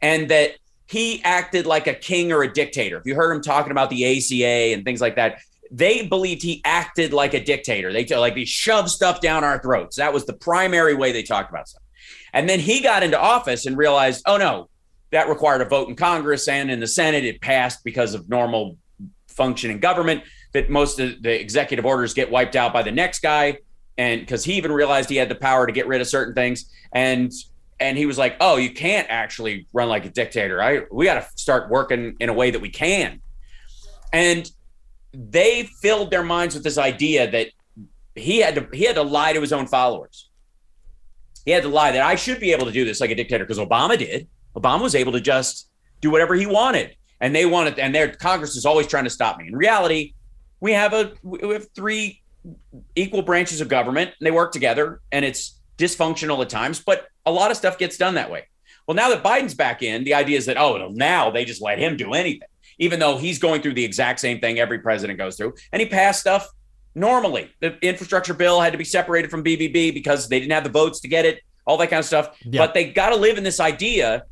and 0.00 0.28
that 0.28 0.52
he 0.86 1.22
acted 1.22 1.66
like 1.66 1.86
a 1.86 1.94
king 1.94 2.32
or 2.32 2.42
a 2.42 2.52
dictator. 2.52 2.98
If 2.98 3.06
you 3.06 3.14
heard 3.14 3.32
him 3.32 3.42
talking 3.42 3.70
about 3.70 3.90
the 3.90 4.04
ACA 4.04 4.74
and 4.74 4.84
things 4.84 5.00
like 5.00 5.16
that, 5.16 5.38
they 5.70 6.06
believed 6.06 6.42
he 6.42 6.60
acted 6.64 7.12
like 7.12 7.34
a 7.34 7.42
dictator. 7.42 7.92
They 7.92 8.04
like 8.04 8.36
he 8.36 8.44
shoved 8.44 8.90
stuff 8.90 9.20
down 9.20 9.44
our 9.44 9.58
throats. 9.60 9.96
That 9.96 10.12
was 10.12 10.26
the 10.26 10.34
primary 10.34 10.94
way 10.94 11.12
they 11.12 11.22
talked 11.22 11.50
about 11.50 11.68
stuff. 11.68 11.81
And 12.32 12.48
then 12.48 12.60
he 12.60 12.80
got 12.80 13.02
into 13.02 13.20
office 13.20 13.66
and 13.66 13.76
realized, 13.76 14.22
oh 14.26 14.36
no, 14.36 14.68
that 15.10 15.28
required 15.28 15.60
a 15.60 15.66
vote 15.66 15.88
in 15.88 15.96
Congress 15.96 16.48
and 16.48 16.70
in 16.70 16.80
the 16.80 16.86
Senate. 16.86 17.24
It 17.24 17.40
passed 17.40 17.84
because 17.84 18.14
of 18.14 18.28
normal 18.28 18.78
functioning 19.28 19.78
government. 19.78 20.24
That 20.52 20.68
most 20.68 21.00
of 21.00 21.22
the 21.22 21.40
executive 21.40 21.86
orders 21.86 22.12
get 22.12 22.30
wiped 22.30 22.56
out 22.56 22.74
by 22.74 22.82
the 22.82 22.92
next 22.92 23.20
guy, 23.20 23.58
and 23.96 24.20
because 24.20 24.44
he 24.44 24.54
even 24.54 24.70
realized 24.70 25.08
he 25.08 25.16
had 25.16 25.30
the 25.30 25.34
power 25.34 25.66
to 25.66 25.72
get 25.72 25.86
rid 25.86 26.02
of 26.02 26.06
certain 26.06 26.34
things, 26.34 26.70
and 26.92 27.32
and 27.80 27.96
he 27.96 28.04
was 28.04 28.18
like, 28.18 28.36
oh, 28.40 28.56
you 28.56 28.70
can't 28.70 29.06
actually 29.10 29.66
run 29.72 29.88
like 29.88 30.04
a 30.04 30.10
dictator. 30.10 30.62
I 30.62 30.82
we 30.90 31.06
got 31.06 31.14
to 31.14 31.26
start 31.36 31.70
working 31.70 32.16
in 32.20 32.28
a 32.28 32.34
way 32.34 32.50
that 32.50 32.60
we 32.60 32.68
can, 32.68 33.22
and 34.12 34.50
they 35.14 35.70
filled 35.80 36.10
their 36.10 36.22
minds 36.22 36.54
with 36.54 36.64
this 36.64 36.78
idea 36.78 37.30
that 37.30 37.48
he 38.14 38.38
had 38.38 38.54
to 38.56 38.68
he 38.72 38.84
had 38.84 38.96
to 38.96 39.02
lie 39.02 39.32
to 39.32 39.40
his 39.40 39.52
own 39.54 39.66
followers. 39.66 40.28
He 41.44 41.50
had 41.50 41.62
to 41.62 41.68
lie 41.68 41.92
that 41.92 42.02
I 42.02 42.14
should 42.14 42.40
be 42.40 42.52
able 42.52 42.66
to 42.66 42.72
do 42.72 42.84
this 42.84 43.00
like 43.00 43.10
a 43.10 43.14
dictator 43.14 43.44
because 43.44 43.58
Obama 43.58 43.98
did. 43.98 44.28
Obama 44.56 44.82
was 44.82 44.94
able 44.94 45.12
to 45.12 45.20
just 45.20 45.70
do 46.00 46.10
whatever 46.10 46.34
he 46.34 46.46
wanted, 46.46 46.96
and 47.20 47.34
they 47.34 47.46
wanted, 47.46 47.78
and 47.78 47.94
their 47.94 48.12
Congress 48.12 48.56
is 48.56 48.66
always 48.66 48.86
trying 48.86 49.04
to 49.04 49.10
stop 49.10 49.38
me. 49.38 49.48
In 49.48 49.56
reality, 49.56 50.14
we 50.60 50.72
have 50.72 50.92
a 50.92 51.12
we 51.22 51.52
have 51.52 51.66
three 51.74 52.22
equal 52.94 53.22
branches 53.22 53.60
of 53.60 53.68
government, 53.68 54.10
and 54.18 54.26
they 54.26 54.30
work 54.30 54.52
together, 54.52 55.00
and 55.10 55.24
it's 55.24 55.60
dysfunctional 55.78 56.40
at 56.42 56.50
times, 56.50 56.80
but 56.80 57.06
a 57.26 57.32
lot 57.32 57.50
of 57.50 57.56
stuff 57.56 57.78
gets 57.78 57.96
done 57.96 58.14
that 58.14 58.30
way. 58.30 58.46
Well, 58.86 58.94
now 58.94 59.10
that 59.10 59.22
Biden's 59.22 59.54
back 59.54 59.82
in, 59.82 60.04
the 60.04 60.14
idea 60.14 60.36
is 60.36 60.46
that 60.46 60.56
oh, 60.56 60.88
now 60.92 61.30
they 61.30 61.44
just 61.44 61.62
let 61.62 61.78
him 61.78 61.96
do 61.96 62.12
anything, 62.12 62.48
even 62.78 63.00
though 63.00 63.16
he's 63.16 63.38
going 63.38 63.62
through 63.62 63.74
the 63.74 63.84
exact 63.84 64.20
same 64.20 64.40
thing 64.40 64.58
every 64.58 64.80
president 64.80 65.18
goes 65.18 65.36
through, 65.36 65.54
and 65.72 65.80
he 65.80 65.88
passed 65.88 66.20
stuff 66.20 66.48
normally. 66.94 67.50
The 67.60 67.78
infrastructure 67.80 68.34
bill 68.34 68.60
had 68.60 68.72
to 68.72 68.78
be 68.78 68.84
separated 68.84 69.30
from 69.30 69.42
BBB 69.42 69.94
because 69.94 70.28
they 70.28 70.38
didn't 70.38 70.52
have 70.52 70.64
the 70.64 70.70
votes 70.70 71.00
to 71.00 71.08
get 71.08 71.24
it, 71.24 71.40
all 71.66 71.76
that 71.78 71.90
kind 71.90 72.00
of 72.00 72.06
stuff. 72.06 72.36
Yeah. 72.44 72.64
But 72.64 72.74
they 72.74 72.92
got 72.92 73.10
to 73.10 73.16
live 73.16 73.38
in 73.38 73.44
this 73.44 73.60
idea 73.60 74.24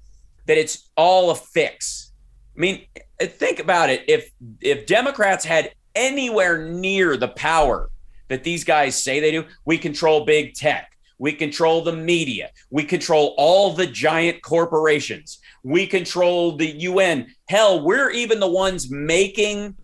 that 0.47 0.59
it's 0.59 0.91
all 0.97 1.31
a 1.31 1.35
fix. 1.35 2.13
I 2.57 2.61
mean, 2.61 2.87
uh, 3.21 3.27
think 3.27 3.59
about 3.59 3.91
it. 3.91 4.05
If 4.09 4.31
if 4.61 4.87
Democrats 4.87 5.45
had 5.45 5.73
anywhere 5.95 6.67
near 6.69 7.17
the 7.17 7.29
power 7.29 7.91
that 8.29 8.45
these 8.45 8.65
guys 8.65 9.03
say 9.03 9.21
they 9.21 9.31
do, 9.31 9.45
we 9.65 9.79
control 9.79 10.25
big 10.25 10.55
tech. 10.55 10.91
We 11.19 11.33
control 11.33 11.83
the 11.83 11.93
media. 11.93 12.51
We 12.71 12.85
control 12.85 13.35
all 13.37 13.75
the 13.75 13.87
giant 13.87 14.41
corporations. 14.43 15.39
We 15.63 15.87
control 15.87 16.57
the 16.57 16.67
UN. 16.67 17.27
Hell, 17.47 17.85
we're 17.85 18.11
even 18.11 18.41
the 18.41 18.51
ones 18.51 18.91
making 18.91 19.77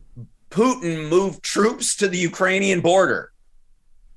Putin 0.56 1.10
moved 1.10 1.42
troops 1.42 1.96
to 1.96 2.08
the 2.08 2.16
Ukrainian 2.16 2.80
border. 2.80 3.30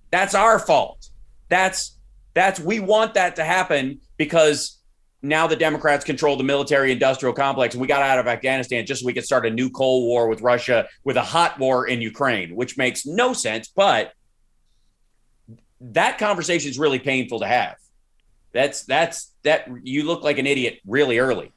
That's 0.09 0.33
our 0.33 0.57
fault. 0.57 1.09
That's 1.49 1.97
that's 2.33 2.61
we 2.61 2.79
want 2.79 3.15
that 3.15 3.35
to 3.35 3.43
happen 3.43 3.99
because 4.15 4.79
now 5.21 5.47
the 5.47 5.57
Democrats 5.57 6.05
control 6.05 6.37
the 6.37 6.45
military 6.45 6.93
industrial 6.93 7.33
complex. 7.33 7.75
We 7.75 7.87
got 7.87 8.01
out 8.01 8.19
of 8.19 8.27
Afghanistan 8.27 8.85
just 8.85 9.01
so 9.01 9.05
we 9.05 9.13
could 9.13 9.25
start 9.25 9.45
a 9.45 9.49
new 9.49 9.69
Cold 9.69 10.07
War 10.07 10.29
with 10.29 10.39
Russia 10.39 10.87
with 11.03 11.17
a 11.17 11.21
hot 11.21 11.59
war 11.59 11.87
in 11.87 11.99
Ukraine, 11.99 12.55
which 12.55 12.77
makes 12.77 13.05
no 13.05 13.33
sense. 13.33 13.67
But 13.67 14.13
that 15.81 16.19
conversation 16.19 16.69
is 16.69 16.79
really 16.79 16.99
painful 16.99 17.41
to 17.41 17.47
have. 17.47 17.75
That's 18.53 18.85
that's 18.85 19.33
that 19.43 19.67
you 19.83 20.03
look 20.03 20.23
like 20.23 20.37
an 20.37 20.47
idiot 20.47 20.79
really 20.87 21.19
early. 21.19 21.51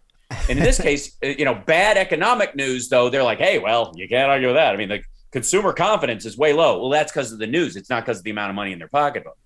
And 0.49 0.59
in 0.59 0.64
this 0.64 0.80
case, 0.83 1.16
uh, 1.22 1.28
you 1.28 1.45
know, 1.45 1.55
bad 1.55 1.97
economic 1.97 2.55
news 2.55 2.89
though, 2.89 3.11
they're 3.11 3.22
like, 3.22 3.39
hey, 3.39 3.59
well, 3.59 3.93
you 3.97 4.09
can't 4.09 4.30
argue 4.30 4.49
with 4.49 4.57
that. 4.57 4.74
I 4.74 4.76
mean, 4.76 4.89
the 4.89 5.03
consumer 5.30 5.72
confidence 5.72 6.24
is 6.24 6.37
way 6.37 6.53
low. 6.53 6.80
Well, 6.80 6.91
that's 6.91 7.12
because 7.12 7.33
of 7.33 7.39
the 7.39 7.47
news. 7.47 7.76
It's 7.76 7.91
not 7.91 8.05
because 8.05 8.18
of 8.18 8.24
the 8.24 8.30
amount 8.30 8.51
of 8.51 8.57
money 8.57 8.72
in 8.72 8.78
their 8.78 8.89
pocketbook. 8.89 9.37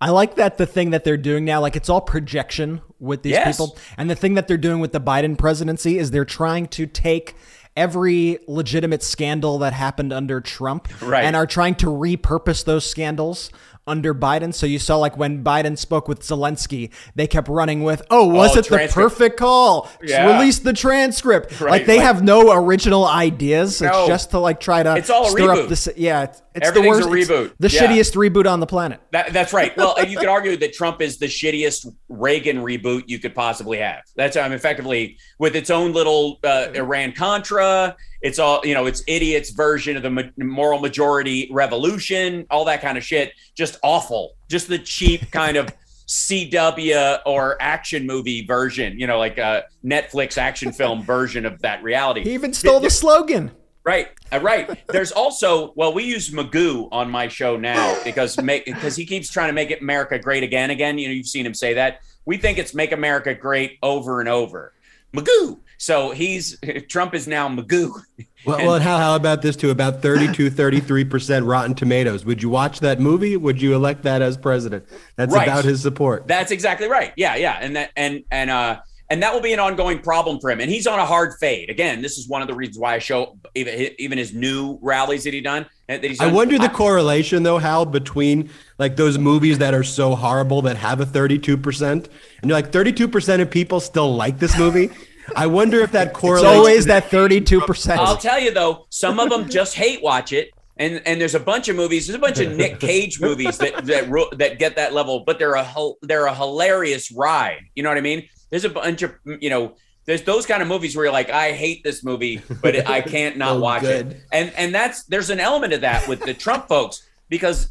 I 0.00 0.10
like 0.10 0.34
that 0.34 0.58
the 0.58 0.66
thing 0.66 0.90
that 0.90 1.04
they're 1.04 1.16
doing 1.16 1.44
now, 1.44 1.60
like 1.60 1.76
it's 1.76 1.88
all 1.88 2.00
projection 2.00 2.82
with 2.98 3.22
these 3.22 3.32
yes. 3.32 3.56
people. 3.56 3.78
And 3.96 4.10
the 4.10 4.16
thing 4.16 4.34
that 4.34 4.48
they're 4.48 4.56
doing 4.56 4.80
with 4.80 4.92
the 4.92 5.00
Biden 5.00 5.38
presidency 5.38 5.96
is 5.96 6.10
they're 6.10 6.24
trying 6.24 6.66
to 6.68 6.86
take 6.86 7.36
every 7.76 8.38
legitimate 8.48 9.02
scandal 9.02 9.58
that 9.58 9.72
happened 9.72 10.12
under 10.12 10.40
Trump 10.40 10.88
right. 11.00 11.24
and 11.24 11.36
are 11.36 11.46
trying 11.46 11.74
to 11.76 11.86
repurpose 11.86 12.64
those 12.64 12.84
scandals 12.84 13.50
under 13.86 14.14
Biden. 14.14 14.54
So 14.54 14.66
you 14.66 14.78
saw 14.78 14.96
like 14.96 15.16
when 15.16 15.42
Biden 15.42 15.76
spoke 15.76 16.08
with 16.08 16.20
Zelensky, 16.20 16.90
they 17.14 17.26
kept 17.26 17.48
running 17.48 17.82
with, 17.82 18.02
"Oh, 18.10 18.26
was 18.26 18.56
oh, 18.56 18.60
it 18.60 18.64
transcript. 18.66 18.94
the 18.94 19.00
perfect 19.00 19.36
call? 19.36 19.88
Yeah. 20.02 20.38
Release 20.38 20.58
the 20.60 20.72
transcript." 20.72 21.52
Right. 21.62 21.70
Like 21.70 21.86
they 21.86 21.98
like, 21.98 22.06
have 22.06 22.24
no 22.24 22.52
original 22.52 23.04
ideas. 23.06 23.80
No. 23.80 23.86
It's 23.88 24.08
just 24.08 24.30
to 24.30 24.40
like 24.40 24.58
try 24.58 24.82
to 24.82 24.96
it's 24.96 25.10
all 25.10 25.26
stir 25.26 25.42
reboot. 25.42 25.62
up 25.62 25.68
the 25.68 25.94
yeah. 25.96 26.22
It's, 26.22 26.42
it's 26.54 26.70
the 26.72 26.80
worst. 26.80 27.08
reboot. 27.08 27.54
the 27.60 27.68
yeah. 27.68 27.80
shittiest 27.80 28.16
reboot 28.16 28.50
on 28.50 28.58
the 28.58 28.66
planet. 28.66 29.00
That, 29.12 29.32
that's 29.32 29.52
right. 29.52 29.76
Well, 29.76 29.94
you 30.04 30.18
could 30.18 30.28
argue 30.28 30.56
that 30.56 30.72
Trump 30.72 31.00
is 31.00 31.18
the 31.18 31.26
shittiest 31.26 31.94
Reagan 32.08 32.58
reboot 32.58 33.04
you 33.06 33.20
could 33.20 33.34
possibly 33.34 33.78
have. 33.78 34.02
That's 34.16 34.36
I 34.36 34.42
mean, 34.44 34.52
effectively 34.52 35.18
with 35.38 35.54
its 35.54 35.70
own 35.70 35.92
little 35.92 36.40
uh, 36.42 36.68
Iran 36.74 37.12
Contra 37.12 37.96
it's 38.22 38.38
all 38.38 38.60
you 38.64 38.74
know 38.74 38.86
it's 38.86 39.02
idiots 39.06 39.50
version 39.50 39.96
of 39.96 40.02
the 40.02 40.32
moral 40.38 40.78
majority 40.78 41.48
revolution 41.52 42.46
all 42.50 42.64
that 42.64 42.80
kind 42.80 42.96
of 42.96 43.04
shit 43.04 43.32
just 43.54 43.78
awful 43.82 44.34
just 44.48 44.68
the 44.68 44.78
cheap 44.78 45.30
kind 45.32 45.56
of 45.56 45.68
cw 46.08 47.20
or 47.26 47.56
action 47.60 48.06
movie 48.06 48.44
version 48.44 48.98
you 48.98 49.06
know 49.06 49.18
like 49.18 49.38
a 49.38 49.64
netflix 49.84 50.38
action 50.38 50.72
film 50.72 51.02
version 51.04 51.44
of 51.44 51.60
that 51.62 51.82
reality 51.82 52.22
he 52.22 52.32
even 52.32 52.52
stole 52.52 52.80
the 52.80 52.90
slogan 52.90 53.50
Right, 53.84 54.10
uh, 54.32 54.38
right. 54.38 54.80
There's 54.88 55.10
also 55.10 55.72
well, 55.74 55.92
we 55.92 56.04
use 56.04 56.30
Magoo 56.30 56.88
on 56.92 57.10
my 57.10 57.26
show 57.26 57.56
now 57.56 57.98
because 58.04 58.40
make 58.40 58.64
because 58.66 58.94
he 58.94 59.04
keeps 59.04 59.28
trying 59.28 59.48
to 59.48 59.52
make 59.52 59.72
it 59.72 59.82
America 59.82 60.20
great 60.20 60.44
again, 60.44 60.70
again. 60.70 60.98
You 60.98 61.08
know, 61.08 61.14
you've 61.14 61.26
seen 61.26 61.44
him 61.44 61.52
say 61.54 61.74
that. 61.74 62.00
We 62.24 62.36
think 62.36 62.58
it's 62.58 62.74
make 62.74 62.92
America 62.92 63.34
great 63.34 63.78
over 63.82 64.20
and 64.20 64.28
over. 64.28 64.72
Magoo. 65.12 65.58
So 65.82 66.12
he's 66.12 66.56
Trump 66.88 67.12
is 67.12 67.26
now 67.26 67.48
Magoo. 67.48 67.92
Well, 68.44 68.58
and, 68.58 68.66
well, 68.66 68.80
how, 68.80 68.98
how 68.98 69.14
about 69.14 69.40
this 69.40 69.54
too? 69.54 69.70
About 69.70 70.02
32, 70.02 70.50
33% 70.50 71.48
Rotten 71.48 71.76
Tomatoes. 71.76 72.24
Would 72.24 72.42
you 72.42 72.48
watch 72.48 72.80
that 72.80 72.98
movie? 72.98 73.36
Would 73.36 73.62
you 73.62 73.72
elect 73.72 74.02
that 74.02 74.20
as 74.20 74.36
president? 74.36 74.84
That's 75.14 75.32
right. 75.32 75.46
about 75.46 75.64
his 75.64 75.80
support. 75.80 76.26
That's 76.26 76.50
exactly 76.50 76.88
right. 76.88 77.12
Yeah, 77.16 77.36
yeah. 77.36 77.58
And 77.60 77.76
that 77.76 77.92
and 77.96 78.24
and 78.32 78.50
uh 78.50 78.80
and 79.10 79.22
that 79.22 79.32
will 79.32 79.42
be 79.42 79.52
an 79.52 79.60
ongoing 79.60 80.00
problem 80.00 80.40
for 80.40 80.50
him. 80.50 80.58
And 80.58 80.68
he's 80.68 80.88
on 80.88 80.98
a 80.98 81.06
hard 81.06 81.34
fade. 81.38 81.70
Again, 81.70 82.02
this 82.02 82.18
is 82.18 82.28
one 82.28 82.42
of 82.42 82.48
the 82.48 82.54
reasons 82.54 82.78
why 82.78 82.94
I 82.94 82.98
show 82.98 83.38
even, 83.54 83.90
even 83.98 84.18
his 84.18 84.34
new 84.34 84.76
rallies 84.82 85.22
that 85.22 85.34
he 85.34 85.40
done. 85.40 85.66
That 85.86 86.02
he's 86.02 86.18
done. 86.18 86.30
I 86.30 86.32
wonder 86.32 86.58
the 86.58 86.68
correlation 86.68 87.44
though, 87.44 87.58
Hal, 87.58 87.86
between 87.86 88.50
like 88.78 88.96
those 88.96 89.18
movies 89.18 89.58
that 89.58 89.72
are 89.72 89.84
so 89.84 90.16
horrible 90.16 90.62
that 90.62 90.78
have 90.78 91.00
a 91.00 91.06
32%, 91.06 91.92
and 91.92 92.08
you're 92.42 92.52
like 92.52 92.72
32% 92.72 93.40
of 93.40 93.50
people 93.50 93.78
still 93.78 94.16
like 94.16 94.40
this 94.40 94.58
movie. 94.58 94.90
I 95.36 95.46
wonder 95.46 95.80
if 95.80 95.92
that 95.92 96.12
correlates. 96.12 96.48
It's 96.48 96.56
always 96.56 96.86
that 96.86 97.10
thirty-two 97.10 97.60
percent. 97.62 98.00
I'll 98.00 98.16
tell 98.16 98.40
you 98.40 98.52
though, 98.52 98.86
some 98.90 99.20
of 99.20 99.30
them 99.30 99.48
just 99.48 99.74
hate 99.74 100.02
watch 100.02 100.32
it, 100.32 100.50
and 100.76 101.02
and 101.06 101.20
there's 101.20 101.34
a 101.34 101.40
bunch 101.40 101.68
of 101.68 101.76
movies. 101.76 102.06
There's 102.06 102.16
a 102.16 102.20
bunch 102.20 102.38
of 102.38 102.52
Nick 102.56 102.80
Cage 102.80 103.20
movies 103.20 103.58
that 103.58 103.84
that 103.86 104.34
that 104.38 104.58
get 104.58 104.76
that 104.76 104.92
level, 104.92 105.24
but 105.26 105.38
they're 105.38 105.54
a 105.54 105.66
they're 106.02 106.26
a 106.26 106.34
hilarious 106.34 107.12
ride. 107.12 107.62
You 107.74 107.82
know 107.82 107.88
what 107.88 107.98
I 107.98 108.02
mean? 108.02 108.28
There's 108.50 108.64
a 108.64 108.70
bunch 108.70 109.02
of 109.02 109.12
you 109.24 109.50
know. 109.50 109.74
There's 110.04 110.22
those 110.22 110.46
kind 110.46 110.60
of 110.60 110.66
movies 110.66 110.96
where 110.96 111.04
you're 111.04 111.12
like, 111.12 111.30
I 111.30 111.52
hate 111.52 111.84
this 111.84 112.02
movie, 112.02 112.42
but 112.60 112.88
I 112.88 113.02
can't 113.02 113.36
not 113.36 113.52
oh, 113.56 113.60
watch 113.60 113.82
good. 113.82 114.08
it. 114.08 114.20
And 114.32 114.52
and 114.56 114.74
that's 114.74 115.04
there's 115.04 115.30
an 115.30 115.38
element 115.38 115.72
of 115.72 115.82
that 115.82 116.08
with 116.08 116.22
the 116.22 116.34
Trump 116.34 116.66
folks 116.66 117.06
because, 117.28 117.70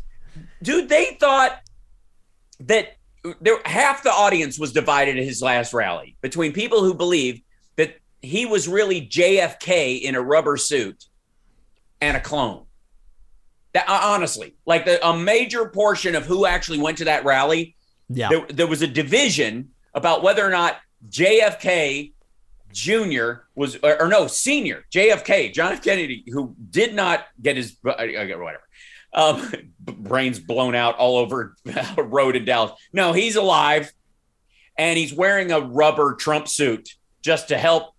dude, 0.63 0.87
they 0.87 1.17
thought 1.19 1.59
that 2.61 2.95
uh, 3.25 3.33
there 3.41 3.57
half 3.65 4.03
the 4.03 4.11
audience 4.11 4.57
was 4.57 4.71
divided 4.71 5.17
at 5.17 5.23
his 5.23 5.41
last 5.41 5.73
rally 5.73 6.15
between 6.21 6.53
people 6.53 6.83
who 6.83 6.93
believed 6.93 7.41
that 7.41 7.50
he 8.21 8.45
was 8.45 8.67
really 8.67 9.01
JFK 9.01 10.01
in 10.01 10.15
a 10.15 10.21
rubber 10.21 10.57
suit 10.57 11.05
and 11.99 12.17
a 12.17 12.19
clone. 12.19 12.65
That 13.73 13.87
uh, 13.87 13.99
honestly, 14.03 14.55
like 14.65 14.85
the, 14.85 15.05
a 15.07 15.17
major 15.17 15.67
portion 15.69 16.15
of 16.15 16.25
who 16.25 16.45
actually 16.45 16.79
went 16.79 16.97
to 16.99 17.05
that 17.05 17.23
rally, 17.23 17.75
yeah, 18.09 18.29
there, 18.29 18.45
there 18.49 18.67
was 18.67 18.81
a 18.81 18.87
division 18.87 19.69
about 19.93 20.23
whether 20.23 20.45
or 20.45 20.49
not 20.49 20.77
JFK 21.09 22.11
Jr. 22.73 23.31
was 23.55 23.77
or, 23.81 24.01
or, 24.01 24.07
no 24.07 24.27
senior 24.27 24.85
JFK 24.93 25.53
John 25.53 25.73
F. 25.73 25.83
Kennedy, 25.83 26.23
who 26.27 26.55
did 26.69 26.93
not 26.93 27.25
get 27.41 27.55
his 27.55 27.77
uh, 27.85 27.93
whatever 27.97 28.61
um, 29.13 29.51
brains 29.79 30.39
blown 30.39 30.75
out 30.75 30.97
all 30.97 31.17
over 31.17 31.55
a 31.97 32.03
road 32.03 32.35
in 32.35 32.45
Dallas. 32.45 32.71
No, 32.93 33.13
he's 33.13 33.35
alive. 33.35 33.91
and 34.77 34.97
he's 34.97 35.13
wearing 35.13 35.51
a 35.51 35.59
rubber 35.59 36.15
Trump 36.15 36.47
suit 36.47 36.89
just 37.21 37.49
to 37.49 37.57
help 37.57 37.93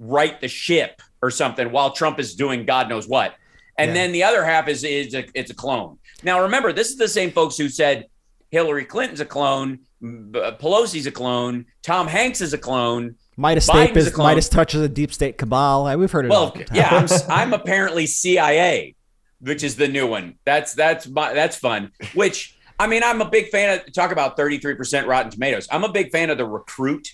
right 0.00 0.40
the 0.40 0.48
ship 0.48 1.00
or 1.22 1.30
something 1.30 1.70
while 1.70 1.92
Trump 1.92 2.18
is 2.18 2.34
doing 2.34 2.64
God 2.64 2.88
knows 2.88 3.06
what. 3.06 3.34
And 3.78 3.90
Yeah. 3.90 3.94
then 3.94 4.12
the 4.12 4.24
other 4.24 4.44
half 4.44 4.66
is 4.66 4.82
is 4.82 5.14
a, 5.14 5.24
it's 5.34 5.50
a 5.50 5.54
clone. 5.54 5.98
Now 6.24 6.42
remember, 6.42 6.72
this 6.72 6.88
is 6.88 6.96
the 6.96 7.06
same 7.08 7.30
folks 7.30 7.56
who 7.56 7.68
said 7.68 8.06
Hillary 8.50 8.84
Clinton's 8.84 9.20
a 9.20 9.24
clone, 9.24 9.80
M- 10.02 10.32
uh, 10.34 10.52
Pelosi's 10.52 11.06
a 11.06 11.12
clone, 11.12 11.66
Tom 11.82 12.08
Hanks 12.08 12.40
is 12.40 12.52
a 12.52 12.58
clone. 12.58 13.14
Midas 13.36 13.68
Biden's 13.68 13.86
Tape 13.88 13.96
is 13.96 14.06
a 14.06 14.10
clone. 14.10 14.34
MeidasTouch 14.36 14.74
is 14.74 14.80
a 14.80 14.88
deep 14.88 15.12
state 15.14 15.38
cabal. 15.38 15.96
We've 15.98 16.10
heard 16.10 16.24
it 16.26 16.30
all. 16.30 16.52
Well, 16.54 16.64
yeah, 16.72 16.88
I'm, 16.90 17.04
s- 17.04 17.26
I'm 17.28 17.52
apparently 17.54 18.06
CIA, 18.06 18.96
which 19.40 19.62
is 19.62 19.76
the 19.76 19.88
new 19.88 20.06
one. 20.06 20.34
That's 20.44 20.74
that's 20.74 21.06
my, 21.06 21.32
that's 21.32 21.56
fun. 21.56 21.92
Which 22.14 22.56
I 22.78 22.86
mean, 22.86 23.02
I'm 23.02 23.20
a 23.22 23.28
big 23.28 23.48
fan 23.48 23.78
of. 23.78 23.92
Talk 23.94 24.10
about 24.12 24.36
33% 24.36 25.06
Rotten 25.06 25.30
Tomatoes. 25.30 25.68
I'm 25.70 25.84
a 25.84 25.92
big 25.92 26.10
fan 26.10 26.28
of 26.30 26.36
the 26.38 26.44
Recruit. 26.46 27.08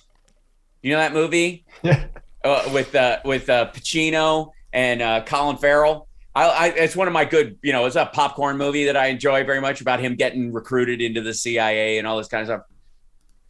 You 0.83 0.93
know 0.93 0.99
that 0.99 1.13
movie? 1.13 1.65
Yeah. 1.83 2.07
Uh, 2.47 2.71
with 2.73 2.95
uh, 2.95 3.19
with 3.25 3.49
uh, 3.51 3.71
Pacino 3.73 4.53
and 4.73 5.03
uh, 5.03 5.25
Colin 5.25 5.57
Farrell. 5.57 6.09
I, 6.35 6.49
I, 6.49 6.67
it's 6.69 6.95
one 6.95 7.07
of 7.07 7.15
my 7.15 7.25
good, 7.25 7.59
you 7.63 7.73
know, 7.73 7.87
it's 7.87 7.97
a 7.97 8.05
popcorn 8.05 8.59
movie 8.59 8.85
that 8.85 8.97
I 8.97 9.07
enjoy 9.07 9.45
very 9.45 9.61
much 9.61 9.81
about 9.81 10.01
him 10.01 10.17
getting 10.17 10.53
recruited 10.53 11.01
into 11.01 11.23
the 11.23 11.33
CIA 11.33 11.97
and 11.97 12.07
all 12.07 12.19
this 12.19 12.29
kind 12.29 12.43
of 12.43 12.49
stuff. 12.49 12.61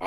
Oh, 0.01 0.07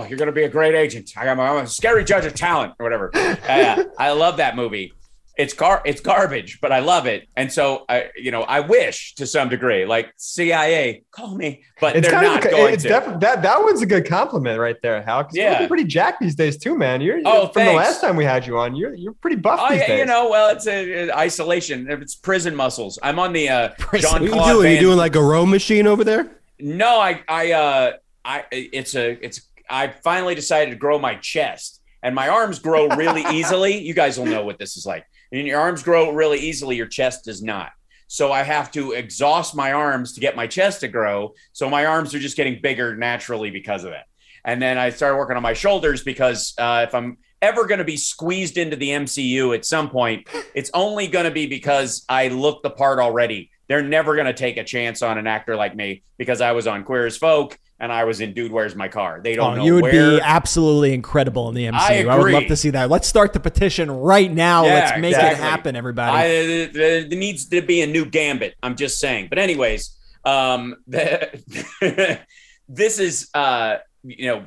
oh, 0.00 0.06
you're 0.08 0.16
going 0.16 0.28
to 0.28 0.32
be 0.32 0.44
a 0.44 0.48
great 0.48 0.74
agent. 0.74 1.12
I 1.16 1.26
am 1.26 1.38
I'm 1.38 1.64
a 1.64 1.66
scary 1.66 2.04
judge 2.04 2.24
of 2.24 2.34
talent 2.34 2.74
or 2.78 2.84
whatever. 2.84 3.10
I 3.14 4.12
love 4.12 4.38
that 4.38 4.56
movie. 4.56 4.94
It's 5.38 5.54
gar, 5.54 5.80
it's 5.86 6.00
garbage, 6.00 6.58
but 6.60 6.72
I 6.72 6.80
love 6.80 7.06
it. 7.06 7.28
And 7.36 7.50
so 7.52 7.84
I, 7.88 8.10
you 8.16 8.32
know, 8.32 8.42
I 8.42 8.58
wish 8.58 9.14
to 9.14 9.24
some 9.26 9.48
degree, 9.48 9.86
like 9.86 10.12
CIA, 10.16 11.04
call 11.12 11.36
me, 11.36 11.62
but 11.80 11.94
It's 11.94 12.08
they're 12.08 12.12
kind 12.20 12.26
not 12.34 12.44
of 12.44 12.50
going 12.50 12.74
it's 12.74 12.82
to. 12.82 12.88
definitely 12.88 13.20
that 13.20 13.42
that 13.42 13.62
one's 13.62 13.80
a 13.80 13.86
good 13.86 14.04
compliment 14.04 14.58
right 14.58 14.74
there, 14.82 15.00
Hal. 15.02 15.22
Because 15.22 15.36
Yeah. 15.36 15.42
you're 15.44 15.52
looking 15.52 15.68
pretty 15.68 15.84
jacked 15.84 16.20
these 16.20 16.34
days 16.34 16.58
too, 16.58 16.76
man. 16.76 17.00
You're, 17.00 17.20
Oh, 17.24 17.46
from 17.48 17.66
the 17.66 17.72
last 17.72 18.00
time 18.00 18.16
we 18.16 18.24
had 18.24 18.46
you 18.48 18.58
on, 18.58 18.74
you're 18.74 18.94
you're 18.94 19.12
pretty 19.14 19.36
buff 19.36 19.60
Oh 19.62 19.68
these 19.70 19.80
yeah, 19.80 19.86
days. 19.86 19.98
you 20.00 20.04
know, 20.06 20.28
well, 20.28 20.50
it's 20.54 20.66
a, 20.66 21.08
a 21.08 21.16
isolation. 21.16 21.88
It's 21.88 22.16
prison 22.16 22.54
muscles. 22.56 22.98
I'm 23.02 23.20
on 23.20 23.32
the 23.32 23.48
uh, 23.48 23.68
John 23.96 24.22
What 24.22 24.22
are 24.22 24.24
you 24.24 24.30
doing? 24.52 24.62
Van- 24.64 24.74
you 24.74 24.80
doing 24.80 24.98
like 24.98 25.14
a 25.14 25.22
row 25.22 25.46
machine 25.46 25.86
over 25.86 26.02
there? 26.02 26.28
No, 26.58 26.98
I, 27.00 27.22
I, 27.28 27.52
uh, 27.52 27.92
I, 28.24 28.44
it's 28.50 28.96
a, 28.96 29.10
it's, 29.24 29.42
I 29.70 29.88
finally 30.02 30.34
decided 30.34 30.70
to 30.72 30.76
grow 30.76 30.98
my 30.98 31.14
chest 31.14 31.80
and 32.02 32.14
my 32.14 32.28
arms 32.28 32.58
grow 32.58 32.88
really 32.88 33.22
easily. 33.36 33.78
You 33.78 33.94
guys 33.94 34.18
will 34.18 34.26
know 34.26 34.44
what 34.44 34.58
this 34.58 34.76
is 34.76 34.84
like. 34.84 35.04
And 35.32 35.46
your 35.46 35.60
arms 35.60 35.82
grow 35.82 36.12
really 36.12 36.38
easily, 36.38 36.76
your 36.76 36.86
chest 36.86 37.24
does 37.24 37.42
not. 37.42 37.70
So 38.06 38.32
I 38.32 38.42
have 38.42 38.70
to 38.72 38.92
exhaust 38.92 39.54
my 39.54 39.72
arms 39.72 40.14
to 40.14 40.20
get 40.20 40.34
my 40.34 40.46
chest 40.46 40.80
to 40.80 40.88
grow. 40.88 41.34
So 41.52 41.68
my 41.68 41.84
arms 41.84 42.14
are 42.14 42.18
just 42.18 42.36
getting 42.36 42.60
bigger 42.62 42.96
naturally 42.96 43.50
because 43.50 43.84
of 43.84 43.90
that. 43.90 44.06
And 44.44 44.62
then 44.62 44.78
I 44.78 44.90
started 44.90 45.16
working 45.16 45.36
on 45.36 45.42
my 45.42 45.52
shoulders 45.52 46.02
because 46.02 46.54
uh, 46.58 46.86
if 46.88 46.94
I'm 46.94 47.18
ever 47.42 47.66
going 47.66 47.78
to 47.78 47.84
be 47.84 47.98
squeezed 47.98 48.56
into 48.56 48.76
the 48.76 48.90
MCU 48.90 49.54
at 49.54 49.66
some 49.66 49.90
point, 49.90 50.26
it's 50.54 50.70
only 50.72 51.06
going 51.06 51.26
to 51.26 51.30
be 51.30 51.46
because 51.46 52.04
I 52.08 52.28
look 52.28 52.62
the 52.62 52.70
part 52.70 52.98
already. 52.98 53.50
They're 53.68 53.82
never 53.82 54.14
going 54.14 54.26
to 54.26 54.32
take 54.32 54.56
a 54.56 54.64
chance 54.64 55.02
on 55.02 55.18
an 55.18 55.26
actor 55.26 55.54
like 55.54 55.76
me 55.76 56.02
because 56.16 56.40
I 56.40 56.52
was 56.52 56.66
on 56.66 56.84
Queer 56.84 57.06
as 57.06 57.18
Folk 57.18 57.58
and 57.80 57.92
I 57.92 58.04
was 58.04 58.20
in 58.20 58.34
Dude 58.34 58.50
Where's 58.52 58.74
My 58.74 58.88
Car. 58.88 59.20
They 59.22 59.34
don't 59.34 59.52
Oh, 59.52 59.56
know 59.56 59.64
you 59.64 59.74
would 59.74 59.82
where. 59.84 60.16
be 60.16 60.20
absolutely 60.22 60.92
incredible 60.94 61.48
in 61.48 61.54
the 61.54 61.66
MCU. 61.66 61.72
I 61.74 62.04
I, 62.04 62.18
would 62.18 62.32
love 62.32 62.46
to 62.46 62.56
see 62.56 62.70
that. 62.70 62.90
Let's 62.90 63.06
start 63.06 63.32
the 63.32 63.40
petition 63.40 63.90
right 63.90 64.30
now. 64.32 64.64
Yeah, 64.64 64.74
Let's 64.74 65.00
make 65.00 65.14
it 65.14 65.36
happen, 65.36 65.76
everybody. 65.76 66.16
I, 66.16 66.26
there, 66.26 67.04
there 67.04 67.06
needs 67.08 67.46
to 67.50 67.62
be 67.62 67.82
a 67.82 67.86
new 67.86 68.04
gambit. 68.04 68.54
I'm 68.62 68.76
just 68.76 68.98
saying. 68.98 69.28
But 69.28 69.38
anyways, 69.38 69.96
um, 70.24 70.76
the, 70.86 71.40
this 72.68 72.98
is 72.98 73.30
uh, 73.34 73.76
you 74.02 74.26
know, 74.26 74.46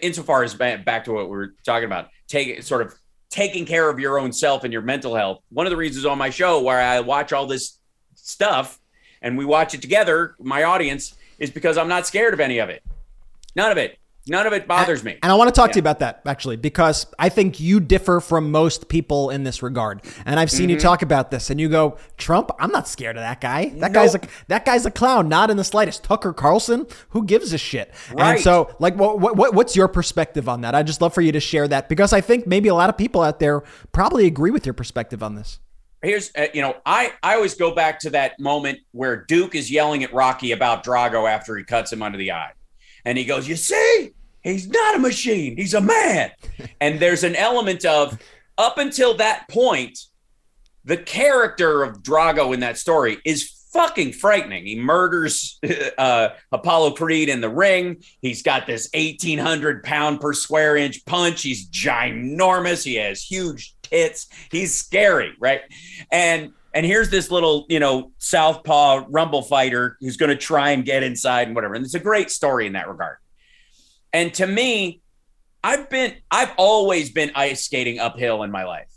insofar 0.00 0.42
as 0.42 0.54
back 0.54 1.04
to 1.04 1.12
what 1.12 1.24
we 1.24 1.36
were 1.36 1.54
talking 1.64 1.86
about, 1.86 2.08
take 2.28 2.62
sort 2.62 2.82
of 2.82 2.94
taking 3.30 3.64
care 3.64 3.88
of 3.88 3.98
your 3.98 4.18
own 4.18 4.32
self 4.32 4.64
and 4.64 4.72
your 4.72 4.82
mental 4.82 5.14
health. 5.14 5.38
One 5.50 5.66
of 5.66 5.70
the 5.70 5.76
reasons 5.76 6.04
on 6.04 6.18
my 6.18 6.30
show 6.30 6.60
where 6.62 6.80
I 6.80 7.00
watch 7.00 7.32
all 7.32 7.46
this 7.46 7.78
stuff 8.14 8.78
and 9.22 9.38
we 9.38 9.44
watch 9.44 9.72
it 9.74 9.80
together, 9.80 10.34
my 10.38 10.64
audience, 10.64 11.14
is 11.42 11.50
because 11.50 11.76
I'm 11.76 11.88
not 11.88 12.06
scared 12.06 12.32
of 12.32 12.40
any 12.40 12.58
of 12.58 12.70
it. 12.70 12.82
None 13.56 13.70
of 13.70 13.76
it. 13.78 13.98
None 14.28 14.46
of 14.46 14.52
it 14.52 14.68
bothers 14.68 15.02
me. 15.02 15.18
And 15.20 15.32
I 15.32 15.34
want 15.34 15.52
to 15.52 15.52
talk 15.52 15.72
to 15.72 15.76
you 15.78 15.80
about 15.80 15.98
that 15.98 16.22
actually, 16.24 16.56
because 16.56 17.06
I 17.18 17.28
think 17.28 17.58
you 17.58 17.80
differ 17.80 18.20
from 18.20 18.52
most 18.52 18.88
people 18.88 19.30
in 19.30 19.42
this 19.42 19.64
regard. 19.64 20.00
And 20.24 20.38
I've 20.38 20.48
seen 20.50 20.68
you 20.68 20.76
Mm-hmm. 20.76 20.82
talk 20.82 21.02
about 21.02 21.32
this, 21.32 21.50
and 21.50 21.60
you 21.60 21.68
go, 21.68 21.96
"Trump, 22.18 22.52
I'm 22.60 22.70
not 22.70 22.86
scared 22.86 23.16
of 23.16 23.22
that 23.24 23.40
guy. 23.40 23.70
That 23.78 23.92
guy's 23.92 24.14
a 24.14 24.20
that 24.46 24.64
guy's 24.64 24.86
a 24.86 24.92
clown, 24.92 25.28
not 25.28 25.50
in 25.50 25.56
the 25.56 25.64
slightest." 25.64 26.04
Tucker 26.04 26.32
Carlson, 26.32 26.86
who 27.08 27.24
gives 27.24 27.52
a 27.52 27.58
shit? 27.58 27.92
Right. 28.12 28.34
And 28.34 28.40
so, 28.40 28.72
like, 28.78 28.94
what, 28.94 29.18
what 29.18 29.54
what's 29.54 29.74
your 29.74 29.88
perspective 29.88 30.48
on 30.48 30.60
that? 30.60 30.76
I'd 30.76 30.86
just 30.86 31.02
love 31.02 31.12
for 31.12 31.20
you 31.20 31.32
to 31.32 31.40
share 31.40 31.66
that 31.66 31.88
because 31.88 32.12
I 32.12 32.20
think 32.20 32.46
maybe 32.46 32.68
a 32.68 32.74
lot 32.76 32.90
of 32.90 32.96
people 32.96 33.22
out 33.22 33.40
there 33.40 33.64
probably 33.90 34.26
agree 34.28 34.52
with 34.52 34.64
your 34.64 34.72
perspective 34.74 35.20
on 35.20 35.34
this. 35.34 35.58
Here's 36.02 36.30
uh, 36.36 36.46
you 36.52 36.60
know 36.60 36.76
I 36.84 37.12
I 37.22 37.34
always 37.34 37.54
go 37.54 37.74
back 37.74 38.00
to 38.00 38.10
that 38.10 38.38
moment 38.38 38.80
where 38.92 39.24
Duke 39.24 39.54
is 39.54 39.70
yelling 39.70 40.04
at 40.04 40.12
Rocky 40.12 40.52
about 40.52 40.84
Drago 40.84 41.30
after 41.30 41.56
he 41.56 41.64
cuts 41.64 41.92
him 41.92 42.02
under 42.02 42.18
the 42.18 42.32
eye, 42.32 42.52
and 43.04 43.16
he 43.16 43.24
goes, 43.24 43.48
"You 43.48 43.56
see, 43.56 44.12
he's 44.42 44.68
not 44.68 44.96
a 44.96 44.98
machine, 44.98 45.56
he's 45.56 45.74
a 45.74 45.80
man." 45.80 46.30
and 46.80 47.00
there's 47.00 47.24
an 47.24 47.36
element 47.36 47.84
of 47.84 48.18
up 48.58 48.78
until 48.78 49.14
that 49.14 49.48
point, 49.48 49.98
the 50.84 50.96
character 50.96 51.82
of 51.82 52.02
Drago 52.02 52.52
in 52.52 52.60
that 52.60 52.78
story 52.78 53.18
is 53.24 53.62
fucking 53.72 54.12
frightening. 54.12 54.66
He 54.66 54.78
murders 54.78 55.58
uh, 55.98 56.28
Apollo 56.50 56.92
Creed 56.92 57.28
in 57.28 57.40
the 57.40 57.48
ring. 57.48 58.02
He's 58.20 58.42
got 58.42 58.66
this 58.66 58.90
1800 58.94 59.82
pound 59.82 60.20
per 60.20 60.32
square 60.34 60.76
inch 60.76 61.04
punch. 61.06 61.42
He's 61.42 61.68
ginormous. 61.68 62.84
He 62.84 62.96
has 62.96 63.22
huge 63.22 63.74
tits. 63.92 64.28
He's 64.50 64.74
scary, 64.74 65.34
right? 65.38 65.60
And 66.10 66.52
and 66.74 66.86
here's 66.86 67.10
this 67.10 67.30
little, 67.30 67.66
you 67.68 67.78
know, 67.78 68.12
southpaw 68.18 69.04
rumble 69.10 69.42
fighter 69.42 69.98
who's 70.00 70.16
going 70.16 70.30
to 70.30 70.36
try 70.36 70.70
and 70.70 70.84
get 70.84 71.02
inside 71.02 71.48
and 71.48 71.54
whatever. 71.54 71.74
And 71.74 71.84
it's 71.84 71.94
a 71.94 72.00
great 72.00 72.30
story 72.30 72.66
in 72.66 72.72
that 72.72 72.88
regard. 72.88 73.18
And 74.12 74.32
to 74.34 74.46
me, 74.46 75.02
I've 75.62 75.90
been, 75.90 76.14
I've 76.30 76.52
always 76.56 77.10
been 77.10 77.30
ice 77.34 77.66
skating 77.66 77.98
uphill 77.98 78.42
in 78.42 78.50
my 78.50 78.64
life 78.64 78.88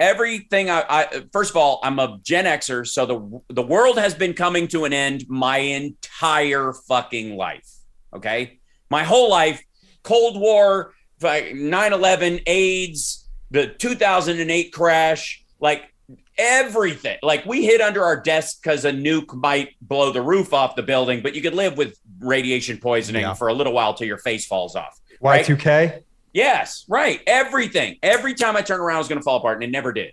everything 0.00 0.70
I, 0.70 0.84
I 0.88 1.24
first 1.32 1.50
of 1.50 1.56
all 1.56 1.80
i'm 1.82 1.98
a 1.98 2.18
gen 2.22 2.44
xer 2.44 2.86
so 2.86 3.04
the 3.04 3.54
the 3.54 3.62
world 3.62 3.98
has 3.98 4.14
been 4.14 4.32
coming 4.32 4.68
to 4.68 4.84
an 4.84 4.92
end 4.92 5.24
my 5.28 5.58
entire 5.58 6.72
fucking 6.86 7.36
life 7.36 7.68
okay 8.14 8.60
my 8.90 9.02
whole 9.02 9.28
life 9.28 9.62
cold 10.04 10.38
war 10.38 10.94
like 11.20 11.46
9-11 11.46 12.42
aids 12.46 13.27
the 13.50 13.66
2008 13.66 14.72
crash 14.72 15.44
like 15.60 15.92
everything 16.38 17.18
like 17.22 17.44
we 17.44 17.64
hid 17.64 17.80
under 17.80 18.04
our 18.04 18.18
desk 18.20 18.62
because 18.62 18.84
a 18.84 18.92
nuke 18.92 19.34
might 19.34 19.74
blow 19.80 20.12
the 20.12 20.22
roof 20.22 20.54
off 20.54 20.76
the 20.76 20.82
building 20.82 21.20
but 21.22 21.34
you 21.34 21.42
could 21.42 21.54
live 21.54 21.76
with 21.76 21.98
radiation 22.20 22.78
poisoning 22.78 23.22
Yeah. 23.22 23.34
for 23.34 23.48
a 23.48 23.54
little 23.54 23.72
while 23.72 23.92
till 23.94 24.06
your 24.06 24.18
face 24.18 24.46
falls 24.46 24.76
off 24.76 24.98
right? 25.20 25.44
Y2K. 25.44 26.02
Yes, 26.32 26.84
right. 26.88 27.20
Everything. 27.26 27.98
Every 28.02 28.34
time 28.34 28.56
I 28.56 28.62
turned 28.62 28.80
around, 28.80 28.96
I 28.96 28.98
was 28.98 29.08
going 29.08 29.18
to 29.18 29.24
fall 29.24 29.38
apart, 29.38 29.56
and 29.56 29.64
it 29.64 29.70
never 29.70 29.92
did. 29.92 30.12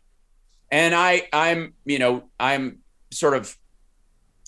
And 0.71 0.95
I, 0.95 1.27
I'm, 1.31 1.73
you 1.86 1.99
know, 1.99 2.23
I'm 2.39 2.79
sort 3.11 3.36
of, 3.36 3.55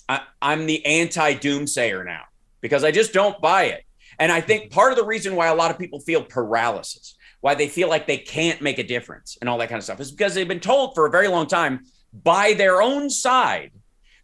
I, 0.08 0.22
I'm 0.42 0.66
the 0.66 0.84
anti-doomsayer 0.84 2.04
now 2.04 2.22
because 2.60 2.84
I 2.84 2.90
just 2.90 3.12
don't 3.12 3.40
buy 3.40 3.64
it. 3.64 3.84
And 4.18 4.32
I 4.32 4.40
think 4.40 4.64
mm-hmm. 4.64 4.74
part 4.74 4.92
of 4.92 4.98
the 4.98 5.04
reason 5.04 5.36
why 5.36 5.46
a 5.46 5.54
lot 5.54 5.70
of 5.70 5.78
people 5.78 6.00
feel 6.00 6.22
paralysis, 6.22 7.14
why 7.40 7.54
they 7.54 7.68
feel 7.68 7.88
like 7.88 8.06
they 8.06 8.18
can't 8.18 8.60
make 8.60 8.78
a 8.78 8.82
difference 8.82 9.38
and 9.40 9.48
all 9.48 9.58
that 9.58 9.68
kind 9.68 9.78
of 9.78 9.84
stuff, 9.84 10.00
is 10.00 10.10
because 10.10 10.34
they've 10.34 10.48
been 10.48 10.60
told 10.60 10.94
for 10.94 11.06
a 11.06 11.10
very 11.10 11.28
long 11.28 11.46
time 11.46 11.84
by 12.12 12.52
their 12.54 12.82
own 12.82 13.08
side 13.10 13.70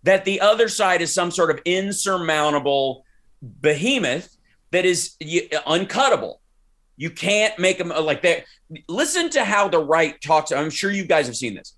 that 0.02 0.24
the 0.24 0.40
other 0.40 0.68
side 0.68 1.00
is 1.00 1.12
some 1.12 1.30
sort 1.30 1.50
of 1.50 1.60
insurmountable 1.64 3.04
behemoth 3.42 4.36
that 4.70 4.84
is 4.84 5.16
uncuttable. 5.20 6.36
You 6.96 7.10
can't 7.10 7.58
make 7.58 7.78
them 7.78 7.92
uh, 7.92 8.00
like 8.02 8.22
that. 8.22 8.44
Listen 8.88 9.30
to 9.30 9.44
how 9.44 9.68
the 9.68 9.82
right 9.82 10.20
talks. 10.20 10.52
I'm 10.52 10.70
sure 10.70 10.90
you 10.90 11.04
guys 11.04 11.26
have 11.26 11.36
seen 11.36 11.54
this. 11.54 11.74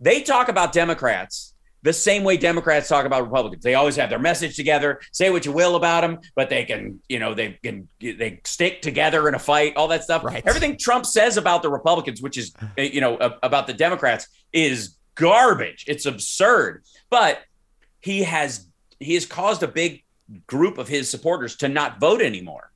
They 0.00 0.22
talk 0.22 0.48
about 0.48 0.72
Democrats 0.72 1.54
the 1.82 1.92
same 1.92 2.24
way 2.24 2.36
Democrats 2.36 2.88
talk 2.88 3.06
about 3.06 3.22
Republicans. 3.22 3.62
They 3.62 3.74
always 3.74 3.96
have 3.96 4.10
their 4.10 4.18
message 4.18 4.56
together. 4.56 5.00
Say 5.12 5.30
what 5.30 5.46
you 5.46 5.52
will 5.52 5.76
about 5.76 6.00
them, 6.00 6.18
but 6.34 6.50
they 6.50 6.64
can, 6.64 7.00
you 7.08 7.18
know, 7.18 7.34
they 7.34 7.58
can 7.62 7.88
they 8.00 8.40
stick 8.44 8.82
together 8.82 9.28
in 9.28 9.34
a 9.34 9.38
fight. 9.38 9.76
All 9.76 9.88
that 9.88 10.02
stuff. 10.04 10.24
Right. 10.24 10.42
Everything 10.46 10.76
Trump 10.78 11.06
says 11.06 11.36
about 11.36 11.62
the 11.62 11.70
Republicans, 11.70 12.20
which 12.20 12.36
is, 12.36 12.52
uh, 12.60 12.82
you 12.82 13.00
know, 13.00 13.16
about 13.16 13.66
the 13.66 13.74
Democrats, 13.74 14.26
is 14.52 14.96
garbage. 15.14 15.84
It's 15.86 16.06
absurd. 16.06 16.82
But 17.10 17.40
he 18.00 18.22
has 18.24 18.66
he 19.00 19.14
has 19.14 19.26
caused 19.26 19.62
a 19.62 19.68
big 19.68 20.02
group 20.46 20.78
of 20.78 20.88
his 20.88 21.08
supporters 21.08 21.56
to 21.56 21.68
not 21.68 22.00
vote 22.00 22.20
anymore. 22.20 22.70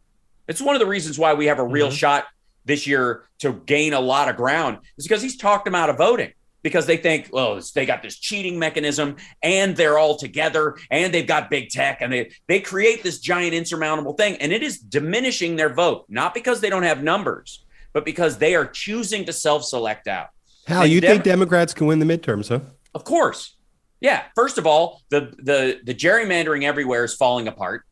It's 0.49 0.61
one 0.61 0.75
of 0.75 0.81
the 0.81 0.87
reasons 0.87 1.19
why 1.19 1.35
we 1.35 1.47
have 1.47 1.59
a 1.59 1.65
real 1.65 1.89
Mhm. 1.89 1.93
shot 1.99 2.25
this 2.65 2.87
year 2.87 3.25
to 3.41 3.53
gain 3.67 3.93
a 3.93 4.01
lot 4.01 4.29
of 4.29 4.37
ground 4.37 4.79
is 4.97 5.05
because 5.07 5.21
he's 5.23 5.37
talked 5.37 5.65
them 5.65 5.75
out 5.75 5.91
of 5.91 5.99
voting. 5.99 6.33
Because 6.63 6.87
they 6.87 6.97
think, 6.97 7.29
well, 7.33 7.61
they 7.75 7.85
got 7.87 8.03
this 8.03 8.19
cheating 8.19 8.59
mechanism 8.59 9.17
and 9.43 9.77
they're 9.77 9.99
all 9.99 10.17
together 10.17 10.77
and 10.91 11.13
they've 11.13 11.27
got 11.27 11.51
big 11.51 11.69
tech 11.71 11.99
and 12.01 12.13
they 12.13 12.31
they 12.49 12.61
create 12.61 13.03
this 13.03 13.19
giant 13.19 13.55
insurmountable 13.55 14.15
thing 14.15 14.37
and 14.37 14.53
it 14.53 14.63
is 14.63 14.79
diminishing 14.79 15.57
their 15.57 15.73
vote, 15.75 16.05
not 16.09 16.35
because 16.35 16.61
they 16.61 16.71
don't 16.71 16.85
have 16.85 17.03
numbers, 17.03 17.65
but 17.93 18.05
because 18.05 18.39
they 18.39 18.55
are 18.55 18.67
choosing 18.67 19.25
to 19.25 19.33
self-select 19.33 20.07
out. 20.09 20.29
Hal, 20.67 20.83
And 20.83 20.93
you 20.93 21.01
Dem- 21.01 21.11
think 21.13 21.25
Democrats 21.25 21.75
can 21.75 21.87
win 21.87 21.99
the 21.99 22.07
midterms, 22.07 22.49
huh? 22.49 22.61
Of 22.95 23.05
course. 23.05 23.57
Yeah. 24.01 24.23
First 24.35 24.59
of 24.59 24.67
all, 24.67 25.03
the 25.11 25.33
the 25.39 25.81
the 25.85 25.95
gerrymandering 25.95 26.65
everywhere 26.65 27.05
is 27.05 27.15
falling 27.15 27.49
apart. 27.49 27.85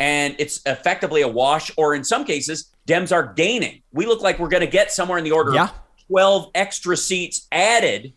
And 0.00 0.34
it's 0.40 0.60
effectively 0.66 1.22
a 1.22 1.28
wash, 1.28 1.70
or 1.76 1.94
in 1.94 2.02
some 2.02 2.24
cases, 2.24 2.72
Dems 2.88 3.12
are 3.12 3.32
gaining. 3.34 3.82
We 3.92 4.06
look 4.06 4.20
like 4.20 4.40
we're 4.40 4.48
going 4.48 4.62
to 4.62 4.66
get 4.66 4.90
somewhere 4.90 5.16
in 5.18 5.22
the 5.22 5.30
order 5.30 5.54
Yeah. 5.54 5.68
Of 6.12 6.22
12 6.22 6.50
extra 6.54 6.96
seats 6.96 7.46
added 7.52 8.12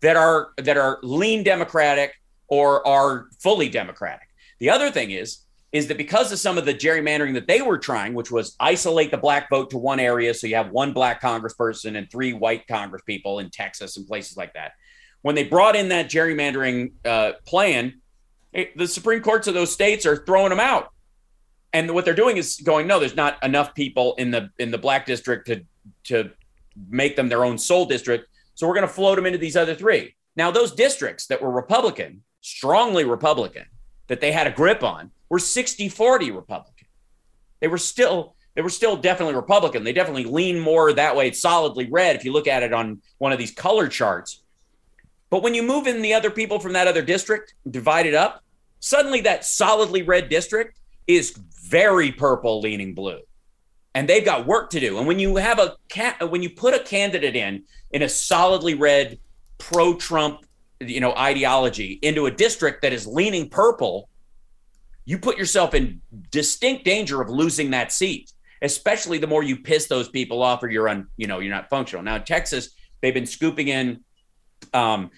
that 0.00 0.16
are 0.16 0.50
that 0.58 0.76
are 0.76 0.98
lean 1.02 1.42
democratic 1.42 2.12
or 2.48 2.86
are 2.86 3.26
fully 3.40 3.68
democratic. 3.68 4.28
The 4.60 4.70
other 4.70 4.90
thing 4.90 5.10
is 5.10 5.40
is 5.72 5.88
that 5.88 5.98
because 5.98 6.30
of 6.30 6.38
some 6.38 6.56
of 6.56 6.64
the 6.64 6.72
gerrymandering 6.74 7.34
that 7.34 7.48
they 7.48 7.60
were 7.60 7.78
trying, 7.78 8.14
which 8.14 8.30
was 8.30 8.54
isolate 8.60 9.10
the 9.10 9.16
black 9.16 9.50
vote 9.50 9.70
to 9.70 9.78
one 9.78 9.98
area, 9.98 10.32
so 10.32 10.46
you 10.46 10.54
have 10.54 10.70
one 10.70 10.92
black 10.92 11.20
congressperson 11.20 11.98
and 11.98 12.08
three 12.08 12.32
white 12.32 12.64
congresspeople 12.68 13.40
in 13.40 13.50
Texas 13.50 13.96
and 13.96 14.06
places 14.06 14.36
like 14.36 14.54
that. 14.54 14.72
When 15.22 15.34
they 15.34 15.42
brought 15.42 15.74
in 15.74 15.88
that 15.88 16.08
gerrymandering 16.08 16.92
uh, 17.04 17.32
plan, 17.44 18.00
it- 18.52 18.76
the 18.78 18.86
Supreme 18.86 19.20
Courts 19.20 19.48
of 19.48 19.54
those 19.54 19.72
states 19.72 20.06
are 20.06 20.24
throwing 20.24 20.50
them 20.50 20.60
out, 20.60 20.90
and 21.72 21.92
what 21.92 22.04
they're 22.04 22.14
doing 22.14 22.36
is 22.36 22.56
going, 22.58 22.86
no, 22.86 23.00
there's 23.00 23.16
not 23.16 23.42
enough 23.42 23.74
people 23.74 24.14
in 24.14 24.30
the 24.30 24.50
in 24.60 24.70
the 24.70 24.78
black 24.78 25.06
district 25.06 25.48
to 25.48 25.64
to 26.04 26.30
make 26.88 27.16
them 27.16 27.28
their 27.28 27.44
own 27.44 27.58
sole 27.58 27.86
district. 27.86 28.28
So 28.54 28.66
we're 28.66 28.74
going 28.74 28.86
to 28.86 28.92
float 28.92 29.16
them 29.16 29.26
into 29.26 29.38
these 29.38 29.56
other 29.56 29.74
three. 29.74 30.14
Now, 30.36 30.50
those 30.50 30.72
districts 30.72 31.26
that 31.26 31.40
were 31.40 31.50
Republican, 31.50 32.22
strongly 32.40 33.04
Republican, 33.04 33.64
that 34.08 34.20
they 34.20 34.32
had 34.32 34.46
a 34.46 34.52
grip 34.52 34.82
on, 34.82 35.10
were 35.28 35.38
60 35.38 35.88
40 35.88 36.30
Republican. 36.30 36.86
They 37.60 37.68
were 37.68 37.78
still. 37.78 38.36
They 38.54 38.62
were 38.62 38.70
still 38.70 38.96
definitely 38.96 39.34
Republican. 39.34 39.82
They 39.82 39.92
definitely 39.92 40.26
lean 40.26 40.60
more 40.60 40.92
that 40.92 41.16
way. 41.16 41.26
It's 41.26 41.40
solidly 41.40 41.90
red 41.90 42.14
if 42.14 42.24
you 42.24 42.32
look 42.32 42.46
at 42.46 42.62
it 42.62 42.72
on 42.72 43.02
one 43.18 43.32
of 43.32 43.38
these 43.40 43.50
color 43.50 43.88
charts. 43.88 44.44
But 45.28 45.42
when 45.42 45.54
you 45.54 45.64
move 45.64 45.88
in 45.88 46.02
the 46.02 46.14
other 46.14 46.30
people 46.30 46.60
from 46.60 46.74
that 46.74 46.86
other 46.86 47.02
district, 47.02 47.54
divide 47.68 48.06
it 48.06 48.14
up, 48.14 48.44
suddenly 48.78 49.20
that 49.22 49.44
solidly 49.44 50.02
red 50.02 50.28
district 50.28 50.78
is 51.08 51.36
very 51.64 52.12
purple 52.12 52.60
leaning 52.60 52.94
blue 52.94 53.22
and 53.94 54.08
they've 54.08 54.24
got 54.24 54.46
work 54.46 54.70
to 54.70 54.80
do. 54.80 54.98
And 54.98 55.06
when 55.06 55.18
you 55.18 55.36
have 55.36 55.58
a 55.58 55.76
when 56.26 56.42
you 56.42 56.50
put 56.50 56.74
a 56.74 56.80
candidate 56.80 57.36
in 57.36 57.64
in 57.90 58.02
a 58.02 58.08
solidly 58.08 58.74
red 58.74 59.18
pro-Trump, 59.58 60.44
you 60.80 61.00
know, 61.00 61.14
ideology 61.14 61.98
into 62.02 62.26
a 62.26 62.30
district 62.30 62.82
that 62.82 62.92
is 62.92 63.06
leaning 63.06 63.48
purple, 63.48 64.08
you 65.04 65.18
put 65.18 65.38
yourself 65.38 65.74
in 65.74 66.00
distinct 66.30 66.84
danger 66.84 67.20
of 67.20 67.28
losing 67.28 67.70
that 67.70 67.92
seat. 67.92 68.30
Especially 68.62 69.18
the 69.18 69.26
more 69.26 69.42
you 69.42 69.56
piss 69.56 69.88
those 69.88 70.08
people 70.08 70.42
off, 70.42 70.62
or 70.62 70.70
you're 70.70 70.88
on, 70.88 71.06
you 71.18 71.26
know, 71.26 71.38
you're 71.40 71.52
not 71.54 71.68
functional. 71.68 72.02
Now, 72.02 72.16
in 72.16 72.22
Texas, 72.22 72.70
they've 73.02 73.12
been 73.12 73.26
scooping 73.26 73.68
in 73.68 74.02
um, 74.72 75.10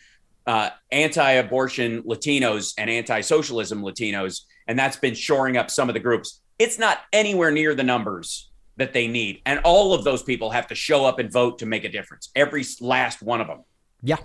uh, 0.48 0.70
anti-abortion 0.90 2.02
Latinos 2.02 2.74
and 2.76 2.90
anti-socialism 2.90 3.82
Latinos, 3.82 4.40
and 4.66 4.76
that's 4.76 4.96
been 4.96 5.14
shoring 5.14 5.56
up 5.56 5.70
some 5.70 5.88
of 5.88 5.94
the 5.94 6.00
groups. 6.00 6.40
It's 6.58 6.76
not 6.76 7.02
anywhere 7.12 7.52
near 7.52 7.76
the 7.76 7.84
numbers 7.84 8.50
that 8.76 8.92
they 8.92 9.06
need, 9.06 9.40
and 9.46 9.60
all 9.64 9.94
of 9.94 10.04
those 10.04 10.22
people 10.22 10.50
have 10.50 10.66
to 10.68 10.74
show 10.74 11.04
up 11.04 11.18
and 11.18 11.32
vote 11.32 11.58
to 11.58 11.66
make 11.66 11.84
a 11.84 11.88
difference. 11.88 12.30
Every 12.34 12.64
last 12.80 13.22
one 13.22 13.40
of 13.40 13.46
them. 13.46 13.64
Yeah. 14.02 14.18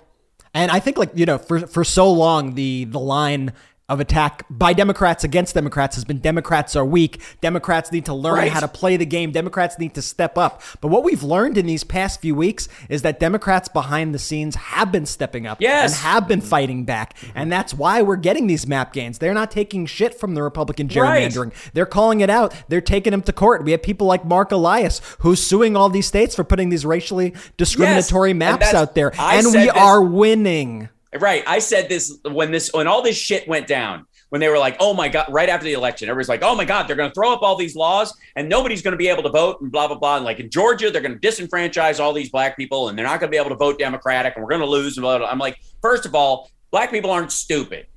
And 0.54 0.70
I 0.70 0.80
think 0.80 0.98
like, 0.98 1.12
you 1.14 1.26
know, 1.26 1.38
for 1.38 1.66
for 1.66 1.84
so 1.84 2.12
long 2.12 2.56
the 2.56 2.84
the 2.86 3.00
line 3.00 3.54
of 3.92 4.00
attack 4.00 4.46
by 4.50 4.72
Democrats 4.72 5.24
against 5.26 5.54
Democrats 5.54 5.96
has 5.96 6.06
been 6.06 6.20
Democrats 6.20 6.76
are 6.78 6.86
weak. 6.86 7.22
Democrats 7.42 7.92
need 7.92 8.06
to 8.06 8.14
learn 8.14 8.36
Right. 8.36 8.52
how 8.52 8.62
to 8.62 8.68
play 8.70 8.96
the 8.96 9.06
game. 9.06 9.32
Democrats 9.32 9.78
need 9.78 9.94
to 9.96 10.02
step 10.02 10.38
up. 10.38 10.62
But 10.80 10.88
what 10.88 11.04
we've 11.04 11.24
learned 11.24 11.58
in 11.58 11.66
these 11.66 11.84
past 11.84 12.22
few 12.22 12.34
weeks 12.34 12.70
is 12.88 13.02
that 13.02 13.20
Democrats 13.20 13.68
behind 13.68 14.16
the 14.16 14.20
scenes 14.20 14.56
have 14.56 14.94
been 14.94 15.06
stepping 15.06 15.46
up 15.46 15.58
Yes. 15.60 15.92
and 15.92 16.00
have 16.04 16.26
been 16.28 16.40
fighting 16.40 16.86
back. 16.86 17.16
And 17.36 17.52
that's 17.52 17.74
why 17.74 18.02
we're 18.02 18.16
getting 18.16 18.48
these 18.48 18.66
map 18.66 18.94
gains. 18.94 19.18
They're 19.18 19.34
not 19.34 19.52
taking 19.52 19.86
shit 19.86 20.18
from 20.18 20.36
the 20.36 20.42
Republican 20.42 20.88
Right. 20.88 21.30
gerrymandering. 21.30 21.52
They're 21.74 21.86
calling 21.86 22.22
it 22.22 22.30
out. 22.30 22.54
They're 22.70 22.80
taking 22.80 23.12
them 23.12 23.24
to 23.24 23.34
court. 23.34 23.66
We 23.66 23.72
have 23.72 23.84
people 23.84 24.08
like 24.08 24.24
Marc 24.24 24.54
Elias 24.54 25.02
who's 25.20 25.44
suing 25.44 25.76
all 25.76 25.90
these 25.90 26.08
states 26.08 26.34
for 26.34 26.46
putting 26.46 26.70
these 26.70 26.86
racially 26.86 27.34
discriminatory 27.58 28.30
and 28.32 28.40
maps 28.40 28.74
out 28.74 28.96
there. 28.96 29.12
I 29.20 29.36
and 29.36 29.48
we 29.48 29.52
this- 29.54 29.70
are 29.76 30.02
winning. 30.02 30.88
Right. 31.20 31.44
I 31.46 31.60
said 31.60 31.90
this 31.90 32.20
when 32.24 32.52
this 32.52 32.72
when 32.74 32.88
all 32.88 33.02
this 33.02 33.18
shit 33.18 33.48
went 33.48 33.68
down. 33.68 34.06
When 34.30 34.40
they 34.40 34.48
were 34.48 34.58
like, 34.58 34.78
"Oh 34.80 34.94
my 34.94 35.10
god!" 35.10 35.26
Right 35.30 35.50
after 35.50 35.66
the 35.66 35.74
election, 35.74 36.08
everybody's 36.08 36.30
like, 36.30 36.42
"Oh 36.42 36.56
my 36.56 36.64
god!" 36.64 36.88
They're 36.88 36.96
going 36.96 37.10
to 37.10 37.14
throw 37.14 37.34
up 37.34 37.42
all 37.42 37.58
these 37.58 37.76
laws, 37.76 38.18
and 38.38 38.48
nobody's 38.48 38.82
going 38.82 38.94
to 38.94 38.98
be 38.98 39.10
able 39.10 39.24
to 39.24 39.30
vote, 39.30 39.60
and 39.60 39.70
blah 39.70 39.90
blah 39.90 39.98
blah. 39.98 40.16
And 40.16 40.24
like 40.24 40.40
in 40.40 40.50
Georgia, 40.50 40.90
they're 40.90 41.02
going 41.02 41.20
to 41.20 41.28
disenfranchise 41.28 42.00
all 42.00 42.14
these 42.14 42.30
black 42.30 42.56
people, 42.56 42.88
and 42.88 42.98
they're 42.98 43.06
not 43.06 43.20
going 43.20 43.30
to 43.30 43.32
be 43.32 43.38
able 43.38 43.50
to 43.50 43.58
vote 43.58 43.78
Democratic, 43.78 44.36
and 44.36 44.44
we're 44.44 44.50
going 44.50 44.62
to 44.62 44.68
lose. 44.68 44.96
And 44.96 45.04
blah, 45.04 45.18
blah. 45.18 45.28
I'm 45.28 45.38
like, 45.38 45.60
first 45.82 46.06
of 46.06 46.16
all, 46.16 46.50
black 46.72 46.92
people 46.92 47.12
aren't 47.12 47.34
stupid. 47.34 47.88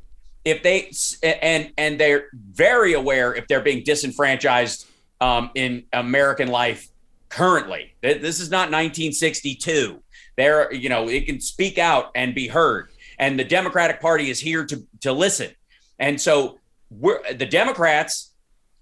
If 0.45 0.65
they 0.65 0.91
and 1.23 1.73
and 1.79 2.01
they're 2.01 2.27
very 2.33 2.95
aware 2.95 3.33
if 3.33 3.47
they're 3.47 3.63
being 3.63 3.85
disenfranchised 3.85 4.89
um, 5.21 5.51
in 5.55 5.85
American 5.93 6.49
life 6.49 6.89
currently. 7.29 7.95
This 8.03 8.41
is 8.41 8.51
not 8.51 8.71
1962. 8.71 10.03
They're, 10.37 10.73
you 10.73 10.89
know, 10.89 11.09
it 11.09 11.27
can 11.27 11.41
speak 11.41 11.79
out 11.79 12.11
and 12.15 12.35
be 12.35 12.49
heard. 12.49 12.91
And 13.25 13.39
the 13.39 13.45
Democratic 13.45 14.03
Party 14.03 14.29
is 14.29 14.39
here 14.39 14.67
to 14.67 14.87
to 15.01 15.11
listen. 15.11 15.51
And 15.99 16.21
so 16.21 16.59
we're 16.91 17.21
the 17.33 17.47
Democrats 17.47 18.35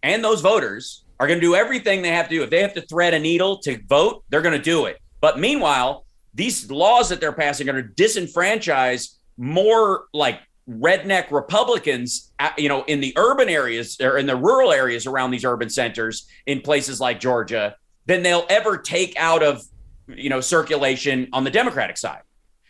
and 0.03 0.25
those 0.25 0.41
voters 0.41 1.05
are 1.21 1.29
going 1.29 1.39
to 1.39 1.47
do 1.47 1.55
everything 1.55 2.03
they 2.03 2.09
have 2.09 2.29
to 2.29 2.35
do. 2.35 2.43
If 2.43 2.51
they 2.51 2.61
have 2.61 2.75
to 2.75 2.81
thread 2.83 3.15
a 3.15 3.21
needle 3.21 3.59
to 3.59 3.79
vote, 3.87 4.25
they're 4.29 4.43
going 4.43 4.59
to 4.59 4.71
do 4.75 4.87
it. 4.87 4.99
But 5.21 5.39
meanwhile, 5.39 6.07
these 6.35 6.69
laws 6.73 7.09
that 7.11 7.21
they're 7.21 7.33
passing 7.33 7.69
are 7.69 7.73
going 7.73 7.85
to 7.85 8.03
disenfranchise 8.03 9.15
more 9.37 10.07
like 10.13 10.41
redneck 10.69 11.31
Republicans, 11.31 12.33
uh, 12.41 12.51
you 12.59 12.69
know, 12.69 12.83
in 12.89 12.99
the 12.99 13.13
urban 13.17 13.49
areas 13.49 13.97
or 14.01 14.19
in 14.19 14.27
the 14.27 14.35
rural 14.35 14.73
areas 14.73 15.07
around 15.07 15.31
these 15.31 15.45
urban 15.45 15.71
centers 15.71 16.27
in 16.47 16.61
places 16.63 17.01
like 17.01 17.21
Georgia 17.21 17.77
than 18.07 18.25
they'll 18.25 18.47
ever 18.51 18.77
take 18.77 19.15
out 19.17 19.45
of, 19.45 19.63
you 20.09 20.31
know, 20.31 20.41
circulation 20.41 21.29
on 21.33 21.45
the 21.45 21.51
Democratic 21.51 21.97
side 21.97 22.23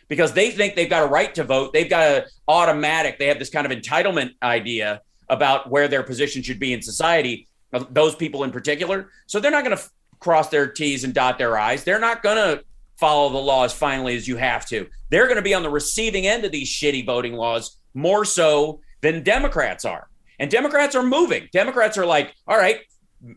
because 0.07 0.33
they 0.33 0.51
think 0.51 0.75
they've 0.75 0.89
got 0.89 1.03
a 1.03 1.07
right 1.07 1.33
to 1.35 1.43
vote. 1.43 1.73
They've 1.73 1.89
got 1.89 2.03
a 2.03 2.25
automatic. 2.47 3.19
They 3.19 3.27
have 3.27 3.39
this 3.39 3.49
kind 3.49 3.65
of 3.65 3.77
entitlement 3.77 4.31
idea 4.41 5.01
about 5.29 5.69
where 5.69 5.87
their 5.87 6.03
position 6.03 6.41
should 6.41 6.59
be 6.59 6.73
in 6.73 6.81
society. 6.81 7.47
Those 7.89 8.15
people 8.15 8.43
in 8.43 8.51
particular, 8.51 9.09
so 9.25 9.39
they're 9.39 9.49
not 9.49 9.63
going 9.63 9.75
to 9.75 9.81
f- 9.81 9.89
cross 10.19 10.49
their 10.49 10.67
T's 10.67 11.03
and 11.03 11.13
dot 11.13 11.39
their 11.39 11.57
I's. 11.57 11.83
They're 11.83 11.99
not 11.99 12.21
going 12.21 12.37
to 12.37 12.63
follow 12.97 13.29
the 13.29 13.39
law 13.39 13.63
as 13.65 13.73
finally 13.73 14.15
as 14.15 14.27
you 14.27 14.37
have 14.37 14.67
to. 14.67 14.87
They're 15.09 15.25
going 15.25 15.37
to 15.37 15.41
be 15.41 15.55
on 15.55 15.63
the 15.63 15.69
receiving 15.69 16.27
end 16.27 16.45
of 16.45 16.51
these 16.51 16.69
shitty 16.69 17.05
voting 17.05 17.33
laws 17.33 17.77
more 17.95 18.25
so 18.25 18.81
than 19.01 19.23
Democrats 19.23 19.85
are. 19.85 20.07
And 20.39 20.51
Democrats 20.51 20.95
are 20.95 21.03
moving. 21.03 21.49
Democrats 21.51 21.97
are 21.97 22.05
like, 22.05 22.33
all 22.47 22.57
right, 22.57 22.81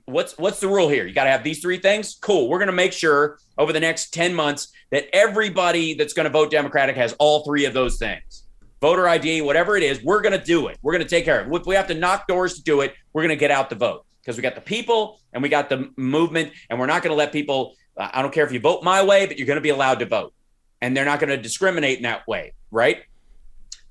what's 0.07 0.37
what's 0.39 0.61
the 0.61 0.69
rule 0.69 0.89
here? 0.89 1.07
You 1.07 1.15
got 1.15 1.25
to 1.25 1.31
have 1.31 1.45
these 1.45 1.61
three 1.61 1.79
things. 1.79 2.17
Cool. 2.21 2.49
We're 2.49 2.59
going 2.59 2.69
to 2.69 2.73
make 2.73 2.93
sure 2.93 3.39
over 3.59 3.73
the 3.73 3.81
next 3.81 4.13
10 4.13 4.35
months 4.35 4.69
that 4.91 5.07
everybody 5.13 5.95
that's 5.95 6.13
going 6.13 6.25
to 6.25 6.31
vote 6.31 6.51
Democratic 6.51 6.97
has 6.97 7.15
all 7.19 7.45
three 7.45 7.65
of 7.65 7.75
those 7.75 7.99
things. 7.99 8.45
Voter 8.81 9.09
ID, 9.09 9.41
whatever 9.41 9.77
it 9.77 9.83
is, 9.83 10.03
we're 10.03 10.21
going 10.21 10.39
to 10.39 10.45
do 10.45 10.67
it. 10.69 10.79
We're 10.83 10.93
going 10.93 11.05
to 11.05 11.09
take 11.09 11.25
care 11.25 11.41
of 11.41 11.47
it. 11.47 11.55
If 11.55 11.67
we 11.67 11.75
have 11.75 11.87
to 11.89 11.95
knock 11.95 12.29
doors 12.29 12.55
to 12.55 12.63
do 12.63 12.83
it, 12.83 12.95
we're 13.13 13.23
going 13.23 13.31
to 13.31 13.37
get 13.37 13.51
out 13.51 13.71
the 13.71 13.77
vote 13.77 14.05
because 14.21 14.37
we 14.37 14.43
got 14.43 14.55
the 14.55 14.61
people 14.61 15.21
and 15.33 15.43
we 15.43 15.49
got 15.49 15.69
the 15.69 15.91
movement, 15.97 16.53
and 16.69 16.79
we're 16.79 16.87
not 16.87 17.03
going 17.03 17.13
to 17.13 17.17
let 17.17 17.33
people. 17.33 17.75
I 17.97 18.21
don't 18.21 18.33
care 18.33 18.45
if 18.45 18.53
you 18.53 18.61
vote 18.61 18.83
my 18.83 19.03
way, 19.03 19.27
but 19.27 19.39
you're 19.39 19.47
going 19.47 19.57
to 19.57 19.63
be 19.63 19.71
allowed 19.71 20.01
to 20.01 20.07
vote, 20.07 20.35
and 20.83 20.97
they're 20.97 21.05
not 21.05 21.21
going 21.21 21.31
to 21.31 21.37
discriminate 21.37 21.97
in 21.99 22.03
that 22.03 22.27
way, 22.27 22.53
right? 22.71 23.03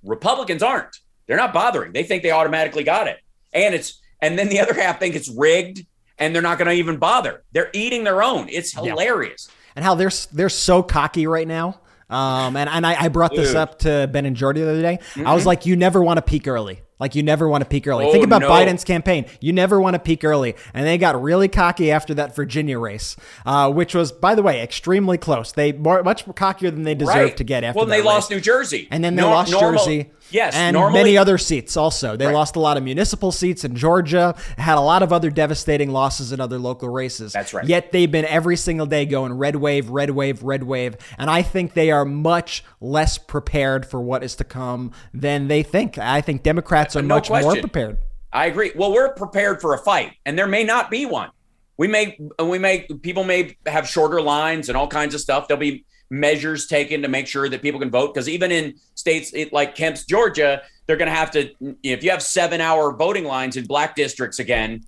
Republicans 0.03 0.61
aren't. 0.61 0.95
They're 1.25 1.37
not 1.37 1.53
bothering. 1.53 1.91
They 1.91 2.03
think 2.03 2.21
they 2.21 2.31
automatically 2.31 2.83
got 2.83 3.07
it, 3.07 3.17
and 3.53 3.73
it's 3.73 4.01
and 4.25 4.37
then 4.39 4.49
the 4.49 4.59
other 4.59 4.73
half 4.73 4.99
think 4.99 5.15
it's 5.15 5.29
rigged, 5.29 5.85
and 6.17 6.33
they're 6.33 6.41
not 6.41 6.57
going 6.57 6.67
to 6.69 6.73
even 6.75 6.97
bother. 6.97 7.43
They're 7.51 7.69
eating 7.73 8.03
their 8.03 8.23
own. 8.23 8.47
It's 8.49 8.73
hilarious. 8.73 9.49
and 9.75 9.83
how 9.85 9.95
they're 9.95 10.11
they're 10.33 10.49
so 10.49 10.81
cocky 10.83 11.27
right 11.27 11.47
now. 11.47 11.79
Um, 12.09 12.55
and 12.55 12.69
and 12.69 12.85
I, 12.85 13.05
I 13.05 13.07
brought 13.09 13.35
this 13.35 13.49
Dude. 13.49 13.57
up 13.57 13.79
to 13.79 14.07
Ben 14.11 14.25
and 14.25 14.35
Jordy 14.35 14.61
the 14.61 14.69
other 14.69 14.81
day. 14.81 14.99
I 15.25 15.33
was 15.33 15.45
like, 15.45 15.65
you 15.65 15.75
never 15.75 16.03
want 16.03 16.17
to 16.17 16.21
peak 16.21 16.47
early. 16.47 16.81
Like 16.97 17.13
you 17.15 17.23
never 17.23 17.49
want 17.49 17.61
to 17.61 17.69
peak 17.69 17.87
early. 17.87 18.05
Oh, 18.05 18.11
Think 18.13 18.23
about 18.23 18.39
no. 18.41 18.49
Biden's 18.49 18.85
campaign. 18.85 19.25
You 19.41 19.51
never 19.51 19.81
want 19.81 19.95
to 19.95 19.99
peak 19.99 20.23
early, 20.23 20.55
and 20.73 20.85
they 20.87 20.97
got 20.97 21.21
really 21.21 21.49
cocky 21.49 21.91
after 21.91 22.13
that 22.13 22.33
Virginia 22.35 22.79
race, 22.79 23.17
uh, 23.45 23.69
which 23.69 23.93
was, 23.93 24.13
by 24.13 24.33
the 24.33 24.41
way, 24.41 24.61
extremely 24.61 25.17
close. 25.17 25.51
They 25.51 25.73
more, 25.73 26.03
much 26.03 26.25
cockier 26.25 26.71
than 26.71 26.83
they 26.83 26.95
deserved 26.95 27.17
right. 27.17 27.37
to 27.37 27.43
get 27.43 27.65
after. 27.65 27.79
Well, 27.79 27.85
they 27.87 28.01
lost. 28.01 28.29
New 28.31 28.39
Jersey, 28.39 28.87
And 28.91 29.03
then 29.03 29.15
they 29.17 29.23
Nor- 29.23 29.31
lost 29.31 29.51
normal- 29.51 29.71
Jersey. 29.83 30.11
Yes, 30.31 30.53
and 30.55 30.73
normally- 30.73 30.99
many 30.99 31.17
other 31.17 31.37
seats 31.37 31.77
also. 31.77 32.15
They 32.17 32.25
Right. 32.25 32.33
lost 32.33 32.55
a 32.55 32.59
lot 32.59 32.77
of 32.77 32.83
municipal 32.83 33.31
seats 33.31 33.63
in 33.63 33.75
Georgia, 33.75 34.35
had 34.57 34.77
a 34.77 34.81
lot 34.81 35.03
of 35.03 35.13
other 35.13 35.29
devastating 35.29 35.91
losses 35.91 36.31
in 36.31 36.39
other 36.39 36.57
local 36.57 36.89
races. 36.89 37.33
That's 37.33 37.53
right. 37.53 37.65
Yet 37.65 37.91
they've 37.91 38.11
been 38.11 38.25
every 38.25 38.57
single 38.57 38.85
day 38.85 39.05
going 39.05 39.33
red 39.33 39.55
wave, 39.57 39.89
red 39.89 40.11
wave, 40.11 40.41
red 40.43 40.63
wave. 40.63 40.95
And 41.17 41.29
I 41.29 41.41
think 41.41 41.73
they 41.73 41.91
are 41.91 42.05
much 42.05 42.63
less 42.81 43.17
prepared 43.17 43.85
for 43.85 44.01
what 44.01 44.23
is 44.23 44.35
to 44.35 44.43
come 44.43 44.91
than 45.13 45.47
they 45.47 45.63
think. 45.63 45.97
I 45.97 46.21
think 46.21 46.43
Democrats 46.43 46.95
are 46.95 47.01
No 47.01 47.15
much 47.15 47.29
more 47.29 47.55
prepared. 47.55 47.97
I 48.33 48.47
agree. 48.47 48.71
Well, 48.75 48.91
we're 48.91 49.13
prepared 49.13 49.61
for 49.61 49.73
a 49.73 49.77
fight, 49.77 50.11
and 50.25 50.37
there 50.37 50.47
may 50.47 50.63
not 50.63 50.91
be 50.91 51.05
one. 51.05 51.29
We 51.77 51.87
may, 51.87 52.17
we 52.41 52.57
may, 52.59 52.87
people 53.01 53.23
may 53.23 53.55
have 53.65 53.87
shorter 53.87 54.21
lines 54.21 54.69
and 54.69 54.77
all 54.77 54.87
kinds 54.87 55.13
of 55.13 55.21
stuff. 55.21 55.47
There'll 55.47 55.59
be 55.59 55.85
measures 56.09 56.67
taken 56.67 57.01
to 57.01 57.07
make 57.07 57.27
sure 57.27 57.49
that 57.49 57.61
people 57.61 57.79
can 57.79 57.89
vote. 57.89 58.13
Because 58.13 58.29
even 58.29 58.51
in 58.51 58.75
states 58.95 59.33
like 59.51 59.75
Kemp's, 59.75 60.05
Georgia, 60.05 60.61
they're 60.87 60.97
going 60.97 61.09
to 61.09 61.15
have 61.15 61.31
to. 61.31 61.51
If 61.83 62.03
you 62.03 62.11
have 62.11 62.21
seven-hour 62.21 62.95
voting 62.95 63.25
lines 63.25 63.57
in 63.57 63.65
black 63.65 63.95
districts 63.95 64.39
again, 64.39 64.83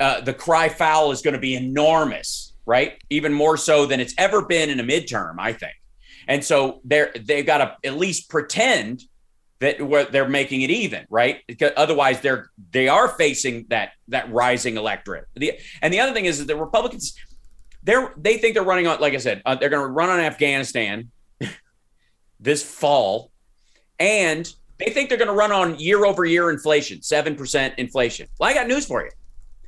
uh, 0.00 0.20
the 0.20 0.34
cry 0.34 0.68
foul 0.68 1.12
is 1.12 1.22
going 1.22 1.34
to 1.34 1.40
be 1.40 1.54
enormous, 1.54 2.54
right? 2.66 3.00
Even 3.10 3.32
more 3.32 3.56
so 3.56 3.86
than 3.86 4.00
it's 4.00 4.14
ever 4.18 4.42
been 4.42 4.68
in 4.68 4.80
a 4.80 4.84
midterm, 4.84 5.36
I 5.38 5.52
think. 5.52 5.74
And 6.28 6.44
so 6.44 6.80
they're 6.84 7.12
they've 7.18 7.46
got 7.46 7.58
to 7.58 7.88
at 7.88 7.96
least 7.96 8.28
pretend 8.28 9.02
that 9.60 9.78
they're 10.10 10.28
making 10.28 10.62
it 10.62 10.70
even, 10.70 11.06
right? 11.08 11.38
Because 11.46 11.70
otherwise, 11.76 12.20
they're 12.20 12.50
they 12.72 12.88
are 12.88 13.08
facing 13.08 13.66
that 13.70 13.92
that 14.08 14.30
rising 14.32 14.76
electorate. 14.76 15.26
The, 15.34 15.52
and 15.80 15.94
the 15.94 16.00
other 16.00 16.12
thing 16.12 16.24
is 16.24 16.38
that 16.38 16.46
the 16.48 16.56
Republicans, 16.56 17.16
they're 17.82 18.12
they 18.16 18.38
think 18.38 18.54
they're 18.54 18.62
running 18.62 18.86
on, 18.86 19.00
like 19.00 19.14
I 19.14 19.18
said, 19.18 19.42
uh, 19.44 19.54
they're 19.54 19.68
going 19.68 19.86
to 19.86 19.92
run 19.92 20.08
on 20.08 20.20
Afghanistan 20.20 21.10
this 22.40 22.62
fall, 22.62 23.30
and 23.98 24.52
they 24.78 24.90
think 24.90 25.08
they're 25.08 25.18
going 25.18 25.28
to 25.28 25.34
run 25.34 25.52
on 25.52 25.78
year 25.78 26.04
over 26.04 26.24
year 26.24 26.50
inflation, 26.50 27.02
seven 27.02 27.34
percent 27.34 27.74
inflation. 27.78 28.28
Well, 28.38 28.50
I 28.50 28.54
got 28.54 28.68
news 28.68 28.86
for 28.86 29.02
you. 29.02 29.10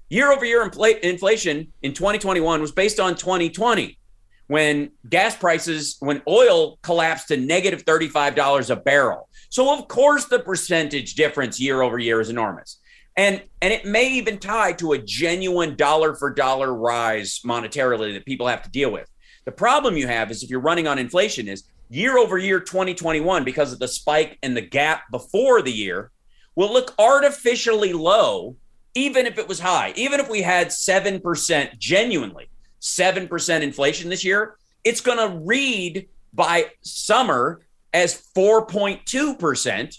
Year 0.08 0.32
over 0.32 0.44
year 0.44 0.68
infl- 0.68 1.00
inflation 1.00 1.72
in 1.82 1.92
2021 1.92 2.60
was 2.60 2.72
based 2.72 3.00
on 3.00 3.16
2020 3.16 3.98
when 4.46 4.90
gas 5.08 5.34
prices, 5.36 5.96
when 6.00 6.22
oil 6.28 6.78
collapsed 6.82 7.28
to 7.28 7.36
negative 7.36 7.84
$35 7.84 8.70
a 8.70 8.76
barrel. 8.76 9.28
So 9.48 9.76
of 9.76 9.88
course 9.88 10.26
the 10.26 10.38
percentage 10.38 11.14
difference 11.14 11.58
year 11.58 11.82
over 11.82 11.98
year 11.98 12.20
is 12.20 12.28
enormous. 12.28 12.78
And 13.16 13.42
and 13.62 13.72
it 13.72 13.84
may 13.84 14.08
even 14.12 14.38
tie 14.38 14.72
to 14.74 14.92
a 14.92 14.98
genuine 14.98 15.76
dollar 15.76 16.14
for 16.14 16.32
dollar 16.32 16.74
rise 16.74 17.40
monetarily 17.44 18.12
that 18.14 18.26
people 18.26 18.48
have 18.48 18.62
to 18.62 18.70
deal 18.70 18.90
with. 18.90 19.08
The 19.44 19.52
problem 19.52 19.96
you 19.96 20.06
have 20.08 20.30
is 20.30 20.42
if 20.42 20.50
you're 20.50 20.60
running 20.60 20.88
on 20.88 20.98
inflation 20.98 21.48
is 21.48 21.64
year 21.90 22.18
over 22.18 22.38
year 22.38 22.60
2021 22.60 23.44
because 23.44 23.72
of 23.72 23.78
the 23.78 23.88
spike 23.88 24.38
and 24.42 24.56
the 24.56 24.62
gap 24.62 25.02
before 25.10 25.62
the 25.62 25.72
year 25.72 26.10
will 26.56 26.72
look 26.72 26.94
artificially 26.98 27.92
low 27.92 28.56
even 28.94 29.26
if 29.26 29.38
it 29.38 29.48
was 29.48 29.60
high. 29.60 29.92
Even 29.96 30.20
if 30.20 30.28
we 30.28 30.40
had 30.40 30.68
7% 30.68 31.78
genuinely 31.78 32.48
7% 32.80 33.62
inflation 33.62 34.10
this 34.10 34.24
year, 34.24 34.56
it's 34.84 35.00
going 35.00 35.18
to 35.18 35.38
read 35.44 36.08
by 36.34 36.66
summer 36.82 37.62
as 37.94 38.28
4.2% 38.36 39.96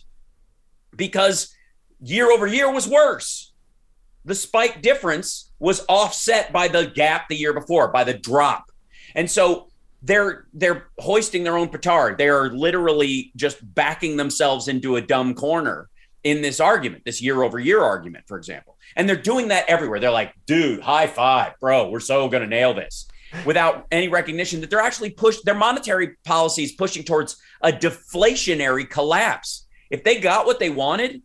because 0.96 1.55
year 2.10 2.32
over 2.32 2.48
year 2.48 2.72
was 2.72 2.88
worse. 2.88 3.54
The 4.26 4.36
spike 4.36 4.82
difference 4.82 5.52
was 5.60 5.86
offset 5.88 6.52
by 6.52 6.68
the 6.68 6.88
gap 6.88 7.28
the 7.30 7.36
year 7.36 7.54
before, 7.54 7.90
by 7.90 8.04
the 8.04 8.14
drop. 8.14 8.66
And 9.14 9.30
so 9.30 9.68
they're 10.02 10.46
they're 10.54 10.88
hoisting 11.00 11.44
their 11.44 11.58
own 11.58 11.70
petard. 11.70 12.18
They 12.18 12.30
are 12.30 12.50
literally 12.50 13.32
just 13.36 13.58
backing 13.74 14.18
themselves 14.18 14.68
into 14.68 14.96
a 14.96 15.02
dumb 15.02 15.34
corner 15.34 15.90
in 16.24 16.42
this 16.42 16.60
argument, 16.60 17.06
this 17.06 17.22
year 17.22 17.44
over 17.44 17.60
year 17.60 17.82
argument, 17.82 18.26
for 18.28 18.38
example. 18.38 18.78
And 18.96 19.08
they're 19.08 19.16
doing 19.16 19.50
that 19.50 19.66
everywhere. 19.68 20.00
They're 20.00 20.12
like, 20.12 20.34
dude, 20.46 20.82
high 20.82 21.08
five, 21.08 21.54
bro, 21.60 21.90
we're 21.90 22.00
so 22.00 22.28
going 22.30 22.44
to 22.44 22.50
nail 22.50 22.74
this 22.74 23.08
without 23.46 23.86
any 23.92 24.08
recognition 24.08 24.62
that 24.62 24.70
they're 24.70 24.80
actually 24.80 25.10
pushed, 25.10 25.46
their 25.46 25.56
monetary 25.56 26.16
policies 26.24 26.74
pushing 26.74 27.04
towards 27.04 27.38
a 27.62 27.72
deflationary 27.72 28.90
collapse. 28.90 29.68
If 29.90 30.04
they 30.04 30.20
got 30.20 30.46
what 30.46 30.60
they 30.60 30.70
wanted, 30.70 31.22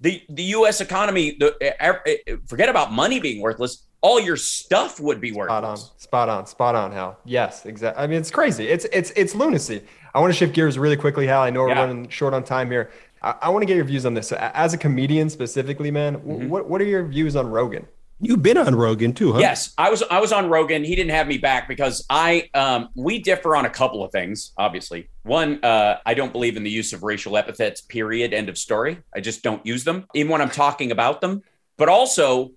the 0.00 0.22
the 0.28 0.42
US 0.58 0.80
economy, 0.80 1.36
the, 1.38 1.54
eh, 1.60 1.72
eh, 1.80 1.92
eh, 2.26 2.36
forget 2.46 2.68
about 2.68 2.92
money 2.92 3.18
being 3.20 3.40
worthless, 3.40 3.84
all 4.00 4.20
your 4.20 4.36
stuff 4.36 5.00
would 5.00 5.20
be 5.20 5.32
worthless. 5.32 5.58
Spot 5.58 5.64
on, 5.64 5.76
spot 5.98 6.28
on, 6.28 6.46
spot 6.46 6.74
on, 6.74 6.92
Hal. 6.92 7.18
Yes, 7.24 7.66
exactly. 7.66 8.02
I 8.02 8.06
mean, 8.06 8.18
it's 8.20 8.30
crazy. 8.30 8.68
It's 8.68 8.84
it's 8.92 9.10
it's 9.16 9.34
lunacy. 9.34 9.82
I 10.14 10.20
want 10.20 10.32
to 10.32 10.36
shift 10.38 10.54
gears 10.54 10.78
really 10.78 10.96
quickly, 10.96 11.26
Hal. 11.26 11.42
I 11.42 11.50
know 11.50 11.62
we're 11.62 11.70
Yeah. 11.70 11.80
running 11.80 12.08
short 12.08 12.32
on 12.34 12.44
time 12.44 12.70
here. 12.70 12.90
I, 13.22 13.34
I 13.42 13.48
want 13.48 13.62
to 13.62 13.66
get 13.66 13.76
your 13.76 13.84
views 13.84 14.06
on 14.06 14.14
this. 14.14 14.28
So, 14.28 14.36
as 14.54 14.72
a 14.72 14.78
comedian 14.78 15.28
specifically, 15.30 15.90
man, 15.90 16.16
Mm-hmm. 16.18 16.48
what 16.48 16.68
what 16.70 16.80
are 16.80 16.84
your 16.86 17.04
views 17.04 17.34
on 17.36 17.48
Rogan? 17.50 17.86
You've 18.20 18.42
been 18.42 18.58
on 18.58 18.74
Rogan 18.74 19.12
too, 19.12 19.32
huh? 19.32 19.38
Yes, 19.38 19.74
I 19.78 19.90
was 19.90 20.02
I 20.02 20.20
was 20.20 20.32
on 20.32 20.48
Rogan. 20.48 20.82
He 20.82 20.96
didn't 20.96 21.12
have 21.12 21.28
me 21.28 21.38
back 21.38 21.68
because 21.68 22.04
I 22.10 22.50
um, 22.52 22.88
we 22.96 23.20
differ 23.20 23.54
on 23.54 23.64
a 23.64 23.70
couple 23.70 24.02
of 24.02 24.10
things. 24.10 24.52
Obviously, 24.58 25.08
one 25.22 25.64
uh, 25.64 25.98
I 26.04 26.14
don't 26.14 26.32
believe 26.32 26.56
in 26.56 26.64
the 26.64 26.70
use 26.70 26.92
of 26.92 27.04
racial 27.04 27.36
epithets. 27.36 27.80
Period. 27.80 28.34
End 28.34 28.48
of 28.48 28.58
story. 28.58 28.98
I 29.14 29.20
just 29.20 29.44
don't 29.44 29.64
use 29.64 29.84
them, 29.84 30.06
even 30.14 30.32
when 30.32 30.40
I'm 30.40 30.50
talking 30.50 30.90
about 30.90 31.20
them. 31.20 31.42
But 31.76 31.88
also, 31.88 32.52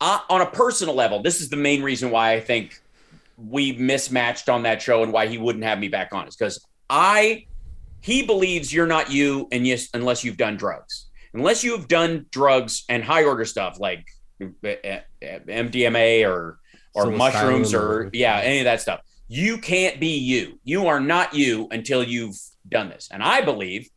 uh, 0.00 0.20
on 0.28 0.40
a 0.40 0.46
personal 0.46 0.96
level, 0.96 1.22
this 1.22 1.40
is 1.40 1.50
the 1.50 1.56
main 1.56 1.82
reason 1.82 2.10
why 2.10 2.32
I 2.32 2.40
think 2.40 2.80
we 3.48 3.72
mismatched 3.72 4.48
on 4.48 4.64
that 4.64 4.82
show 4.82 5.04
and 5.04 5.12
why 5.12 5.28
he 5.28 5.38
wouldn't 5.38 5.64
have 5.64 5.78
me 5.78 5.88
back 5.88 6.12
on 6.12 6.26
is 6.26 6.36
because 6.36 6.66
I 6.88 7.46
he 8.00 8.22
believes 8.22 8.72
you're 8.72 8.86
not 8.86 9.10
you 9.10 9.46
and 9.52 9.66
yes 9.66 9.88
unless 9.94 10.24
you've 10.24 10.36
done 10.36 10.56
drugs 10.56 11.06
unless 11.32 11.62
you 11.62 11.72
have 11.72 11.88
done 11.88 12.26
drugs 12.30 12.84
and 12.88 13.04
high 13.04 13.24
order 13.24 13.44
stuff 13.44 13.78
like 13.78 14.04
MDMA 14.40 16.28
or 16.28 16.58
or 16.94 17.10
mushrooms 17.10 17.72
or 17.74 18.04
or- 18.04 18.10
yeah 18.12 18.38
any 18.38 18.60
of 18.60 18.64
that 18.64 18.80
stuff. 18.80 19.00
You 19.28 19.58
can't 19.58 20.00
be 20.00 20.18
you. 20.18 20.58
You 20.64 20.88
are 20.88 21.00
not 21.00 21.34
you 21.34 21.68
until 21.70 22.02
you've 22.02 22.36
done 22.68 22.88
this. 22.88 23.08
And 23.12 23.22
I 23.22 23.42
believe 23.42 23.88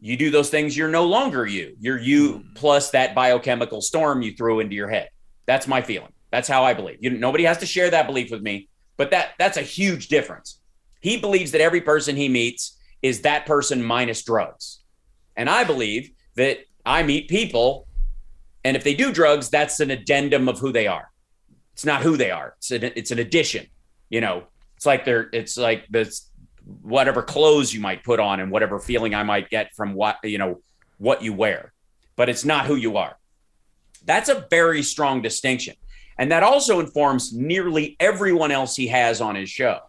you 0.00 0.16
do 0.16 0.30
those 0.30 0.50
things 0.50 0.76
you're 0.76 0.88
no 0.88 1.04
longer 1.04 1.46
you. 1.46 1.74
You're 1.80 1.98
you 1.98 2.38
hmm. 2.38 2.52
plus 2.54 2.90
that 2.90 3.14
biochemical 3.14 3.80
storm 3.80 4.22
you 4.22 4.34
threw 4.34 4.60
into 4.60 4.74
your 4.74 4.88
head. 4.88 5.08
That's 5.46 5.66
my 5.66 5.80
feeling. 5.80 6.12
That's 6.30 6.48
how 6.48 6.64
I 6.64 6.74
believe. 6.74 6.98
You 7.00 7.10
nobody 7.10 7.44
has 7.44 7.58
to 7.58 7.66
share 7.66 7.90
that 7.90 8.06
belief 8.06 8.30
with 8.30 8.42
me 8.42 8.68
but 8.98 9.12
that 9.12 9.30
that's 9.38 9.56
a 9.56 9.62
huge 9.62 10.08
difference. 10.08 10.60
He 11.00 11.16
believes 11.16 11.52
that 11.52 11.62
every 11.62 11.80
person 11.80 12.16
he 12.16 12.28
meets 12.28 12.76
is 13.00 13.22
that 13.22 13.46
person 13.46 13.82
minus 13.82 14.22
drugs. 14.22 14.80
And 15.36 15.48
I 15.48 15.64
believe 15.64 16.10
that 16.34 16.58
I 16.84 17.04
meet 17.04 17.28
people, 17.28 17.86
and 18.64 18.76
if 18.76 18.84
they 18.84 18.94
do 18.94 19.12
drugs, 19.12 19.50
that's 19.50 19.80
an 19.80 19.90
addendum 19.90 20.48
of 20.48 20.58
who 20.58 20.72
they 20.72 20.86
are. 20.86 21.10
It's 21.72 21.84
not 21.84 22.02
who 22.02 22.16
they 22.16 22.30
are. 22.30 22.54
It's 22.58 22.70
an, 22.70 22.84
it's 22.96 23.10
an 23.10 23.18
addition. 23.18 23.66
You 24.10 24.20
know, 24.20 24.44
it's 24.76 24.86
like 24.86 25.04
they're, 25.04 25.28
it's 25.32 25.56
like 25.56 25.86
this, 25.88 26.30
whatever 26.82 27.22
clothes 27.22 27.72
you 27.72 27.80
might 27.80 28.04
put 28.04 28.20
on 28.20 28.40
and 28.40 28.50
whatever 28.50 28.78
feeling 28.78 29.14
I 29.14 29.22
might 29.22 29.48
get 29.48 29.74
from 29.74 29.94
what, 29.94 30.16
you 30.24 30.38
know, 30.38 30.60
what 30.98 31.22
you 31.22 31.32
wear, 31.32 31.72
but 32.16 32.28
it's 32.28 32.44
not 32.44 32.66
who 32.66 32.74
you 32.74 32.96
are. 32.96 33.16
That's 34.04 34.28
a 34.28 34.46
very 34.50 34.82
strong 34.82 35.22
distinction. 35.22 35.76
And 36.18 36.32
that 36.32 36.42
also 36.42 36.80
informs 36.80 37.32
nearly 37.32 37.96
everyone 38.00 38.50
else 38.50 38.74
he 38.74 38.88
has 38.88 39.20
on 39.20 39.36
his 39.36 39.48
show 39.48 39.80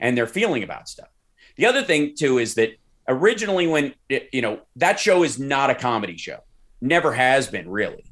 and 0.00 0.16
their 0.16 0.26
feeling 0.26 0.64
about 0.64 0.88
stuff. 0.88 1.08
The 1.56 1.66
other 1.66 1.82
thing 1.82 2.14
too 2.16 2.38
is 2.38 2.54
that 2.54 2.78
originally 3.08 3.66
when 3.66 3.94
you 4.08 4.42
know 4.42 4.60
that 4.76 5.00
show 5.00 5.22
is 5.22 5.38
not 5.38 5.70
a 5.70 5.74
comedy 5.74 6.16
show. 6.16 6.40
Never 6.80 7.12
has 7.12 7.48
been 7.48 7.68
really. 7.68 8.04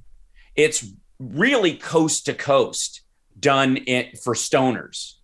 It's 0.57 0.87
really 1.19 1.75
coast 1.75 2.27
to 2.27 2.35
coast 2.35 3.03
done 3.39 3.77
for 4.23 4.35
stoners. 4.35 5.15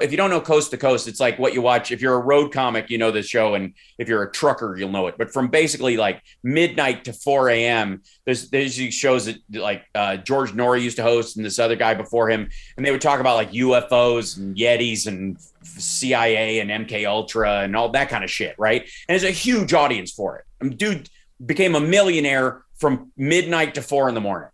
If 0.00 0.12
you 0.12 0.16
don't 0.16 0.30
know 0.30 0.40
coast 0.40 0.70
to 0.70 0.76
coast, 0.76 1.08
it's 1.08 1.18
like 1.18 1.40
what 1.40 1.52
you 1.52 1.62
watch. 1.62 1.90
If 1.90 2.00
you're 2.00 2.14
a 2.14 2.20
road 2.20 2.52
comic, 2.52 2.90
you 2.90 2.98
know 2.98 3.10
the 3.10 3.22
show, 3.22 3.54
and 3.54 3.74
if 3.98 4.08
you're 4.08 4.22
a 4.22 4.30
trucker, 4.30 4.76
you'll 4.78 4.90
know 4.90 5.08
it. 5.08 5.16
But 5.18 5.32
from 5.32 5.48
basically 5.48 5.96
like 5.96 6.22
midnight 6.44 7.04
to 7.06 7.12
4 7.12 7.50
a.m., 7.50 8.02
there's 8.24 8.50
there's 8.50 8.76
these 8.76 8.94
shows 8.94 9.26
that 9.26 9.38
like 9.50 9.84
uh, 9.96 10.18
George 10.18 10.52
Noory 10.52 10.82
used 10.82 10.96
to 10.98 11.02
host, 11.02 11.36
and 11.36 11.44
this 11.44 11.58
other 11.58 11.74
guy 11.74 11.94
before 11.94 12.30
him, 12.30 12.48
and 12.76 12.86
they 12.86 12.92
would 12.92 13.00
talk 13.00 13.18
about 13.18 13.34
like 13.34 13.50
UFOs 13.50 14.36
and 14.36 14.56
Yetis 14.56 15.08
and 15.08 15.36
CIA 15.64 16.60
and 16.60 16.70
MK 16.70 17.04
Ultra 17.04 17.62
and 17.62 17.74
all 17.74 17.88
that 17.88 18.10
kind 18.10 18.22
of 18.22 18.30
shit, 18.30 18.54
right? 18.58 18.82
And 18.82 18.90
there's 19.08 19.24
a 19.24 19.32
huge 19.32 19.74
audience 19.74 20.12
for 20.12 20.38
it. 20.38 20.44
I 20.60 20.64
mean, 20.66 20.76
dude 20.76 21.10
became 21.44 21.74
a 21.74 21.80
millionaire 21.80 22.62
from 22.76 23.12
midnight 23.16 23.74
to 23.74 23.82
four 23.82 24.08
in 24.08 24.14
the 24.14 24.20
morning. 24.20 24.50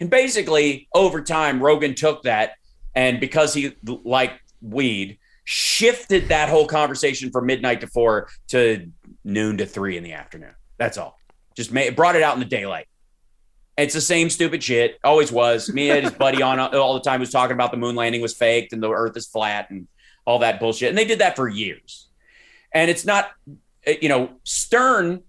And 0.00 0.10
basically, 0.10 0.88
over 0.94 1.22
time, 1.22 1.62
Rogan 1.62 1.94
took 1.94 2.22
that 2.24 2.52
and 2.96 3.20
because 3.20 3.54
he 3.54 3.76
liked 3.84 4.40
weed, 4.62 5.18
shifted 5.44 6.28
that 6.28 6.48
whole 6.48 6.66
conversation 6.66 7.30
from 7.30 7.46
midnight 7.46 7.82
to 7.82 7.86
four 7.86 8.28
to 8.48 8.90
noon 9.22 9.58
to 9.58 9.66
three 9.66 9.96
in 9.96 10.02
the 10.02 10.14
afternoon. 10.14 10.54
That's 10.78 10.98
all. 10.98 11.18
Just 11.54 11.72
made, 11.72 11.94
brought 11.94 12.16
it 12.16 12.22
out 12.22 12.34
in 12.34 12.40
the 12.40 12.46
daylight. 12.46 12.88
It's 13.76 13.94
the 13.94 14.00
same 14.00 14.30
stupid 14.30 14.62
shit. 14.62 14.98
Always 15.04 15.30
was. 15.30 15.70
Me 15.72 15.90
and 15.90 16.04
his 16.04 16.14
buddy 16.14 16.42
on 16.42 16.58
all 16.74 16.94
the 16.94 17.00
time 17.00 17.20
was 17.20 17.30
talking 17.30 17.54
about 17.54 17.70
the 17.70 17.76
moon 17.76 17.94
landing 17.94 18.22
was 18.22 18.34
faked 18.34 18.72
and 18.72 18.82
the 18.82 18.90
earth 18.90 19.16
is 19.16 19.26
flat 19.26 19.70
and 19.70 19.86
all 20.24 20.38
that 20.38 20.58
bullshit. 20.58 20.88
And 20.88 20.98
they 20.98 21.04
did 21.04 21.18
that 21.18 21.36
for 21.36 21.48
years. 21.48 22.08
And 22.72 22.90
it's 22.90 23.04
not, 23.04 23.30
you 23.86 24.08
know, 24.08 24.30
Stern 24.44 25.22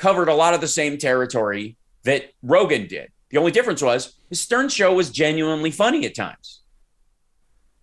covered 0.00 0.28
a 0.28 0.34
lot 0.34 0.54
of 0.54 0.62
the 0.62 0.68
same 0.68 0.96
territory 0.96 1.76
that 2.04 2.32
Rogan 2.42 2.86
did. 2.86 3.10
The 3.28 3.36
only 3.36 3.52
difference 3.52 3.82
was 3.82 4.16
his 4.30 4.40
Stern 4.40 4.70
show 4.70 4.94
was 4.94 5.10
genuinely 5.10 5.70
funny 5.70 6.06
at 6.06 6.14
times. 6.16 6.62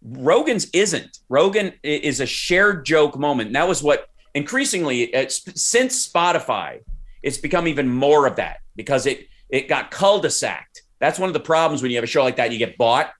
Rogan's 0.01 0.67
isn't. 0.73 1.19
Rogan 1.29 1.73
is 1.83 2.19
a 2.19 2.25
shared 2.25 2.85
joke 2.85 3.17
moment. 3.17 3.47
And 3.47 3.55
that 3.55 3.67
was 3.67 3.83
what 3.83 4.09
increasingly 4.33 5.13
uh, 5.13 5.29
since 5.29 6.07
Spotify, 6.09 6.79
it's 7.21 7.37
become 7.37 7.67
even 7.67 7.87
more 7.87 8.25
of 8.25 8.35
that 8.37 8.57
because 8.75 9.05
it 9.05 9.27
it 9.49 9.69
got 9.69 9.91
cul-de-saced. 9.91 10.83
That's 10.99 11.19
one 11.19 11.29
of 11.29 11.33
the 11.33 11.39
problems 11.39 11.81
when 11.81 11.91
you 11.91 11.97
have 11.97 12.03
a 12.03 12.07
show 12.07 12.23
like 12.23 12.35
that, 12.37 12.51
you 12.51 12.57
get 12.57 12.77
bought, 12.77 13.11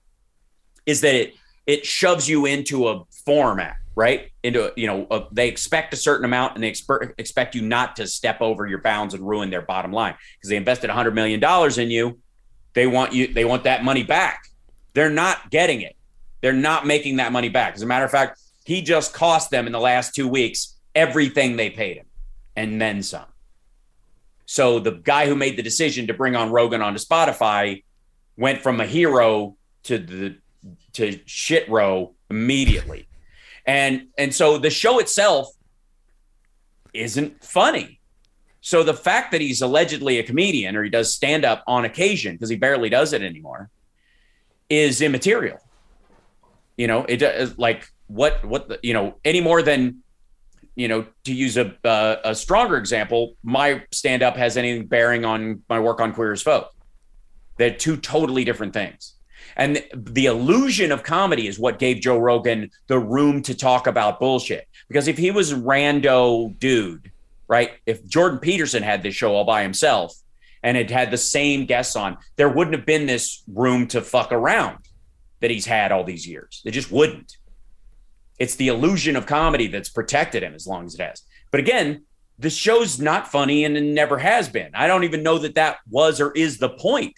is 0.86 1.00
that 1.02 1.14
it 1.14 1.34
it 1.66 1.86
shoves 1.86 2.28
you 2.28 2.46
into 2.46 2.88
a 2.88 3.04
format, 3.24 3.76
right? 3.98 4.30
Into 4.44 4.72
you 4.76 4.86
know 4.86 5.08
a, 5.10 5.24
they 5.32 5.48
expect 5.48 5.92
a 5.92 5.96
certain 5.96 6.24
amount 6.24 6.54
and 6.54 6.62
they 6.62 6.68
expect 6.68 7.18
expect 7.18 7.56
you 7.56 7.62
not 7.62 7.96
to 7.96 8.06
step 8.06 8.40
over 8.40 8.64
your 8.64 8.80
bounds 8.80 9.12
and 9.12 9.26
ruin 9.26 9.50
their 9.50 9.60
bottom 9.60 9.92
line 9.92 10.14
because 10.36 10.48
they 10.48 10.56
invested 10.56 10.86
100 10.86 11.16
million 11.16 11.40
dollars 11.40 11.78
in 11.78 11.90
you. 11.90 12.20
They 12.74 12.86
want 12.86 13.12
you. 13.12 13.26
They 13.26 13.44
want 13.44 13.64
that 13.64 13.82
money 13.82 14.04
back. 14.04 14.44
They're 14.94 15.10
not 15.10 15.50
getting 15.50 15.80
it. 15.80 15.96
They're 16.42 16.52
not 16.52 16.86
making 16.86 17.16
that 17.16 17.32
money 17.32 17.48
back. 17.48 17.74
As 17.74 17.82
a 17.82 17.86
matter 17.86 18.04
of 18.04 18.10
fact, 18.12 18.40
he 18.64 18.82
just 18.82 19.12
cost 19.12 19.50
them 19.50 19.66
in 19.66 19.72
the 19.72 19.80
last 19.80 20.14
two 20.14 20.28
weeks 20.28 20.76
everything 20.94 21.56
they 21.56 21.68
paid 21.68 21.96
him 21.96 22.06
and 22.54 22.80
then 22.80 23.02
some. 23.02 23.26
So 24.46 24.78
the 24.78 24.92
guy 24.92 25.26
who 25.26 25.34
made 25.34 25.56
the 25.56 25.62
decision 25.62 26.06
to 26.06 26.14
bring 26.14 26.36
on 26.36 26.52
Rogan 26.52 26.82
onto 26.82 27.00
Spotify 27.00 27.82
went 28.36 28.62
from 28.62 28.80
a 28.80 28.86
hero 28.86 29.56
to 29.84 29.98
the 29.98 30.36
to 30.92 31.18
shit 31.26 31.68
row 31.68 32.14
immediately. 32.30 33.07
And 33.68 34.08
and 34.16 34.34
so 34.34 34.58
the 34.58 34.70
show 34.70 34.98
itself 34.98 35.48
isn't 36.94 37.44
funny. 37.44 38.00
So 38.60 38.82
the 38.82 38.94
fact 38.94 39.30
that 39.30 39.40
he's 39.40 39.62
allegedly 39.62 40.18
a 40.18 40.24
comedian 40.24 40.74
or 40.74 40.82
he 40.82 40.90
does 40.90 41.14
stand 41.14 41.44
up 41.44 41.62
on 41.66 41.84
occasion 41.84 42.34
because 42.34 42.48
he 42.48 42.56
barely 42.56 42.88
does 42.88 43.12
it 43.12 43.22
anymore 43.22 43.70
is 44.68 45.00
immaterial. 45.00 45.58
You 46.76 46.86
know, 46.86 47.04
it 47.08 47.22
uh, 47.22 47.48
like 47.56 47.92
what 48.08 48.44
what 48.44 48.68
the, 48.68 48.80
you 48.82 48.94
know 48.94 49.14
any 49.24 49.40
more 49.40 49.62
than 49.62 50.02
you 50.78 50.86
know, 50.86 51.04
to 51.24 51.34
use 51.34 51.56
a 51.56 51.74
uh, 51.84 52.16
a 52.24 52.34
stronger 52.34 52.76
example, 52.76 53.34
my 53.42 53.82
stand 53.90 54.22
up 54.22 54.36
has 54.36 54.56
any 54.56 54.80
bearing 54.82 55.24
on 55.24 55.62
my 55.68 55.80
work 55.80 56.00
on 56.00 56.12
Queer 56.14 56.32
as 56.32 56.40
Folk. 56.40 56.72
They're 57.56 57.74
two 57.74 57.96
totally 57.96 58.44
different 58.44 58.72
things. 58.72 59.17
And 59.58 59.82
the 59.92 60.26
illusion 60.26 60.92
of 60.92 61.02
comedy 61.02 61.48
is 61.48 61.58
what 61.58 61.80
gave 61.80 62.00
Joe 62.00 62.16
Rogan 62.16 62.70
the 62.86 62.98
room 62.98 63.42
to 63.42 63.54
talk 63.54 63.88
about 63.88 64.20
bullshit. 64.20 64.68
Because 64.86 65.08
if 65.08 65.18
he 65.18 65.32
was 65.32 65.52
rando 65.52 66.56
dude, 66.60 67.10
right? 67.48 67.72
If 67.84 68.06
Jordan 68.06 68.38
Peterson 68.38 68.84
had 68.84 69.02
this 69.02 69.16
show 69.16 69.34
all 69.34 69.44
by 69.44 69.62
himself 69.62 70.14
and 70.62 70.76
had 70.76 70.90
had 70.90 71.10
the 71.10 71.18
same 71.18 71.66
guests 71.66 71.96
on, 71.96 72.18
there 72.36 72.48
wouldn't 72.48 72.76
have 72.76 72.86
been 72.86 73.06
this 73.06 73.42
room 73.48 73.88
to 73.88 74.00
fuck 74.00 74.30
around 74.30 74.78
that 75.40 75.50
he's 75.50 75.66
had 75.66 75.90
all 75.90 76.04
these 76.04 76.26
years. 76.26 76.62
It 76.64 76.70
just 76.70 76.92
wouldn't. 76.92 77.36
It's 78.38 78.54
the 78.54 78.68
illusion 78.68 79.16
of 79.16 79.26
comedy 79.26 79.66
that's 79.66 79.88
protected 79.88 80.44
him 80.44 80.54
as 80.54 80.66
long 80.66 80.86
as 80.86 80.94
it 80.94 81.02
has. 81.02 81.22
But 81.50 81.60
again, 81.60 82.04
the 82.38 82.50
show's 82.50 83.00
not 83.00 83.30
funny 83.30 83.64
and 83.64 83.76
it 83.76 83.82
never 83.82 84.18
has 84.18 84.48
been. 84.48 84.70
I 84.74 84.86
don't 84.86 85.02
even 85.02 85.24
know 85.24 85.38
that 85.38 85.56
that 85.56 85.78
was 85.90 86.20
or 86.20 86.30
is 86.32 86.58
the 86.58 86.68
point 86.68 87.14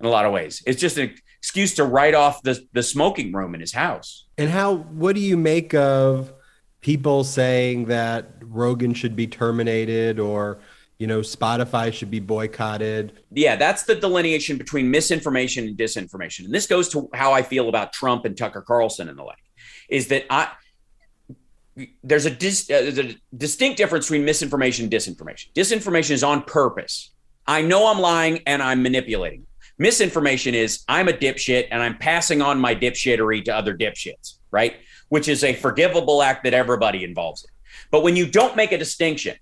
in 0.00 0.06
a 0.06 0.10
lot 0.10 0.24
of 0.24 0.32
ways. 0.32 0.62
It's 0.66 0.80
just 0.80 0.98
an 0.98 1.14
excuse 1.44 1.74
to 1.74 1.84
write 1.84 2.14
off 2.14 2.42
the, 2.42 2.58
the 2.72 2.82
smoking 2.82 3.30
room 3.30 3.54
in 3.54 3.60
his 3.60 3.74
house. 3.74 4.24
And 4.38 4.48
how, 4.48 4.76
what 4.76 5.14
do 5.14 5.20
you 5.20 5.36
make 5.36 5.74
of 5.74 6.32
people 6.80 7.22
saying 7.22 7.84
that 7.84 8.32
Rogan 8.40 8.94
should 8.94 9.14
be 9.14 9.26
terminated 9.26 10.18
or, 10.18 10.60
you 10.98 11.06
know, 11.06 11.20
Spotify 11.20 11.92
should 11.92 12.10
be 12.10 12.18
boycotted? 12.18 13.12
Yeah, 13.30 13.56
that's 13.56 13.82
the 13.82 13.94
delineation 13.94 14.56
between 14.56 14.90
misinformation 14.90 15.66
and 15.66 15.76
disinformation. 15.76 16.46
And 16.46 16.54
this 16.54 16.66
goes 16.66 16.88
to 16.88 17.10
how 17.12 17.34
I 17.34 17.42
feel 17.42 17.68
about 17.68 17.92
Trump 17.92 18.24
and 18.24 18.34
Tucker 18.34 18.62
Carlson 18.62 19.10
and 19.10 19.18
the 19.18 19.22
like, 19.22 19.36
is 19.90 20.08
that 20.08 20.24
I, 20.30 20.48
there's 22.02 22.24
a, 22.24 22.30
dis, 22.30 22.70
uh, 22.70 22.88
there's 22.90 22.98
a 22.98 23.16
distinct 23.36 23.76
difference 23.76 24.06
between 24.06 24.24
misinformation 24.24 24.84
and 24.84 24.92
disinformation. 24.92 25.52
Disinformation 25.52 26.12
is 26.12 26.24
on 26.24 26.42
purpose. 26.44 27.12
I 27.46 27.60
know 27.60 27.88
I'm 27.88 28.00
lying 28.00 28.40
and 28.46 28.62
I'm 28.62 28.82
manipulating. 28.82 29.44
Misinformation 29.78 30.54
is 30.54 30.84
I'm 30.88 31.08
a 31.08 31.12
dipshit 31.12 31.68
and 31.70 31.82
I'm 31.82 31.98
passing 31.98 32.40
on 32.40 32.60
my 32.60 32.74
dipshittery 32.74 33.44
to 33.46 33.54
other 33.54 33.76
dipshits, 33.76 34.38
right? 34.50 34.76
Which 35.08 35.28
is 35.28 35.42
a 35.42 35.54
forgivable 35.54 36.22
act 36.22 36.44
that 36.44 36.54
everybody 36.54 37.04
involves 37.04 37.44
in. 37.44 37.50
But 37.90 38.02
when 38.02 38.16
you 38.16 38.26
don't 38.26 38.56
make 38.56 38.72
a 38.72 38.78
distinction, 38.78 39.36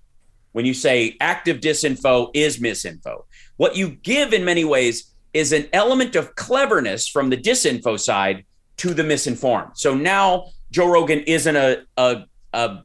when 0.53 0.65
you 0.65 0.73
say 0.73 1.17
active 1.19 1.59
disinfo 1.59 2.29
is 2.33 2.59
misinfo, 2.59 3.25
what 3.57 3.75
you 3.75 3.89
give 3.89 4.33
in 4.33 4.43
many 4.43 4.65
ways 4.65 5.13
is 5.33 5.51
an 5.51 5.67
element 5.73 6.15
of 6.15 6.35
cleverness 6.35 7.07
from 7.07 7.29
the 7.29 7.37
disinfo 7.37 7.99
side 7.99 8.45
to 8.77 8.93
the 8.93 9.03
misinformed. 9.03 9.71
So 9.75 9.93
now 9.95 10.47
Joe 10.71 10.87
Rogan 10.89 11.19
isn't 11.21 11.55
a, 11.55 11.83
a, 11.97 12.23
a 12.53 12.83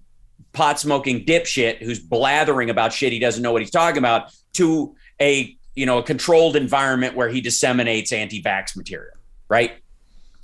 pot 0.52 0.80
smoking 0.80 1.24
dipshit 1.24 1.82
who's 1.82 1.98
blathering 1.98 2.70
about 2.70 2.92
shit 2.92 3.12
he 3.12 3.18
doesn't 3.18 3.42
know 3.42 3.52
what 3.52 3.62
he's 3.62 3.70
talking 3.70 3.98
about 3.98 4.32
to 4.54 4.94
a 5.20 5.57
you 5.78 5.86
know 5.86 5.98
a 5.98 6.02
controlled 6.02 6.56
environment 6.56 7.14
where 7.14 7.28
he 7.28 7.40
disseminates 7.40 8.12
anti-vax 8.12 8.76
material, 8.76 9.16
right? 9.48 9.72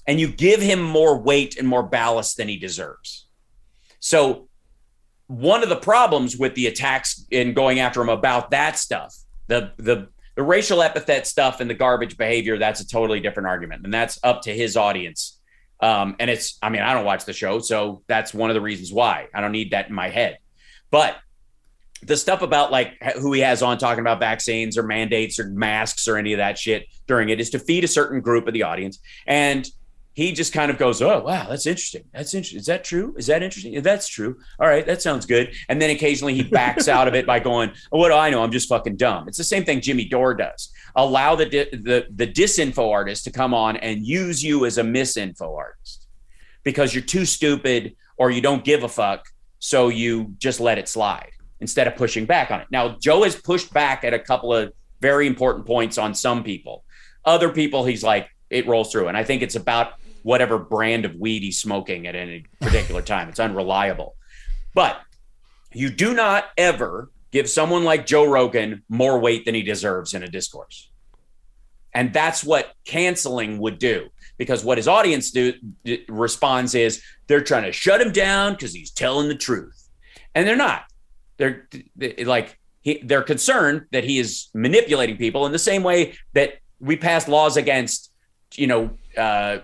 And 0.07 0.21
you 0.21 0.29
give 0.29 0.61
him 0.61 0.83
more 0.83 1.19
weight 1.19 1.57
and 1.59 1.67
more 1.67 1.83
ballast 1.83 2.37
than 2.37 2.49
he 2.49 2.59
deserves. 2.59 3.27
So 4.01 4.49
one 5.27 5.63
of 5.63 5.69
the 5.69 5.77
problems 5.77 6.37
with 6.37 6.55
the 6.55 6.67
attacks 6.67 7.25
in 7.31 7.55
going 7.55 7.81
after 7.81 8.01
him 8.01 8.11
about 8.11 8.51
that 8.51 8.79
stuff, 8.79 9.15
the 9.49 9.73
the 9.77 10.09
the 10.37 10.43
racial 10.43 10.83
epithet 10.83 11.27
stuff 11.27 11.61
and 11.61 11.71
the 11.71 11.75
garbage 11.75 12.17
behavior, 12.17 12.59
that's 12.59 12.81
a 12.81 12.87
totally 12.87 13.21
different 13.21 13.49
argument. 13.49 13.85
And 13.85 13.95
that's 13.95 14.19
up 14.25 14.43
to 14.43 14.55
his 14.55 14.77
audience 14.77 15.39
um, 15.81 16.17
and 16.19 16.31
it's, 16.31 16.59
I 16.63 16.71
mean, 16.71 16.81
I 16.81 16.95
don't 16.95 17.05
watch 17.05 17.27
the 17.27 17.35
show, 17.35 17.59
so 17.59 18.03
that's 18.07 18.33
one 18.33 18.49
of 18.49 18.55
the 18.55 18.61
reasons 18.63 18.91
why 18.91 19.29
I 19.35 19.43
don't 19.43 19.53
need 19.53 19.73
that 19.73 19.89
in 19.89 19.95
my 19.95 20.09
head. 20.09 20.39
But 20.91 21.17
the 22.07 22.17
stuff 22.17 22.43
about 22.43 22.71
like 22.71 22.97
who 23.21 23.33
he 23.33 23.41
has 23.41 23.63
on 23.63 23.79
talking 23.79 24.01
about 24.01 24.21
vaccines 24.21 24.77
or 24.77 24.83
mandates 24.83 25.39
or 25.39 25.49
masks 25.49 26.07
or 26.09 26.17
any 26.17 26.33
of 26.33 26.39
that 26.39 26.59
shit 26.59 26.87
during 27.07 27.29
it 27.29 27.41
is 27.41 27.51
to 27.51 27.59
feed 27.59 27.85
a 27.85 27.89
certain 27.89 28.21
group 28.21 28.47
of 28.47 28.55
the 28.55 28.63
audience. 28.63 28.99
And 29.27 29.69
he 30.15 30.31
just 30.31 30.53
kind 30.53 30.71
of 30.71 30.79
goes, 30.79 31.03
"Oh, 31.03 31.21
wow, 31.21 31.49
that's 31.49 31.67
interesting. 31.67 32.05
That's 32.13 32.35
interesting. 32.35 32.61
Is 32.61 32.67
that 32.67 32.85
true? 32.85 33.15
Is 33.19 33.27
that 33.27 33.43
interesting? 33.43 33.81
That's 33.83 34.07
true. 34.07 34.37
All 34.61 34.69
right, 34.69 34.87
that 34.87 35.03
sounds 35.03 35.27
good." 35.27 35.53
And 35.69 35.83
then 35.83 35.91
occasionally 35.91 36.35
he 36.35 36.43
backs 36.43 36.87
out 36.89 37.09
of 37.09 37.15
it 37.15 37.27
by 37.27 37.41
going, 37.41 37.73
oh, 37.91 37.99
"What 37.99 38.09
do 38.09 38.15
I 38.15 38.31
know? 38.31 38.43
I'm 38.43 38.53
just 38.53 38.69
fucking 38.69 38.97
dumb." 38.97 39.27
It's 39.27 39.39
the 39.39 39.45
same 39.45 39.65
thing 39.65 39.81
Jimmy 39.81 40.05
Dore 40.05 40.35
does. 40.35 40.73
Allow 40.95 41.35
the 41.35 41.47
the 41.47 42.07
the 42.15 42.27
disinfo 42.29 42.93
artist 42.93 43.25
to 43.25 43.33
come 43.33 43.53
on 43.53 43.77
and 43.79 44.07
use 44.07 44.43
you 44.43 44.67
as 44.67 44.79
a 44.79 44.83
misinfo 44.83 45.57
artist 45.57 46.07
because 46.63 46.95
you're 46.95 47.03
too 47.03 47.25
stupid 47.25 47.97
or 48.17 48.31
you 48.31 48.41
don't 48.41 48.65
give 48.65 48.85
a 48.85 48.89
fuck, 48.89 49.27
so 49.59 49.89
you 49.89 50.35
just 50.39 50.61
let 50.61 50.79
it 50.79 50.89
slide 50.89 51.34
instead 51.65 51.87
of 51.87 51.97
pushing 51.97 52.27
back 52.27 52.51
on 52.51 52.61
it. 52.61 52.67
Now, 52.71 52.99
Joe 53.01 53.23
has 53.23 53.35
pushed 53.35 53.73
back 53.73 54.05
at 54.05 54.13
a 54.13 54.19
couple 54.19 54.53
of 54.53 54.71
very 55.01 55.27
important 55.27 55.65
points 55.65 55.97
on 55.97 56.15
some 56.15 56.45
people. 56.45 56.85
Other 57.25 57.49
people, 57.49 57.87
he's 57.87 58.03
like, 58.03 58.29
it 58.51 58.67
rolls 58.67 58.93
through. 58.93 59.09
And 59.09 59.17
I 59.17 59.25
think 59.25 59.41
it's 59.41 59.55
about 59.55 59.95
whatever 60.25 60.59
brand 60.59 61.07
of 61.07 61.15
weed 61.15 61.43
he's 61.43 61.59
smoking 61.59 62.07
at 62.07 62.15
any 62.15 62.45
particular 62.61 63.01
time. 63.15 63.31
It's 63.31 63.41
unreliable. 63.41 64.15
But 64.75 65.01
you 65.73 65.89
do 65.89 66.13
not 66.13 66.45
ever 66.59 67.11
give 67.33 67.49
someone 67.49 67.83
like 67.83 68.05
Joe 68.05 68.27
Rogan 68.29 68.83
more 68.91 69.19
weight 69.19 69.47
than 69.47 69.55
he 69.55 69.63
deserves 69.63 70.13
in 70.13 70.23
a 70.23 70.29
discourse. 70.29 70.91
And 71.95 72.13
that's 72.13 72.45
what 72.45 72.75
canceling 72.85 73.57
would 73.59 73.79
do 73.79 74.09
because 74.37 74.63
what 74.63 74.77
his 74.77 74.87
audience 74.87 75.31
do 75.31 75.55
responds 76.11 76.75
is 76.75 77.03
they're 77.27 77.41
trying 77.41 77.63
to 77.63 77.73
shut 77.73 78.03
him 78.03 78.13
down 78.13 78.53
because 78.53 78.75
he's 78.75 78.91
telling 78.91 79.29
the 79.29 79.35
truth. 79.35 79.89
And 80.35 80.47
they're 80.47 80.57
not. 80.57 80.85
They're, 81.37 81.69
they're 81.97 82.25
like 82.25 82.59
he, 82.85 83.01
they're 83.03 83.23
concerned 83.23 83.87
that 83.93 84.05
he 84.05 84.19
is 84.19 84.49
manipulating 84.55 85.17
people 85.17 85.47
in 85.47 85.53
the 85.53 85.59
same 85.59 85.83
way 85.83 86.15
that 86.35 86.59
we 86.81 86.97
passed 86.97 87.29
laws 87.29 87.57
against, 87.57 88.13
you 88.55 88.67
know, 88.67 88.91
uh, 89.17 89.59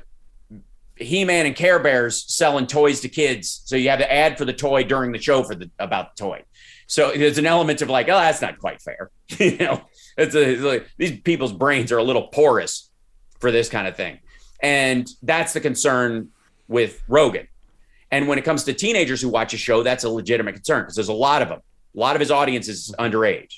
he-Man 0.96 1.46
and 1.46 1.54
Care 1.54 1.78
Bears 1.78 2.24
selling 2.34 2.66
toys 2.66 3.00
to 3.00 3.08
kids. 3.08 3.62
So 3.64 3.76
you 3.76 3.90
have 3.90 3.98
to 3.98 4.12
ad 4.12 4.38
for 4.38 4.44
the 4.44 4.52
toy 4.52 4.84
during 4.84 5.12
the 5.12 5.20
show 5.20 5.42
for 5.42 5.54
the 5.54 5.70
about 5.78 6.16
the 6.16 6.24
toy. 6.24 6.44
So 6.86 7.12
there's 7.12 7.38
an 7.38 7.46
element 7.46 7.82
of 7.82 7.90
like, 7.90 8.08
oh, 8.08 8.18
that's 8.18 8.42
not 8.42 8.58
quite 8.58 8.80
fair. 8.82 9.10
you 9.38 9.58
know, 9.58 9.82
it's, 10.16 10.34
a, 10.34 10.52
it's 10.52 10.62
like 10.62 10.88
these 10.96 11.20
people's 11.20 11.52
brains 11.52 11.92
are 11.92 11.98
a 11.98 12.02
little 12.02 12.28
porous 12.28 12.90
for 13.38 13.50
this 13.50 13.68
kind 13.68 13.86
of 13.86 13.96
thing, 13.96 14.18
and 14.62 15.08
that's 15.22 15.52
the 15.52 15.60
concern 15.60 16.30
with 16.68 17.02
Rogan. 17.06 17.48
And 18.10 18.26
when 18.26 18.38
it 18.38 18.44
comes 18.44 18.64
to 18.64 18.72
teenagers 18.72 19.20
who 19.20 19.28
watch 19.28 19.54
a 19.54 19.56
show, 19.56 19.82
that's 19.82 20.04
a 20.04 20.08
legitimate 20.08 20.54
concern 20.54 20.82
because 20.82 20.96
there's 20.96 21.08
a 21.08 21.12
lot 21.12 21.42
of 21.42 21.48
them. 21.48 21.60
A 21.96 21.98
lot 21.98 22.16
of 22.16 22.20
his 22.20 22.30
audience 22.30 22.68
is 22.68 22.94
underage. 22.98 23.54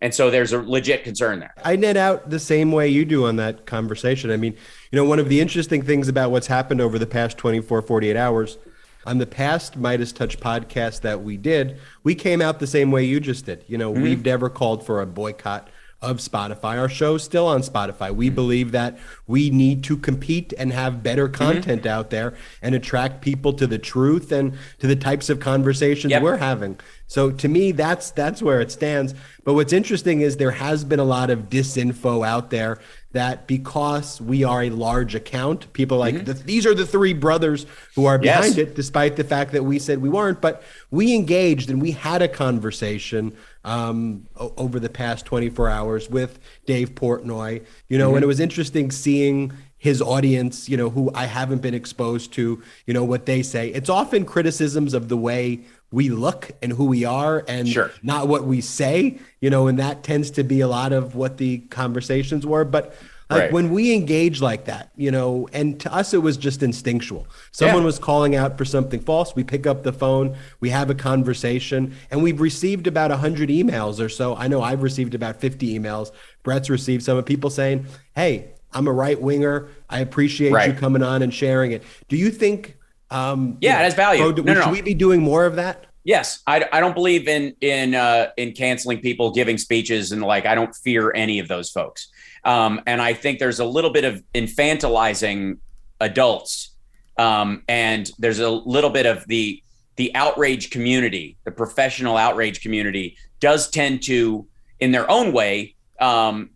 And 0.00 0.14
so 0.14 0.30
there's 0.30 0.52
a 0.52 0.62
legit 0.62 1.02
concern 1.02 1.40
there. 1.40 1.52
I 1.64 1.74
net 1.74 1.96
out 1.96 2.30
the 2.30 2.38
same 2.38 2.70
way 2.70 2.88
you 2.88 3.04
do 3.04 3.26
on 3.26 3.36
that 3.36 3.66
conversation. 3.66 4.30
I 4.30 4.36
mean, 4.36 4.52
you 4.92 4.96
know, 4.96 5.04
one 5.04 5.18
of 5.18 5.28
the 5.28 5.40
interesting 5.40 5.82
things 5.82 6.06
about 6.06 6.30
what's 6.30 6.46
happened 6.46 6.80
over 6.80 7.00
the 7.00 7.06
past 7.06 7.36
24, 7.36 7.82
48 7.82 8.16
hours 8.16 8.58
on 9.06 9.18
the 9.18 9.26
past 9.26 9.80
MeidasTouch 9.80 10.36
podcast 10.36 11.00
that 11.00 11.22
we 11.22 11.36
did, 11.36 11.78
we 12.04 12.14
came 12.14 12.40
out 12.40 12.60
the 12.60 12.66
same 12.66 12.92
way 12.92 13.04
you 13.04 13.18
just 13.18 13.46
did. 13.46 13.64
You 13.66 13.78
know, 13.78 13.92
mm-hmm. 13.92 14.02
we've 14.02 14.24
never 14.24 14.48
called 14.48 14.86
for 14.86 15.00
a 15.00 15.06
boycott 15.06 15.68
of 16.00 16.18
Spotify. 16.18 16.78
Our 16.78 16.88
show's 16.88 17.24
still 17.24 17.46
on 17.46 17.62
Spotify. 17.62 18.14
We 18.14 18.26
mm-hmm. 18.26 18.34
believe 18.36 18.72
that 18.72 18.98
we 19.26 19.50
need 19.50 19.82
to 19.84 19.96
compete 19.96 20.52
and 20.56 20.72
have 20.72 21.02
better 21.02 21.26
mm-hmm. 21.26 21.34
content 21.34 21.82
mm-hmm. 21.82 21.98
out 21.98 22.10
there 22.10 22.34
and 22.62 22.74
attract 22.74 23.20
people 23.20 23.52
to 23.54 23.66
the 23.66 23.78
truth 23.78 24.30
and 24.30 24.56
to 24.78 24.86
the 24.86 24.96
types 24.96 25.28
of 25.28 25.40
conversations 25.40 26.12
yep. 26.12 26.22
we're 26.22 26.36
having. 26.36 26.78
So 27.08 27.30
to 27.30 27.48
me, 27.48 27.72
that's 27.72 28.10
that's 28.10 28.42
where 28.42 28.60
it 28.60 28.70
stands. 28.70 29.14
But 29.44 29.54
what's 29.54 29.72
interesting 29.72 30.20
is 30.20 30.36
there 30.36 30.52
has 30.52 30.84
been 30.84 31.00
a 31.00 31.04
lot 31.04 31.30
of 31.30 31.48
disinfo 31.48 32.26
out 32.26 32.50
there 32.50 32.78
that 33.12 33.46
because 33.46 34.20
we 34.20 34.44
are 34.44 34.64
a 34.64 34.70
large 34.70 35.14
account, 35.14 35.72
people 35.72 35.96
like 35.96 36.14
mm-hmm. 36.14 36.24
the, 36.24 36.34
these 36.34 36.66
are 36.66 36.74
the 36.74 36.86
three 36.86 37.14
brothers 37.14 37.64
who 37.94 38.04
are 38.04 38.18
behind 38.18 38.56
yes. 38.56 38.58
it, 38.58 38.74
despite 38.74 39.16
the 39.16 39.24
fact 39.24 39.52
that 39.52 39.64
we 39.64 39.78
said 39.78 40.02
we 40.02 40.10
weren't. 40.10 40.40
But 40.40 40.62
we 40.90 41.14
engaged 41.14 41.70
and 41.70 41.80
we 41.80 41.92
had 41.92 42.20
a 42.20 42.28
conversation 42.28 43.34
um, 43.64 44.26
over 44.36 44.78
the 44.78 44.90
past 44.90 45.24
24 45.24 45.68
hours 45.70 46.10
with 46.10 46.38
Dave 46.66 46.94
Portnoy, 46.94 47.64
you 47.88 47.96
know, 47.96 48.08
mm-hmm. 48.08 48.16
and 48.16 48.24
it 48.24 48.26
was 48.26 48.40
interesting 48.40 48.90
seeing 48.90 49.52
his 49.78 50.02
audience, 50.02 50.68
you 50.68 50.76
know, 50.76 50.90
who 50.90 51.10
I 51.14 51.26
haven't 51.26 51.62
been 51.62 51.74
exposed 51.74 52.32
to, 52.34 52.62
you 52.84 52.94
know, 52.94 53.04
what 53.04 53.26
they 53.26 53.42
say. 53.42 53.68
It's 53.68 53.88
often 53.88 54.24
criticisms 54.24 54.92
of 54.92 55.08
the 55.08 55.16
way 55.16 55.60
we 55.90 56.10
look 56.10 56.50
and 56.62 56.72
who 56.72 56.84
we 56.84 57.04
are 57.04 57.44
and 57.48 57.66
sure. 57.66 57.90
not 58.02 58.28
what 58.28 58.44
we 58.44 58.60
say, 58.60 59.18
you 59.40 59.50
know, 59.50 59.66
and 59.68 59.78
that 59.78 60.02
tends 60.02 60.30
to 60.32 60.44
be 60.44 60.60
a 60.60 60.68
lot 60.68 60.92
of 60.92 61.14
what 61.14 61.38
the 61.38 61.58
conversations 61.70 62.46
were. 62.46 62.64
But 62.64 62.94
like 63.30 63.40
right. 63.40 63.52
when 63.52 63.70
we 63.70 63.94
engage 63.94 64.40
like 64.40 64.64
that, 64.66 64.90
you 64.96 65.10
know, 65.10 65.48
and 65.52 65.78
to 65.80 65.92
us 65.92 66.14
it 66.14 66.18
was 66.18 66.38
just 66.38 66.62
instinctual. 66.62 67.26
Someone 67.52 67.82
yeah. 67.82 67.86
was 67.86 67.98
calling 67.98 68.34
out 68.34 68.56
for 68.56 68.64
something 68.64 69.00
false. 69.00 69.34
We 69.34 69.44
pick 69.44 69.66
up 69.66 69.82
the 69.82 69.92
phone, 69.92 70.34
we 70.60 70.70
have 70.70 70.88
a 70.88 70.94
conversation, 70.94 71.94
and 72.10 72.22
we've 72.22 72.40
received 72.40 72.86
about 72.86 73.10
100 73.10 73.50
emails 73.50 74.00
or 74.00 74.08
so. 74.08 74.34
I 74.36 74.48
know 74.48 74.62
I've 74.62 74.82
received 74.82 75.14
about 75.14 75.40
50 75.40 75.78
emails. 75.78 76.10
Brett's 76.42 76.70
received 76.70 77.02
some 77.02 77.18
of 77.18 77.26
people 77.26 77.50
saying, 77.50 77.86
"Hey, 78.14 78.52
I'm 78.72 78.86
a 78.86 78.92
right 78.92 79.20
winger. 79.20 79.68
I 79.90 80.00
appreciate 80.00 80.52
right. 80.52 80.72
you 80.72 80.78
coming 80.78 81.02
on 81.02 81.20
and 81.20 81.32
sharing 81.32 81.72
it." 81.72 81.82
Do 82.08 82.16
you 82.16 82.30
think 82.30 82.77
um 83.10 83.58
Yeah, 83.60 83.80
it 83.80 83.84
has 83.84 83.94
value. 83.94 84.32
Bro, 84.32 84.44
no, 84.44 84.54
no, 84.54 84.60
should 84.60 84.66
no. 84.66 84.72
we 84.72 84.82
be 84.82 84.94
doing 84.94 85.22
more 85.22 85.46
of 85.46 85.56
that? 85.56 85.86
Yes, 86.04 86.40
I, 86.46 86.64
I 86.72 86.80
don't 86.80 86.94
believe 86.94 87.28
in 87.28 87.54
in 87.60 87.94
uh, 87.94 88.30
in 88.36 88.52
canceling 88.52 89.00
people 89.00 89.30
giving 89.30 89.58
speeches 89.58 90.12
and 90.12 90.22
like 90.22 90.46
I 90.46 90.54
don't 90.54 90.74
fear 90.74 91.12
any 91.14 91.38
of 91.38 91.48
those 91.48 91.70
folks. 91.70 92.08
Um, 92.44 92.80
and 92.86 93.02
I 93.02 93.12
think 93.12 93.38
there's 93.38 93.60
a 93.60 93.64
little 93.64 93.90
bit 93.90 94.04
of 94.04 94.22
infantilizing 94.34 95.58
adults, 96.00 96.74
um, 97.18 97.62
and 97.68 98.10
there's 98.18 98.38
a 98.38 98.48
little 98.48 98.90
bit 98.90 99.04
of 99.06 99.26
the 99.26 99.62
the 99.96 100.14
outrage 100.14 100.70
community, 100.70 101.36
the 101.44 101.50
professional 101.50 102.16
outrage 102.16 102.62
community, 102.62 103.16
does 103.40 103.68
tend 103.68 104.00
to, 104.04 104.46
in 104.78 104.92
their 104.92 105.10
own 105.10 105.32
way, 105.32 105.74
um, 106.00 106.50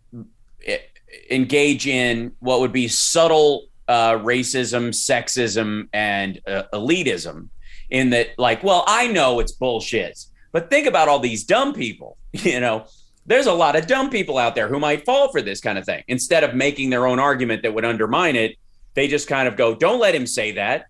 engage 1.29 1.85
in 1.85 2.31
what 2.39 2.61
would 2.61 2.71
be 2.71 2.87
subtle 2.87 3.65
uh, 3.93 4.17
racism, 4.19 4.89
sexism, 4.89 5.87
and 5.93 6.41
uh, 6.47 6.63
elitism 6.73 7.49
in 7.89 8.09
that 8.09 8.27
like 8.37 8.63
well 8.63 8.83
i 8.87 9.07
know 9.07 9.39
it's 9.41 9.51
bullshit 9.51 10.17
but 10.51 10.69
think 10.69 10.87
about 10.87 11.07
all 11.09 11.19
these 11.19 11.43
dumb 11.43 11.73
people 11.73 12.17
you 12.33 12.59
know? 12.59 12.85
There's 13.25 13.45
a 13.45 13.53
lot 13.53 13.77
of 13.77 13.87
dumb 13.87 14.09
people 14.09 14.37
out 14.37 14.53
there 14.53 14.67
who 14.67 14.79
might 14.79 15.05
fall 15.05 15.31
for 15.31 15.41
this 15.41 15.61
kind 15.61 15.77
of 15.77 15.85
thing. 15.85 16.03
Instead 16.09 16.43
of 16.43 16.55
making 16.55 16.89
their 16.89 17.07
own 17.07 17.19
argument 17.19 17.63
that 17.63 17.73
would 17.73 17.85
undermine 17.85 18.35
it 18.35 18.57
they 18.95 19.07
just 19.07 19.27
kind 19.27 19.47
of 19.47 19.57
go 19.57 19.73
don't 19.73 19.99
let 19.99 20.13
him 20.13 20.27
say 20.27 20.51
that. 20.51 20.85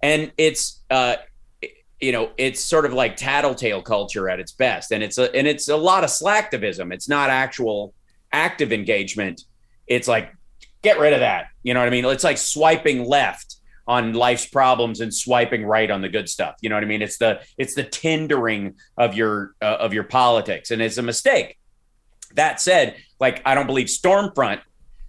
And 0.00 0.32
it's 0.38 0.82
uh 0.90 1.16
you 2.00 2.12
know 2.12 2.30
it's 2.38 2.64
sort 2.64 2.86
of 2.86 2.92
like 2.92 3.16
tattletale 3.16 3.82
culture 3.82 4.28
at 4.28 4.40
its 4.40 4.52
best. 4.52 4.92
And 4.92 5.02
it's 5.02 5.18
a 5.18 5.34
and 5.34 5.46
it's 5.46 5.68
a 5.68 5.76
lot 5.76 6.04
of 6.04 6.10
slacktivism. 6.10 6.94
It's 6.94 7.08
not 7.08 7.30
actual 7.30 7.94
active 8.32 8.72
engagement. 8.72 9.42
It's 9.86 10.08
like 10.08 10.32
get 10.82 10.98
rid 10.98 11.12
of 11.12 11.20
that 11.20 11.46
you 11.62 11.74
know 11.74 11.80
what 11.80 11.86
i 11.86 11.90
mean 11.90 12.04
it's 12.04 12.24
like 12.24 12.38
swiping 12.38 13.04
left 13.04 13.56
on 13.86 14.12
life's 14.12 14.46
problems 14.46 15.00
and 15.00 15.12
swiping 15.12 15.64
right 15.64 15.90
on 15.90 16.00
the 16.00 16.08
good 16.08 16.28
stuff. 16.28 16.56
You 16.60 16.68
know 16.68 16.76
what 16.76 16.84
I 16.84 16.86
mean? 16.86 17.02
It's 17.02 17.18
the 17.18 17.40
it's 17.58 17.74
the 17.74 17.84
Tindering 17.84 18.74
of 18.96 19.14
your 19.14 19.54
uh, 19.60 19.76
of 19.80 19.92
your 19.92 20.04
politics, 20.04 20.70
and 20.70 20.80
it's 20.80 20.98
a 20.98 21.02
mistake. 21.02 21.58
That 22.34 22.60
said, 22.60 22.96
like 23.20 23.42
I 23.44 23.54
don't 23.54 23.66
believe 23.66 23.88
Stormfront 23.88 24.60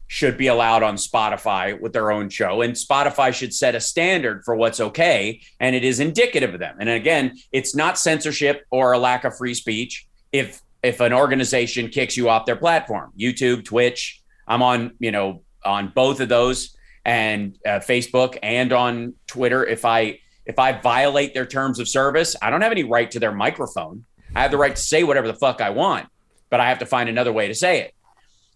should 0.08 0.38
be 0.38 0.48
allowed 0.48 0.84
on 0.84 0.96
Spotify 0.96 1.80
with 1.80 1.94
their 1.94 2.12
own 2.12 2.30
show, 2.30 2.62
and 2.62 2.74
Spotify 2.74 3.34
should 3.34 3.54
set 3.54 3.76
a 3.76 3.80
standard 3.80 4.44
for 4.44 4.56
what's 4.56 4.80
okay, 4.80 5.42
and 5.60 5.76
it 5.76 5.84
is 5.84 6.00
indicative 6.00 6.54
of 6.54 6.60
them. 6.60 6.78
And 6.80 6.90
again, 6.90 7.38
it's 7.52 7.76
not 7.76 7.98
censorship 7.98 8.66
or 8.72 8.94
a 8.94 9.00
lack 9.00 9.24
of 9.24 9.38
free 9.38 9.54
speech 9.54 10.08
if 10.32 10.62
if 10.82 11.00
an 11.00 11.14
organization 11.14 11.90
kicks 11.90 12.18
you 12.18 12.28
off 12.28 12.46
their 12.46 12.58
platform, 12.58 13.14
YouTube, 13.18 13.64
Twitch. 13.64 14.20
I'm 14.46 14.62
on, 14.62 14.92
you 15.00 15.12
know, 15.12 15.44
on 15.66 15.90
both 15.90 16.20
of 16.20 16.30
those 16.30 16.76
and 17.06 17.58
uh, 17.66 17.80
Facebook 17.80 18.38
and 18.42 18.72
on 18.72 19.14
Twitter. 19.28 19.66
If 19.66 19.86
I 19.86 20.20
if 20.46 20.60
I 20.60 20.74
violate 20.74 21.34
their 21.34 21.46
terms 21.46 21.80
of 21.80 21.88
service, 21.88 22.36
I 22.42 22.50
don't 22.50 22.62
have 22.62 22.72
any 22.72 22.84
right 22.84 23.10
to 23.12 23.20
their 23.20 23.32
microphone. 23.32 24.06
I 24.36 24.42
have 24.42 24.52
the 24.52 24.58
right 24.58 24.76
to 24.76 24.82
say 24.82 25.04
whatever 25.04 25.28
the 25.28 25.36
fuck 25.36 25.62
I 25.62 25.70
want, 25.70 26.08
but 26.50 26.60
I 26.60 26.70
have 26.70 26.80
to 26.80 26.86
find 26.86 27.08
another 27.08 27.32
way 27.32 27.48
to 27.48 27.56
say 27.56 27.82
it. 27.82 27.94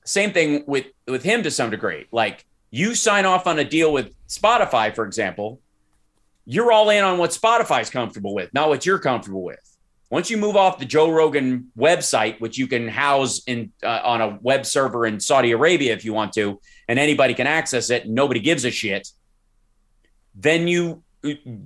Same 0.05 0.32
thing 0.32 0.64
with 0.68 0.88
with 1.08 1.24
him 1.24 1.43
to 1.43 1.51
some 1.51 1.70
degree. 1.70 2.08
Like 2.12 2.45
you 2.72 2.95
sign 2.95 3.26
off 3.26 3.47
on 3.47 3.60
a 3.60 3.64
deal 3.64 3.91
with 3.91 4.12
Spotify, 4.28 4.93
for 4.93 5.05
example, 5.05 5.62
you're 6.45 6.72
all 6.72 6.89
in 6.89 7.03
on 7.03 7.18
what 7.18 7.32
Spotify's 7.32 7.89
comfortable 7.89 8.34
with, 8.34 8.53
not 8.53 8.70
what 8.70 8.86
you're 8.86 8.99
comfortable 8.99 9.43
with. 9.43 9.60
Once 10.10 10.32
you 10.32 10.38
move 10.38 10.55
off 10.55 10.80
the 10.80 10.86
Joe 10.86 11.12
Rogan 11.12 11.70
website, 11.78 12.39
which 12.39 12.58
you 12.58 12.68
can 12.68 12.88
house 12.88 13.41
in 13.45 13.74
uh, 13.84 13.99
on 14.03 14.22
a 14.22 14.39
web 14.41 14.66
server 14.66 15.05
in 15.05 15.20
Saudi 15.20 15.51
Arabia 15.51 15.93
if 15.93 16.05
you 16.05 16.14
want 16.14 16.32
to, 16.34 16.62
and 16.88 16.99
anybody 16.99 17.33
can 17.33 17.47
access 17.47 17.89
it, 17.89 18.07
nobody 18.07 18.39
gives 18.39 18.65
a 18.65 18.71
shit, 18.71 19.09
then 20.35 20.67
you 20.67 21.03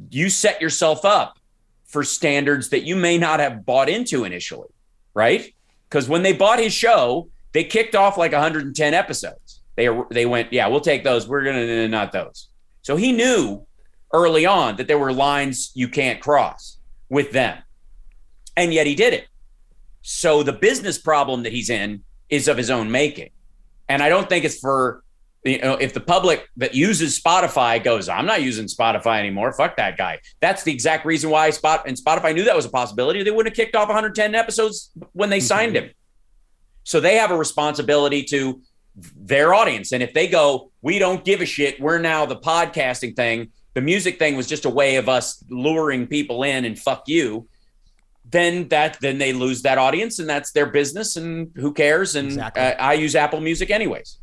you 0.10 0.30
set 0.30 0.62
yourself 0.62 1.06
up 1.06 1.38
for 1.86 2.04
standards 2.04 2.70
that 2.70 2.84
you 2.84 2.96
may 2.96 3.18
not 3.18 3.40
have 3.40 3.66
bought 3.66 3.90
into 3.90 4.24
initially, 4.24 4.70
right? 5.14 5.54
Because 5.90 6.08
when 6.08 6.24
they 6.24 6.34
bought 6.34 6.58
his 6.58 6.74
show, 6.74 7.30
they 7.52 7.66
kicked 7.66 7.96
off 7.96 8.18
like 8.18 8.32
110 8.32 8.94
episodes. 8.94 9.62
They 9.76 9.90
they 10.10 10.26
went, 10.26 10.52
yeah, 10.54 10.68
we'll 10.68 10.80
take 10.80 11.04
those. 11.04 11.28
We're 11.28 11.44
gonna 11.44 11.88
not 11.88 12.12
those. 12.12 12.48
So 12.82 12.96
he 12.96 13.12
knew 13.12 13.66
early 14.14 14.46
on 14.46 14.78
that 14.78 14.88
there 14.88 14.98
were 14.98 15.14
lines 15.14 15.72
you 15.76 15.88
can't 15.88 16.20
cross 16.20 16.78
with 17.10 17.32
them 17.32 17.58
and 18.58 18.74
yet 18.74 18.88
he 18.88 18.96
did 18.96 19.14
it. 19.14 19.28
So 20.02 20.44
the 20.44 20.54
business 20.54 20.98
problem 20.98 21.44
that 21.44 21.52
he's 21.52 21.70
in 21.70 22.04
is 22.30 22.48
of 22.48 22.58
his 22.58 22.70
own 22.70 22.92
making. 22.92 23.30
And 23.88 24.02
I 24.02 24.10
don't 24.10 24.28
think 24.28 24.46
it's 24.46 24.60
for 24.60 25.04
you 25.44 25.60
know 25.60 25.74
if 25.74 25.94
the 25.94 26.00
public 26.00 26.48
that 26.58 26.76
uses 26.76 27.20
Spotify 27.20 27.84
goes, 27.84 28.10
I'm 28.10 28.26
not 28.26 28.42
using 28.42 28.66
Spotify 28.66 29.20
anymore. 29.20 29.54
Fuck 29.54 29.78
that 29.78 29.98
guy. 29.98 30.20
That's 30.40 30.64
the 30.64 30.72
exact 30.72 31.06
reason 31.06 31.30
why 31.30 31.50
Spot 31.50 31.84
and 31.88 31.98
Spotify 31.98 32.34
knew 32.36 32.44
that 32.44 32.56
was 32.56 32.66
a 32.66 32.70
possibility. 32.70 33.24
They 33.24 33.32
wouldn't 33.32 33.56
have 33.56 33.66
kicked 33.66 33.76
off 33.76 33.88
110 33.88 34.36
episodes 34.36 34.92
when 35.14 35.30
they 35.30 35.40
mm-hmm. 35.40 35.46
signed 35.46 35.76
him. 35.76 35.90
So 36.84 37.00
they 37.00 37.16
have 37.18 37.32
a 37.32 37.38
responsibility 37.38 38.24
to 38.26 38.62
their 38.96 39.54
audience. 39.54 39.92
And 39.94 40.04
if 40.04 40.14
they 40.14 40.28
go, 40.28 40.72
we 40.82 41.00
don't 41.00 41.24
give 41.24 41.42
a 41.42 41.46
shit, 41.46 41.80
we're 41.80 42.00
now 42.00 42.26
the 42.26 42.36
podcasting 42.38 43.16
thing. 43.16 43.50
The 43.74 43.82
music 43.82 44.20
thing 44.20 44.36
was 44.36 44.48
just 44.48 44.66
a 44.66 44.70
way 44.70 44.98
of 44.98 45.08
us 45.08 45.44
luring 45.50 46.08
people 46.08 46.44
in 46.44 46.66
and 46.66 46.78
fuck 46.78 47.08
you 47.08 47.48
then 48.32 48.68
that 48.70 48.98
then 49.02 49.18
they 49.18 49.34
lose 49.34 49.62
that 49.62 49.78
audience 49.78 50.20
and 50.20 50.30
that's 50.30 50.52
their 50.52 50.66
business 50.66 51.18
and 51.18 51.52
who 51.56 51.74
cares 51.74 52.16
and 52.16 52.28
exactly. 52.28 52.64
uh, 52.64 52.76
i 52.80 52.94
use 52.94 53.16
apple 53.16 53.42
music 53.42 53.70
anyways 53.70 54.20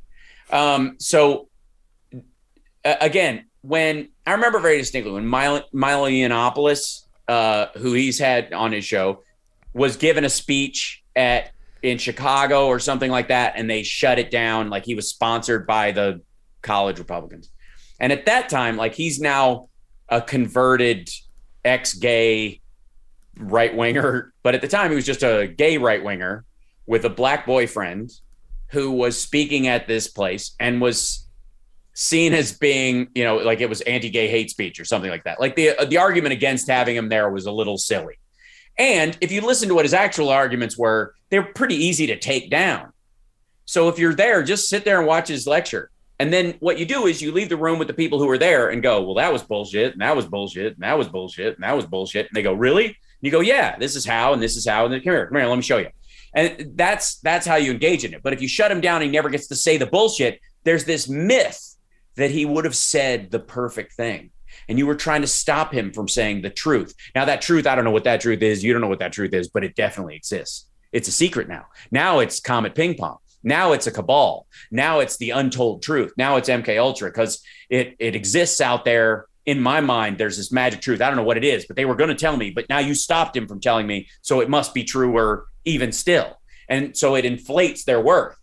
um, 0.51 0.96
so 0.99 1.49
uh, 2.84 2.94
again 3.01 3.44
when 3.62 4.09
i 4.26 4.32
remember 4.32 4.59
very 4.61 4.78
distinctly 4.78 5.12
when 5.12 5.26
Milo, 5.26 5.62
Yiannopoulos, 5.72 7.05
uh, 7.26 7.66
who 7.76 7.92
he's 7.92 8.18
had 8.18 8.53
on 8.53 8.72
his 8.72 8.84
show 8.84 9.22
was 9.74 9.96
given 9.96 10.24
a 10.24 10.30
speech 10.30 11.03
at 11.16 11.51
in 11.82 11.99
chicago 11.99 12.66
or 12.66 12.78
something 12.78 13.11
like 13.11 13.28
that 13.28 13.55
and 13.56 13.68
they 13.70 13.82
shut 13.82 14.18
it 14.18 14.31
down 14.31 14.70
like 14.70 14.85
he 14.85 14.94
was 14.94 15.09
sponsored 15.09 15.66
by 15.66 15.93
the 15.93 16.20
college 16.62 16.98
republicans. 16.98 17.51
And 18.01 18.12
at 18.12 18.27
that 18.27 18.48
time 18.48 18.77
like 18.77 18.94
he's 18.94 19.20
now 19.20 19.68
a 20.09 20.20
converted 20.20 21.09
ex-gay 21.64 22.60
right 23.39 23.74
winger, 23.74 24.32
but 24.43 24.55
at 24.55 24.60
the 24.60 24.68
time 24.68 24.90
he 24.90 24.97
was 24.97 25.06
just 25.06 25.23
a 25.23 25.47
gay 25.47 25.78
right 25.78 26.02
winger 26.02 26.44
with 26.86 27.05
a 27.05 27.10
black 27.10 27.47
boyfriend 27.47 28.10
who 28.70 28.93
was 28.93 29.20
speaking 29.20 29.66
at 29.69 29.86
this 29.86 30.09
place 30.09 30.55
and 30.61 30.81
was 30.81 31.27
seen 31.95 32.32
as 32.32 32.57
being, 32.57 33.09
you 33.15 33.24
know, 33.24 33.36
like 33.39 33.61
it 33.61 33.69
was 33.69 33.81
anti-gay 33.81 34.28
hate 34.28 34.51
speech 34.51 34.78
or 34.78 34.85
something 34.85 35.11
like 35.11 35.24
that. 35.24 35.40
Like 35.40 35.57
the 35.57 35.70
uh, 35.70 35.85
the 35.85 35.99
argument 35.99 36.32
against 36.32 36.69
having 36.69 36.97
him 36.97 37.09
there 37.09 37.31
was 37.31 37.47
a 37.47 37.53
little 37.53 37.78
silly. 37.78 38.19
And 38.78 39.19
if 39.20 39.32
you 39.32 39.40
listen 39.40 39.69
to 39.69 39.74
what 39.74 39.85
his 39.85 39.95
actual 39.95 40.28
arguments 40.28 40.78
were, 40.78 41.15
they're 41.31 41.43
pretty 41.43 41.74
easy 41.74 42.07
to 42.07 42.19
take 42.19 42.51
down. 42.51 42.93
So 43.65 43.89
if 43.89 43.99
you're 43.99 44.15
there, 44.15 44.43
just 44.43 44.69
sit 44.69 44.85
there 44.85 44.99
and 44.99 45.07
watch 45.07 45.28
his 45.28 45.47
lecture. 45.47 45.90
And 46.20 46.32
then 46.32 46.55
what 46.61 46.78
you 46.78 46.86
do 46.86 47.07
is 47.07 47.20
you 47.20 47.32
leave 47.32 47.49
the 47.49 47.57
room 47.57 47.78
with 47.78 47.89
the 47.89 47.95
people 47.95 48.19
who 48.19 48.28
are 48.28 48.39
there 48.39 48.70
and 48.70 48.82
go, 48.82 49.03
well, 49.03 49.15
that 49.15 49.32
was 49.32 49.43
bullshit, 49.43 49.93
and 49.93 50.01
that 50.01 50.16
was 50.16 50.27
bullshit, 50.27 50.74
and 50.74 50.82
that 50.82 50.97
was 50.97 51.09
bullshit, 51.09 51.55
and 51.55 51.65
that 51.65 51.77
was 51.77 51.86
bullshit. 51.86 52.27
And 52.27 52.35
they 52.35 52.43
go, 52.43 52.53
really? 52.53 52.86
And 52.86 52.95
you 53.20 53.31
go, 53.31 53.40
yeah, 53.40 53.77
this 53.77 53.95
is 53.95 54.05
how, 54.05 54.32
and 54.32 54.43
this 54.43 54.57
is 54.57 54.66
how. 54.66 54.85
And 54.85 54.93
then 54.93 55.01
come 55.01 55.12
here, 55.12 55.27
come 55.27 55.36
here, 55.36 55.47
let 55.47 55.57
me 55.57 55.62
show 55.62 55.78
you. 55.78 55.90
And 56.34 56.72
that's 56.74 57.18
that's 57.20 57.46
how 57.46 57.56
you 57.56 57.72
engage 57.72 58.05
in 58.05 58.14
it. 58.14 58.22
But 58.22 58.32
if 58.32 58.42
you 58.42 58.48
shut 58.48 58.70
him 58.70 58.80
down, 58.80 59.02
he 59.02 59.09
never 59.09 59.30
gets 59.30 59.48
to 59.48 59.56
say 59.56 59.76
the 59.76 59.86
bullshit. 59.86 60.40
There's 60.64 60.84
this 60.84 61.09
myth 61.09 61.76
that 62.16 62.30
he 62.30 62.44
would 62.44 62.64
have 62.64 62.76
said 62.76 63.30
the 63.30 63.38
perfect 63.38 63.94
thing. 63.94 64.30
And 64.68 64.78
you 64.78 64.86
were 64.86 64.96
trying 64.96 65.22
to 65.22 65.26
stop 65.26 65.72
him 65.72 65.92
from 65.92 66.09
saying 66.09 66.42
the 66.42 66.50
truth. 66.50 66.94
Now, 67.14 67.24
that 67.24 67.40
truth, 67.40 67.66
I 67.66 67.74
don't 67.74 67.84
know 67.84 67.90
what 67.90 68.05
that 68.05 68.20
truth 68.20 68.42
is. 68.42 68.62
You 68.62 68.72
don't 68.72 68.82
know 68.82 68.88
what 68.88 68.98
that 68.98 69.12
truth 69.12 69.32
is, 69.32 69.48
but 69.48 69.64
it 69.64 69.74
definitely 69.76 70.16
exists. 70.16 70.66
It's 70.92 71.09
a 71.09 71.12
secret 71.12 71.48
now. 71.48 71.66
Now 71.90 72.18
it's 72.18 72.40
Comet 72.40 72.74
Ping 72.74 72.94
Pong. 72.94 73.18
Now 73.42 73.72
it's 73.72 73.86
a 73.86 73.92
cabal. 73.92 74.46
Now 74.70 75.00
it's 75.00 75.16
the 75.16 75.30
untold 75.30 75.82
truth. 75.82 76.12
Now 76.16 76.36
it's 76.36 76.48
MK 76.48 76.78
Ultra 76.78 77.10
because 77.10 77.42
it 77.70 77.94
it 77.98 78.16
exists 78.16 78.60
out 78.60 78.84
there. 78.84 79.26
In 79.46 79.60
my 79.60 79.80
mind, 79.80 80.18
there's 80.18 80.36
this 80.36 80.52
magic 80.52 80.82
truth. 80.82 81.00
I 81.00 81.06
don't 81.06 81.16
know 81.16 81.22
what 81.22 81.38
it 81.38 81.44
is, 81.44 81.64
but 81.66 81.76
they 81.76 81.86
were 81.86 81.94
going 81.94 82.10
to 82.10 82.14
tell 82.14 82.36
me. 82.36 82.50
But 82.50 82.68
now 82.68 82.80
you 82.80 82.94
stopped 82.94 83.34
him 83.34 83.48
from 83.48 83.60
telling 83.60 83.86
me, 83.86 84.09
so 84.20 84.40
it 84.40 84.50
must 84.50 84.74
be 84.74 84.84
truer 84.84 85.46
even 85.69 85.93
still. 85.93 86.40
And 86.69 86.97
so 86.97 87.15
it 87.15 87.24
inflates 87.24 87.85
their 87.85 88.01
worth. 88.01 88.36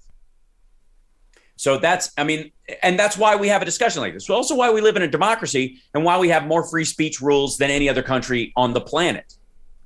So 1.58 1.78
that's, 1.78 2.12
I 2.18 2.24
mean, 2.24 2.52
and 2.84 3.00
that's 3.00 3.18
why 3.18 3.36
we 3.36 3.48
have 3.48 3.62
a 3.62 3.66
discussion 3.66 4.02
like 4.02 4.14
this. 4.14 4.30
Also, 4.30 4.56
why 4.56 4.72
we 4.72 4.82
live 4.82 4.96
in 4.96 5.04
a 5.04 5.08
democracy 5.08 5.80
and 5.94 6.04
why 6.04 6.18
we 6.18 6.30
have 6.30 6.46
more 6.46 6.68
free 6.68 6.86
speech 6.86 7.22
rules 7.22 7.58
than 7.58 7.72
any 7.72 7.88
other 7.88 8.04
country 8.04 8.52
on 8.56 8.74
the 8.74 8.82
planet. 8.82 9.36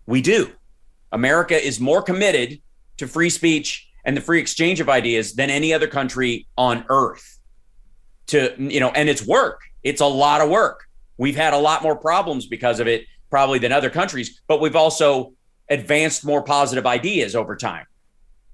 We 0.06 0.22
do. 0.22 0.52
America 1.12 1.56
is 1.64 1.80
more 1.80 2.02
committed 2.02 2.62
to 2.98 3.08
free 3.08 3.30
speech 3.30 3.88
and 4.06 4.18
the 4.18 4.22
free 4.22 4.40
exchange 4.40 4.80
of 4.80 4.90
ideas 4.90 5.34
than 5.34 5.50
any 5.50 5.74
other 5.74 5.88
country 5.88 6.48
on 6.58 6.86
earth. 6.90 7.40
To, 8.28 8.54
you 8.58 8.80
know, 8.80 8.90
and 8.90 9.10
it's 9.10 9.26
work. 9.26 9.62
It's 9.84 10.02
a 10.02 10.06
lot 10.06 10.42
of 10.42 10.50
work. 10.50 10.86
We've 11.18 11.36
had 11.36 11.54
a 11.54 11.58
lot 11.58 11.84
more 11.84 11.96
problems 11.96 12.46
because 12.46 12.80
of 12.80 12.88
it, 12.88 13.06
probably 13.30 13.60
than 13.60 13.72
other 13.72 13.90
countries, 13.90 14.42
but 14.48 14.60
we've 14.60 14.76
also 14.76 15.34
advanced 15.70 16.26
more 16.26 16.42
positive 16.42 16.86
ideas 16.86 17.36
over 17.36 17.56
time 17.56 17.86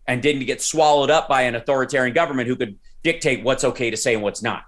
and 0.07 0.21
didn't 0.21 0.45
get 0.45 0.61
swallowed 0.61 1.09
up 1.09 1.27
by 1.27 1.43
an 1.43 1.55
authoritarian 1.55 2.13
government 2.13 2.47
who 2.47 2.55
could 2.55 2.77
dictate 3.03 3.43
what's 3.43 3.63
okay 3.63 3.89
to 3.89 3.97
say 3.97 4.13
and 4.13 4.23
what's 4.23 4.41
not. 4.41 4.63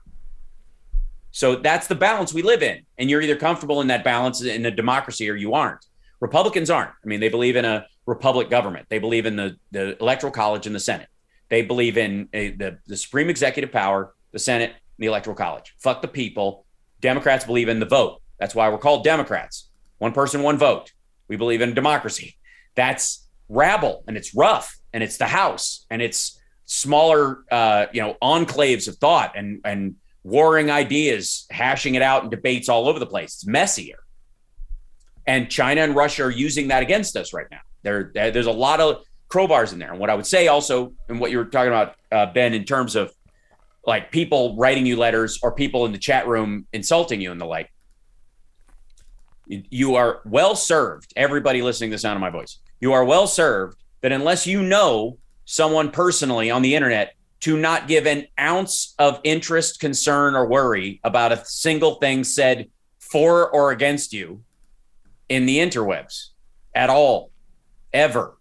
So 1.32 1.56
that's 1.56 1.88
the 1.88 1.96
balance 1.96 2.34
we 2.34 2.42
live 2.42 2.64
in. 2.64 2.84
And 2.98 3.10
you're 3.10 3.22
either 3.22 3.36
comfortable 3.36 3.82
in 3.82 3.88
that 3.88 4.04
balance 4.04 4.42
in 4.42 4.66
a 4.66 4.72
democracy 4.72 5.30
or 5.30 5.36
you 5.36 5.54
aren't. 5.54 5.86
Republicans 6.20 6.70
aren't. 6.70 6.90
I 6.90 7.08
mean, 7.08 7.20
they 7.20 7.30
believe 7.30 7.56
in 7.56 7.66
a 7.66 7.86
republic 8.08 8.50
government. 8.50 8.88
They 8.90 8.98
believe 8.98 9.26
in 9.26 9.36
the, 9.36 9.58
the 9.72 10.02
electoral 10.02 10.32
college 10.32 10.66
and 10.66 10.76
the 10.76 10.80
Senate. 10.80 11.10
They 11.50 11.62
believe 11.62 11.98
in 11.98 12.30
a, 12.34 12.52
the, 12.52 12.80
the 12.88 12.98
supreme 12.98 13.30
executive 13.30 13.72
power, 13.72 14.16
the 14.32 14.40
Senate, 14.40 14.72
and 14.72 14.80
the 14.98 15.08
electoral 15.08 15.36
college. 15.36 15.76
Fuck 15.78 16.02
the 16.02 16.08
people. 16.08 16.66
Democrats 17.02 17.46
believe 17.46 17.70
in 17.70 17.80
the 17.80 17.86
vote. 17.86 18.22
That's 18.40 18.56
why 18.56 18.70
we're 18.70 18.80
called 18.80 19.04
Democrats. 19.04 19.70
One 20.00 20.14
person, 20.14 20.42
one 20.42 20.58
vote. 20.58 20.92
We 21.28 21.36
believe 21.36 21.62
in 21.62 21.74
democracy. 21.74 22.38
That's 22.76 23.28
rabble 23.50 24.04
and 24.08 24.18
it's 24.18 24.36
rough 24.36 24.78
and 24.94 25.04
it's 25.04 25.18
the 25.18 25.28
House 25.28 25.86
and 25.90 26.02
it's 26.02 26.40
smaller, 26.66 27.44
uh, 27.52 27.88
you 27.94 28.02
know, 28.02 28.18
enclaves 28.22 28.88
of 28.88 28.98
thought 28.98 29.34
and 29.36 29.62
and 29.64 29.96
warring 30.24 30.70
ideas, 30.70 31.48
hashing 31.50 31.96
it 31.96 32.02
out 32.02 32.24
in 32.24 32.30
debates 32.30 32.68
all 32.68 32.90
over 32.90 33.00
the 33.00 33.06
place. 33.06 33.36
It's 33.36 33.48
messier. 33.48 34.00
And 35.26 35.50
China 35.50 35.82
and 35.82 35.96
Russia 35.96 36.24
are 36.24 36.32
using 36.32 36.68
that 36.68 36.84
against 36.84 37.16
us 37.16 37.34
right 37.34 37.48
now. 37.50 37.62
There, 37.84 38.12
there's 38.14 38.46
a 38.46 38.52
lot 38.52 38.82
of 38.82 39.04
crowbars 39.30 39.72
in 39.72 39.80
there. 39.80 39.92
And 39.92 40.00
what 40.00 40.10
I 40.10 40.16
would 40.16 40.26
say 40.26 40.48
also, 40.48 40.94
and 41.08 41.20
what 41.20 41.32
you 41.32 41.38
were 41.38 41.46
talking 41.46 41.70
about, 41.70 41.96
uh, 42.12 42.26
Ben, 42.34 42.54
in 42.54 42.66
terms 42.66 42.96
of 42.96 43.14
like 43.86 44.12
people 44.12 44.58
writing 44.58 44.86
you 44.86 44.98
letters 44.98 45.40
or 45.42 45.54
people 45.54 45.86
in 45.86 45.94
the 45.94 45.98
chat 45.98 46.28
room 46.28 46.68
insulting 46.74 47.22
you 47.22 47.32
and 47.32 47.40
the 47.40 47.46
like, 47.46 47.72
you 49.48 49.96
are 49.96 50.22
well 50.26 50.56
served. 50.56 51.14
Everybody 51.16 51.62
listening 51.62 51.92
to 51.92 51.96
the 51.96 52.00
sound 52.00 52.16
of 52.16 52.22
my 52.22 52.30
voice, 52.30 52.60
you 52.80 52.94
are 52.94 53.04
well 53.04 53.28
served 53.28 53.78
that 54.02 54.12
unless 54.12 54.46
you 54.46 54.62
know 54.62 55.18
someone 55.46 55.92
personally 55.92 56.52
on 56.52 56.62
the 56.62 56.76
internet 56.76 57.16
to 57.40 57.58
not 57.58 57.88
give 57.88 58.06
an 58.08 58.28
ounce 58.40 58.96
of 59.00 59.20
interest, 59.24 59.80
concern, 59.80 60.36
or 60.36 60.48
worry 60.48 61.00
about 61.04 61.32
a 61.32 61.46
single 61.46 61.96
thing 61.96 62.24
said 62.24 62.70
for 63.00 63.50
or 63.50 63.72
against 63.72 64.12
you 64.12 64.44
in 65.30 65.46
the 65.46 65.58
interwebs 65.60 66.30
at 66.74 66.90
all, 66.90 67.32
ever, 67.94 68.38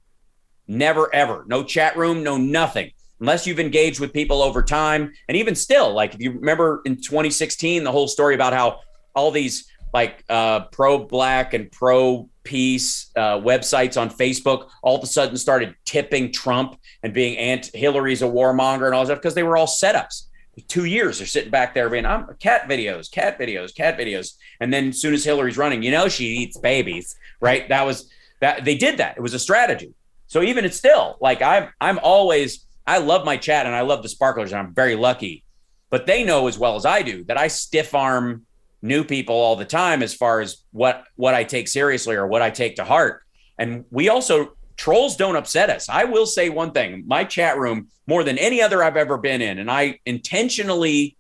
never, 0.67 1.15
ever. 1.15 1.45
No 1.47 1.63
chat 1.63 1.97
room, 1.97 2.23
no 2.23 2.37
nothing. 2.37 2.91
Unless 3.21 3.47
you've 3.47 3.61
engaged 3.61 3.99
with 3.99 4.13
people 4.13 4.43
over 4.43 4.63
time. 4.63 5.13
And 5.29 5.37
even 5.37 5.55
still, 5.55 5.93
like 5.93 6.15
if 6.15 6.21
you 6.21 6.33
remember 6.33 6.83
in 6.85 6.97
2016, 6.97 7.85
the 7.85 7.93
whole 7.93 8.09
story 8.09 8.35
about 8.35 8.53
how 8.53 8.81
all 9.15 9.31
these 9.31 9.67
like 9.97 10.23
uh, 10.29 10.61
pro 10.67 10.99
black 10.99 11.55
and 11.55 11.73
pro 11.73 12.29
peace 12.45 13.11
uh, 13.17 13.39
websites 13.39 13.99
on 13.99 14.11
Facebook 14.11 14.69
all 14.83 14.95
of 14.99 15.03
a 15.03 15.07
sudden 15.07 15.39
started 15.39 15.75
tipping 15.87 16.31
Trump 16.31 16.79
and 17.03 17.15
being 17.15 17.39
anti 17.39 17.79
Hillary's 17.79 18.21
a 18.21 18.27
warmonger 18.27 18.85
and 18.85 18.95
all 18.95 19.01
that 19.01 19.07
stuff 19.07 19.21
because 19.21 19.35
they 19.35 19.43
were 19.43 19.57
all 19.57 19.67
setups. 19.67 20.25
Two 20.69 20.85
years 20.85 21.17
they're 21.17 21.27
sitting 21.27 21.51
back 21.51 21.73
there 21.73 21.89
being, 21.89 22.05
I'm 22.05 22.27
cat 22.41 22.69
videos, 22.69 23.11
cat 23.11 23.39
videos, 23.39 23.75
cat 23.75 23.99
videos. 23.99 24.35
And 24.61 24.71
then 24.71 24.89
as 24.89 25.01
soon 25.01 25.15
as 25.15 25.25
Hillary's 25.25 25.57
running, 25.57 25.83
you 25.83 25.91
know, 25.91 26.09
she 26.09 26.27
eats 26.27 26.59
babies, 26.59 27.17
right? 27.41 27.67
That 27.71 27.87
was 27.87 28.11
that 28.43 28.67
they 28.67 28.77
did 28.77 28.99
that. 28.99 29.17
It 29.17 29.23
was 29.23 29.33
a 29.33 29.39
strategy. 29.39 29.95
So 30.27 30.43
even 30.43 30.67
it's 30.67 30.77
still 30.77 31.17
like 31.23 31.41
I'm, 31.41 31.71
I'm 31.81 31.99
always, 32.03 32.67
I 32.87 32.99
love 32.99 33.25
my 33.25 33.39
chat 33.39 33.65
and 33.65 33.75
I 33.75 33.81
love 33.81 34.03
the 34.03 34.11
sparklers 34.11 34.53
and 34.53 34.61
I'm 34.61 34.75
very 34.75 34.95
lucky, 34.95 35.43
but 35.89 36.05
they 36.05 36.23
know 36.23 36.49
as 36.49 36.59
well 36.59 36.77
as 36.77 36.85
I 36.85 37.01
do 37.01 37.25
that 37.25 37.39
I 37.39 37.49
stiff 37.49 37.95
arm 37.95 38.46
new 38.87 39.05
people 39.05 39.35
all 39.35 39.57
the 39.57 39.65
time 39.65 40.03
as 40.03 40.15
far 40.15 40.41
as 40.41 40.65
what 40.73 41.05
what 41.17 41.35
I 41.35 41.45
take 41.45 41.69
seriously 41.69 42.17
or 42.17 42.27
what 42.27 42.43
I 42.43 42.51
take 42.51 42.77
to 42.77 42.85
heart. 42.85 43.23
And 43.59 43.85
we 43.91 44.09
also 44.09 44.57
trolls 44.77 45.17
don't 45.17 45.37
upset 45.37 45.71
us. 45.71 45.89
I 45.89 46.05
will 46.05 46.27
say 46.27 46.49
one 46.49 46.73
thing, 46.73 47.05
my 47.07 47.25
chat 47.25 47.59
room 47.59 47.89
more 48.07 48.23
than 48.25 48.39
any 48.39 48.61
other 48.63 48.83
I've 48.83 48.97
ever 48.97 49.19
been 49.19 49.43
in 49.43 49.59
and 49.59 49.71
I 49.71 50.01
intentionally 50.07 51.17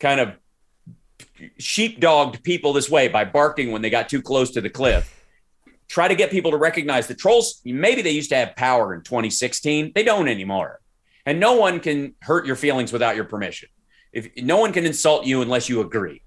kind 0.00 0.20
of 0.20 0.34
sheepdogged 1.60 2.42
people 2.42 2.72
this 2.72 2.90
way 2.90 3.08
by 3.08 3.24
barking 3.24 3.70
when 3.70 3.82
they 3.82 3.90
got 3.90 4.08
too 4.08 4.22
close 4.22 4.50
to 4.52 4.60
the 4.60 4.70
cliff. 4.70 5.14
Try 5.88 6.08
to 6.08 6.14
get 6.14 6.30
people 6.30 6.50
to 6.50 6.56
recognize 6.56 7.06
the 7.06 7.14
trolls. 7.14 7.62
Maybe 7.64 8.02
they 8.02 8.10
used 8.10 8.30
to 8.30 8.36
have 8.36 8.56
power 8.56 8.94
in 8.94 9.02
2016. 9.02 9.92
They 9.94 10.02
don't 10.02 10.28
anymore. 10.28 10.80
And 11.24 11.40
no 11.40 11.54
one 11.54 11.80
can 11.80 12.14
hurt 12.20 12.46
your 12.46 12.56
feelings 12.56 12.92
without 12.92 13.16
your 13.16 13.24
permission. 13.24 13.68
If 14.12 14.28
no 14.36 14.58
one 14.58 14.72
can 14.72 14.84
insult 14.84 15.26
you 15.26 15.42
unless 15.42 15.68
you 15.68 15.80
agree. 15.80 16.22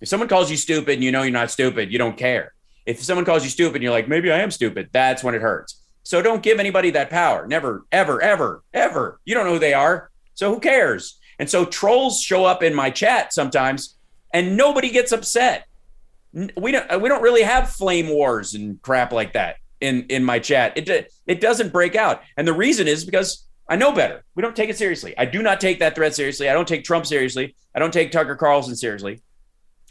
If 0.00 0.08
someone 0.08 0.28
calls 0.28 0.50
you 0.50 0.56
stupid 0.56 0.94
and 0.94 1.04
you 1.04 1.12
know 1.12 1.22
you're 1.22 1.32
not 1.32 1.50
stupid, 1.50 1.92
you 1.92 1.98
don't 1.98 2.16
care. 2.16 2.52
If 2.84 3.02
someone 3.02 3.24
calls 3.24 3.42
you 3.42 3.50
stupid 3.50 3.76
and 3.76 3.82
you're 3.82 3.92
like, 3.92 4.08
maybe 4.08 4.30
I 4.30 4.38
am 4.38 4.50
stupid, 4.50 4.90
that's 4.92 5.24
when 5.24 5.34
it 5.34 5.42
hurts. 5.42 5.82
So 6.02 6.22
don't 6.22 6.42
give 6.42 6.60
anybody 6.60 6.90
that 6.90 7.10
power. 7.10 7.46
Never, 7.46 7.84
ever, 7.90 8.22
ever, 8.22 8.62
ever. 8.72 9.20
You 9.24 9.34
don't 9.34 9.46
know 9.46 9.54
who 9.54 9.58
they 9.58 9.74
are. 9.74 10.10
So 10.34 10.54
who 10.54 10.60
cares? 10.60 11.18
And 11.38 11.50
so 11.50 11.64
trolls 11.64 12.20
show 12.20 12.44
up 12.44 12.62
in 12.62 12.74
my 12.74 12.90
chat 12.90 13.32
sometimes 13.32 13.96
and 14.32 14.56
nobody 14.56 14.90
gets 14.90 15.12
upset. 15.12 15.66
We 16.32 16.70
don't 16.70 17.00
we 17.00 17.08
don't 17.08 17.22
really 17.22 17.42
have 17.42 17.70
flame 17.70 18.08
wars 18.08 18.54
and 18.54 18.80
crap 18.82 19.10
like 19.10 19.32
that 19.32 19.56
in 19.80 20.04
in 20.08 20.22
my 20.22 20.38
chat. 20.38 20.76
It 20.76 21.10
it 21.26 21.40
doesn't 21.40 21.72
break 21.72 21.96
out. 21.96 22.22
And 22.36 22.46
the 22.46 22.52
reason 22.52 22.86
is 22.86 23.04
because 23.04 23.46
I 23.68 23.76
know 23.76 23.92
better. 23.92 24.24
We 24.34 24.42
don't 24.42 24.54
take 24.54 24.70
it 24.70 24.78
seriously. 24.78 25.16
I 25.18 25.24
do 25.24 25.42
not 25.42 25.60
take 25.60 25.80
that 25.80 25.94
threat 25.94 26.14
seriously. 26.14 26.48
I 26.48 26.52
don't 26.52 26.68
take 26.68 26.84
Trump 26.84 27.06
seriously. 27.06 27.56
I 27.74 27.78
don't 27.78 27.92
take 27.92 28.12
Tucker 28.12 28.36
Carlson 28.36 28.76
seriously. 28.76 29.22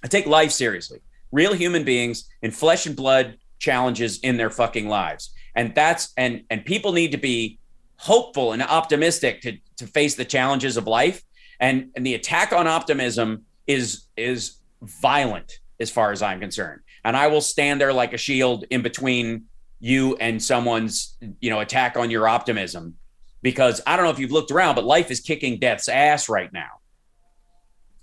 I 0.06 0.08
take 0.08 0.28
life 0.28 0.52
seriously. 0.52 1.00
Real 1.32 1.54
human 1.54 1.84
beings 1.84 2.30
in 2.44 2.52
flesh 2.52 2.86
and 2.86 2.96
blood 2.96 3.40
challenges 3.58 4.20
in 4.20 4.38
their 4.38 4.52
fucking 4.52 4.88
lives. 4.88 5.34
And 5.56 5.74
that's 5.74 6.14
and 6.16 6.44
and 6.52 6.64
people 6.64 6.92
need 6.92 7.12
to 7.14 7.18
be 7.18 7.58
hopeful 7.98 8.52
and 8.52 8.62
optimistic 8.62 9.42
to 9.42 9.58
to 9.78 9.88
face 9.88 10.14
the 10.14 10.24
challenges 10.24 10.78
of 10.78 10.86
life. 10.86 11.24
And 11.60 11.90
and 11.96 12.06
the 12.06 12.14
attack 12.14 12.54
on 12.54 12.68
optimism 12.68 13.46
is 13.66 14.06
is 14.16 14.58
violent 14.84 15.60
as 15.80 15.90
far 15.90 16.12
as 16.12 16.22
I'm 16.22 16.40
concerned. 16.40 16.82
And 17.04 17.18
I 17.18 17.26
will 17.26 17.42
stand 17.42 17.82
there 17.82 17.92
like 17.92 18.14
a 18.14 18.18
shield 18.18 18.66
in 18.70 18.84
between 18.84 19.46
you 19.80 20.18
and 20.18 20.42
someone's, 20.42 21.18
you 21.42 21.50
know, 21.50 21.62
attack 21.62 21.98
on 21.98 22.12
your 22.12 22.28
optimism 22.28 22.94
because 23.42 23.82
I 23.88 23.96
don't 23.96 24.06
know 24.06 24.12
if 24.12 24.20
you've 24.20 24.32
looked 24.32 24.52
around, 24.52 24.76
but 24.76 24.84
life 24.84 25.10
is 25.10 25.20
kicking 25.20 25.58
death's 25.58 25.90
ass 25.90 26.30
right 26.30 26.54
now 26.54 26.82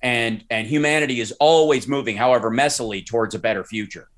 and 0.03 0.45
and 0.51 0.67
humanity 0.67 1.21
is 1.21 1.33
always 1.39 1.87
moving 1.87 2.17
however 2.17 2.51
messily 2.51 3.05
towards 3.05 3.35
a 3.35 3.39
better 3.39 3.65
future. 3.65 4.09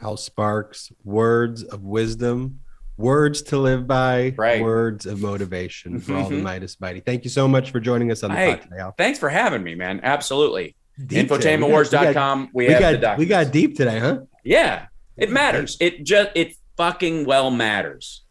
Hal 0.00 0.16
Sparks 0.16 0.92
words 1.04 1.62
of 1.62 1.82
wisdom 1.82 2.60
words 2.96 3.42
to 3.42 3.58
live 3.58 3.86
by 3.86 4.34
right. 4.36 4.62
words 4.62 5.06
of 5.06 5.20
motivation 5.20 5.98
for 6.00 6.14
all 6.14 6.28
the 6.28 6.36
Meidas 6.36 6.80
Mighty. 6.80 7.00
Thank 7.00 7.24
you 7.24 7.30
so 7.30 7.48
much 7.48 7.70
for 7.70 7.80
joining 7.80 8.10
us 8.10 8.22
on 8.22 8.30
the 8.30 8.36
hey, 8.36 8.50
pod 8.50 8.62
today 8.62 8.78
Al. 8.78 8.92
thanks 8.92 9.18
for 9.18 9.28
having 9.28 9.62
me 9.62 9.74
man. 9.74 10.00
Absolutely. 10.02 10.76
Infotainmentwars.com 11.00 12.50
we, 12.52 12.66
we, 12.66 12.72
have 12.72 13.00
got, 13.00 13.18
we 13.18 13.26
got 13.26 13.52
deep 13.52 13.76
today 13.76 13.98
huh? 13.98 14.20
Yeah. 14.44 14.86
It 15.16 15.30
matters. 15.30 15.76
it 15.80 16.04
just 16.04 16.30
it 16.34 16.54
fucking 16.76 17.24
well 17.24 17.50
matters. 17.50 18.22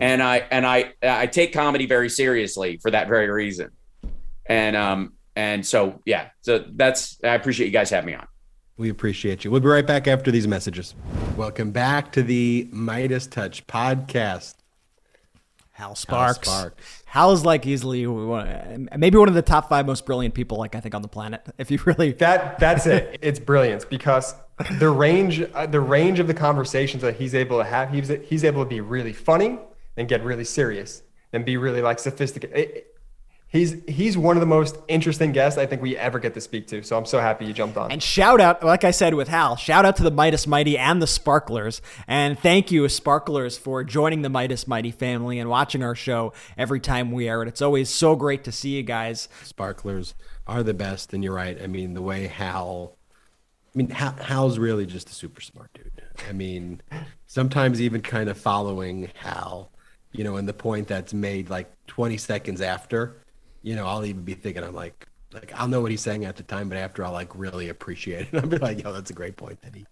And 0.00 0.22
i 0.22 0.38
and 0.38 0.66
i 0.66 0.94
i 1.02 1.26
take 1.26 1.52
comedy 1.52 1.86
very 1.86 2.08
seriously 2.08 2.78
for 2.78 2.90
that 2.90 3.08
very 3.08 3.30
reason. 3.30 3.70
And 4.46 4.76
um 4.76 5.12
and 5.36 5.64
so 5.64 6.00
yeah, 6.04 6.28
so 6.40 6.64
that's 6.74 7.18
I 7.24 7.34
appreciate 7.34 7.66
you 7.66 7.72
guys 7.72 7.90
having 7.90 8.06
me 8.06 8.14
on. 8.14 8.26
We 8.76 8.90
appreciate 8.90 9.44
you. 9.44 9.50
We'll 9.50 9.60
be 9.60 9.68
right 9.68 9.86
back 9.86 10.08
after 10.08 10.30
these 10.30 10.48
messages. 10.48 10.94
Welcome 11.36 11.72
back 11.72 12.12
to 12.12 12.22
the 12.22 12.68
MeidasTouch 12.72 13.64
podcast. 13.66 14.54
Hal 15.72 15.94
Sparks. 15.94 16.46
Hal 16.46 16.54
Sparks. 16.54 17.02
Hal's 17.06 17.44
like 17.44 17.66
easily 17.66 18.06
maybe 18.96 19.18
one 19.18 19.28
of 19.28 19.34
the 19.34 19.42
top 19.42 19.68
five 19.68 19.86
most 19.86 20.06
brilliant 20.06 20.34
people, 20.34 20.58
like 20.58 20.74
I 20.74 20.80
think, 20.80 20.94
on 20.94 21.02
the 21.02 21.08
planet. 21.08 21.46
If 21.58 21.70
you 21.70 21.78
really 21.84 22.12
That 22.18 22.58
that's 22.58 22.86
it. 22.86 23.18
It's 23.22 23.38
brilliance 23.38 23.84
because 23.84 24.34
the 24.78 24.90
range 24.90 25.42
uh, 25.54 25.66
the 25.66 25.80
range 25.80 26.18
of 26.18 26.26
the 26.26 26.34
conversations 26.34 27.02
that 27.02 27.16
he's 27.16 27.34
able 27.34 27.58
to 27.58 27.64
have. 27.64 27.90
He's 27.90 28.08
he's 28.24 28.44
able 28.44 28.64
to 28.64 28.68
be 28.68 28.80
really 28.80 29.12
funny 29.12 29.58
and 29.96 30.08
get 30.08 30.22
really 30.24 30.44
serious 30.44 31.02
and 31.32 31.44
be 31.44 31.56
really 31.56 31.82
like 31.82 31.98
sophisticated. 31.98 32.56
It- 32.56 32.88
he's 33.52 33.76
he's 33.86 34.18
one 34.18 34.36
of 34.36 34.40
the 34.40 34.46
most 34.46 34.76
interesting 34.88 35.30
guests 35.30 35.58
I 35.58 35.66
think 35.66 35.82
we 35.82 35.96
ever 35.96 36.18
get 36.18 36.34
to 36.34 36.40
speak 36.40 36.66
to. 36.68 36.82
So 36.82 36.96
I'm 36.96 37.04
so 37.04 37.20
happy 37.20 37.44
you 37.44 37.52
jumped 37.52 37.76
on. 37.76 37.92
And 37.92 38.02
shout 38.02 38.40
out, 38.40 38.64
like 38.64 38.82
I 38.82 38.90
said 38.90 39.14
with 39.14 39.28
Hal, 39.28 39.56
shout 39.56 39.84
out 39.84 39.96
to 39.96 40.02
the 40.02 40.10
Meidas 40.10 40.46
Mighty 40.46 40.76
and 40.76 41.00
the 41.00 41.06
Sparklers. 41.06 41.80
And 42.08 42.38
thank 42.38 42.72
you, 42.72 42.88
Sparklers, 42.88 43.56
for 43.56 43.84
joining 43.84 44.22
the 44.22 44.30
Meidas 44.30 44.66
Mighty 44.66 44.90
family 44.90 45.38
and 45.38 45.48
watching 45.48 45.82
our 45.82 45.94
show 45.94 46.32
every 46.56 46.80
time 46.80 47.12
we 47.12 47.28
air 47.28 47.42
it. 47.42 47.48
It's 47.48 47.62
always 47.62 47.88
so 47.88 48.16
great 48.16 48.42
to 48.44 48.52
see 48.52 48.70
you 48.70 48.82
guys. 48.82 49.28
Sparklers 49.44 50.14
are 50.46 50.62
the 50.62 50.74
best, 50.74 51.12
and 51.12 51.22
you're 51.22 51.34
right. 51.34 51.60
I 51.62 51.66
mean, 51.66 51.94
the 51.94 52.02
way 52.02 52.26
Hal, 52.26 52.96
I 53.74 53.78
mean, 53.78 53.90
Hal, 53.90 54.12
Hal's 54.20 54.58
really 54.58 54.86
just 54.86 55.10
a 55.10 55.14
super 55.14 55.40
smart 55.40 55.72
dude. 55.74 56.02
I 56.28 56.32
mean, 56.32 56.80
sometimes 57.26 57.80
even 57.80 58.00
kind 58.00 58.28
of 58.28 58.36
following 58.38 59.10
Hal, 59.14 59.70
you 60.10 60.24
know, 60.24 60.36
and 60.36 60.48
the 60.48 60.54
point 60.54 60.88
that's 60.88 61.14
made 61.14 61.48
like 61.48 61.70
20 61.86 62.16
seconds 62.16 62.60
after, 62.60 63.21
you 63.62 63.76
know, 63.76 63.86
I'll 63.86 64.04
even 64.04 64.22
be 64.22 64.34
thinking, 64.34 64.62
I'm 64.62 64.74
like, 64.74 65.06
like 65.32 65.52
I'll 65.54 65.68
know 65.68 65.80
what 65.80 65.90
he's 65.90 66.00
saying 66.00 66.24
at 66.24 66.36
the 66.36 66.42
time, 66.42 66.68
but 66.68 66.78
after 66.78 67.04
I'll 67.04 67.12
like 67.12 67.34
really 67.34 67.68
appreciate 67.68 68.28
it. 68.32 68.34
I'll 68.42 68.46
be 68.46 68.58
like, 68.58 68.82
yo, 68.82 68.92
that's 68.92 69.10
a 69.10 69.14
great 69.14 69.36
point 69.36 69.60
that 69.62 69.74
he 69.74 69.86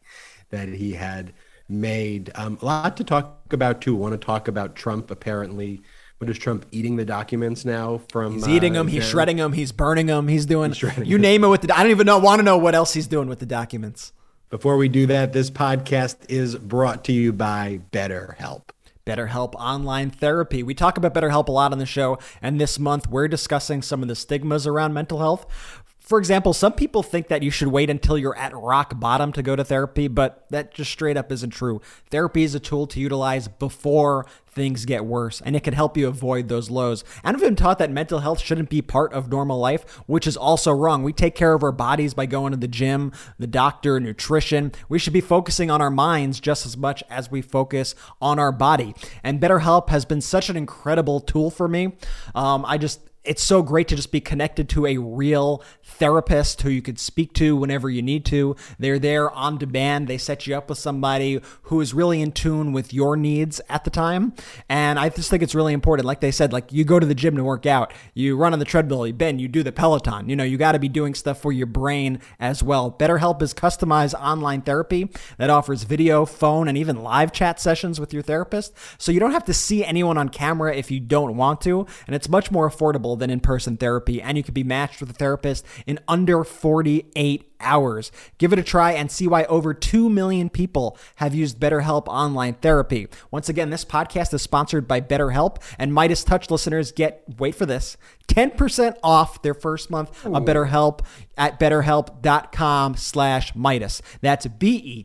that 0.51 0.69
he 0.69 0.93
had 0.93 1.33
made. 1.69 2.31
Um, 2.35 2.59
a 2.61 2.65
lot 2.65 2.97
to 2.99 3.05
talk 3.05 3.53
about 3.53 3.81
too. 3.81 3.95
Want 3.95 4.13
to 4.13 4.19
talk 4.19 4.49
about 4.49 4.77
Trump 4.77 5.11
apparently. 5.11 5.83
What 6.19 6.29
is 6.29 6.39
Trump 6.39 6.67
eating 6.71 6.97
the 6.97 7.07
documents 7.07 7.65
now 7.65 8.03
from? 8.11 8.35
He's 8.35 8.49
eating 8.49 8.77
uh, 8.77 8.81
them, 8.81 8.89
he's 8.89 9.09
shredding 9.09 9.39
them, 9.39 9.55
he's 9.55 9.73
burning 9.73 10.07
them, 10.07 10.29
he's 10.29 10.45
doing 10.45 10.73
shredding 10.73 11.07
you 11.07 11.17
them. 11.17 11.23
name 11.23 11.45
it 11.45 11.49
with 11.49 11.63
the. 11.63 11.75
I 11.75 11.83
don't 11.83 11.93
even 11.93 12.07
know. 12.07 12.19
Want 12.19 12.41
to 12.41 12.43
know 12.43 12.59
what 12.59 12.75
else 12.75 12.93
he's 12.93 13.07
doing 13.07 13.29
with 13.29 13.39
the 13.39 13.47
documents? 13.47 14.13
Before 14.51 14.77
we 14.77 14.89
do 14.89 15.07
that, 15.07 15.33
this 15.33 15.49
podcast 15.49 16.17
is 16.29 16.57
brought 16.57 17.05
to 17.05 17.13
you 17.13 17.33
by 17.33 17.81
BetterHelp. 17.93 18.65
BetterHelp 19.07 19.55
Online 19.55 20.11
Therapy. 20.11 20.63
We 20.63 20.75
talk 20.75 20.97
about 20.97 21.15
BetterHelp 21.15 21.49
a 21.49 21.53
lot 21.53 21.73
on 21.73 21.79
the 21.79 21.87
show, 21.87 22.19
and 22.43 22.61
this 22.61 22.79
month 22.79 23.09
we're 23.09 23.29
discussing 23.29 23.83
some 23.83 24.03
of 24.03 24.09
the 24.09 24.15
stigmas 24.15 24.67
around 24.67 24.93
mental 24.93 25.19
health. 25.19 25.80
For 26.11 26.19
example, 26.19 26.53
some 26.53 26.73
people 26.73 27.05
think 27.05 27.29
that 27.29 27.45
you 27.45 27.53
should 27.53 27.69
wait 27.69 27.89
until 27.89 28.19
you're 28.19 28.37
at 28.37 28.53
rock 28.53 28.99
bottom 28.99 29.31
to 29.31 29.45
go 29.45 29.55
to 29.55 29.63
therapy, 29.63 30.09
but 30.09 30.45
that 30.51 30.75
just 30.75 30.91
straight 30.91 31.17
up 31.17 31.31
isn't 31.31 31.51
true. 31.51 31.81
Therapy 32.11 32.43
is 32.43 32.53
a 32.53 32.59
tool 32.59 32.89
to 32.89 32.99
utilize 32.99 33.47
before 33.47 34.27
things 34.49 34.87
get 34.87 35.05
worse, 35.05 35.41
and 35.41 35.55
it 35.55 35.63
can 35.63 35.73
help 35.73 35.97
you 35.97 36.09
avoid 36.09 36.49
those 36.49 36.69
lows. 36.69 37.05
And 37.23 37.37
I've 37.37 37.43
been 37.43 37.55
taught 37.55 37.79
that 37.79 37.93
mental 37.93 38.19
health 38.19 38.41
shouldn't 38.41 38.71
be 38.71 38.83
part 38.83 39.13
of 39.13 39.31
normal 39.31 39.61
life, 39.61 39.99
which 40.09 40.27
is 40.27 40.37
also 40.37 40.73
wrong. 40.73 41.05
We 41.05 41.13
take 41.13 41.37
care 41.37 41.53
of 41.53 41.63
our 41.63 41.71
bodies 41.71 42.13
by 42.13 42.27
going 42.27 42.51
to 42.51 42.59
the 42.59 42.67
gym, 42.67 43.13
the 43.39 43.47
doctor, 43.47 44.01
nutrition. 44.01 44.73
We 44.89 44.99
should 44.99 45.13
be 45.13 45.21
focusing 45.21 45.71
on 45.71 45.81
our 45.81 45.93
minds 45.93 46.41
just 46.41 46.67
as 46.67 46.77
much 46.77 47.05
as 47.09 47.31
we 47.31 47.41
focus 47.41 47.95
on 48.21 48.41
our 48.41 48.51
body. 48.51 48.97
And 49.23 49.41
BetterHelp 49.41 49.91
has 49.91 50.05
been 50.05 50.23
such 50.23 50.51
an 50.51 50.57
incredible 50.57 51.21
tool 51.21 51.53
for 51.53 51.69
me. 51.69 51.93
Um, 52.35 52.65
I 52.67 52.79
just 52.79 53.01
it's 53.31 53.45
so 53.45 53.63
great 53.63 53.87
to 53.87 53.95
just 53.95 54.11
be 54.11 54.21
connected 54.21 54.69
to 54.69 54.87
a 54.87 54.97
real 54.97 55.63
therapist 55.85 56.63
who 56.63 56.69
you 56.69 56.83
could 56.83 56.99
speak 56.99 57.33
to 57.33 57.55
whenever 57.55 57.89
you 57.89 58.03
need 58.03 58.25
to. 58.25 58.57
They're 58.77 58.99
there 58.99 59.31
on 59.31 59.57
demand. 59.57 60.09
They 60.09 60.19
set 60.19 60.49
you 60.49 60.57
up 60.57 60.69
with 60.69 60.79
somebody 60.79 61.41
who 61.63 61.81
is 61.81 61.95
really 61.95 62.21
in 62.21 62.33
tune 62.33 62.73
with 62.73 62.93
your 62.93 63.17
needs 63.17 63.61
at 63.69 63.85
the 63.85 63.91
time. 63.91 64.33
And 64.69 64.99
I 64.99 65.11
just 65.11 65.31
think 65.31 65.45
it's 65.45 65.55
really 65.55 65.73
important. 65.73 66.07
Like 66.07 66.19
they 66.19 66.33
said, 66.33 66.53
like 66.53 66.73
you 66.73 66.83
go 66.85 66.99
to 66.99 67.07
the 67.07 67.15
gym 67.15 67.37
to 67.37 67.45
work 67.45 67.67
out, 67.67 67.93
you 68.15 68.37
run 68.37 68.53
on 68.53 68.59
the 68.59 68.65
treadmill, 68.65 69.07
you 69.07 69.13
bend, 69.13 69.41
you 69.41 69.47
do 69.47 69.63
the 69.63 69.71
Peloton. 69.71 70.29
You 70.29 70.35
know, 70.35 70.43
you 70.43 70.59
got 70.59 70.73
to 70.73 70.81
be 70.81 70.89
doing 70.89 71.15
stuff 71.15 71.41
for 71.41 71.53
your 71.53 71.69
brain 71.69 72.19
as 72.41 72.65
well. 72.65 72.91
BetterHelp 72.91 73.41
is 73.43 73.55
customized 73.55 74.15
online 74.15 74.63
therapy 74.63 75.09
that 75.39 75.51
offers 75.51 75.85
video, 75.85 76.27
phone, 76.27 76.67
and 76.67 76.77
even 76.77 77.05
live 77.05 77.31
chat 77.31 77.61
sessions 77.61 78.01
with 78.01 78.13
your 78.13 78.25
therapist. 78.25 78.75
So 78.99 79.13
you 79.13 79.21
don't 79.21 79.31
have 79.31 79.45
to 79.45 79.55
see 79.55 79.85
anyone 79.85 80.19
on 80.19 80.31
camera 80.31 80.75
if 80.75 80.91
you 80.91 80.99
don't 80.99 81.37
want 81.37 81.61
to. 81.61 81.87
And 82.09 82.17
it's 82.17 82.29
much 82.29 82.51
more 82.51 82.69
affordable 82.69 83.20
than 83.21 83.31
in 83.31 83.39
person 83.39 83.77
therapy. 83.77 84.21
And 84.21 84.37
you 84.37 84.43
can 84.43 84.55
be 84.55 84.65
matched 84.65 85.01
with 85.01 85.11
a 85.11 85.15
therapist 85.15 85.65
in 85.87 86.01
under 86.09 86.43
48 86.43 87.51
hours. 87.61 88.11
Give 88.39 88.53
it 88.53 88.59
a 88.59 88.63
try 88.63 88.93
and 88.93 89.11
see 89.11 89.27
why 89.27 89.45
over 89.45 89.75
2 89.75 90.09
million 90.11 90.49
people 90.51 90.99
have 91.17 91.35
used 91.35 91.59
BetterHelp 91.61 92.05
online 92.07 92.55
therapy. 92.55 93.09
Once 93.31 93.49
again, 93.49 93.71
this 93.71 93.85
podcast 93.85 94.35
is 94.35 94.43
sponsored 94.43 94.89
by 94.89 95.01
BetterHelp, 95.01 95.59
and 95.79 95.93
MeidasTouch 95.93 96.51
listeners 96.51 96.91
get, 96.93 97.23
wait 97.39 97.55
for 97.55 97.67
this, 97.67 97.97
10% 98.29 98.97
off 99.03 99.43
their 99.43 99.55
first 99.55 99.91
month 99.91 100.25
of 100.25 100.45
BetterHelp 100.45 101.01
at 101.37 101.59
betterhelp.com 101.61 102.97
slash 102.97 103.53
Meidas. 103.55 104.01
That's 104.21 104.47
B-E-T-T-E-R-H-E-L-P 104.47 105.05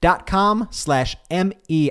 dot 0.00 0.26
com 0.26 0.68
slash 0.70 1.16
M-E-I-D-A-S. 1.30 1.90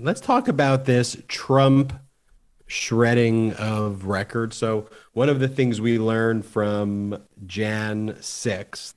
And 0.00 0.06
let's 0.06 0.22
talk 0.22 0.48
about 0.48 0.86
this 0.86 1.14
Trump 1.28 1.92
shredding 2.66 3.52
of 3.52 4.06
records. 4.06 4.56
So, 4.56 4.88
one 5.12 5.28
of 5.28 5.40
the 5.40 5.46
things 5.46 5.78
we 5.78 5.98
learned 5.98 6.46
from 6.46 7.22
Jan 7.44 8.14
6th 8.14 8.94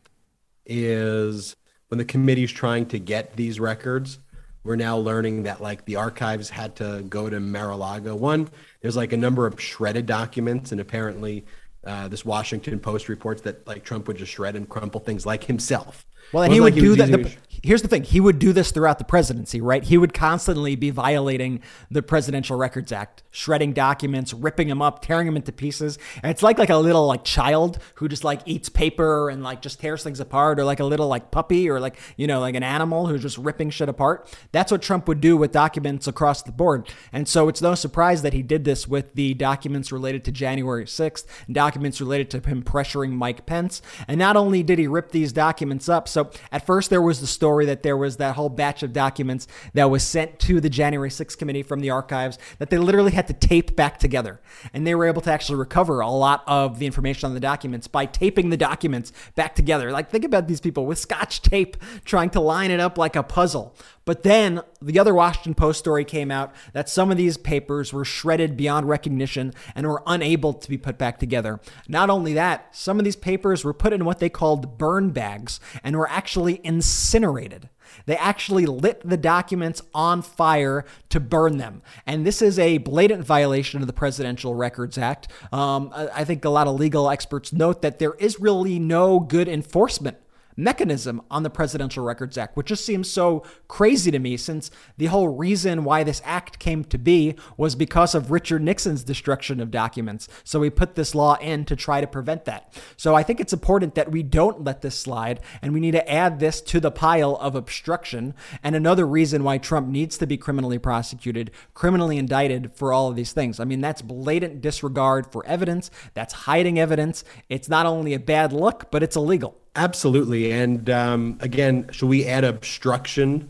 is 0.65 1.57
when 1.89 1.97
the 1.97 2.05
committee's 2.05 2.53
trying 2.53 2.85
to 2.85 2.99
get 2.99 3.35
these 3.35 3.59
records, 3.59 4.19
we're 4.63 4.77
now 4.77 4.95
learning 4.95 5.43
that 5.43 5.61
like 5.61 5.83
the 5.83 5.97
archives 5.97 6.49
had 6.49 6.77
to 6.77 7.03
go 7.09 7.29
to 7.29 7.41
Mar-a-Lago. 7.41 8.15
One, 8.15 8.47
there's 8.79 8.95
like 8.95 9.11
a 9.11 9.17
number 9.17 9.45
of 9.45 9.59
shredded 9.59 10.05
documents, 10.05 10.71
and 10.71 10.79
apparently 10.79 11.43
uh, 11.83 12.07
this 12.07 12.23
Washington 12.23 12.79
Post 12.79 13.09
reports 13.09 13.41
that 13.41 13.67
like 13.67 13.83
Trump 13.83 14.07
would 14.07 14.15
just 14.15 14.31
shred 14.31 14.55
and 14.55 14.69
crumple 14.69 15.01
things 15.01 15.25
like 15.25 15.43
himself. 15.43 16.05
Well, 16.31 16.43
and 16.43 16.53
he 16.53 16.59
would 16.59 16.73
like 16.73 16.81
do 16.81 16.95
that. 16.95 17.11
The, 17.11 17.35
here's 17.63 17.81
the 17.81 17.87
thing: 17.87 18.03
he 18.03 18.19
would 18.19 18.37
do 18.37 18.53
this 18.53 18.71
throughout 18.71 18.99
the 18.99 19.03
presidency, 19.03 19.61
right? 19.61 19.83
He 19.83 19.97
would 19.97 20.13
constantly 20.13 20.75
be 20.75 20.89
violating 20.89 21.61
the 21.89 22.03
Presidential 22.03 22.57
Records 22.57 22.91
Act, 22.91 23.23
shredding 23.31 23.73
documents, 23.73 24.33
ripping 24.33 24.67
them 24.67 24.81
up, 24.81 25.01
tearing 25.01 25.25
them 25.25 25.35
into 25.35 25.51
pieces. 25.51 25.97
And 26.21 26.29
it's 26.29 26.43
like 26.43 26.59
like 26.59 26.69
a 26.69 26.77
little 26.77 27.07
like 27.07 27.23
child 27.23 27.79
who 27.95 28.07
just 28.07 28.23
like 28.23 28.41
eats 28.45 28.69
paper 28.69 29.29
and 29.29 29.43
like 29.43 29.61
just 29.61 29.79
tears 29.79 30.03
things 30.03 30.19
apart, 30.19 30.59
or 30.59 30.65
like 30.65 30.79
a 30.79 30.85
little 30.85 31.07
like 31.07 31.31
puppy, 31.31 31.69
or 31.69 31.79
like 31.79 31.97
you 32.17 32.27
know 32.27 32.39
like 32.39 32.55
an 32.55 32.63
animal 32.63 33.07
who's 33.07 33.21
just 33.21 33.37
ripping 33.37 33.69
shit 33.69 33.89
apart. 33.89 34.31
That's 34.51 34.71
what 34.71 34.81
Trump 34.81 35.07
would 35.07 35.21
do 35.21 35.37
with 35.37 35.51
documents 35.51 36.07
across 36.07 36.43
the 36.43 36.51
board. 36.51 36.89
And 37.11 37.27
so 37.27 37.47
it's 37.47 37.61
no 37.61 37.75
surprise 37.75 38.21
that 38.21 38.33
he 38.33 38.43
did 38.43 38.65
this 38.65 38.87
with 38.87 39.13
the 39.15 39.33
documents 39.33 39.91
related 39.91 40.23
to 40.25 40.31
January 40.31 40.85
6th, 40.85 41.25
documents 41.51 42.01
related 42.01 42.29
to 42.31 42.49
him 42.49 42.63
pressuring 42.63 43.11
Mike 43.11 43.45
Pence. 43.45 43.81
And 44.07 44.19
not 44.19 44.35
only 44.35 44.63
did 44.63 44.79
he 44.79 44.87
rip 44.87 45.11
these 45.11 45.31
documents 45.31 45.87
up, 45.87 46.07
so 46.13 46.29
at 46.51 46.65
first 46.65 46.89
there 46.89 47.01
was 47.01 47.19
the 47.19 47.27
story 47.27 47.65
that 47.65 47.83
there 47.83 47.97
was 47.97 48.17
that 48.17 48.35
whole 48.35 48.49
batch 48.49 48.83
of 48.83 48.93
documents 48.93 49.47
that 49.73 49.89
was 49.89 50.03
sent 50.03 50.39
to 50.39 50.61
the 50.61 50.69
January 50.69 51.09
6th 51.09 51.37
committee 51.37 51.63
from 51.63 51.79
the 51.79 51.89
archives 51.89 52.37
that 52.59 52.69
they 52.69 52.77
literally 52.77 53.11
had 53.11 53.27
to 53.27 53.33
tape 53.33 53.75
back 53.75 53.97
together. 53.97 54.39
And 54.73 54.85
they 54.85 54.95
were 54.95 55.07
able 55.07 55.21
to 55.23 55.31
actually 55.31 55.57
recover 55.57 55.99
a 55.99 56.09
lot 56.09 56.43
of 56.47 56.79
the 56.79 56.85
information 56.85 57.27
on 57.27 57.33
the 57.33 57.39
documents 57.39 57.87
by 57.87 58.05
taping 58.05 58.49
the 58.49 58.57
documents 58.57 59.11
back 59.35 59.55
together. 59.55 59.91
Like, 59.91 60.09
think 60.09 60.23
about 60.23 60.47
these 60.47 60.61
people 60.61 60.85
with 60.85 60.99
scotch 60.99 61.41
tape 61.41 61.77
trying 62.05 62.29
to 62.31 62.39
line 62.39 62.71
it 62.71 62.79
up 62.79 62.97
like 62.97 63.15
a 63.15 63.23
puzzle. 63.23 63.75
But 64.05 64.23
then 64.23 64.61
the 64.81 64.99
other 64.99 65.13
Washington 65.13 65.53
Post 65.53 65.79
story 65.79 66.03
came 66.03 66.31
out 66.31 66.53
that 66.73 66.89
some 66.89 67.11
of 67.11 67.17
these 67.17 67.37
papers 67.37 67.93
were 67.93 68.05
shredded 68.05 68.57
beyond 68.57 68.87
recognition 68.87 69.53
and 69.75 69.87
were 69.87 70.03
unable 70.05 70.53
to 70.53 70.69
be 70.69 70.77
put 70.77 70.97
back 70.97 71.19
together. 71.19 71.59
Not 71.87 72.09
only 72.09 72.33
that, 72.33 72.75
some 72.75 72.99
of 72.99 73.05
these 73.05 73.15
papers 73.15 73.63
were 73.63 73.73
put 73.73 73.93
in 73.93 74.05
what 74.05 74.19
they 74.19 74.29
called 74.29 74.77
burn 74.77 75.11
bags 75.11 75.59
and 75.83 75.95
were 75.95 76.09
actually 76.09 76.59
incinerated. 76.63 77.69
They 78.05 78.17
actually 78.17 78.65
lit 78.65 79.01
the 79.07 79.17
documents 79.17 79.81
on 79.93 80.21
fire 80.21 80.85
to 81.09 81.19
burn 81.19 81.57
them. 81.57 81.81
And 82.05 82.25
this 82.25 82.41
is 82.41 82.57
a 82.57 82.79
blatant 82.79 83.23
violation 83.23 83.81
of 83.81 83.87
the 83.87 83.93
Presidential 83.93 84.55
Records 84.55 84.97
Act. 84.97 85.27
Um, 85.51 85.91
I 85.93 86.23
think 86.23 86.43
a 86.43 86.49
lot 86.49 86.67
of 86.67 86.79
legal 86.79 87.09
experts 87.09 87.53
note 87.53 87.81
that 87.81 87.99
there 87.99 88.15
is 88.15 88.39
really 88.39 88.79
no 88.79 89.19
good 89.19 89.47
enforcement 89.47 90.17
mechanism 90.55 91.21
on 91.29 91.43
the 91.43 91.49
Presidential 91.49 92.03
Records 92.03 92.37
Act, 92.37 92.55
which 92.55 92.67
just 92.67 92.85
seems 92.85 93.09
so 93.09 93.43
crazy 93.67 94.11
to 94.11 94.19
me 94.19 94.37
since 94.37 94.71
the 94.97 95.07
whole 95.07 95.29
reason 95.29 95.83
why 95.83 96.03
this 96.03 96.21
act 96.25 96.59
came 96.59 96.83
to 96.85 96.97
be 96.97 97.35
was 97.57 97.75
because 97.75 98.15
of 98.15 98.31
Richard 98.31 98.61
Nixon's 98.61 99.03
destruction 99.03 99.59
of 99.59 99.71
documents. 99.71 100.27
So 100.43 100.59
we 100.59 100.69
put 100.69 100.95
this 100.95 101.15
law 101.15 101.35
in 101.35 101.65
to 101.65 101.75
try 101.75 102.01
to 102.01 102.07
prevent 102.07 102.45
that. 102.45 102.73
So 102.97 103.15
I 103.15 103.23
think 103.23 103.39
it's 103.39 103.53
important 103.53 103.95
that 103.95 104.11
we 104.11 104.23
don't 104.23 104.63
let 104.63 104.81
this 104.81 104.97
slide 104.97 105.39
and 105.61 105.73
we 105.73 105.79
need 105.79 105.91
to 105.91 106.11
add 106.11 106.39
this 106.39 106.61
to 106.61 106.79
the 106.79 106.91
pile 106.91 107.35
of 107.37 107.55
obstruction. 107.55 108.33
And 108.63 108.75
another 108.75 109.05
reason 109.05 109.43
why 109.43 109.57
Trump 109.57 109.87
needs 109.87 110.17
to 110.17 110.27
be 110.27 110.37
criminally 110.37 110.79
prosecuted, 110.79 111.51
criminally 111.73 112.17
indicted 112.17 112.73
for 112.75 112.93
all 112.93 113.09
of 113.09 113.15
these 113.15 113.31
things. 113.31 113.59
I 113.59 113.65
mean, 113.65 113.81
that's 113.81 114.01
blatant 114.01 114.61
disregard 114.61 115.31
for 115.31 115.45
evidence, 115.45 115.89
that's 116.13 116.33
hiding 116.33 116.79
evidence. 116.79 117.23
It's 117.49 117.69
not 117.69 117.85
only 117.85 118.13
a 118.13 118.19
bad 118.19 118.53
look, 118.53 118.91
but 118.91 119.03
it's 119.03 119.15
illegal. 119.15 119.62
Absolutely. 119.75 120.51
And 120.51 120.89
um, 120.89 121.37
again, 121.41 121.89
should 121.91 122.07
we 122.07 122.25
add 122.25 122.43
obstruction 122.43 123.49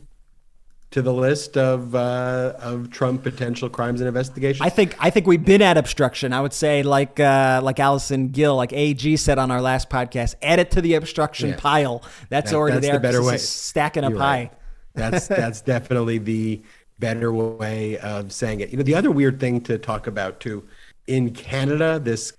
to 0.92 1.02
the 1.02 1.12
list 1.12 1.58
of 1.58 1.96
uh, 1.96 2.54
of 2.60 2.92
Trump 2.92 3.24
potential 3.24 3.70
crimes 3.70 4.00
and 4.00 4.08
investigations? 4.08 4.62
I 4.62 4.70
think 4.70 4.96
I 5.00 5.10
think 5.10 5.28
we've 5.28 5.44
been 5.44 5.62
at 5.62 5.76
obstruction. 5.76 6.32
I 6.32 6.40
would 6.40 6.54
say 6.54 6.84
like 6.84 7.20
uh, 7.20 7.60
like 7.64 7.80
Allison 7.80 8.30
Gill, 8.30 8.56
like 8.56 8.72
AG 8.72 9.18
said 9.18 9.38
on 9.38 9.52
our 9.52 9.62
last 9.62 9.90
podcast, 9.90 10.36
add 10.42 10.60
it 10.60 10.72
to 10.72 10.82
the 10.82 10.94
obstruction 10.94 11.50
yeah. 11.50 11.56
pile. 11.58 12.04
That's 12.30 12.52
that, 12.52 12.58
already 12.58 12.76
that's 12.76 12.88
there. 12.88 12.94
The 12.94 13.00
better 13.00 13.24
way. 13.24 13.38
Stacking 13.38 14.04
up 14.04 14.12
You're 14.12 14.20
high. 14.20 14.38
Right. 14.38 14.52
That's 14.94 15.28
that's 15.28 15.62
definitely 15.74 16.20
the 16.20 16.62
better 17.00 17.34
way 17.34 17.98
of 17.98 18.32
saying 18.32 18.62
it. 18.62 18.70
You 18.70 18.78
know, 18.78 18.84
the 18.84 18.96
other 18.96 19.12
weird 19.12 19.40
thing 19.40 19.60
to 19.62 19.78
talk 19.78 20.08
about 20.08 20.40
too 20.40 20.64
in 21.08 21.32
Canada, 21.32 22.00
this 22.00 22.34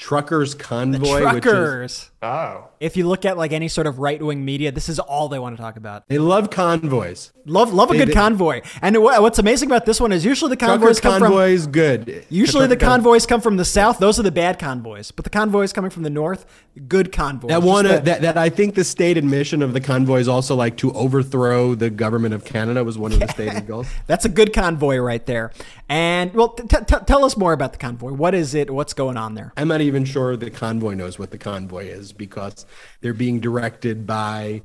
truckers 0.00 0.54
convoy. 0.54 1.20
The 1.20 1.40
truckers. 1.40 1.92
Is, 1.92 2.10
oh. 2.22 2.68
If 2.80 2.96
you 2.96 3.06
look 3.06 3.26
at 3.26 3.36
like 3.36 3.52
any 3.52 3.68
sort 3.68 3.86
of 3.86 3.98
right 3.98 4.20
wing 4.20 4.44
media, 4.44 4.72
this 4.72 4.88
is 4.88 4.98
all 4.98 5.28
they 5.28 5.38
want 5.38 5.56
to 5.56 5.62
talk 5.62 5.76
about. 5.76 6.08
They 6.08 6.18
love 6.18 6.50
convoys. 6.50 7.32
Love 7.44 7.74
love 7.74 7.90
a 7.90 7.92
they, 7.92 7.98
good 7.98 8.08
they, 8.08 8.14
convoy. 8.14 8.62
And 8.80 9.02
what's 9.02 9.38
amazing 9.38 9.68
about 9.68 9.84
this 9.84 10.00
one 10.00 10.12
is 10.12 10.24
usually 10.24 10.48
the 10.48 10.56
convoys 10.56 10.98
truckers 10.98 11.00
come 11.00 11.20
convoys 11.20 11.64
from 11.64 11.72
good. 11.72 12.26
Usually 12.30 12.66
the 12.66 12.76
convoys 12.76 13.26
come 13.26 13.42
from 13.42 13.58
the 13.58 13.64
south. 13.64 13.98
Those 13.98 14.18
are 14.18 14.22
the 14.22 14.32
bad 14.32 14.58
convoys. 14.58 15.10
But 15.10 15.24
the 15.24 15.30
convoys 15.30 15.72
coming 15.72 15.90
from 15.90 16.02
the 16.02 16.10
north, 16.10 16.46
good 16.88 17.12
convoys. 17.12 17.50
That 17.50 17.62
one 17.62 17.86
uh, 17.86 18.00
that, 18.00 18.22
that 18.22 18.38
I 18.38 18.48
think 18.48 18.74
the 18.74 18.84
stated 18.84 19.24
mission 19.24 19.62
of 19.62 19.74
the 19.74 19.80
convoy 19.80 20.20
is 20.20 20.28
also 20.28 20.56
like 20.56 20.78
to 20.78 20.92
overthrow 20.92 21.74
the 21.74 21.90
government 21.90 22.32
of 22.32 22.44
Canada 22.44 22.82
was 22.82 22.96
one 22.96 23.12
of 23.12 23.20
the 23.20 23.28
stated 23.28 23.66
goals. 23.66 23.86
That's 24.06 24.24
a 24.24 24.30
good 24.30 24.54
convoy 24.54 24.96
right 24.96 25.24
there. 25.26 25.52
And 25.90 26.32
well, 26.32 26.50
t- 26.50 26.64
t- 26.66 26.96
tell 27.06 27.24
us 27.24 27.36
more 27.36 27.52
about 27.52 27.72
the 27.72 27.78
convoy. 27.78 28.12
What 28.12 28.34
is 28.34 28.54
it? 28.54 28.70
What's 28.70 28.94
going 28.94 29.16
on 29.16 29.34
there? 29.34 29.52
I'm 29.56 29.68
not 29.68 29.80
even 29.90 30.04
sure 30.04 30.36
the 30.36 30.50
convoy 30.50 30.94
knows 30.94 31.18
what 31.18 31.32
the 31.32 31.38
convoy 31.38 31.86
is 31.86 32.12
because 32.12 32.64
they're 33.00 33.12
being 33.12 33.40
directed 33.40 34.06
by 34.06 34.62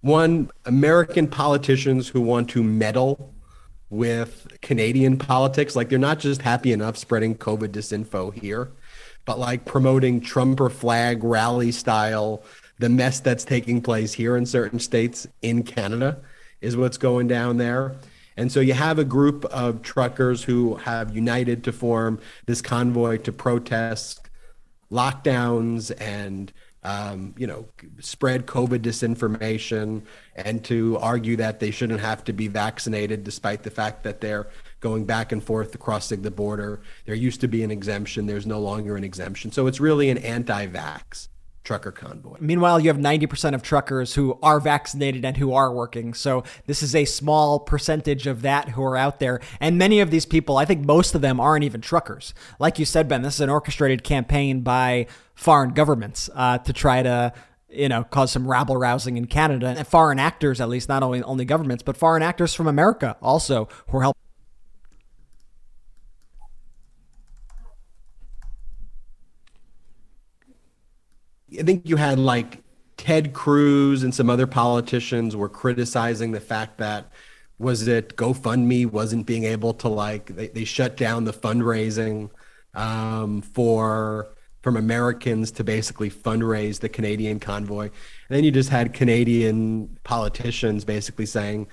one 0.00 0.48
American 0.64 1.26
politicians 1.26 2.08
who 2.08 2.20
want 2.20 2.48
to 2.50 2.62
meddle 2.62 3.34
with 3.90 4.46
Canadian 4.62 5.18
politics. 5.18 5.74
Like 5.74 5.88
they're 5.88 5.98
not 5.98 6.20
just 6.20 6.40
happy 6.40 6.72
enough 6.72 6.96
spreading 6.96 7.34
COVID 7.34 7.70
disinfo 7.70 8.32
here, 8.32 8.70
but 9.24 9.40
like 9.40 9.64
promoting 9.64 10.20
Trump 10.20 10.60
or 10.60 10.70
flag 10.70 11.24
rally 11.24 11.72
style, 11.72 12.44
the 12.78 12.88
mess 12.88 13.18
that's 13.18 13.44
taking 13.44 13.82
place 13.82 14.12
here 14.12 14.36
in 14.36 14.46
certain 14.46 14.78
states 14.78 15.26
in 15.42 15.64
Canada 15.64 16.20
is 16.60 16.76
what's 16.76 16.96
going 16.96 17.26
down 17.26 17.56
there. 17.56 17.96
And 18.36 18.52
so 18.52 18.60
you 18.60 18.74
have 18.74 19.00
a 19.00 19.04
group 19.04 19.44
of 19.46 19.82
truckers 19.82 20.44
who 20.44 20.76
have 20.76 21.14
united 21.14 21.64
to 21.64 21.72
form 21.72 22.20
this 22.46 22.62
convoy 22.62 23.16
to 23.18 23.32
protest 23.32 24.19
lockdowns 24.90 25.92
and 26.00 26.52
um, 26.82 27.34
you 27.36 27.46
know, 27.46 27.66
spread 27.98 28.46
COVID 28.46 28.78
disinformation 28.78 30.02
and 30.34 30.64
to 30.64 30.96
argue 30.98 31.36
that 31.36 31.60
they 31.60 31.70
shouldn't 31.70 32.00
have 32.00 32.24
to 32.24 32.32
be 32.32 32.48
vaccinated, 32.48 33.22
despite 33.22 33.62
the 33.62 33.70
fact 33.70 34.02
that 34.04 34.20
they're 34.20 34.48
going 34.80 35.04
back 35.04 35.30
and 35.32 35.44
forth 35.44 35.78
crossing 35.78 36.22
the 36.22 36.30
border. 36.30 36.80
There 37.04 37.14
used 37.14 37.42
to 37.42 37.48
be 37.48 37.62
an 37.62 37.70
exemption, 37.70 38.26
there's 38.26 38.46
no 38.46 38.60
longer 38.60 38.96
an 38.96 39.04
exemption. 39.04 39.52
So 39.52 39.66
it's 39.66 39.78
really 39.78 40.08
an 40.08 40.18
anti 40.18 40.66
vax 40.68 41.28
trucker 41.64 41.92
convoy. 41.92 42.36
Meanwhile, 42.40 42.80
you 42.80 42.88
have 42.88 42.96
90% 42.96 43.54
of 43.54 43.62
truckers 43.62 44.14
who 44.14 44.38
are 44.42 44.60
vaccinated 44.60 45.24
and 45.24 45.36
who 45.36 45.52
are 45.52 45.72
working. 45.72 46.14
So 46.14 46.42
this 46.66 46.82
is 46.82 46.94
a 46.94 47.04
small 47.04 47.60
percentage 47.60 48.26
of 48.26 48.42
that 48.42 48.70
who 48.70 48.82
are 48.82 48.96
out 48.96 49.20
there. 49.20 49.40
And 49.60 49.76
many 49.78 50.00
of 50.00 50.10
these 50.10 50.26
people, 50.26 50.56
I 50.56 50.64
think 50.64 50.84
most 50.84 51.14
of 51.14 51.20
them 51.20 51.38
aren't 51.38 51.64
even 51.64 51.80
truckers. 51.80 52.34
Like 52.58 52.78
you 52.78 52.84
said, 52.84 53.08
Ben, 53.08 53.22
this 53.22 53.34
is 53.34 53.40
an 53.40 53.50
orchestrated 53.50 54.02
campaign 54.04 54.62
by 54.62 55.06
foreign 55.34 55.70
governments 55.70 56.30
uh, 56.34 56.58
to 56.58 56.72
try 56.72 57.02
to 57.02 57.32
you 57.72 57.88
know, 57.88 58.02
cause 58.02 58.32
some 58.32 58.48
rabble 58.48 58.76
rousing 58.76 59.16
in 59.16 59.26
Canada 59.26 59.74
and 59.78 59.86
foreign 59.86 60.18
actors, 60.18 60.60
at 60.60 60.68
least 60.68 60.88
not 60.88 61.04
only 61.04 61.22
only 61.22 61.44
governments, 61.44 61.84
but 61.84 61.96
foreign 61.96 62.22
actors 62.22 62.52
from 62.52 62.66
America 62.66 63.16
also 63.22 63.68
who 63.88 63.98
are 63.98 64.02
helping. 64.02 64.29
I 71.58 71.62
think 71.62 71.88
you 71.88 71.96
had 71.96 72.18
like 72.18 72.62
Ted 72.96 73.32
Cruz 73.32 74.02
and 74.02 74.14
some 74.14 74.28
other 74.30 74.46
politicians 74.46 75.34
were 75.34 75.48
criticizing 75.48 76.32
the 76.32 76.40
fact 76.40 76.78
that 76.78 77.10
was 77.58 77.88
it 77.88 78.16
GoFundMe 78.16 78.86
wasn't 78.90 79.26
being 79.26 79.44
able 79.44 79.74
to 79.74 79.88
like 79.88 80.34
they, 80.34 80.48
they 80.48 80.64
shut 80.64 80.96
down 80.96 81.24
the 81.24 81.32
fundraising 81.32 82.30
um, 82.74 83.42
for 83.42 84.34
from 84.62 84.76
Americans 84.76 85.50
to 85.52 85.64
basically 85.64 86.10
fundraise 86.10 86.80
the 86.80 86.88
Canadian 86.88 87.40
convoy. 87.40 87.84
And 87.84 87.92
then 88.28 88.44
you 88.44 88.50
just 88.50 88.68
had 88.68 88.92
Canadian 88.92 89.98
politicians 90.04 90.84
basically 90.84 91.26
saying, 91.26 91.66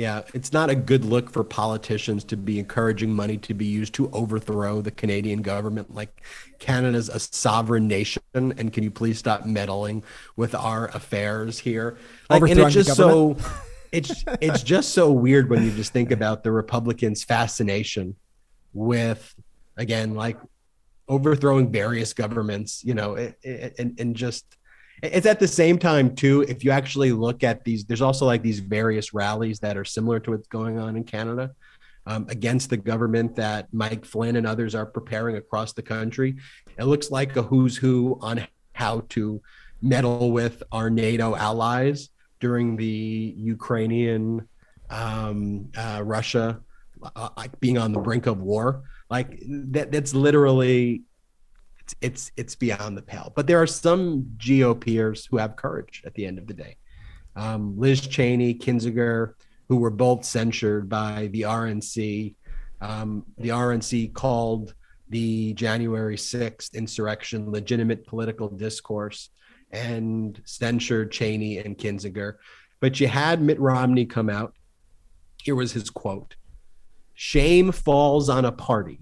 yeah, 0.00 0.22
it's 0.32 0.50
not 0.50 0.70
a 0.70 0.74
good 0.74 1.04
look 1.04 1.28
for 1.28 1.44
politicians 1.44 2.24
to 2.24 2.36
be 2.38 2.58
encouraging 2.58 3.12
money 3.12 3.36
to 3.36 3.52
be 3.52 3.66
used 3.66 3.92
to 3.94 4.10
overthrow 4.12 4.80
the 4.80 4.90
Canadian 4.90 5.42
government. 5.42 5.94
Like 5.94 6.22
Canada's 6.58 7.10
a 7.10 7.20
sovereign 7.20 7.86
nation, 7.86 8.22
and 8.32 8.72
can 8.72 8.82
you 8.82 8.90
please 8.90 9.18
stop 9.18 9.44
meddling 9.44 10.02
with 10.36 10.54
our 10.54 10.86
affairs 10.94 11.58
here? 11.58 11.98
Like, 12.30 12.40
and 12.44 12.58
it's 12.60 12.72
just 12.72 12.96
so 12.96 13.36
it's 13.92 14.24
it's 14.40 14.62
just 14.62 14.94
so 14.94 15.12
weird 15.12 15.50
when 15.50 15.62
you 15.62 15.70
just 15.70 15.92
think 15.92 16.12
about 16.12 16.44
the 16.44 16.50
Republicans' 16.50 17.22
fascination 17.22 18.16
with 18.72 19.34
again 19.76 20.14
like 20.14 20.38
overthrowing 21.08 21.70
various 21.70 22.14
governments, 22.14 22.82
you 22.82 22.94
know, 22.94 23.16
and 23.44 24.00
and 24.00 24.16
just 24.16 24.46
it's 25.02 25.26
at 25.26 25.40
the 25.40 25.48
same 25.48 25.78
time 25.78 26.14
too 26.14 26.42
if 26.48 26.64
you 26.64 26.70
actually 26.70 27.12
look 27.12 27.42
at 27.42 27.64
these 27.64 27.84
there's 27.84 28.02
also 28.02 28.26
like 28.26 28.42
these 28.42 28.60
various 28.60 29.14
rallies 29.14 29.58
that 29.58 29.76
are 29.76 29.84
similar 29.84 30.20
to 30.20 30.32
what's 30.32 30.48
going 30.48 30.78
on 30.78 30.96
in 30.96 31.04
canada 31.04 31.50
um, 32.06 32.26
against 32.28 32.70
the 32.70 32.76
government 32.76 33.36
that 33.36 33.68
mike 33.72 34.04
flynn 34.04 34.36
and 34.36 34.46
others 34.46 34.74
are 34.74 34.86
preparing 34.86 35.36
across 35.36 35.72
the 35.72 35.82
country. 35.82 36.36
It 36.78 36.84
looks 36.84 37.10
like 37.10 37.36
a 37.36 37.42
who's 37.42 37.76
who 37.76 38.18
on 38.20 38.46
how 38.72 39.04
to 39.10 39.40
meddle 39.82 40.32
with 40.32 40.62
our 40.72 40.90
nato 40.90 41.36
allies 41.36 42.08
during 42.40 42.76
the 42.76 43.34
ukrainian 43.36 44.48
um, 44.88 45.70
uh, 45.76 46.00
russia 46.02 46.60
uh, 47.16 47.28
being 47.60 47.78
on 47.78 47.92
the 47.92 48.00
brink 48.00 48.26
of 48.26 48.40
war. 48.40 48.82
Like 49.08 49.42
that 49.48 49.90
that's 49.92 50.14
literally 50.14 51.02
it's 52.00 52.30
it's 52.36 52.54
beyond 52.54 52.96
the 52.96 53.02
pale. 53.02 53.32
But 53.34 53.46
there 53.46 53.60
are 53.60 53.66
some 53.66 54.24
GOPers 54.38 55.26
who 55.28 55.36
have 55.38 55.56
courage 55.56 56.02
at 56.06 56.14
the 56.14 56.26
end 56.26 56.38
of 56.38 56.46
the 56.46 56.54
day. 56.54 56.76
Um, 57.36 57.78
Liz 57.78 58.00
Cheney, 58.00 58.54
Kinzinger, 58.54 59.34
who 59.68 59.76
were 59.76 59.90
both 59.90 60.24
censured 60.24 60.88
by 60.88 61.28
the 61.32 61.42
RNC. 61.42 62.34
Um, 62.80 63.24
the 63.38 63.50
RNC 63.50 64.14
called 64.14 64.74
the 65.10 65.52
January 65.54 66.16
6th 66.16 66.74
insurrection 66.74 67.50
legitimate 67.50 68.06
political 68.06 68.48
discourse 68.48 69.30
and 69.70 70.40
censured 70.44 71.12
Cheney 71.12 71.58
and 71.58 71.76
Kinzinger. 71.76 72.36
But 72.80 72.98
you 73.00 73.08
had 73.08 73.42
Mitt 73.42 73.60
Romney 73.60 74.06
come 74.06 74.30
out. 74.30 74.54
Here 75.42 75.54
was 75.54 75.72
his 75.72 75.90
quote 75.90 76.36
Shame 77.14 77.70
falls 77.72 78.28
on 78.28 78.44
a 78.44 78.52
party 78.52 79.00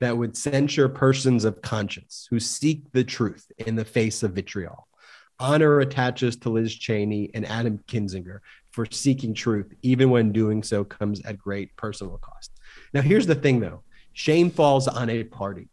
that 0.00 0.16
would 0.16 0.36
censure 0.36 0.88
persons 0.88 1.44
of 1.44 1.60
conscience 1.62 2.26
who 2.30 2.38
seek 2.38 2.90
the 2.92 3.04
truth 3.04 3.50
in 3.58 3.76
the 3.76 3.84
face 3.84 4.22
of 4.22 4.32
vitriol. 4.32 4.86
Honor 5.40 5.80
attaches 5.80 6.36
to 6.36 6.50
Liz 6.50 6.74
Cheney 6.74 7.30
and 7.34 7.46
Adam 7.46 7.78
Kinzinger 7.86 8.40
for 8.70 8.86
seeking 8.90 9.34
truth, 9.34 9.72
even 9.82 10.10
when 10.10 10.32
doing 10.32 10.62
so 10.62 10.84
comes 10.84 11.20
at 11.24 11.38
great 11.38 11.76
personal 11.76 12.18
cost. 12.18 12.52
Now, 12.92 13.02
here's 13.02 13.26
the 13.26 13.34
thing 13.34 13.60
though 13.60 13.82
shame 14.12 14.50
falls 14.50 14.88
on 14.88 15.10
a 15.10 15.24
party. 15.24 15.68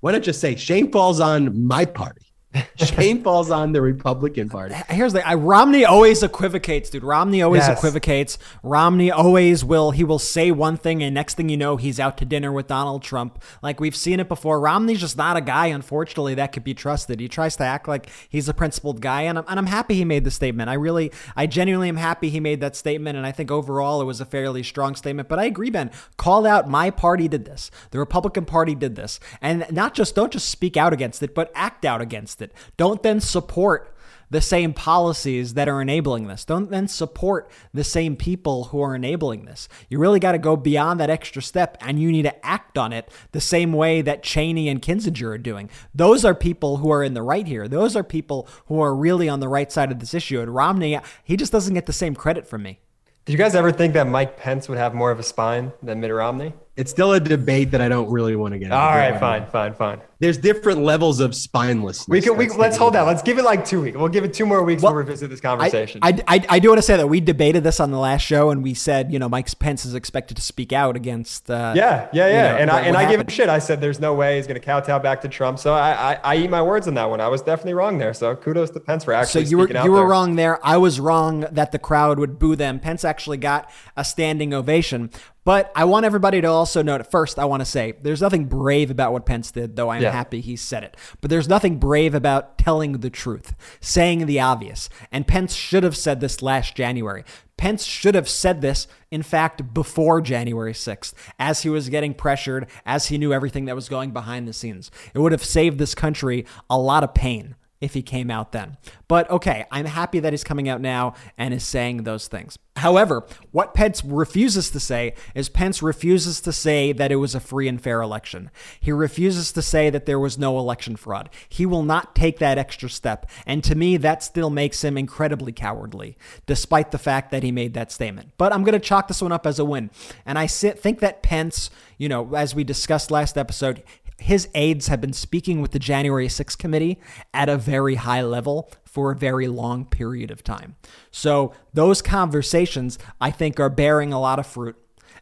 Why 0.00 0.12
not 0.12 0.22
just 0.22 0.40
say 0.40 0.56
shame 0.56 0.90
falls 0.90 1.20
on 1.20 1.66
my 1.66 1.84
party? 1.84 2.27
Shame 2.76 3.22
falls 3.22 3.50
on 3.50 3.72
the 3.72 3.82
Republican 3.82 4.48
Party. 4.48 4.74
Here's 4.88 5.12
the 5.12 5.26
I, 5.26 5.34
Romney 5.34 5.84
always 5.84 6.22
equivocates, 6.22 6.88
dude. 6.88 7.04
Romney 7.04 7.42
always 7.42 7.66
Yes. 7.66 7.76
equivocates. 7.76 8.38
Romney 8.62 9.10
always 9.10 9.64
will. 9.64 9.90
He 9.90 10.02
will 10.02 10.18
say 10.18 10.50
one 10.50 10.78
thing, 10.78 11.02
and 11.02 11.14
next 11.14 11.34
thing 11.34 11.50
you 11.50 11.58
know, 11.58 11.76
he's 11.76 12.00
out 12.00 12.16
to 12.18 12.24
dinner 12.24 12.50
with 12.50 12.66
Donald 12.66 13.02
Trump. 13.02 13.42
Like 13.62 13.80
we've 13.80 13.94
seen 13.96 14.18
it 14.18 14.28
before. 14.28 14.60
Romney's 14.60 15.00
just 15.00 15.16
not 15.18 15.36
a 15.36 15.42
guy, 15.42 15.66
unfortunately, 15.66 16.34
that 16.36 16.52
could 16.52 16.64
be 16.64 16.72
trusted. 16.72 17.20
He 17.20 17.28
tries 17.28 17.54
to 17.56 17.64
act 17.64 17.86
like 17.86 18.08
he's 18.30 18.48
a 18.48 18.54
principled 18.54 19.02
guy, 19.02 19.22
and 19.22 19.38
I'm, 19.38 19.44
and 19.46 19.58
I'm 19.58 19.66
happy 19.66 19.94
he 19.94 20.04
made 20.06 20.24
the 20.24 20.30
statement. 20.30 20.70
I 20.70 20.74
really, 20.74 21.12
I 21.36 21.46
genuinely 21.46 21.88
am 21.90 21.96
happy 21.96 22.30
he 22.30 22.40
made 22.40 22.60
that 22.62 22.76
statement, 22.76 23.18
and 23.18 23.26
I 23.26 23.32
think 23.32 23.50
overall 23.50 24.00
it 24.00 24.06
was 24.06 24.22
a 24.22 24.26
fairly 24.26 24.62
strong 24.62 24.94
statement. 24.94 25.28
But 25.28 25.38
I 25.38 25.44
agree, 25.44 25.70
Ben. 25.70 25.90
Call 26.16 26.46
out 26.46 26.68
my 26.68 26.90
party 26.90 27.28
did 27.28 27.44
this. 27.44 27.70
The 27.90 27.98
Republican 27.98 28.46
Party 28.46 28.74
did 28.74 28.96
this, 28.96 29.20
and 29.42 29.66
not 29.70 29.92
just 29.94 30.14
don't 30.14 30.32
just 30.32 30.48
speak 30.48 30.78
out 30.78 30.94
against 30.94 31.22
it, 31.22 31.34
but 31.34 31.52
act 31.54 31.84
out 31.84 32.00
against 32.00 32.40
it. 32.40 32.47
Don't 32.76 33.02
then 33.02 33.20
support 33.20 33.94
the 34.30 34.40
same 34.40 34.74
policies 34.74 35.54
that 35.54 35.68
are 35.68 35.80
enabling 35.80 36.26
this. 36.26 36.44
Don't 36.44 36.70
then 36.70 36.86
support 36.86 37.50
the 37.72 37.84
same 37.84 38.16
people 38.16 38.64
who 38.64 38.80
are 38.80 38.94
enabling 38.94 39.44
this. 39.44 39.68
You 39.88 39.98
really 39.98 40.20
got 40.20 40.32
to 40.32 40.38
go 40.38 40.56
beyond 40.56 41.00
that 41.00 41.10
extra 41.10 41.40
step 41.40 41.76
and 41.80 42.00
you 42.00 42.12
need 42.12 42.22
to 42.22 42.46
act 42.46 42.76
on 42.76 42.92
it 42.92 43.10
the 43.32 43.40
same 43.40 43.72
way 43.72 44.02
that 44.02 44.22
Cheney 44.22 44.68
and 44.68 44.82
Kinzinger 44.82 45.34
are 45.34 45.38
doing. 45.38 45.70
Those 45.94 46.24
are 46.24 46.34
people 46.34 46.78
who 46.78 46.90
are 46.90 47.02
in 47.02 47.14
the 47.14 47.22
right 47.22 47.46
here. 47.46 47.68
Those 47.68 47.96
are 47.96 48.04
people 48.04 48.48
who 48.66 48.80
are 48.80 48.94
really 48.94 49.28
on 49.28 49.40
the 49.40 49.48
right 49.48 49.72
side 49.72 49.90
of 49.90 49.98
this 49.98 50.14
issue. 50.14 50.40
And 50.40 50.54
Romney, 50.54 50.98
he 51.24 51.36
just 51.36 51.52
doesn't 51.52 51.74
get 51.74 51.86
the 51.86 51.92
same 51.92 52.14
credit 52.14 52.46
from 52.46 52.62
me. 52.62 52.80
Did 53.24 53.32
you 53.32 53.38
guys 53.38 53.54
ever 53.54 53.72
think 53.72 53.92
that 53.92 54.06
Mike 54.06 54.38
Pence 54.38 54.68
would 54.68 54.78
have 54.78 54.94
more 54.94 55.10
of 55.10 55.18
a 55.18 55.22
spine 55.22 55.72
than 55.82 56.00
Mitt 56.00 56.12
Romney? 56.12 56.54
It's 56.78 56.90
still 56.92 57.12
a 57.12 57.20
debate 57.20 57.72
that 57.72 57.80
I 57.80 57.88
don't 57.88 58.08
really 58.10 58.36
want 58.36 58.52
to 58.54 58.58
get. 58.58 58.70
All 58.70 58.88
into. 58.88 58.98
right, 59.10 59.18
fine, 59.20 59.46
fine, 59.46 59.74
fine. 59.74 60.00
There's 60.20 60.38
different 60.38 60.82
levels 60.82 61.20
of 61.20 61.32
spinelessness. 61.32 62.08
We 62.08 62.20
can 62.20 62.36
we 62.36 62.48
let's 62.48 62.76
hold 62.76 62.94
that. 62.94 63.02
Let's 63.02 63.22
give 63.22 63.38
it 63.38 63.44
like 63.44 63.64
two 63.64 63.82
weeks. 63.82 63.96
We'll 63.96 64.08
give 64.08 64.24
it 64.24 64.32
two 64.32 64.46
more 64.46 64.62
weeks. 64.64 64.82
Well, 64.82 64.92
we'll 64.92 65.00
revisit 65.02 65.30
this 65.30 65.40
conversation. 65.40 66.00
I, 66.02 66.20
I, 66.26 66.44
I 66.48 66.58
do 66.58 66.68
want 66.68 66.78
to 66.78 66.82
say 66.82 66.96
that 66.96 67.06
we 67.06 67.20
debated 67.20 67.62
this 67.64 67.78
on 67.78 67.90
the 67.90 67.98
last 67.98 68.22
show 68.22 68.50
and 68.50 68.62
we 68.62 68.74
said, 68.74 69.12
you 69.12 69.18
know, 69.18 69.28
Mike 69.28 69.48
Pence 69.58 69.84
is 69.84 69.94
expected 69.94 70.36
to 70.36 70.42
speak 70.42 70.72
out 70.72 70.96
against. 70.96 71.48
Uh, 71.50 71.72
yeah, 71.76 72.08
yeah, 72.12 72.26
you 72.26 72.32
yeah. 72.32 72.42
know, 72.52 72.58
and 72.58 72.70
I 72.70 72.74
what- 72.74 72.84
and 72.84 72.94
what 72.96 73.04
I 73.04 73.10
give 73.10 73.20
him 73.20 73.28
shit. 73.28 73.48
I 73.48 73.58
said 73.60 73.80
there's 73.80 74.00
no 74.00 74.14
way 74.14 74.36
he's 74.36 74.46
going 74.46 74.60
to 74.60 74.64
kowtow 74.64 74.98
back 74.98 75.20
to 75.22 75.28
Trump. 75.28 75.58
So 75.60 75.74
I, 75.74 76.14
I 76.14 76.20
I 76.24 76.36
eat 76.36 76.50
my 76.50 76.62
words 76.62 76.88
on 76.88 76.94
that 76.94 77.10
one. 77.10 77.20
I 77.20 77.28
was 77.28 77.42
definitely 77.42 77.74
wrong 77.74 77.98
there. 77.98 78.14
So 78.14 78.34
kudos 78.36 78.70
to 78.70 78.80
Pence 78.80 79.04
for 79.04 79.12
So 79.12 79.16
actually 79.16 79.44
you 79.46 79.58
were 79.58 79.64
speaking 79.64 79.76
out 79.78 79.84
you 79.84 79.92
were 79.92 79.98
there. 79.98 80.06
wrong 80.06 80.36
there. 80.36 80.64
I 80.66 80.76
was 80.78 80.98
wrong 81.00 81.40
that 81.52 81.70
the 81.72 81.78
crowd 81.80 82.18
would 82.20 82.38
boo 82.38 82.54
them. 82.56 82.78
Pence 82.80 83.04
actually 83.04 83.38
got 83.38 83.68
a 83.96 84.04
standing 84.04 84.52
ovation. 84.54 85.10
But 85.48 85.72
I 85.74 85.86
want 85.86 86.04
everybody 86.04 86.42
to 86.42 86.46
also 86.46 86.82
note 86.82 87.10
first, 87.10 87.38
I 87.38 87.46
want 87.46 87.62
to 87.62 87.64
say 87.64 87.94
there's 88.02 88.20
nothing 88.20 88.44
brave 88.44 88.90
about 88.90 89.14
what 89.14 89.24
Pence 89.24 89.50
did, 89.50 89.76
though 89.76 89.88
I'm 89.88 90.02
Yeah. 90.02 90.12
happy 90.12 90.42
he 90.42 90.56
said 90.56 90.82
it. 90.82 90.94
But 91.22 91.30
there's 91.30 91.48
nothing 91.48 91.78
brave 91.78 92.14
about 92.14 92.58
telling 92.58 92.98
the 92.98 93.08
truth, 93.08 93.54
saying 93.80 94.26
the 94.26 94.40
obvious. 94.40 94.90
And 95.10 95.26
Pence 95.26 95.54
should 95.54 95.84
have 95.84 95.96
said 95.96 96.20
this 96.20 96.42
last 96.42 96.74
January. 96.74 97.24
Pence 97.56 97.84
should 97.84 98.14
have 98.14 98.28
said 98.28 98.60
this, 98.60 98.88
in 99.10 99.22
fact, 99.22 99.72
before 99.72 100.20
January 100.20 100.74
6th, 100.74 101.14
as 101.38 101.62
he 101.62 101.70
was 101.70 101.88
getting 101.88 102.12
pressured, 102.12 102.66
as 102.84 103.06
he 103.06 103.16
knew 103.16 103.32
everything 103.32 103.64
that 103.64 103.74
was 103.74 103.88
going 103.88 104.10
behind 104.10 104.46
the 104.46 104.52
scenes. 104.52 104.90
It 105.14 105.20
would 105.20 105.32
have 105.32 105.42
saved 105.42 105.78
this 105.78 105.94
country 105.94 106.44
a 106.68 106.78
lot 106.78 107.02
of 107.02 107.14
pain 107.14 107.54
if 107.80 107.94
he 107.94 108.02
came 108.02 108.30
out 108.30 108.52
then. 108.52 108.76
But 109.06 109.30
okay, 109.30 109.64
I'm 109.70 109.86
happy 109.86 110.20
that 110.20 110.32
he's 110.32 110.44
coming 110.44 110.68
out 110.68 110.80
now 110.80 111.14
and 111.36 111.54
is 111.54 111.64
saying 111.64 112.02
those 112.02 112.26
things. 112.28 112.58
However, 112.76 113.26
what 113.50 113.74
Pence 113.74 114.04
refuses 114.04 114.70
to 114.70 114.78
say 114.78 115.14
is 115.34 115.48
Pence 115.48 115.82
refuses 115.82 116.40
to 116.42 116.52
say 116.52 116.92
that 116.92 117.10
it 117.10 117.16
was 117.16 117.34
a 117.34 117.40
free 117.40 117.66
and 117.66 117.80
fair 117.80 118.00
election. 118.00 118.50
He 118.78 118.92
refuses 118.92 119.50
to 119.52 119.62
say 119.62 119.90
that 119.90 120.06
there 120.06 120.20
was 120.20 120.38
no 120.38 120.58
election 120.58 120.94
fraud. 120.94 121.28
He 121.48 121.66
will 121.66 121.82
not 121.82 122.14
take 122.14 122.38
that 122.38 122.58
extra 122.58 122.88
step. 122.88 123.28
And 123.46 123.64
to 123.64 123.74
me, 123.74 123.96
that 123.96 124.22
still 124.22 124.50
makes 124.50 124.84
him 124.84 124.96
incredibly 124.96 125.50
cowardly, 125.50 126.16
despite 126.46 126.92
the 126.92 126.98
fact 126.98 127.32
that 127.32 127.42
he 127.42 127.50
made 127.50 127.74
that 127.74 127.90
statement. 127.90 128.30
But 128.38 128.52
I'm 128.52 128.62
going 128.62 128.74
to 128.74 128.78
chalk 128.78 129.08
this 129.08 129.22
one 129.22 129.32
up 129.32 129.46
as 129.46 129.58
a 129.58 129.64
win. 129.64 129.90
And 130.24 130.38
I 130.38 130.46
think 130.46 131.00
that 131.00 131.22
Pence, 131.22 131.70
you 131.96 132.08
know, 132.08 132.34
as 132.34 132.54
we 132.54 132.62
discussed 132.62 133.10
last 133.10 133.36
episode, 133.36 133.82
his 134.18 134.48
aides 134.54 134.88
have 134.88 135.00
been 135.00 135.12
speaking 135.12 135.60
with 135.60 135.70
the 135.70 135.78
January 135.78 136.28
6th 136.28 136.58
committee 136.58 136.98
at 137.32 137.48
a 137.48 137.56
very 137.56 137.94
high 137.94 138.22
level 138.22 138.70
for 138.84 139.12
a 139.12 139.16
very 139.16 139.46
long 139.46 139.84
period 139.84 140.30
of 140.30 140.42
time. 140.42 140.76
So 141.10 141.54
those 141.72 142.02
conversations, 142.02 142.98
I 143.20 143.30
think, 143.30 143.60
are 143.60 143.70
bearing 143.70 144.12
a 144.12 144.20
lot 144.20 144.38
of 144.38 144.46
fruit. 144.46 144.76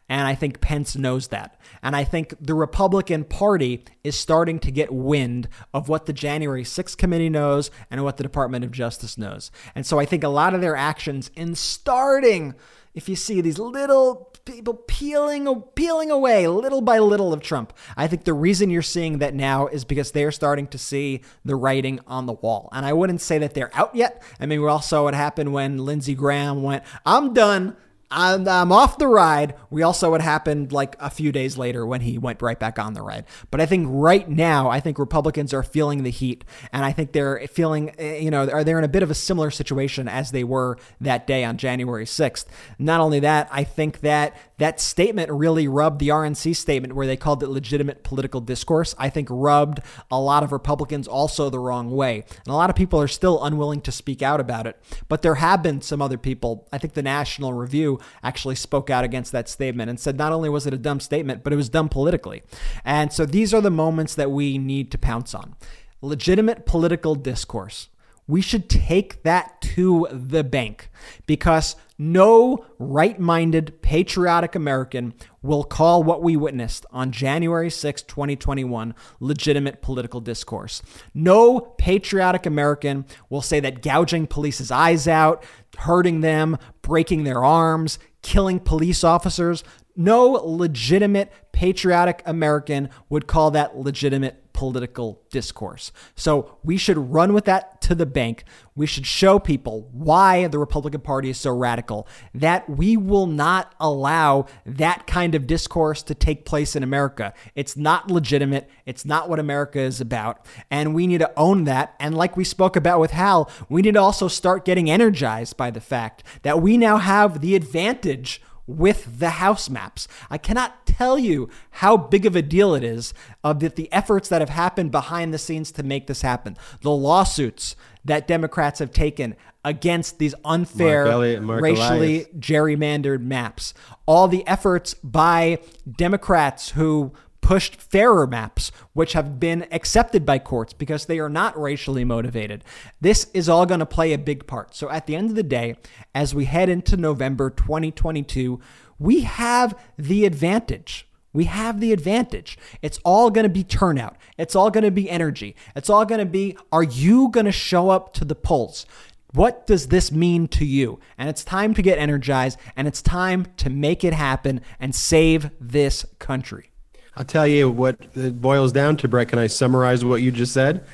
And 0.09 0.25
I 0.25 0.35
think 0.35 0.61
Pence 0.61 0.95
knows 0.95 1.27
that. 1.29 1.59
And 1.83 1.95
I 1.95 2.05
think 2.05 2.33
the 2.39 2.53
Republican 2.53 3.25
Party 3.25 3.83
is 4.03 4.15
starting 4.15 4.57
to 4.59 4.71
get 4.71 4.91
wind 4.91 5.49
of 5.73 5.89
what 5.89 6.05
the 6.05 6.13
January 6.13 6.63
6th 6.63 6.97
committee 6.97 7.29
knows 7.29 7.69
and 7.91 8.03
what 8.03 8.15
the 8.17 8.23
Department 8.23 8.63
of 8.63 8.71
Justice 8.71 9.17
knows. 9.17 9.51
And 9.75 9.85
so 9.85 9.99
I 9.99 10.05
think 10.05 10.23
a 10.23 10.29
lot 10.29 10.53
of 10.53 10.61
their 10.61 10.77
actions 10.77 11.29
in 11.35 11.55
starting, 11.55 12.55
if 12.97 13.07
you 13.07 13.15
see 13.15 13.41
these 13.41 13.59
little 13.59 14.33
people 14.43 14.73
peeling 14.73 15.61
peeling 15.75 16.09
away 16.09 16.47
little 16.47 16.81
by 16.81 16.97
little 16.97 17.31
of 17.31 17.43
Trump. 17.43 17.71
I 17.95 18.07
think 18.07 18.23
the 18.23 18.33
reason 18.33 18.71
you're 18.71 18.81
seeing 18.81 19.19
that 19.19 19.35
now 19.35 19.67
is 19.67 19.85
because 19.85 20.11
they're 20.11 20.31
starting 20.31 20.65
to 20.67 20.79
see 20.79 21.21
the 21.45 21.55
writing 21.55 21.99
on 22.07 22.25
the 22.25 22.33
wall. 22.33 22.69
And 22.71 22.87
I 22.87 22.93
wouldn't 22.93 23.21
say 23.21 23.37
that 23.37 23.53
they're 23.53 23.69
out 23.75 23.95
yet. 23.95 24.23
I 24.39 24.47
mean, 24.47 24.61
we 24.61 24.67
all 24.67 24.81
saw 24.81 25.03
what 25.03 25.13
happened 25.13 25.53
when 25.53 25.85
Lindsey 25.85 26.15
Graham 26.15 26.63
went, 26.63 26.83
"I'm 27.05 27.33
done." 27.33 27.75
I'm, 28.09 28.47
I'm 28.47 28.71
off 28.71 28.97
the 28.97 29.07
ride. 29.07 29.55
We 29.69 29.83
all 29.83 29.93
saw 29.93 30.09
what 30.09 30.21
happened 30.21 30.71
like 30.71 30.95
a 30.99 31.09
few 31.09 31.31
days 31.31 31.57
later 31.57 31.85
when 31.85 32.01
he 32.01 32.17
went 32.17 32.41
right 32.41 32.57
back 32.57 32.79
on 32.79 32.93
the 32.93 33.01
ride. 33.01 33.25
But 33.51 33.59
I 33.59 33.65
think 33.65 33.87
right 33.89 34.29
now, 34.29 34.69
I 34.69 34.79
think 34.79 34.97
Republicans 34.97 35.53
are 35.53 35.63
feeling 35.63 36.03
the 36.03 36.09
heat, 36.09 36.45
and 36.71 36.85
I 36.85 36.93
think 36.93 37.11
they're 37.11 37.45
feeling, 37.47 37.93
eh, 37.97 38.19
you 38.19 38.31
know, 38.31 38.49
are 38.49 38.63
they're 38.63 38.77
in 38.77 38.85
a 38.85 38.89
bit 38.89 39.03
of 39.03 39.11
a 39.11 39.15
similar 39.15 39.51
situation 39.51 40.07
as 40.07 40.31
they 40.31 40.45
were 40.45 40.77
that 41.01 41.27
day 41.27 41.43
on 41.43 41.57
January 41.57 42.05
6th. 42.05 42.45
Not 42.79 43.01
only 43.01 43.19
that, 43.19 43.49
I 43.51 43.65
think 43.65 43.99
that 44.01 44.37
that 44.57 44.79
statement 44.79 45.31
really 45.31 45.67
rubbed 45.67 45.99
the 45.99 46.09
RNC 46.09 46.55
statement 46.55 46.95
where 46.95 47.07
they 47.07 47.17
called 47.17 47.43
it 47.43 47.49
legitimate 47.49 48.03
political 48.03 48.41
discourse. 48.41 48.95
I 48.97 49.09
think 49.09 49.27
rubbed 49.29 49.81
a 50.09 50.19
lot 50.19 50.43
of 50.43 50.51
Republicans 50.51 51.07
also 51.07 51.49
the 51.49 51.59
wrong 51.59 51.91
way, 51.91 52.23
and 52.27 52.47
a 52.47 52.53
lot 52.53 52.69
of 52.69 52.75
people 52.75 52.99
are 52.99 53.07
still 53.07 53.43
unwilling 53.43 53.81
to 53.81 53.91
speak 53.91 54.21
out 54.21 54.39
about 54.39 54.67
it. 54.67 54.77
But 55.07 55.21
there 55.21 55.35
have 55.35 55.61
been 55.61 55.81
some 55.81 56.01
other 56.01 56.17
people. 56.17 56.67
I 56.71 56.77
think 56.77 56.93
the 56.93 57.03
National 57.03 57.53
Review 57.53 57.99
actually 58.23 58.55
spoke 58.55 58.89
out 58.89 59.03
against 59.03 59.31
that 59.31 59.49
statement 59.49 59.89
and 59.89 59.99
said 59.99 60.17
not 60.17 60.31
only 60.31 60.49
was 60.49 60.65
it 60.65 60.73
a 60.73 60.77
dumb 60.77 60.99
statement, 60.99 61.43
but 61.43 61.53
it 61.53 61.57
was 61.57 61.69
dumb 61.69 61.89
politically. 61.89 62.43
And 62.83 63.13
so 63.13 63.25
these 63.25 63.53
are 63.53 63.61
the 63.61 63.69
moments 63.69 64.15
that 64.15 64.31
we 64.31 64.57
need 64.57 64.91
to 64.91 64.97
pounce 64.97 65.35
on. 65.35 65.55
Legitimate 66.01 66.65
political 66.65 67.15
discourse. 67.15 67.89
We 68.27 68.41
should 68.41 68.69
take 68.69 69.23
that 69.23 69.61
to 69.61 70.07
the 70.11 70.43
bank 70.43 70.89
because 71.25 71.75
no 71.97 72.65
right 72.77 73.19
minded, 73.19 73.81
patriotic 73.81 74.55
American 74.55 75.13
will 75.41 75.63
call 75.63 76.03
what 76.03 76.21
we 76.21 76.35
witnessed 76.35 76.85
on 76.91 77.11
January 77.11 77.69
6, 77.69 78.01
2021, 78.03 78.93
legitimate 79.19 79.81
political 79.81 80.19
discourse. 80.19 80.81
No 81.13 81.59
patriotic 81.59 82.45
American 82.45 83.05
will 83.29 83.41
say 83.41 83.59
that 83.59 83.81
gouging 83.81 84.27
police's 84.27 84.71
eyes 84.71 85.07
out, 85.07 85.43
hurting 85.77 86.21
them, 86.21 86.57
breaking 86.81 87.23
their 87.23 87.43
arms, 87.43 87.97
killing 88.21 88.59
police 88.59 89.03
officers, 89.03 89.63
no 89.97 90.29
legitimate 90.31 91.31
patriotic 91.51 92.21
American 92.25 92.89
would 93.09 93.27
call 93.27 93.51
that 93.51 93.77
legitimate 93.77 94.43
political 94.57 95.21
discourse. 95.29 95.91
So 96.15 96.57
we 96.63 96.77
should 96.77 96.97
run 96.97 97.31
with 97.31 97.45
that 97.45 97.79
to 97.81 97.93
the 97.93 98.07
bank. 98.07 98.43
We 98.75 98.87
should 98.87 99.05
show 99.05 99.37
people 99.37 99.87
why 99.91 100.47
the 100.47 100.57
Republican 100.57 101.01
Party 101.01 101.29
is 101.29 101.37
so 101.37 101.55
radical, 101.55 102.07
that 102.33 102.67
we 102.67 102.97
will 102.97 103.27
not 103.27 103.75
allow 103.79 104.47
that 104.65 105.05
kind 105.05 105.35
of 105.35 105.45
discourse 105.45 106.01
to 106.03 106.15
take 106.15 106.43
place 106.43 106.75
in 106.75 106.81
America. 106.81 107.35
It's 107.53 107.77
not 107.77 108.09
legitimate. 108.09 108.67
It's 108.87 109.05
not 109.05 109.29
what 109.29 109.37
America 109.37 109.79
is 109.79 110.01
about. 110.01 110.43
And 110.71 110.95
we 110.95 111.05
need 111.05 111.19
to 111.19 111.31
own 111.37 111.65
that. 111.65 111.93
And 111.99 112.17
like 112.17 112.35
we 112.35 112.43
spoke 112.43 112.75
about 112.75 112.99
with 112.99 113.11
Hal, 113.11 113.51
we 113.69 113.83
need 113.83 113.93
to 113.93 114.01
also 114.01 114.27
start 114.27 114.65
getting 114.65 114.89
energized 114.89 115.55
by 115.55 115.69
the 115.69 115.81
fact 115.81 116.23
that 116.41 116.63
we 116.63 116.77
now 116.77 116.97
have 116.97 117.41
the 117.41 117.53
advantage 117.55 118.41
with 118.67 119.19
the 119.19 119.29
house 119.31 119.69
maps. 119.69 120.07
I 120.29 120.37
cannot 120.37 120.85
tell 120.85 121.17
you 121.17 121.49
how 121.71 121.97
big 121.97 122.25
of 122.25 122.35
a 122.35 122.41
deal 122.41 122.75
it 122.75 122.83
is 122.83 123.13
of 123.43 123.61
that 123.61 123.75
the 123.75 123.91
efforts 123.91 124.29
that 124.29 124.41
have 124.41 124.49
happened 124.49 124.91
behind 124.91 125.33
the 125.33 125.37
scenes 125.37 125.71
to 125.71 125.83
make 125.83 126.07
this 126.07 126.21
happen. 126.21 126.57
The 126.81 126.91
lawsuits 126.91 127.75
that 128.05 128.27
Democrats 128.27 128.79
have 128.79 128.91
taken 128.91 129.35
against 129.63 130.17
these 130.17 130.35
unfair, 130.45 131.05
Marc 131.05 131.15
Elias, 131.15 131.41
Mark 131.41 131.61
racially 131.61 132.15
Elias. 132.15 132.27
gerrymandered 132.39 133.21
maps. 133.21 133.73
All 134.05 134.27
the 134.27 134.45
efforts 134.47 134.93
by 134.93 135.59
Democrats 135.89 136.69
who 136.69 137.13
pushed 137.41 137.75
fairer 137.75 138.27
maps, 138.27 138.71
which 138.93 139.13
have 139.13 139.39
been 139.39 139.65
accepted 139.71 140.25
by 140.25 140.39
courts 140.39 140.73
because 140.73 141.05
they 141.05 141.19
are 141.19 141.29
not 141.29 141.59
racially 141.59 142.03
motivated. 142.03 142.63
This 142.99 143.27
is 143.33 143.47
all 143.47 143.65
going 143.65 143.79
to 143.79 143.85
play 143.85 144.13
a 144.13 144.17
big 144.17 144.47
part. 144.47 144.75
So 144.75 144.89
at 144.89 145.07
the 145.07 145.15
end 145.15 145.29
of 145.29 145.35
the 145.35 145.43
day, 145.43 145.75
as 146.13 146.35
we 146.35 146.45
head 146.45 146.69
into 146.69 146.97
November 146.97 147.49
2022, 147.49 148.59
we 148.99 149.21
have 149.21 149.77
the 149.97 150.25
advantage. 150.25 151.07
We 151.33 151.45
have 151.45 151.79
the 151.79 151.93
advantage. 151.93 152.57
It's 152.81 152.99
all 153.05 153.29
going 153.29 153.43
to 153.43 153.49
be 153.49 153.63
turnout. 153.63 154.17
It's 154.37 154.55
all 154.55 154.71
going 154.71 154.83
to 154.83 154.91
be 154.91 155.09
energy. 155.09 155.55
It's 155.75 155.89
all 155.89 156.05
going 156.05 156.19
to 156.19 156.25
be 156.25 156.57
are 156.71 156.83
you 156.83 157.29
going 157.29 157.45
to 157.45 157.51
show 157.51 157.89
up 157.89 158.13
to 158.15 158.25
the 158.25 158.35
polls? 158.35 158.85
What 159.33 159.67
does 159.67 159.89
this 159.89 160.11
mean 160.11 160.47
to 160.49 160.65
you? 160.65 160.99
And 161.17 161.29
it's 161.29 161.43
time 161.43 161.73
to 161.75 161.81
get 161.81 161.99
energized 161.99 162.57
and 162.75 162.87
it's 162.87 163.01
time 163.01 163.45
to 163.57 163.69
make 163.69 164.03
it 164.03 164.13
happen 164.13 164.61
and 164.79 164.95
save 164.95 165.51
this 165.59 166.05
country. 166.17 166.71
I'll 167.17 167.25
tell 167.25 167.47
you 167.47 167.71
what 167.71 167.97
it 168.13 168.39
boils 168.39 168.71
down 168.71 168.95
to, 168.97 169.07
Brett. 169.07 169.29
Can 169.29 169.39
I 169.39 169.47
summarize 169.47 170.05
what 170.05 170.21
you 170.21 170.31
just 170.31 170.53
said? 170.53 170.85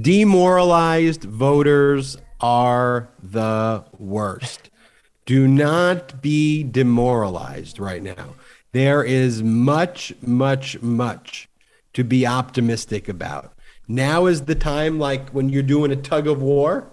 Demoralized 0.00 1.24
voters 1.24 2.16
are 2.40 3.08
the 3.20 3.84
worst. 3.98 4.70
Do 5.26 5.48
not 5.48 6.22
be 6.22 6.62
demoralized 6.62 7.80
right 7.80 8.00
now. 8.00 8.36
There 8.70 9.02
is 9.02 9.42
much, 9.42 10.12
much, 10.22 10.80
much 10.80 11.48
to 11.94 12.04
be 12.04 12.28
optimistic 12.28 13.08
about. 13.08 13.52
Now 13.88 14.26
is 14.26 14.42
the 14.42 14.54
time, 14.54 15.00
like 15.00 15.30
when 15.30 15.48
you're 15.48 15.64
doing 15.64 15.90
a 15.90 15.96
tug 15.96 16.28
of 16.28 16.40
war, 16.40 16.86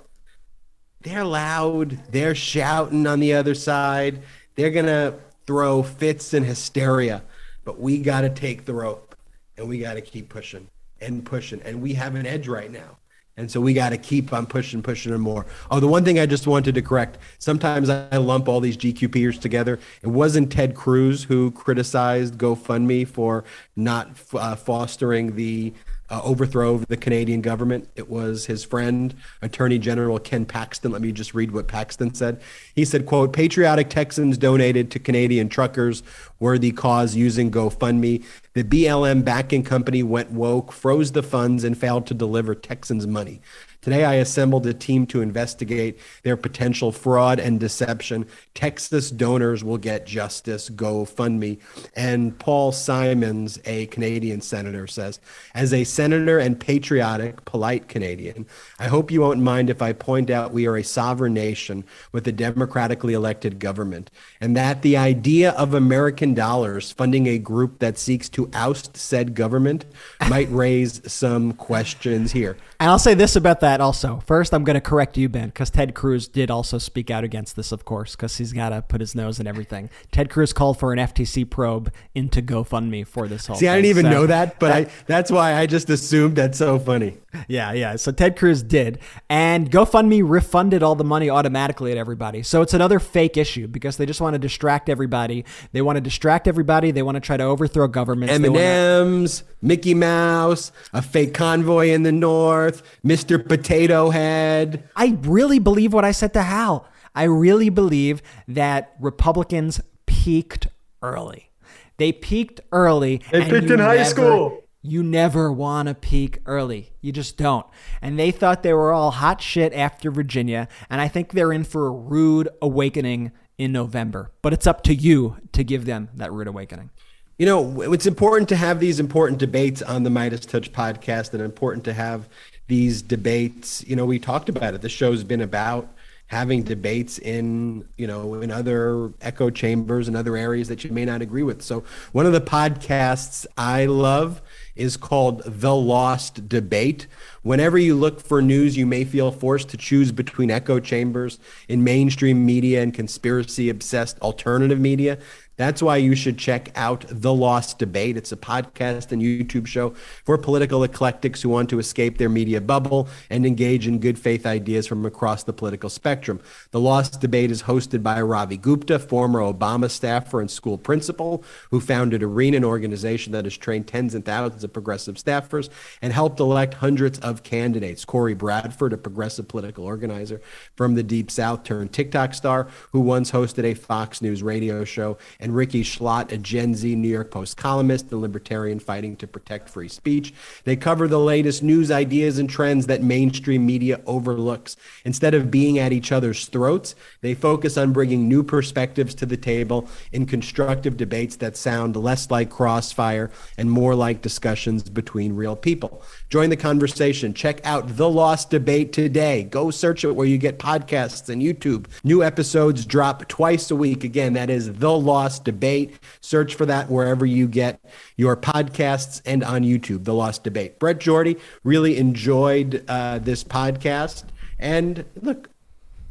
they're 1.02 1.24
loud, 1.24 2.00
they're 2.12 2.34
shouting 2.34 3.06
on 3.06 3.20
the 3.20 3.34
other 3.34 3.54
side, 3.54 4.24
they're 4.56 4.72
going 4.72 4.88
to 4.88 5.14
throw 5.46 5.84
fits 5.84 6.34
and 6.34 6.46
hysteria, 6.46 7.24
but 7.70 7.80
we 7.80 8.00
got 8.00 8.22
to 8.22 8.32
take 8.32 8.66
the 8.66 8.74
rope 8.74 9.16
and 9.56 9.70
we 9.70 9.78
got 9.78 9.94
to 9.94 10.02
keep 10.02 10.28
pushing 10.28 10.68
and 11.02 11.24
pushing. 11.24 11.62
And 11.62 11.84
we 11.84 11.94
have 11.94 12.16
an 12.16 12.26
edge 12.26 12.48
right 12.48 12.72
now. 12.72 12.98
And 13.38 13.52
so 13.52 13.62
we 13.62 13.76
got 13.76 13.90
to 13.90 13.98
keep 14.00 14.34
on 14.34 14.48
pushing, 14.48 14.82
pushing 14.82 15.14
and 15.14 15.22
more. 15.22 15.46
Oh, 15.70 15.80
the 15.80 15.88
one 15.88 16.04
thing 16.04 16.18
I 16.18 16.26
just 16.26 16.48
wanted 16.48 16.74
to 16.74 16.82
correct 16.82 17.20
sometimes 17.38 17.88
I 17.88 18.18
lump 18.18 18.50
all 18.50 18.60
these 18.60 18.76
GQPers 18.76 19.40
together. 19.40 19.78
It 20.02 20.08
wasn't 20.08 20.52
Ted 20.52 20.74
Cruz 20.74 21.24
who 21.24 21.52
criticized 21.52 22.40
GoFundMe 22.40 23.08
for 23.08 23.44
not 23.76 24.10
uh, 24.34 24.56
fostering 24.56 25.36
the 25.36 25.72
uh, 26.10 26.22
overthrow 26.24 26.76
of 26.76 26.88
the 26.88 26.98
Canadian 26.98 27.42
government. 27.42 27.90
It 27.96 28.10
was 28.10 28.46
his 28.48 28.64
friend, 28.64 29.14
Attorney 29.42 29.78
General 29.78 30.20
Ken 30.20 30.46
Paxton. 30.46 30.92
Let 30.92 31.02
me 31.02 31.12
just 31.12 31.34
read 31.34 31.52
what 31.52 31.68
Paxton 31.68 32.14
said. 32.14 32.42
He 32.74 32.86
said, 32.86 33.06
quote, 33.06 33.34
patriotic 33.34 33.90
Texans 33.90 34.38
donated 34.38 34.90
to 34.92 35.00
Canadian 35.00 35.50
truckers 35.50 36.04
worthy 36.40 36.72
cause 36.72 37.16
using 37.16 37.52
GoFundMe. 37.52 38.24
The 38.54 38.64
BLM 38.64 39.24
backing 39.24 39.64
company 39.64 40.04
went 40.04 40.32
woke, 40.32 40.72
froze 40.72 41.12
the 41.12 41.24
funds, 41.24 41.64
and 41.64 41.78
failed 41.78 42.08
to 42.08 42.14
deliver 42.14 42.56
Texans 42.56 43.06
money. 43.06 43.42
Today, 43.82 44.04
I 44.04 44.16
assembled 44.16 44.68
a 44.68 44.74
team 44.74 45.08
to 45.08 45.22
investigate 45.22 46.00
their 46.24 46.36
potential 46.36 46.92
fraud 46.92 47.40
and 47.40 47.62
deception. 47.62 48.26
Texas 48.54 49.10
donors 49.10 49.64
will 49.64 49.78
get 49.78 50.06
justice. 50.06 50.68
Go 50.68 51.06
fund 51.06 51.40
me. 51.40 51.60
And 51.96 52.38
Paula 52.38 52.74
Simons, 52.74 53.58
a 53.64 53.86
Canadian 53.86 54.42
senator, 54.42 54.86
says, 54.86 55.22
As 55.56 55.74
a 55.74 55.86
senator 55.86 56.40
and 56.40 56.60
patriotic, 56.60 57.46
polite 57.46 57.88
Canadian, 57.88 58.48
I 58.80 58.88
hope 58.88 59.12
you 59.12 59.22
won't 59.22 59.40
mind 59.40 59.70
if 59.70 59.82
I 59.82 59.94
point 59.94 60.30
out 60.30 60.52
we 60.52 60.68
are 60.68 60.76
a 60.76 60.84
sovereign 60.84 61.34
nation 61.34 61.86
with 62.12 62.28
a 62.28 62.34
democratically 62.34 63.14
elected 63.14 63.60
government, 63.60 64.12
and 64.42 64.58
that 64.58 64.82
the 64.82 64.98
idea 64.98 65.52
of 65.52 65.74
American 65.74 66.34
dollars 66.34 66.92
funding 66.92 67.28
a 67.28 67.38
group 67.38 67.80
that 67.80 67.98
seeks 67.98 68.28
to 68.30 68.50
oust 68.54 68.98
said 68.98 69.36
government 69.36 69.86
might 70.28 70.52
raise 70.52 71.02
some 71.10 71.54
questions 71.54 72.34
here. 72.34 72.58
And 72.82 72.90
I'll 72.90 73.00
say 73.00 73.14
this 73.14 73.36
about 73.36 73.62
that 73.62 73.69
also. 73.80 74.22
First, 74.26 74.54
I'm 74.54 74.64
going 74.64 74.76
to 74.76 74.82
correct 74.82 75.18
you, 75.18 75.30
Ben, 75.30 75.48
because 75.50 75.70
Ted 75.70 75.94
Cruz 75.94 76.28
did 76.28 76.50
also 76.52 76.78
speak 76.78 77.10
out 77.10 77.24
against 77.24 77.56
this, 77.56 77.72
of 77.72 77.86
course, 77.86 78.16
because 78.16 78.38
he's 78.38 78.54
got 78.54 78.70
to 78.70 78.82
put 78.82 79.00
his 79.02 79.16
nose 79.16 79.40
in 79.40 79.48
everything. 79.48 79.90
Ted 80.12 80.30
Cruz 80.30 80.54
called 80.54 80.80
for 80.80 80.92
an 80.92 81.00
FTC 81.00 81.50
probe 81.50 81.92
into 82.16 82.42
GoFundMe 82.42 83.06
for 83.06 83.28
this 83.28 83.46
whole. 83.48 83.56
See, 83.56 83.62
thing. 83.62 83.70
I 83.70 83.76
didn't 83.76 83.90
even 83.90 84.06
So 84.06 84.10
know 84.10 84.26
that, 84.28 84.60
but 84.60 84.68
that- 84.70 84.88
I, 84.88 84.92
that's 85.08 85.32
why 85.32 85.54
I 85.56 85.66
just 85.66 85.90
assumed 85.90 86.36
that's 86.36 86.58
so 86.58 86.80
funny. 86.80 87.18
Yeah, 87.48 87.74
yeah. 87.74 87.96
So 87.96 88.12
Ted 88.12 88.36
Cruz 88.38 88.64
did. 88.64 89.00
And 89.30 89.70
GoFundMe 89.70 90.22
refunded 90.28 90.82
all 90.82 90.96
the 90.96 91.04
money 91.04 91.30
automatically 91.30 91.92
at 91.92 91.98
everybody. 91.98 92.42
So 92.42 92.62
it's 92.64 92.74
another 92.74 93.00
fake 93.00 93.38
issue 93.38 93.68
because 93.68 93.98
they 93.98 94.06
just 94.08 94.20
want 94.20 94.34
to 94.34 94.40
distract 94.40 94.90
everybody. 94.90 95.46
They 95.72 95.82
want 95.82 95.98
to 95.98 96.02
distract 96.02 96.48
everybody. 96.48 96.92
They 96.92 97.04
want 97.04 97.16
to 97.16 97.22
try 97.22 97.38
to 97.38 97.44
overthrow 97.44 97.88
governments. 97.88 98.36
They 98.38 98.48
M&M's, 98.48 99.44
Mickey 99.62 99.94
Mouse, 99.94 100.72
a 100.94 101.02
fake 101.02 101.34
convoy 101.34 101.90
in 101.90 102.04
the 102.04 102.12
north, 102.12 102.82
Mr. 103.06 103.46
Potato 103.62 104.10
Head. 104.10 104.90
I 104.96 105.18
really 105.22 105.60
believe 105.60 105.94
what 105.94 106.06
I 106.06 106.12
said 106.12 106.34
to 106.34 106.44
Hal. 106.44 106.88
I 107.16 107.24
really 107.24 107.70
believe 107.70 108.22
that 108.48 108.96
Republicans 109.00 109.82
peaked 110.06 110.68
early. 111.02 111.52
They 111.98 112.12
peaked 112.12 112.62
early. 112.72 113.22
They 113.32 113.44
peaked 113.50 113.70
in 113.70 113.80
high 113.80 113.96
never- 113.96 114.10
school. 114.10 114.64
You 114.82 115.04
never 115.04 115.52
want 115.52 115.90
to 115.90 115.94
peak 115.94 116.40
early. 116.46 116.94
You 117.02 117.12
just 117.12 117.36
don't. 117.36 117.66
And 118.02 118.18
they 118.18 118.32
thought 118.32 118.64
they 118.64 118.74
were 118.74 118.94
all 118.94 119.12
hot 119.12 119.42
shit 119.42 119.74
after 119.74 120.10
Virginia. 120.10 120.70
And 120.90 121.02
I 121.02 121.10
think 121.10 121.34
they're 121.34 121.52
in 121.52 121.66
for 121.66 121.88
a 121.88 121.92
rude 121.92 122.48
awakening 122.62 123.34
in 123.58 123.74
November. 123.74 124.32
But 124.42 124.54
it's 124.54 124.66
up 124.66 124.84
to 124.84 124.96
you 124.96 125.36
to 125.52 125.66
give 125.66 125.84
them 125.84 126.08
that 126.16 126.32
rude 126.32 126.48
awakening. 126.48 126.92
You 127.38 127.46
know, 127.46 127.82
it's 127.92 128.06
important 128.06 128.48
to 128.50 128.56
have 128.56 128.80
these 128.80 129.02
important 129.02 129.40
debates 129.40 129.82
on 129.82 130.04
the 130.04 130.10
MeidasTouch 130.10 130.72
podcast 130.72 131.34
and 131.34 131.42
important 131.42 131.84
to 131.84 131.94
have 131.94 132.30
these 132.70 133.02
debates. 133.02 133.84
You 133.86 133.98
know, 133.98 134.06
we 134.06 134.20
talked 134.20 134.48
about 134.48 134.74
it. 134.74 134.82
The 134.82 134.90
show's 134.90 135.26
been 135.26 135.42
about 135.42 135.90
having 136.28 136.62
debates 136.62 137.18
in, 137.18 137.84
you 137.98 138.06
know, 138.06 138.36
in 138.36 138.52
other 138.52 139.12
echo 139.20 139.50
chambers 139.50 140.08
and 140.08 140.16
other 140.16 140.38
areas 140.38 140.68
that 140.68 140.84
you 140.84 140.92
may 140.92 141.04
not 141.04 141.24
agree 141.24 141.42
with. 141.42 141.64
So, 141.64 141.84
one 142.12 142.28
of 142.28 142.34
the 142.34 142.42
podcasts 142.42 143.48
I 143.58 143.88
love 143.88 144.40
is 144.76 144.96
called 144.96 145.42
The 145.44 145.76
Lost 145.76 146.48
Debate. 146.48 147.08
Whenever 147.42 147.80
you 147.80 147.96
look 147.96 148.22
for 148.22 148.44
news, 148.44 148.78
you 148.78 148.86
may 148.86 149.06
feel 149.06 149.32
forced 149.32 149.70
to 149.70 149.78
choose 149.78 150.12
between 150.12 150.52
echo 150.52 150.80
chambers 150.80 151.40
in 151.68 151.84
mainstream 151.84 152.46
media 152.46 152.84
and 152.84 152.94
conspiracy 152.94 153.68
obsessed 153.70 154.20
alternative 154.20 154.80
media. 154.80 155.18
That's 155.60 155.84
why 155.84 155.98
you 155.98 156.16
should 156.16 156.38
check 156.38 156.72
out 156.74 157.04
The 157.10 157.34
Lost 157.34 157.80
Debate. 157.80 158.16
It's 158.16 158.32
a 158.32 158.38
podcast 158.38 159.12
and 159.12 159.22
YouTube 159.22 159.68
show 159.68 159.90
for 160.24 160.38
political 160.38 160.86
eclectics 160.86 161.42
who 161.42 161.50
want 161.50 161.70
to 161.72 161.80
escape 161.80 162.18
their 162.18 162.30
media 162.30 162.62
bubble 162.62 163.10
and 163.30 163.46
engage 163.46 163.86
in 163.86 164.00
good 164.00 164.18
faith 164.18 164.46
ideas 164.46 164.88
from 164.88 165.06
across 165.06 165.44
the 165.44 165.52
political 165.52 165.90
spectrum. 165.90 166.40
The 166.72 166.80
Lost 166.80 167.20
Debate 167.20 167.52
is 167.52 167.64
hosted 167.64 168.02
by 168.02 168.22
Ravi 168.22 168.56
Gupta, 168.56 169.00
former 169.00 169.42
Obama 169.42 169.92
staffer 169.92 170.40
and 170.40 170.50
school 170.50 170.78
principal, 170.78 171.44
who 171.72 171.82
founded 171.82 172.24
Arena, 172.24 172.56
an 172.56 172.64
organization 172.64 173.34
that 173.34 173.44
has 173.44 173.58
trained 173.58 173.86
tens 173.86 174.16
and 174.16 174.24
thousands 174.24 174.64
of 174.64 174.72
progressive 174.72 175.16
staffers 175.16 175.68
and 176.02 176.14
helped 176.14 176.40
elect 176.40 176.76
hundreds 176.76 177.20
of 177.20 177.44
candidates. 177.44 178.06
Corey 178.06 178.34
Bradford, 178.34 178.94
a 178.94 178.98
progressive 178.98 179.50
political 179.50 179.84
organizer 179.84 180.40
from 180.78 180.96
the 180.96 181.04
Deep 181.04 181.30
South 181.30 181.66
turned 181.66 181.92
TikTok 181.92 182.34
star, 182.34 182.70
who 182.94 183.02
once 183.02 183.30
hosted 183.32 183.66
a 183.66 183.74
Fox 183.74 184.22
News 184.22 184.42
radio 184.42 184.86
show, 184.86 185.18
and 185.42 185.49
Rikki 185.54 185.84
Schlott, 185.84 186.32
a 186.32 186.38
Gen 186.38 186.76
Z 186.76 186.96
New 186.96 187.08
York 187.08 187.32
Post 187.32 187.58
columnist 187.58 188.12
and 188.12 188.22
libertarian 188.22 188.80
fighting 188.80 189.16
to 189.18 189.28
protect 189.28 189.70
free 189.70 189.88
speech. 189.88 190.34
They 190.64 190.76
cover 190.76 191.08
the 191.08 191.20
latest 191.20 191.64
news 191.64 191.92
ideas 191.92 192.40
and 192.40 192.50
trends 192.50 192.88
that 192.88 193.04
mainstream 193.04 193.66
media 193.66 194.02
overlooks. 194.06 194.78
Instead 195.06 195.34
of 195.34 195.52
being 195.52 195.80
at 195.80 195.92
each 195.92 196.12
other's 196.12 196.48
throats, 196.48 196.96
they 197.22 197.34
focus 197.34 197.78
on 197.78 197.94
bringing 197.94 198.28
new 198.28 198.44
perspectives 198.44 199.16
to 199.16 199.26
the 199.26 199.38
table 199.38 199.88
in 200.12 200.26
constructive 200.26 200.98
debates 200.98 201.36
that 201.38 201.58
sound 201.58 201.96
less 201.96 202.30
like 202.32 202.50
crossfire 202.50 203.32
and 203.58 203.70
more 203.70 203.96
like 203.96 204.22
discussions 204.22 204.90
between 204.90 205.36
real 205.36 205.56
people. 205.56 206.04
Join 206.30 206.50
the 206.50 206.58
conversation. 206.58 207.34
Check 207.34 207.66
out 207.66 207.98
The 207.98 208.10
Lost 208.10 208.50
Debate 208.50 208.94
today. 208.94 209.44
Go 209.44 209.72
search 209.72 210.04
it 210.04 210.16
where 210.16 210.28
you 210.28 210.38
get 210.38 210.60
podcasts 210.60 211.30
and 211.30 211.42
YouTube. 211.42 211.88
New 212.04 212.24
episodes 212.24 212.86
drop 212.86 213.28
twice 213.28 213.72
a 213.72 213.76
week. 213.76 214.04
Again, 214.04 214.34
that 214.34 214.50
is 214.50 214.74
The 214.74 214.92
Lost 214.92 215.39
Debate. 215.44 216.00
Search 216.22 216.56
for 216.56 216.66
that 216.66 216.90
wherever 216.90 217.26
you 217.26 217.48
get 217.48 217.80
your 218.16 218.36
podcasts 218.36 219.22
and 219.26 219.44
on 219.44 219.64
YouTube, 219.64 220.06
The 220.06 220.14
Lost 220.14 220.44
Debate. 220.44 220.80
Brett 220.80 221.00
Jordy 221.00 221.38
really 221.64 221.98
enjoyed 221.98 222.84
uh, 222.88 223.20
this 223.20 223.44
podcast. 223.44 224.26
And 224.58 225.06
look, 225.22 225.50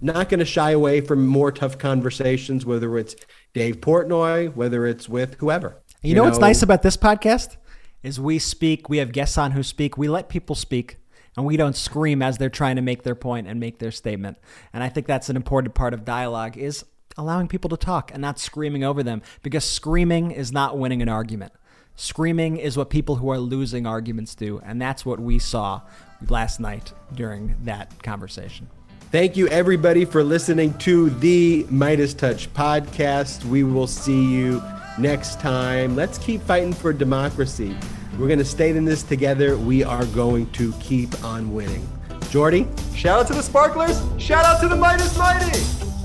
not 0.00 0.28
going 0.28 0.38
to 0.38 0.44
shy 0.44 0.70
away 0.70 1.00
from 1.00 1.26
more 1.26 1.52
tough 1.52 1.78
conversations, 1.78 2.64
whether 2.64 2.96
it's 2.98 3.16
Dave 3.54 3.80
Portnoy, 3.80 4.54
whether 4.54 4.86
it's 4.86 5.08
with 5.08 5.34
whoever. 5.40 5.76
You, 6.02 6.14
know, 6.14 6.24
what's 6.24 6.38
nice 6.38 6.62
about 6.62 6.82
this 6.82 6.96
podcast 6.96 7.56
is 8.02 8.20
we 8.20 8.38
speak, 8.38 8.88
we 8.88 8.98
have 8.98 9.12
guests 9.12 9.36
on 9.36 9.52
who 9.52 9.62
speak, 9.62 9.98
we 9.98 10.08
let 10.08 10.28
people 10.28 10.54
speak, 10.54 10.98
and 11.36 11.44
we 11.44 11.56
don't 11.56 11.76
scream 11.76 12.22
as 12.22 12.38
they're 12.38 12.48
trying 12.48 12.76
to 12.76 12.82
make 12.82 13.02
their 13.02 13.16
point 13.16 13.48
and 13.48 13.58
make 13.58 13.78
their 13.80 13.90
statement. 13.90 14.38
And 14.72 14.82
I 14.82 14.88
think 14.88 15.06
that's 15.06 15.28
an 15.28 15.36
important 15.36 15.74
part 15.74 15.94
of 15.94 16.04
dialogue 16.04 16.56
is 16.56 16.84
allowing 17.18 17.48
people 17.48 17.68
to 17.68 17.76
talk 17.76 18.10
and 18.12 18.22
not 18.22 18.38
screaming 18.38 18.84
over 18.84 19.02
them 19.02 19.20
because 19.42 19.64
screaming 19.64 20.30
is 20.30 20.52
not 20.52 20.78
winning 20.78 21.02
an 21.02 21.08
argument. 21.08 21.52
Screaming 21.96 22.56
is 22.56 22.76
what 22.76 22.90
people 22.90 23.16
who 23.16 23.28
are 23.28 23.38
losing 23.38 23.84
arguments 23.84 24.36
do, 24.36 24.60
and 24.64 24.80
that's 24.80 25.04
what 25.04 25.18
we 25.18 25.40
saw 25.40 25.82
last 26.28 26.60
night 26.60 26.92
during 27.12 27.56
that 27.64 28.02
conversation. 28.04 28.68
Thank 29.10 29.36
you, 29.36 29.48
everybody, 29.48 30.04
for 30.04 30.22
listening 30.22 30.76
to 30.78 31.10
the 31.10 31.64
MeidasTouch 31.64 32.48
podcast. 32.48 33.44
We 33.46 33.64
will 33.64 33.86
see 33.86 34.24
you 34.24 34.62
next 34.98 35.40
time. 35.40 35.96
Let's 35.96 36.18
keep 36.18 36.40
fighting 36.42 36.72
for 36.72 36.92
democracy. 36.92 37.74
We're 38.18 38.26
going 38.28 38.38
to 38.38 38.44
stay 38.44 38.70
in 38.70 38.84
this 38.84 39.02
together. 39.02 39.56
We 39.56 39.82
are 39.82 40.04
going 40.06 40.50
to 40.52 40.72
keep 40.74 41.24
on 41.24 41.52
winning. 41.52 41.88
Jordy? 42.30 42.68
Shout 42.94 43.20
out 43.20 43.26
to 43.28 43.32
the 43.32 43.42
Sparklers. 43.42 44.02
Shout 44.18 44.44
out 44.44 44.60
to 44.60 44.68
the 44.68 44.76
Meidas 44.76 45.18
Mighty. 45.18 45.97